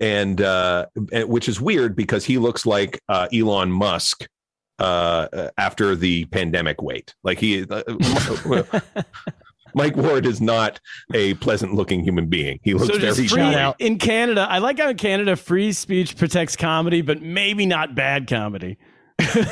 and 0.00 0.40
uh 0.40 0.86
which 1.26 1.48
is 1.48 1.60
weird 1.60 1.94
because 1.96 2.24
he 2.24 2.38
looks 2.38 2.64
like 2.66 3.00
uh 3.08 3.26
elon 3.32 3.70
musk 3.70 4.26
uh 4.78 5.48
after 5.58 5.94
the 5.94 6.24
pandemic 6.26 6.82
wait 6.82 7.14
like 7.22 7.38
he 7.38 7.64
uh, 7.70 7.82
Mike 9.74 9.96
Ward 9.96 10.24
is 10.24 10.40
not 10.40 10.80
a 11.14 11.34
pleasant 11.34 11.74
looking 11.74 12.04
human 12.04 12.28
being. 12.28 12.60
He 12.62 12.74
looks 12.74 12.86
So 12.94 12.98
very 12.98 13.26
free 13.26 13.42
out. 13.42 13.74
in 13.80 13.98
Canada. 13.98 14.46
I 14.48 14.58
like 14.58 14.78
how 14.78 14.88
in 14.90 14.96
Canada 14.96 15.34
free 15.34 15.72
speech 15.72 16.16
protects 16.16 16.54
comedy, 16.54 17.02
but 17.02 17.20
maybe 17.22 17.66
not 17.66 17.94
bad 17.96 18.28
comedy. 18.28 18.78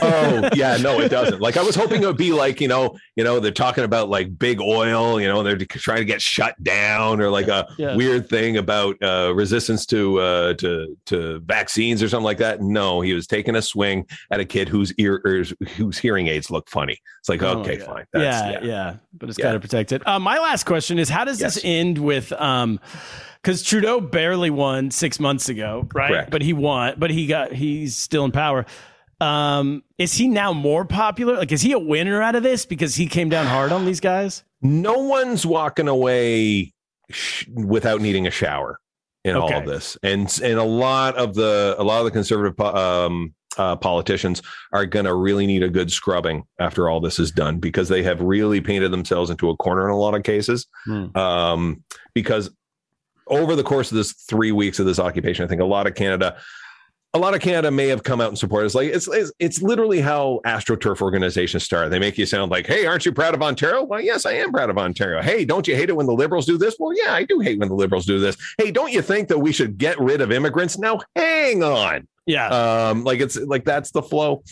Oh 0.03 0.49
yeah 0.55 0.77
no 0.77 0.99
it 1.01 1.09
doesn't 1.09 1.41
like 1.41 1.57
i 1.57 1.63
was 1.63 1.77
hoping 1.77 2.03
it 2.03 2.07
would 2.07 2.17
be 2.17 2.33
like 2.33 2.61
you 2.61 2.67
know 2.67 2.97
you 3.15 3.23
know 3.23 3.39
they're 3.39 3.53
talking 3.53 3.85
about 3.85 4.09
like 4.09 4.37
big 4.37 4.61
oil 4.61 5.21
you 5.21 5.29
know 5.29 5.43
they're 5.45 5.57
trying 5.57 5.99
to 5.99 6.05
get 6.05 6.21
shut 6.21 6.61
down 6.65 7.21
or 7.21 7.31
like 7.31 7.47
a 7.49 7.67
Yeah. 7.79 7.95
weird 7.97 8.29
thing 8.29 8.57
about 8.57 8.97
uh 9.03 9.33
resistance 9.35 9.87
to 9.87 10.19
uh 10.21 10.55
to 10.55 10.97
to 11.07 11.41
vaccines 11.47 12.03
or 12.03 12.09
something 12.09 12.25
like 12.25 12.39
that 12.39 12.61
no 12.61 13.01
he 13.01 13.15
was 13.15 13.27
taking 13.29 13.55
a 13.55 13.63
swing 13.63 14.05
at 14.33 14.41
a 14.41 14.45
kid 14.45 14.69
whose 14.69 14.93
ear 14.99 15.23
ears 15.25 15.55
whose 15.77 15.97
hearing 15.97 16.27
aids 16.27 16.51
look 16.51 16.69
funny 16.69 16.99
it's 17.21 17.29
like 17.29 17.43
Oh, 17.43 17.61
okay 17.61 17.79
yeah. 17.79 17.85
fine 17.85 18.05
yeah, 18.15 18.61
yeah, 18.63 18.95
but 19.15 19.29
it's 19.29 19.39
Yeah. 19.39 19.45
got 19.45 19.53
to 19.53 19.61
protect 19.61 19.93
it. 19.93 20.07
Uh, 20.07 20.19
my 20.19 20.39
last 20.39 20.65
question 20.65 20.99
is: 20.99 21.09
How 21.09 21.25
does 21.25 21.41
Yes. 21.41 21.55
this 21.55 21.65
end 21.65 21.99
with? 21.99 22.33
Um, 22.33 22.81
because 23.43 23.63
Trudeau 23.63 24.01
barely 24.01 24.51
won 24.51 24.91
six 24.91 25.19
months 25.19 25.49
ago, 25.49 25.89
right? 25.95 26.09
Correct. 26.11 26.31
But 26.31 26.43
he 26.43 26.53
won, 26.53 26.95
but 26.99 27.11
he 27.11 27.27
got 27.27 27.53
he's 27.53 27.97
still 27.97 28.25
in 28.25 28.33
power. 28.33 28.67
Um, 29.23 29.83
is 29.99 30.14
he 30.14 30.29
now 30.29 30.53
more 30.53 30.85
popular? 30.85 31.37
Like, 31.37 31.53
is 31.53 31.62
he 31.62 31.73
a 31.73 31.79
winner 31.79 32.20
out 32.20 32.35
of 32.35 32.43
this 32.43 32.66
because 32.66 32.97
he 32.97 33.07
came 33.07 33.29
down 33.29 33.47
hard 33.47 33.73
on 33.73 33.85
these 33.85 34.01
guys? 34.01 34.45
no 34.62 34.99
one's 34.99 35.45
walking 35.45 35.89
away 35.89 36.73
sh- 37.11 37.47
without 37.53 38.01
needing 38.01 38.27
a 38.27 38.31
shower 38.31 38.79
in 39.25 39.37
all 39.37 39.53
of 39.53 39.66
this 39.66 39.97
and 40.03 40.41
and 40.43 40.59
a 40.59 40.64
lot 40.64 41.14
of 41.16 41.35
the 41.35 41.77
a 41.79 41.83
lot 41.83 41.99
of 41.99 42.05
the 42.05 42.11
conservative 42.11 42.57
po- 42.57 42.75
um 42.75 43.35
uh, 43.59 43.77
politicians 43.77 44.41
are 44.73 44.87
going 44.87 45.05
to 45.05 45.14
really 45.14 45.47
need 45.47 45.62
a 45.62 45.68
good 45.68 45.93
scrubbing 45.93 46.43
after 46.59 46.89
all 46.89 47.01
this 47.01 47.18
is 47.18 47.31
done 47.31 47.59
because 47.59 47.87
they 47.87 48.03
have 48.03 48.18
really 48.23 48.62
painted 48.62 48.91
themselves 48.91 49.29
into 49.31 49.51
a 49.51 49.57
corner 49.59 49.87
in 49.87 49.93
a 49.93 49.99
lot 49.99 50.14
of 50.14 50.23
cases. 50.23 50.66
Hmm. 50.87 51.14
Um, 51.14 51.85
because 52.14 52.51
over 53.27 53.55
the 53.55 53.62
course 53.62 53.91
of 53.93 53.99
this 53.99 54.12
three 54.12 54.53
weeks 54.53 54.79
of 54.79 54.87
this 54.87 54.99
occupation, 54.99 55.45
I 55.45 55.49
think 55.49 55.61
a 55.61 55.66
lot 55.66 55.87
of 55.87 55.95
Canada, 55.95 56.39
a 57.15 57.19
lot 57.19 57.35
of 57.35 57.41
Canada 57.41 57.71
may 57.71 57.89
have 57.89 58.03
come 58.03 58.21
out 58.21 58.29
and 58.29 58.39
supported. 58.39 58.67
It's 58.67 58.75
like 58.75 58.89
it's, 58.89 59.07
it's 59.09 59.33
it's 59.39 59.63
literally 59.63 60.01
how 60.01 60.41
AstroTurf 60.47 61.03
organizations 61.03 61.63
start. 61.63 61.91
They 61.91 61.99
make 61.99 62.17
you 62.17 62.25
sound 62.25 62.51
like, 62.51 62.67
"Hey, 62.67 62.87
aren't 62.87 63.05
you 63.05 63.13
proud 63.13 63.35
of 63.35 63.43
Ontario?" 63.43 63.83
Well, 63.85 64.01
yes, 64.01 64.25
I 64.25 64.33
am 64.33 64.51
proud 64.51 64.71
of 64.71 64.79
Ontario. 64.79 65.21
Hey, 65.21 65.45
don't 65.45 65.69
you 65.69 65.75
hate 65.77 65.91
it 65.91 65.97
when 65.97 66.07
the 66.07 66.15
Liberals 66.15 66.47
do 66.47 66.57
this? 66.57 66.77
Well, 66.79 66.97
yeah, 66.97 67.13
I 67.13 67.25
do 67.25 67.41
hate 67.41 67.59
when 67.59 67.69
the 67.69 67.75
Liberals 67.75 68.07
do 68.07 68.19
this. 68.19 68.37
Hey, 68.57 68.71
don't 68.71 68.93
you 68.93 69.03
think 69.03 69.29
that 69.29 69.39
we 69.39 69.53
should 69.53 69.77
get 69.77 69.99
rid 70.01 70.21
of 70.23 70.33
immigrants? 70.33 70.79
Now, 70.79 71.01
hang 71.15 71.63
on 71.63 72.07
Yeah, 72.27 72.49
um 72.49 73.05
like 73.05 73.21
it's 73.21 73.37
like 73.37 73.65
that's 73.65 73.91
the 73.91 74.03
flow 74.03 74.43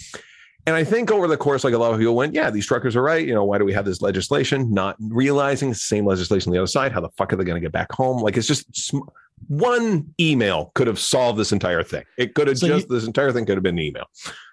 and 0.66 0.76
i 0.76 0.84
think 0.84 1.10
over 1.10 1.26
the 1.26 1.36
course 1.36 1.64
like 1.64 1.72
a 1.72 1.78
lot 1.78 1.92
of 1.92 1.98
people 1.98 2.14
went 2.14 2.34
yeah 2.34 2.50
these 2.50 2.66
truckers 2.66 2.94
are 2.94 3.02
right 3.02 3.26
you 3.26 3.32
know 3.32 3.44
why 3.44 3.56
do 3.58 3.64
we 3.64 3.72
have 3.72 3.84
this 3.84 4.02
legislation 4.02 4.72
not 4.72 4.96
realizing 4.98 5.70
it's 5.70 5.80
the 5.80 5.96
same 5.96 6.04
legislation 6.04 6.50
on 6.50 6.52
the 6.52 6.58
other 6.58 6.66
side 6.66 6.92
how 6.92 7.00
the 7.00 7.08
fuck 7.16 7.32
are 7.32 7.36
they 7.36 7.44
going 7.44 7.54
to 7.54 7.60
get 7.60 7.72
back 7.72 7.90
home 7.92 8.20
like 8.20 8.36
it's 8.36 8.46
just 8.46 8.66
sm- 8.76 9.08
one 9.48 10.12
email 10.20 10.70
could 10.74 10.86
have 10.86 10.98
solved 10.98 11.38
this 11.38 11.52
entire 11.52 11.82
thing 11.82 12.04
it 12.18 12.34
could 12.34 12.48
have 12.48 12.58
So 12.58 12.68
just 12.68 12.88
this 12.88 13.06
entire 13.06 13.32
thing 13.32 13.46
could 13.46 13.56
have 13.56 13.62
been 13.62 13.78
an 13.78 13.84
email 13.84 14.04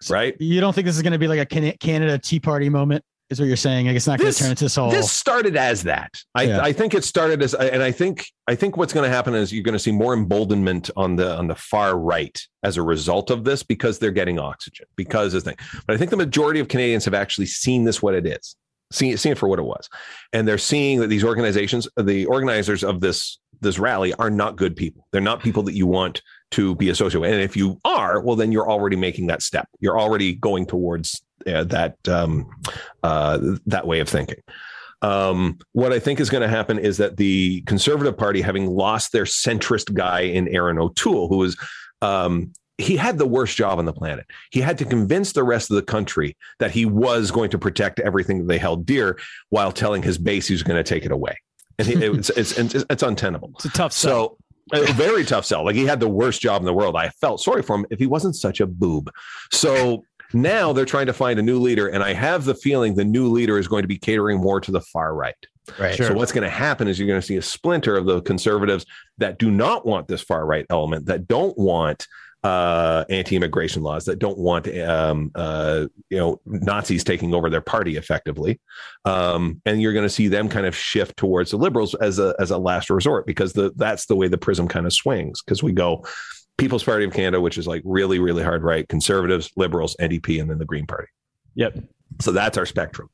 right 0.10 0.36
You 0.40 0.62
don't 0.62 0.74
think 0.74 0.86
this 0.86 0.96
is 0.96 1.02
going 1.02 1.14
to 1.14 1.20
be 1.20 1.28
like 1.28 1.40
a 1.40 1.46
Canada 1.78 2.18
Tea 2.18 2.40
Party 2.40 2.70
moment? 2.70 3.04
is 3.30 3.40
what 3.40 3.48
you're 3.48 3.58
saying. 3.58 3.88
Like 3.88 3.96
it's 3.96 4.08
not 4.08 4.20
going 4.20 4.32
to 4.32 4.38
turn 4.38 4.52
into 4.52 4.66
this 4.66 4.76
whole. 4.76 4.90
this 4.90 5.12
started 5.12 5.58
as 5.58 5.84
that. 5.84 6.22
I, 6.34 6.44
Yeah. 6.44 6.62
I 6.62 6.72
think 6.72 6.94
it 6.94 7.04
started 7.04 7.42
as, 7.44 7.54
and 7.54 7.84
I 7.84 7.92
think 7.92 8.26
I 8.48 8.56
think 8.56 8.78
what's 8.78 8.94
going 8.94 9.04
to 9.04 9.14
happen 9.14 9.36
is 9.36 9.52
you're 9.52 9.64
going 9.64 9.74
to 9.74 9.80
see 9.80 9.92
more 9.92 10.14
emboldenment 10.14 10.90
on 10.96 11.16
the 11.16 11.36
on 11.36 11.48
the 11.48 11.56
far 11.56 11.98
right 11.98 12.40
as 12.64 12.78
a 12.78 12.82
result 12.82 13.30
of 13.30 13.44
this 13.44 13.64
because 13.64 14.00
they're 14.00 14.12
getting 14.12 14.40
oxygen 14.40 14.86
because 14.96 15.34
of 15.34 15.44
this 15.44 15.44
thing. 15.44 15.82
But 15.86 15.96
I 15.96 15.98
think 15.98 16.12
the 16.12 16.18
majority 16.18 16.60
of 16.60 16.68
Canadians 16.68 17.06
have 17.06 17.14
actually 17.14 17.48
seen 17.48 17.84
this 17.84 18.02
what 18.02 18.14
it 18.14 18.26
is, 18.26 18.56
seen 18.92 19.16
seen 19.18 19.34
it 19.34 19.38
for 19.38 19.48
what 19.48 19.60
it 19.60 19.66
was, 19.66 19.90
and 20.34 20.48
they're 20.48 20.58
seeing 20.58 21.00
that 21.00 21.08
these 21.08 21.24
organizations, 21.24 21.88
the 21.98 22.26
organizers 22.26 22.84
of 22.84 23.02
this 23.02 23.40
this 23.62 23.80
rally, 23.80 24.14
are 24.16 24.30
not 24.30 24.56
good 24.56 24.76
people. 24.76 25.08
They're 25.12 25.22
not 25.22 25.42
people 25.42 25.64
that 25.64 25.74
you 25.74 25.88
want 25.88 26.22
to 26.52 26.76
be 26.76 26.90
associated 26.90 27.22
with. 27.22 27.32
And 27.32 27.42
if 27.42 27.58
you 27.58 27.80
are, 27.84 28.22
well, 28.22 28.36
then 28.36 28.52
you're 28.52 28.70
already 28.70 28.96
making 28.96 29.28
that 29.28 29.42
step. 29.42 29.68
You're 29.80 30.00
already 30.00 30.36
going 30.36 30.66
towards 30.66 31.22
uh, 31.46 31.64
that 31.66 31.96
um, 32.08 32.50
uh, 33.04 33.40
that 33.66 33.88
way 33.88 34.00
of 34.00 34.10
thinking. 34.10 34.42
Um, 35.02 35.60
what 35.74 35.94
I 35.94 36.00
think 36.00 36.20
is 36.20 36.30
going 36.30 36.42
to 36.42 36.48
happen 36.48 36.80
is 36.80 36.98
that 36.98 37.18
the 37.18 37.62
Conservative 37.62 38.18
Party, 38.18 38.42
having 38.42 38.68
lost 38.68 39.12
their 39.12 39.26
centrist 39.26 39.94
guy 39.94 40.22
in 40.22 40.48
Erin 40.48 40.80
O'Toole, 40.80 41.28
who 41.28 41.38
was 41.38 41.56
um, 42.02 42.52
he 42.78 42.96
had 42.96 43.18
the 43.18 43.26
worst 43.26 43.58
job 43.58 43.80
on 43.80 43.86
the 43.86 43.94
planet. 43.94 44.26
He 44.52 44.62
had 44.62 44.78
to 44.78 44.86
convince 44.86 45.34
the 45.34 45.44
rest 45.44 45.72
of 45.72 45.76
the 45.76 45.84
country 45.84 46.38
that 46.60 46.72
he 46.72 46.86
was 46.86 47.32
going 47.32 47.50
to 47.52 47.58
protect 47.58 48.00
everything 48.00 48.40
that 48.40 48.48
they 48.48 48.58
held 48.58 48.86
dear, 48.86 49.20
while 49.50 49.72
telling 49.72 50.04
his 50.04 50.18
base 50.18 50.48
he 50.48 50.54
was 50.54 50.64
going 50.64 50.78
to 50.78 50.84
take 50.84 51.06
it 51.06 51.12
away. 51.12 51.38
And 51.80 51.88
he, 51.88 51.94
it's, 51.96 52.30
it's 52.32 52.58
it's 52.58 52.86
it's 52.90 53.04
untenable. 53.04 53.52
It's 53.56 53.66
a 53.66 53.70
tough 53.70 53.94
sell. 53.94 54.38
So 54.74 54.84
a 54.90 54.94
very 54.94 55.24
tough 55.24 55.46
sell. 55.46 55.64
Like 55.64 55.76
he 55.76 55.86
had 55.86 56.00
the 56.00 56.10
worst 56.10 56.42
job 56.42 56.62
in 56.62 56.66
the 56.66 56.74
world. 56.74 56.96
I 56.96 57.10
felt 57.10 57.42
sorry 57.42 57.62
for 57.62 57.78
him 57.78 57.86
if 57.90 58.00
he 58.00 58.08
wasn't 58.08 58.36
such 58.36 58.60
a 58.60 58.68
boob. 58.68 59.12
So 59.52 60.04
now 60.34 60.74
they're 60.74 60.86
trying 60.86 61.06
to 61.06 61.14
find 61.14 61.40
a 61.40 61.42
new 61.42 61.60
leader, 61.60 61.88
and 61.88 62.04
I 62.04 62.14
have 62.14 62.46
the 62.46 62.56
feeling 62.56 62.96
the 62.96 63.06
new 63.06 63.28
leader 63.28 63.58
is 63.58 63.68
going 63.68 63.84
to 63.84 63.88
be 63.88 63.98
catering 63.98 64.40
more 64.40 64.60
to 64.60 64.72
the 64.72 64.82
far 64.82 65.16
right. 65.16 65.36
right. 65.80 65.96
So 65.96 66.14
what's 66.14 66.32
going 66.32 66.44
to 66.44 66.50
happen 66.50 66.88
is 66.88 67.00
you're 67.00 67.08
going 67.08 67.22
to 67.22 67.26
see 67.26 67.38
a 67.38 67.42
splinter 67.42 67.96
of 67.96 68.06
the 68.06 68.22
conservatives 68.22 68.86
that 69.20 69.40
do 69.40 69.50
not 69.50 69.86
want 69.86 70.08
this 70.08 70.22
far 70.22 70.46
right 70.46 70.66
element, 70.70 71.06
that 71.06 71.28
don't 71.28 71.58
want 71.58 72.08
uh, 72.44 73.04
anti-immigration 73.10 73.84
laws, 73.84 74.06
that 74.06 74.20
don't 74.20 74.38
want 74.38 74.68
um, 74.80 75.32
uh, 75.36 75.88
you 76.10 76.18
know 76.18 76.40
Nazis 76.46 77.04
taking 77.04 77.34
over 77.34 77.50
their 77.50 77.62
party 77.62 77.98
effectively, 77.98 78.60
um, 79.06 79.62
and 79.66 79.82
you're 79.82 79.94
going 79.94 80.06
to 80.06 80.10
see 80.10 80.28
them 80.28 80.48
kind 80.50 80.66
of 80.66 80.76
shift 80.76 81.18
towards 81.18 81.52
the 81.52 81.58
liberals 81.58 81.96
as 81.96 82.20
a 82.20 82.36
as 82.40 82.52
a 82.52 82.58
last 82.58 82.90
resort 82.90 83.26
because 83.26 83.54
the 83.54 83.72
that's 83.76 84.06
the 84.06 84.16
way 84.16 84.28
the 84.28 84.38
prism 84.38 84.68
kind 84.68 84.86
of 84.86 84.94
swings 84.94 85.42
because 85.42 85.64
we 85.64 85.72
go 85.72 86.06
People's 86.58 86.84
Party 86.84 87.06
of 87.06 87.14
Canada, 87.14 87.42
which 87.42 87.58
is 87.58 87.68
like 87.68 87.82
really 87.86 88.20
really 88.20 88.44
hard 88.44 88.64
right, 88.64 88.88
conservatives, 88.88 89.52
liberals, 89.56 89.96
NDP, 90.00 90.40
and 90.40 90.50
then 90.50 90.58
the 90.60 90.66
Green 90.66 90.86
Party. 90.86 91.08
Yep. 91.56 91.80
So 92.22 92.32
that's 92.32 92.58
our 92.58 92.66
spectrum. 92.66 93.10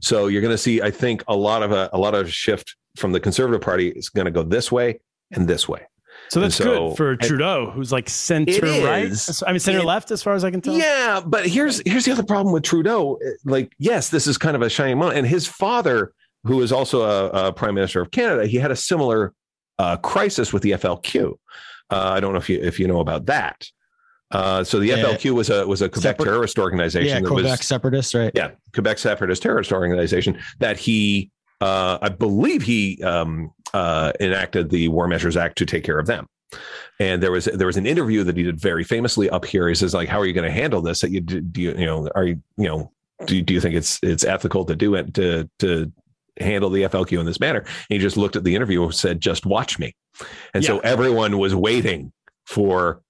So 0.00 0.26
you're 0.26 0.40
going 0.40 0.54
to 0.54 0.58
see, 0.58 0.80
I 0.80 0.90
think, 0.90 1.22
a 1.28 1.36
lot 1.36 1.62
of 1.62 1.72
a, 1.72 1.90
a 1.92 1.98
lot 1.98 2.14
of 2.14 2.32
shift 2.32 2.76
from 2.96 3.12
the 3.12 3.20
Conservative 3.20 3.60
Party 3.60 3.88
is 3.88 4.08
going 4.08 4.24
to 4.24 4.30
go 4.30 4.42
this 4.42 4.72
way 4.72 5.00
and 5.32 5.46
this 5.46 5.68
way. 5.68 5.86
So 6.30 6.40
that's 6.40 6.56
so- 6.56 6.88
good 6.90 6.96
for 6.96 7.10
and- 7.12 7.20
Trudeau, 7.20 7.70
who's 7.70 7.90
like 7.92 8.08
center 8.08 8.60
right. 8.60 9.10
I 9.46 9.52
mean, 9.52 9.60
center 9.60 9.78
It- 9.80 9.84
left, 9.84 10.10
as 10.10 10.22
far 10.22 10.34
as 10.34 10.44
I 10.44 10.50
can 10.50 10.60
tell. 10.60 10.74
Yeah, 10.74 11.20
but 11.24 11.46
here's 11.46 11.80
here's 11.86 12.04
the 12.04 12.12
other 12.12 12.22
problem 12.24 12.52
with 12.52 12.62
Trudeau. 12.64 13.18
Like, 13.44 13.72
yes, 13.78 14.08
this 14.10 14.26
is 14.26 14.36
kind 14.38 14.54
of 14.56 14.62
a 14.62 14.68
shining 14.68 14.98
moment, 14.98 15.18
and 15.18 15.26
his 15.26 15.46
father, 15.46 16.12
who 16.44 16.60
is 16.62 16.70
also 16.72 17.02
a, 17.02 17.48
a 17.48 17.52
prime 17.52 17.74
minister 17.74 18.00
of 18.00 18.10
Canada, 18.10 18.46
he 18.46 18.58
had 18.58 18.70
a 18.70 18.76
similar 18.76 19.32
uh, 19.78 19.96
crisis 19.96 20.52
with 20.52 20.62
the 20.62 20.72
FLQ. 20.72 21.32
Uh, 21.90 21.96
I 22.14 22.20
don't 22.20 22.32
know 22.32 22.38
if 22.38 22.48
you 22.50 22.58
if 22.60 22.78
you 22.78 22.86
know 22.88 23.00
about 23.00 23.26
that. 23.26 23.66
Uh, 24.30 24.62
so 24.62 24.78
the 24.78 24.88
Yeah. 24.88 24.96
FLQ 24.96 25.30
was 25.32 25.48
a 25.48 25.66
was 25.66 25.80
a 25.80 25.88
Quebec 25.88 26.02
Separate- 26.16 26.24
terrorist 26.26 26.58
organization. 26.58 27.08
yeah, 27.08 27.20
that 27.20 27.26
Quebec 27.26 27.58
was, 27.60 27.66
separatists, 27.66 28.14
right? 28.14 28.30
yeah, 28.34 28.50
Quebec 28.74 28.98
separatist 28.98 29.42
terrorist 29.42 29.72
organization 29.72 30.38
that 30.58 30.76
he, 30.76 31.30
uh, 31.62 31.96
I 32.02 32.10
believe 32.10 32.60
he 32.60 33.02
um, 33.02 33.50
uh, 33.74 34.12
enacted 34.20 34.70
the 34.70 34.88
War 34.88 35.08
Measures 35.08 35.36
Act 35.36 35.58
to 35.58 35.66
take 35.66 35.84
care 35.84 35.98
of 35.98 36.06
them. 36.06 36.26
And 37.00 37.22
there 37.22 37.30
was 37.30 37.44
there 37.44 37.66
was 37.66 37.76
an 37.76 37.86
interview 37.86 38.24
that 38.24 38.36
he 38.36 38.42
did 38.42 38.60
very 38.60 38.82
famously 38.82 39.30
up 39.30 39.44
here. 39.44 39.68
He 39.68 39.74
says 39.74 39.94
like, 39.94 40.08
"How 40.08 40.18
are 40.18 40.26
you 40.26 40.32
going 40.32 40.48
to 40.48 40.52
handle 40.52 40.82
this? 40.82 41.00
That 41.00 41.10
you 41.10 41.20
do 41.20 41.42
you 41.60 41.72
you 41.72 41.86
know 41.86 42.08
are 42.14 42.24
you 42.24 42.42
you 42.56 42.66
know 42.66 42.92
do, 43.26 43.40
do 43.42 43.54
you 43.54 43.60
think 43.60 43.74
it's 43.74 44.00
it's 44.02 44.24
ethical 44.24 44.64
to 44.64 44.74
do 44.74 44.94
it 44.94 45.14
to 45.14 45.48
to 45.60 45.92
handle 46.40 46.70
the 46.70 46.82
FLQ 46.84 47.20
in 47.20 47.26
this 47.26 47.38
manner?" 47.38 47.60
And 47.60 47.68
he 47.88 47.98
just 47.98 48.16
looked 48.16 48.34
at 48.34 48.44
the 48.44 48.54
interview 48.56 48.82
and 48.82 48.94
said, 48.94 49.20
"Just 49.20 49.46
watch 49.46 49.78
me." 49.78 49.94
And 50.54 50.64
so 50.64 50.80
everyone 50.80 51.38
was 51.38 51.54
waiting 51.54 52.12
for 52.46 53.02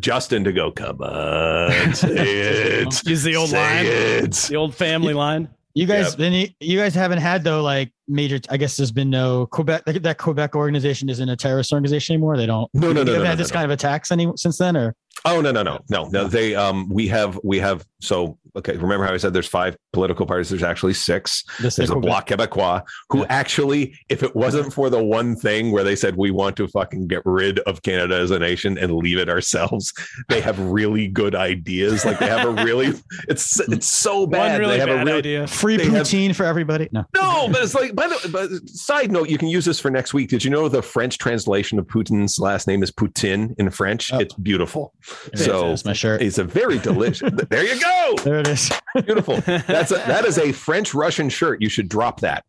Justin 0.00 0.42
to 0.44 0.52
go, 0.52 0.72
"Come 0.72 1.00
on, 1.02 1.94
say 1.94 2.08
it." 2.82 3.06
Use 3.06 3.22
the 3.22 3.36
old 3.36 3.52
line, 3.52 3.86
it. 3.86 4.32
the 4.32 4.56
old 4.56 4.74
family 4.74 5.14
line. 5.14 5.48
You 5.76 5.84
guys, 5.84 6.08
Yep. 6.12 6.18
then 6.18 6.32
you, 6.32 6.48
you 6.58 6.78
guys 6.78 6.94
haven't 6.94 7.18
had 7.18 7.44
though 7.44 7.62
like 7.62 7.92
major. 8.08 8.40
I 8.48 8.56
guess 8.56 8.78
there's 8.78 8.90
been 8.92 9.10
no 9.10 9.44
Quebec. 9.46 9.84
That 9.84 10.16
Quebec 10.16 10.56
organization 10.56 11.10
isn't 11.10 11.28
a 11.28 11.36
terrorist 11.36 11.70
organization 11.70 12.14
anymore. 12.14 12.38
They 12.38 12.46
don't. 12.46 12.70
No, 12.72 12.92
no, 12.94 13.02
no, 13.02 13.12
You 13.12 13.18
haven't 13.18 13.22
no, 13.22 13.24
had 13.24 13.30
no, 13.32 13.42
this 13.42 13.50
no. 13.50 13.54
kind 13.56 13.64
of 13.66 13.70
attacks 13.72 14.10
any 14.10 14.26
since 14.36 14.56
then, 14.56 14.74
or 14.74 14.94
Oh 15.26 15.40
no 15.40 15.50
no 15.52 15.62
no 15.62 15.80
no 15.90 16.08
no 16.08 16.24
they 16.28 16.54
um 16.54 16.88
we 16.88 17.08
have 17.08 17.38
we 17.44 17.58
have 17.58 17.84
so 18.00 18.38
okay 18.56 18.76
remember 18.76 19.04
how 19.04 19.12
I 19.12 19.16
said 19.18 19.34
there's 19.34 19.48
five 19.48 19.76
political 19.92 20.24
parties 20.26 20.48
there's 20.50 20.62
actually 20.62 20.94
six 20.94 21.42
this 21.60 21.76
there's 21.76 21.90
a 21.90 21.96
Bloc 21.96 22.28
Québécois 22.28 22.82
who 23.10 23.20
Yeah. 23.20 23.26
actually 23.28 23.98
if 24.08 24.22
it 24.22 24.34
wasn't 24.36 24.72
for 24.72 24.88
the 24.90 25.02
one 25.02 25.36
thing 25.36 25.72
where 25.72 25.84
they 25.84 25.96
said 25.96 26.16
we 26.16 26.30
want 26.30 26.56
to 26.58 26.68
fucking 26.68 27.06
get 27.08 27.22
rid 27.24 27.58
of 27.60 27.82
Canada 27.82 28.16
as 28.16 28.30
a 28.30 28.38
nation 28.38 28.78
and 28.78 28.94
leave 28.94 29.18
it 29.18 29.28
ourselves 29.28 29.92
they 30.28 30.40
have 30.40 30.58
really 30.60 31.06
good 31.08 31.34
ideas 31.34 32.04
like 32.04 32.18
they 32.18 32.28
have 32.28 32.46
a 32.46 32.64
really 32.64 32.92
it's 33.28 33.58
it's 33.60 33.86
so 33.86 34.26
bad 34.26 34.52
One 34.52 34.60
really 34.60 34.72
they 34.74 34.78
have 34.80 34.88
bad 34.88 35.02
a 35.02 35.04
really 35.04 35.18
idea. 35.18 35.46
free 35.46 35.76
they 35.76 35.84
have- 35.86 36.36
for 36.36 36.44
everybody. 36.44 36.88
No, 36.92 37.04
no, 37.14 37.48
but 37.48 37.62
it's 37.62 37.74
like, 37.74 37.94
by 37.94 38.06
the 38.08 38.28
but 38.32 38.50
side 38.68 39.10
note, 39.12 39.28
you 39.28 39.38
can 39.38 39.48
use 39.48 39.64
this 39.64 39.78
for 39.80 39.90
next 39.90 40.14
week. 40.14 40.28
Did 40.30 40.44
you 40.44 40.50
know 40.50 40.68
the 40.68 40.82
French 40.82 41.18
translation 41.18 41.78
of 41.78 41.86
Putin's 41.86 42.38
last 42.38 42.66
name 42.66 42.82
is 42.82 42.90
Poutine 42.90 43.54
in 43.58 43.70
French? 43.70 44.12
Oh. 44.12 44.18
It's 44.18 44.34
beautiful. 44.34 44.92
So 45.34 45.74
my 45.84 45.92
shirt. 45.92 46.22
it's 46.22 46.38
a 46.38 46.44
very 46.44 46.78
delicious. 46.78 47.30
there 47.50 47.64
you 47.64 47.80
go. 47.80 48.14
There 48.22 48.38
it 48.40 48.48
is. 48.48 48.70
Beautiful. 49.04 49.36
That's 49.40 49.90
a, 49.90 49.96
that 49.96 50.24
is 50.24 50.38
a 50.38 50.52
French 50.52 50.94
Russian 50.94 51.28
shirt. 51.28 51.60
You 51.60 51.68
should 51.68 51.88
drop 51.88 52.20
that. 52.20 52.44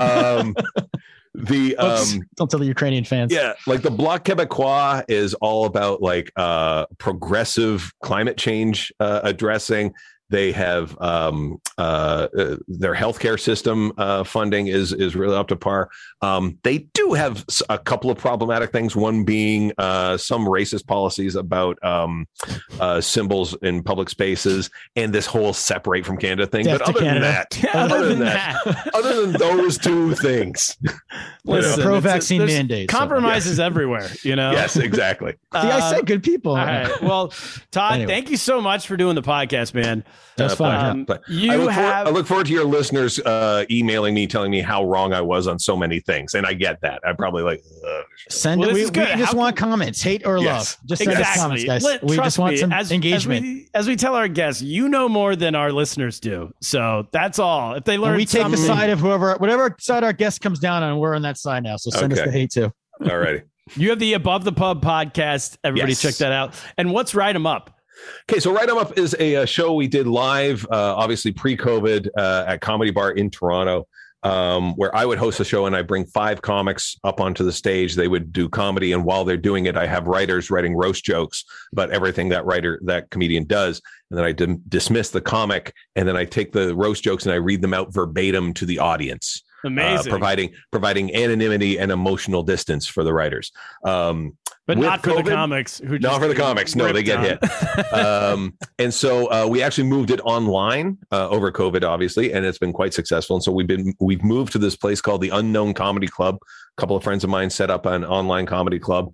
Um, 0.00 0.54
the 1.34 1.72
Oops. 1.82 2.14
um, 2.14 2.22
Don't 2.36 2.50
tell 2.50 2.60
the 2.60 2.66
Ukrainian 2.66 3.04
fans. 3.04 3.32
yeah, 3.32 3.54
like 3.66 3.82
the 3.82 3.90
Bloc 3.90 4.24
Québécois 4.24 5.04
is 5.08 5.34
all 5.34 5.64
about 5.66 6.00
like 6.02 6.32
uh, 6.36 6.86
progressive 6.98 7.92
climate 8.02 8.36
change 8.36 8.92
uh, 9.00 9.20
addressing. 9.22 9.92
They 10.28 10.50
have 10.52 11.00
um, 11.00 11.58
uh, 11.78 12.26
uh, 12.36 12.56
their 12.66 12.94
healthcare 12.94 13.38
system 13.38 13.92
uh, 13.96 14.24
funding 14.24 14.66
is 14.66 14.92
is 14.92 15.14
really 15.14 15.36
up 15.36 15.48
to 15.48 15.56
par. 15.56 15.88
Um, 16.20 16.58
they 16.64 16.78
do 16.94 17.12
have 17.12 17.44
a 17.68 17.78
couple 17.78 18.10
of 18.10 18.18
problematic 18.18 18.72
things. 18.72 18.96
One 18.96 19.22
being 19.24 19.72
uh, 19.78 20.16
some 20.16 20.44
racist 20.44 20.86
policies 20.88 21.36
about 21.36 21.78
um, 21.84 22.26
uh, 22.80 23.00
symbols 23.00 23.54
in 23.62 23.82
public 23.84 24.08
spaces 24.08 24.68
and 24.96 25.12
this 25.12 25.26
whole 25.26 25.52
separate 25.52 26.04
from 26.04 26.16
Canada 26.16 26.46
thing. 26.46 26.64
Death 26.64 26.80
but 26.84 26.86
to 26.86 26.90
other 26.90 27.00
than 27.04 27.20
Canada. 27.20 27.46
that, 27.62 27.74
other 27.76 28.06
than 28.08 28.18
that, 28.20 28.90
other 28.94 29.20
than 29.26 29.32
those 29.32 29.78
two 29.78 30.14
things, 30.16 30.76
Listen, 31.44 31.82
pro 31.84 32.00
vaccine 32.00 32.38
mandates, 32.38 32.58
mandate. 32.58 32.90
so- 32.90 32.98
Compromises 32.98 33.60
everywhere, 33.60 34.08
you 34.22 34.34
know. 34.34 34.50
yes, 34.50 34.76
exactly. 34.76 35.32
See, 35.52 35.58
I 35.58 35.78
Uh, 35.78 35.90
said 35.92 36.06
good 36.06 36.22
people. 36.24 36.52
All 36.52 36.64
right. 36.64 37.00
Well, 37.02 37.32
Todd, 37.70 37.94
Anyway. 37.94 38.12
thank 38.12 38.30
you 38.30 38.36
so 38.36 38.60
much 38.60 38.86
for 38.88 38.96
doing 38.96 39.14
the 39.14 39.22
podcast, 39.22 39.72
man. 39.74 40.02
That's 40.36 40.52
Uh, 40.52 40.56
fine. 40.56 40.70
pleasure. 40.78 40.90
Um, 40.90 41.04
But 41.04 41.22
you 41.28 41.50
I 41.52 41.56
look, 41.56 41.70
have- 41.70 41.92
forward, 41.94 42.08
I 42.08 42.10
look 42.10 42.26
forward 42.26 42.46
to 42.48 42.52
your 42.52 42.64
listeners 42.64 43.18
uh, 43.20 43.64
emailing 43.70 44.12
me, 44.14 44.26
telling 44.26 44.50
me 44.50 44.60
how 44.60 44.84
wrong 44.84 45.14
I 45.14 45.22
was 45.22 45.46
on 45.46 45.58
so 45.58 45.76
many 45.76 45.98
things, 46.00 46.34
and 46.34 46.44
I 46.46 46.52
get 46.52 46.80
that. 46.82 47.00
I'm 47.06 47.16
probably 47.16 47.42
like, 47.42 47.62
Ugh. 47.86 48.04
Send 48.28 48.60
Well, 48.60 48.72
We, 48.74 48.84
we 48.84 48.90
just 48.90 49.32
How 49.32 49.32
want 49.38 49.56
comments, 49.56 50.02
hate 50.02 50.26
or 50.26 50.36
Yes. 50.38 50.44
love. 50.44 50.88
Just 50.88 51.04
send 51.04 51.16
us 51.18 51.36
comments, 51.36 51.64
guys. 51.64 51.82
Let- 51.82 52.04
we 52.04 52.16
just 52.16 52.38
want 52.38 52.52
me, 52.52 52.58
some 52.58 52.72
as, 52.72 52.92
engagement. 52.92 53.38
As 53.38 53.50
we, 53.52 53.68
as 53.74 53.88
we 53.88 53.96
tell 53.96 54.14
our 54.14 54.28
guests, 54.28 54.60
you 54.60 54.88
know 54.90 55.08
more 55.08 55.36
than 55.36 55.54
our 55.54 55.72
listeners 55.72 56.20
do. 56.20 56.52
So 56.60 57.06
that's 57.12 57.38
all. 57.38 57.74
If 57.74 57.84
they 57.84 57.96
learn, 57.96 58.10
And 58.10 58.16
we 58.18 58.26
take 58.26 58.50
the 58.50 58.56
side 58.58 58.90
of 58.90 59.00
whoever, 59.00 59.34
whatever 59.36 59.74
side 59.80 60.04
our 60.04 60.12
guest 60.12 60.42
comes 60.42 60.58
down 60.58 60.82
on, 60.82 60.98
we're 60.98 61.14
on 61.14 61.22
that 61.22 61.38
side 61.38 61.62
now. 61.62 61.76
So 61.76 61.90
send 61.90 62.12
us 62.12 62.20
the 62.20 62.30
hate 62.30 62.50
too. 62.50 62.70
all 63.10 63.16
righty. 63.18 63.42
You 63.74 63.90
have 63.90 63.98
the 63.98 64.12
Above 64.12 64.44
the 64.44 64.52
Pub 64.52 64.84
podcast. 64.84 65.56
Everybody 65.64 65.92
Yes. 65.92 66.00
check 66.02 66.14
that 66.16 66.30
out. 66.32 66.54
And 66.78 66.92
what's 66.92 67.14
Write 67.14 67.34
'em 67.34 67.46
Up? 67.46 67.70
Okay, 68.30 68.40
so 68.40 68.52
Write 68.52 68.68
'em 68.68 68.78
Up 68.78 68.98
is 68.98 69.14
a, 69.18 69.36
uh 69.36 69.44
show 69.46 69.74
we 69.74 69.88
did 69.88 70.06
live, 70.06 70.64
uh, 70.70 70.94
obviously 70.96 71.32
pre-COVID, 71.32 72.08
uh, 72.16 72.44
at 72.46 72.60
Comedy 72.60 72.90
Bar 72.90 73.12
in 73.12 73.30
Toronto, 73.30 73.86
um, 74.22 74.74
where 74.74 74.94
I 74.94 75.04
would 75.04 75.18
host 75.18 75.38
a 75.40 75.44
show 75.44 75.66
and 75.66 75.76
I 75.76 75.82
bring 75.82 76.04
five 76.06 76.42
comics 76.42 76.96
up 77.04 77.20
onto 77.20 77.44
the 77.44 77.52
stage. 77.52 77.94
They 77.94 78.08
would 78.08 78.32
do 78.32 78.48
comedy, 78.48 78.92
and 78.92 79.04
while 79.04 79.24
they're 79.24 79.36
doing 79.36 79.66
it, 79.66 79.76
I 79.76 79.86
have 79.86 80.06
writers 80.06 80.50
writing 80.50 80.74
roast 80.74 81.04
jokes 81.04 81.44
about 81.72 81.90
everything 81.90 82.28
that 82.30 82.44
writer, 82.44 82.80
that 82.84 83.10
comedian 83.10 83.44
does, 83.44 83.80
and 84.10 84.18
then 84.18 84.24
I 84.26 84.32
dismiss 84.68 85.10
the 85.10 85.20
comic, 85.20 85.72
and 85.94 86.08
then 86.08 86.16
I 86.16 86.24
take 86.24 86.52
the 86.52 86.74
roast 86.74 87.04
jokes 87.04 87.24
and 87.24 87.32
I 87.32 87.36
read 87.36 87.62
them 87.62 87.74
out 87.74 87.92
verbatim 87.92 88.52
to 88.54 88.66
the 88.66 88.78
audience. 88.78 89.42
Amazing. 89.66 90.10
providing 90.10 90.54
providing 90.70 91.14
anonymity 91.14 91.78
and 91.78 91.90
emotional 91.90 92.42
distance 92.42 92.86
for 92.86 93.04
the 93.04 93.12
writers. 93.12 93.52
Um, 93.84 94.36
but 94.66 94.78
not 94.78 95.02
for 95.02 95.22
the 95.22 95.30
comics. 95.30 95.78
Who 95.78 95.98
not 96.00 96.20
for 96.20 96.26
the 96.26 96.34
comics. 96.34 96.74
No, 96.74 96.92
they 96.92 97.04
get 97.04 97.18
on. 97.18 97.24
hit. 97.24 97.92
um, 97.92 98.54
and 98.80 98.92
so 98.92 99.30
uh, 99.30 99.46
we 99.48 99.62
actually 99.62 99.88
moved 99.88 100.10
it 100.10 100.20
online 100.24 100.98
uh, 101.12 101.28
over 101.28 101.52
COVID, 101.52 101.84
obviously, 101.84 102.32
and 102.32 102.44
it's 102.44 102.58
been 102.58 102.72
quite 102.72 102.92
successful. 102.92 103.36
And 103.36 103.42
so 103.42 103.52
we've 103.52 103.66
been 103.66 103.94
we've 104.00 104.24
moved 104.24 104.52
to 104.52 104.58
this 104.58 104.74
place 104.74 105.00
called 105.00 105.20
the 105.20 105.28
Unknown 105.30 105.72
Comedy 105.72 106.08
Club. 106.08 106.38
A 106.42 106.80
couple 106.80 106.96
of 106.96 107.04
friends 107.04 107.22
of 107.22 107.30
mine 107.30 107.48
set 107.48 107.70
up 107.70 107.86
an 107.86 108.04
online 108.04 108.44
comedy 108.44 108.80
club 108.80 109.12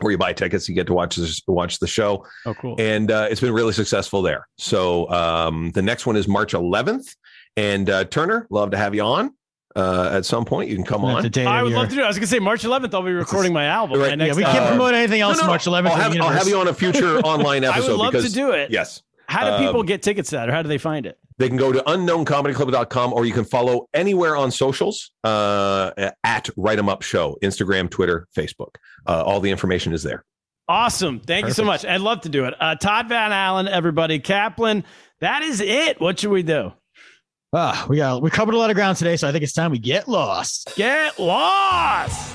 where 0.00 0.10
you 0.10 0.18
buy 0.18 0.32
tickets, 0.32 0.68
you 0.68 0.74
get 0.74 0.88
to 0.88 0.94
watch 0.94 1.14
this, 1.14 1.40
watch 1.46 1.78
the 1.78 1.86
show, 1.86 2.26
oh, 2.46 2.54
cool. 2.54 2.74
and 2.78 3.10
uh, 3.10 3.28
it's 3.30 3.40
been 3.40 3.52
really 3.52 3.72
successful 3.72 4.20
there. 4.20 4.48
So 4.58 5.08
um, 5.10 5.70
the 5.72 5.82
next 5.82 6.06
one 6.06 6.16
is 6.16 6.26
March 6.26 6.54
11th, 6.54 7.14
and 7.56 7.88
uh, 7.88 8.04
Turner, 8.04 8.48
love 8.50 8.72
to 8.72 8.76
have 8.76 8.96
you 8.96 9.02
on 9.02 9.32
uh, 9.76 10.10
at 10.12 10.24
some 10.24 10.44
point. 10.44 10.68
You 10.70 10.76
can 10.76 10.84
come 10.84 11.02
That's 11.02 11.16
on. 11.16 11.22
the 11.22 11.30
day 11.30 11.44
I 11.46 11.62
would 11.62 11.70
your- 11.70 11.80
love 11.80 11.88
to 11.90 11.94
do. 11.94 12.00
it. 12.00 12.04
I 12.04 12.08
was 12.08 12.16
gonna 12.18 12.26
say 12.26 12.38
March 12.38 12.62
11th. 12.64 12.92
I'll 12.94 13.02
be 13.02 13.12
recording 13.12 13.52
my 13.52 13.64
album. 13.66 13.98
Right. 14.00 14.04
my 14.04 14.06
Yeah, 14.06 14.10
Yeah, 14.10 14.24
next 14.26 14.36
we 14.36 14.42
can't 14.44 14.56
album. 14.58 14.76
promote 14.76 14.94
anything 14.94 15.20
else 15.20 15.36
No, 15.38 15.42
no, 15.42 15.48
March 15.48 15.64
11th. 15.66 15.86
I'll 15.90 15.96
have, 15.96 16.20
I'll 16.20 16.28
have 16.30 16.48
you 16.48 16.58
on 16.58 16.68
a 16.68 16.74
future 16.74 17.18
online 17.24 17.64
episode. 17.64 17.84
I 17.84 17.88
would 17.90 17.96
love 17.98 18.12
because, 18.12 18.28
to 18.30 18.34
do 18.34 18.50
it. 18.50 18.70
Yes. 18.70 19.02
How 19.28 19.56
do 19.58 19.64
people 19.64 19.80
Um, 19.80 19.86
get 19.86 20.02
tickets 20.02 20.30
to 20.30 20.36
that, 20.36 20.48
or 20.48 20.52
how 20.52 20.62
do 20.62 20.68
they 20.68 20.78
find 20.78 21.06
it? 21.06 21.18
They 21.38 21.48
can 21.48 21.56
go 21.56 21.72
to 21.72 21.80
unknowncomedyclub.com 21.80 23.12
or 23.14 23.24
you 23.24 23.32
can 23.32 23.44
follow 23.44 23.88
anywhere 23.94 24.36
on 24.36 24.50
socials 24.50 25.10
uh, 25.24 25.90
at 26.22 26.48
Write 26.56 26.78
'em 26.78 26.88
Up 26.88 27.02
Show, 27.02 27.38
Instagram, 27.42 27.88
Twitter, 27.90 28.28
Facebook. 28.36 28.76
Uh, 29.06 29.22
all 29.24 29.40
the 29.40 29.50
information 29.50 29.92
is 29.94 30.02
there. 30.02 30.24
Awesome. 30.68 31.20
Thank 31.20 31.46
you 31.46 31.52
so 31.52 31.64
much. 31.64 31.84
I'd 31.84 32.00
love 32.00 32.20
to 32.22 32.28
do 32.28 32.44
it. 32.44 32.54
Uh, 32.60 32.76
Todd 32.76 33.08
Van 33.08 33.32
Allen, 33.32 33.68
everybody. 33.68 34.18
Kaplan. 34.18 34.84
That 35.20 35.42
is 35.42 35.60
it. 35.60 36.00
What 36.00 36.18
should 36.20 36.30
we 36.30 36.42
do? 36.42 36.72
Ah, 37.54 37.84
we 37.86 37.98
got 37.98 38.22
we 38.22 38.30
covered 38.30 38.54
a 38.54 38.58
lot 38.58 38.70
of 38.70 38.76
ground 38.76 38.96
today, 38.96 39.14
so 39.16 39.28
I 39.28 39.32
think 39.32 39.44
it's 39.44 39.52
time 39.52 39.72
we 39.72 39.78
get 39.78 40.08
lost. 40.08 40.72
Get 40.74 41.18
lost. 41.18 42.34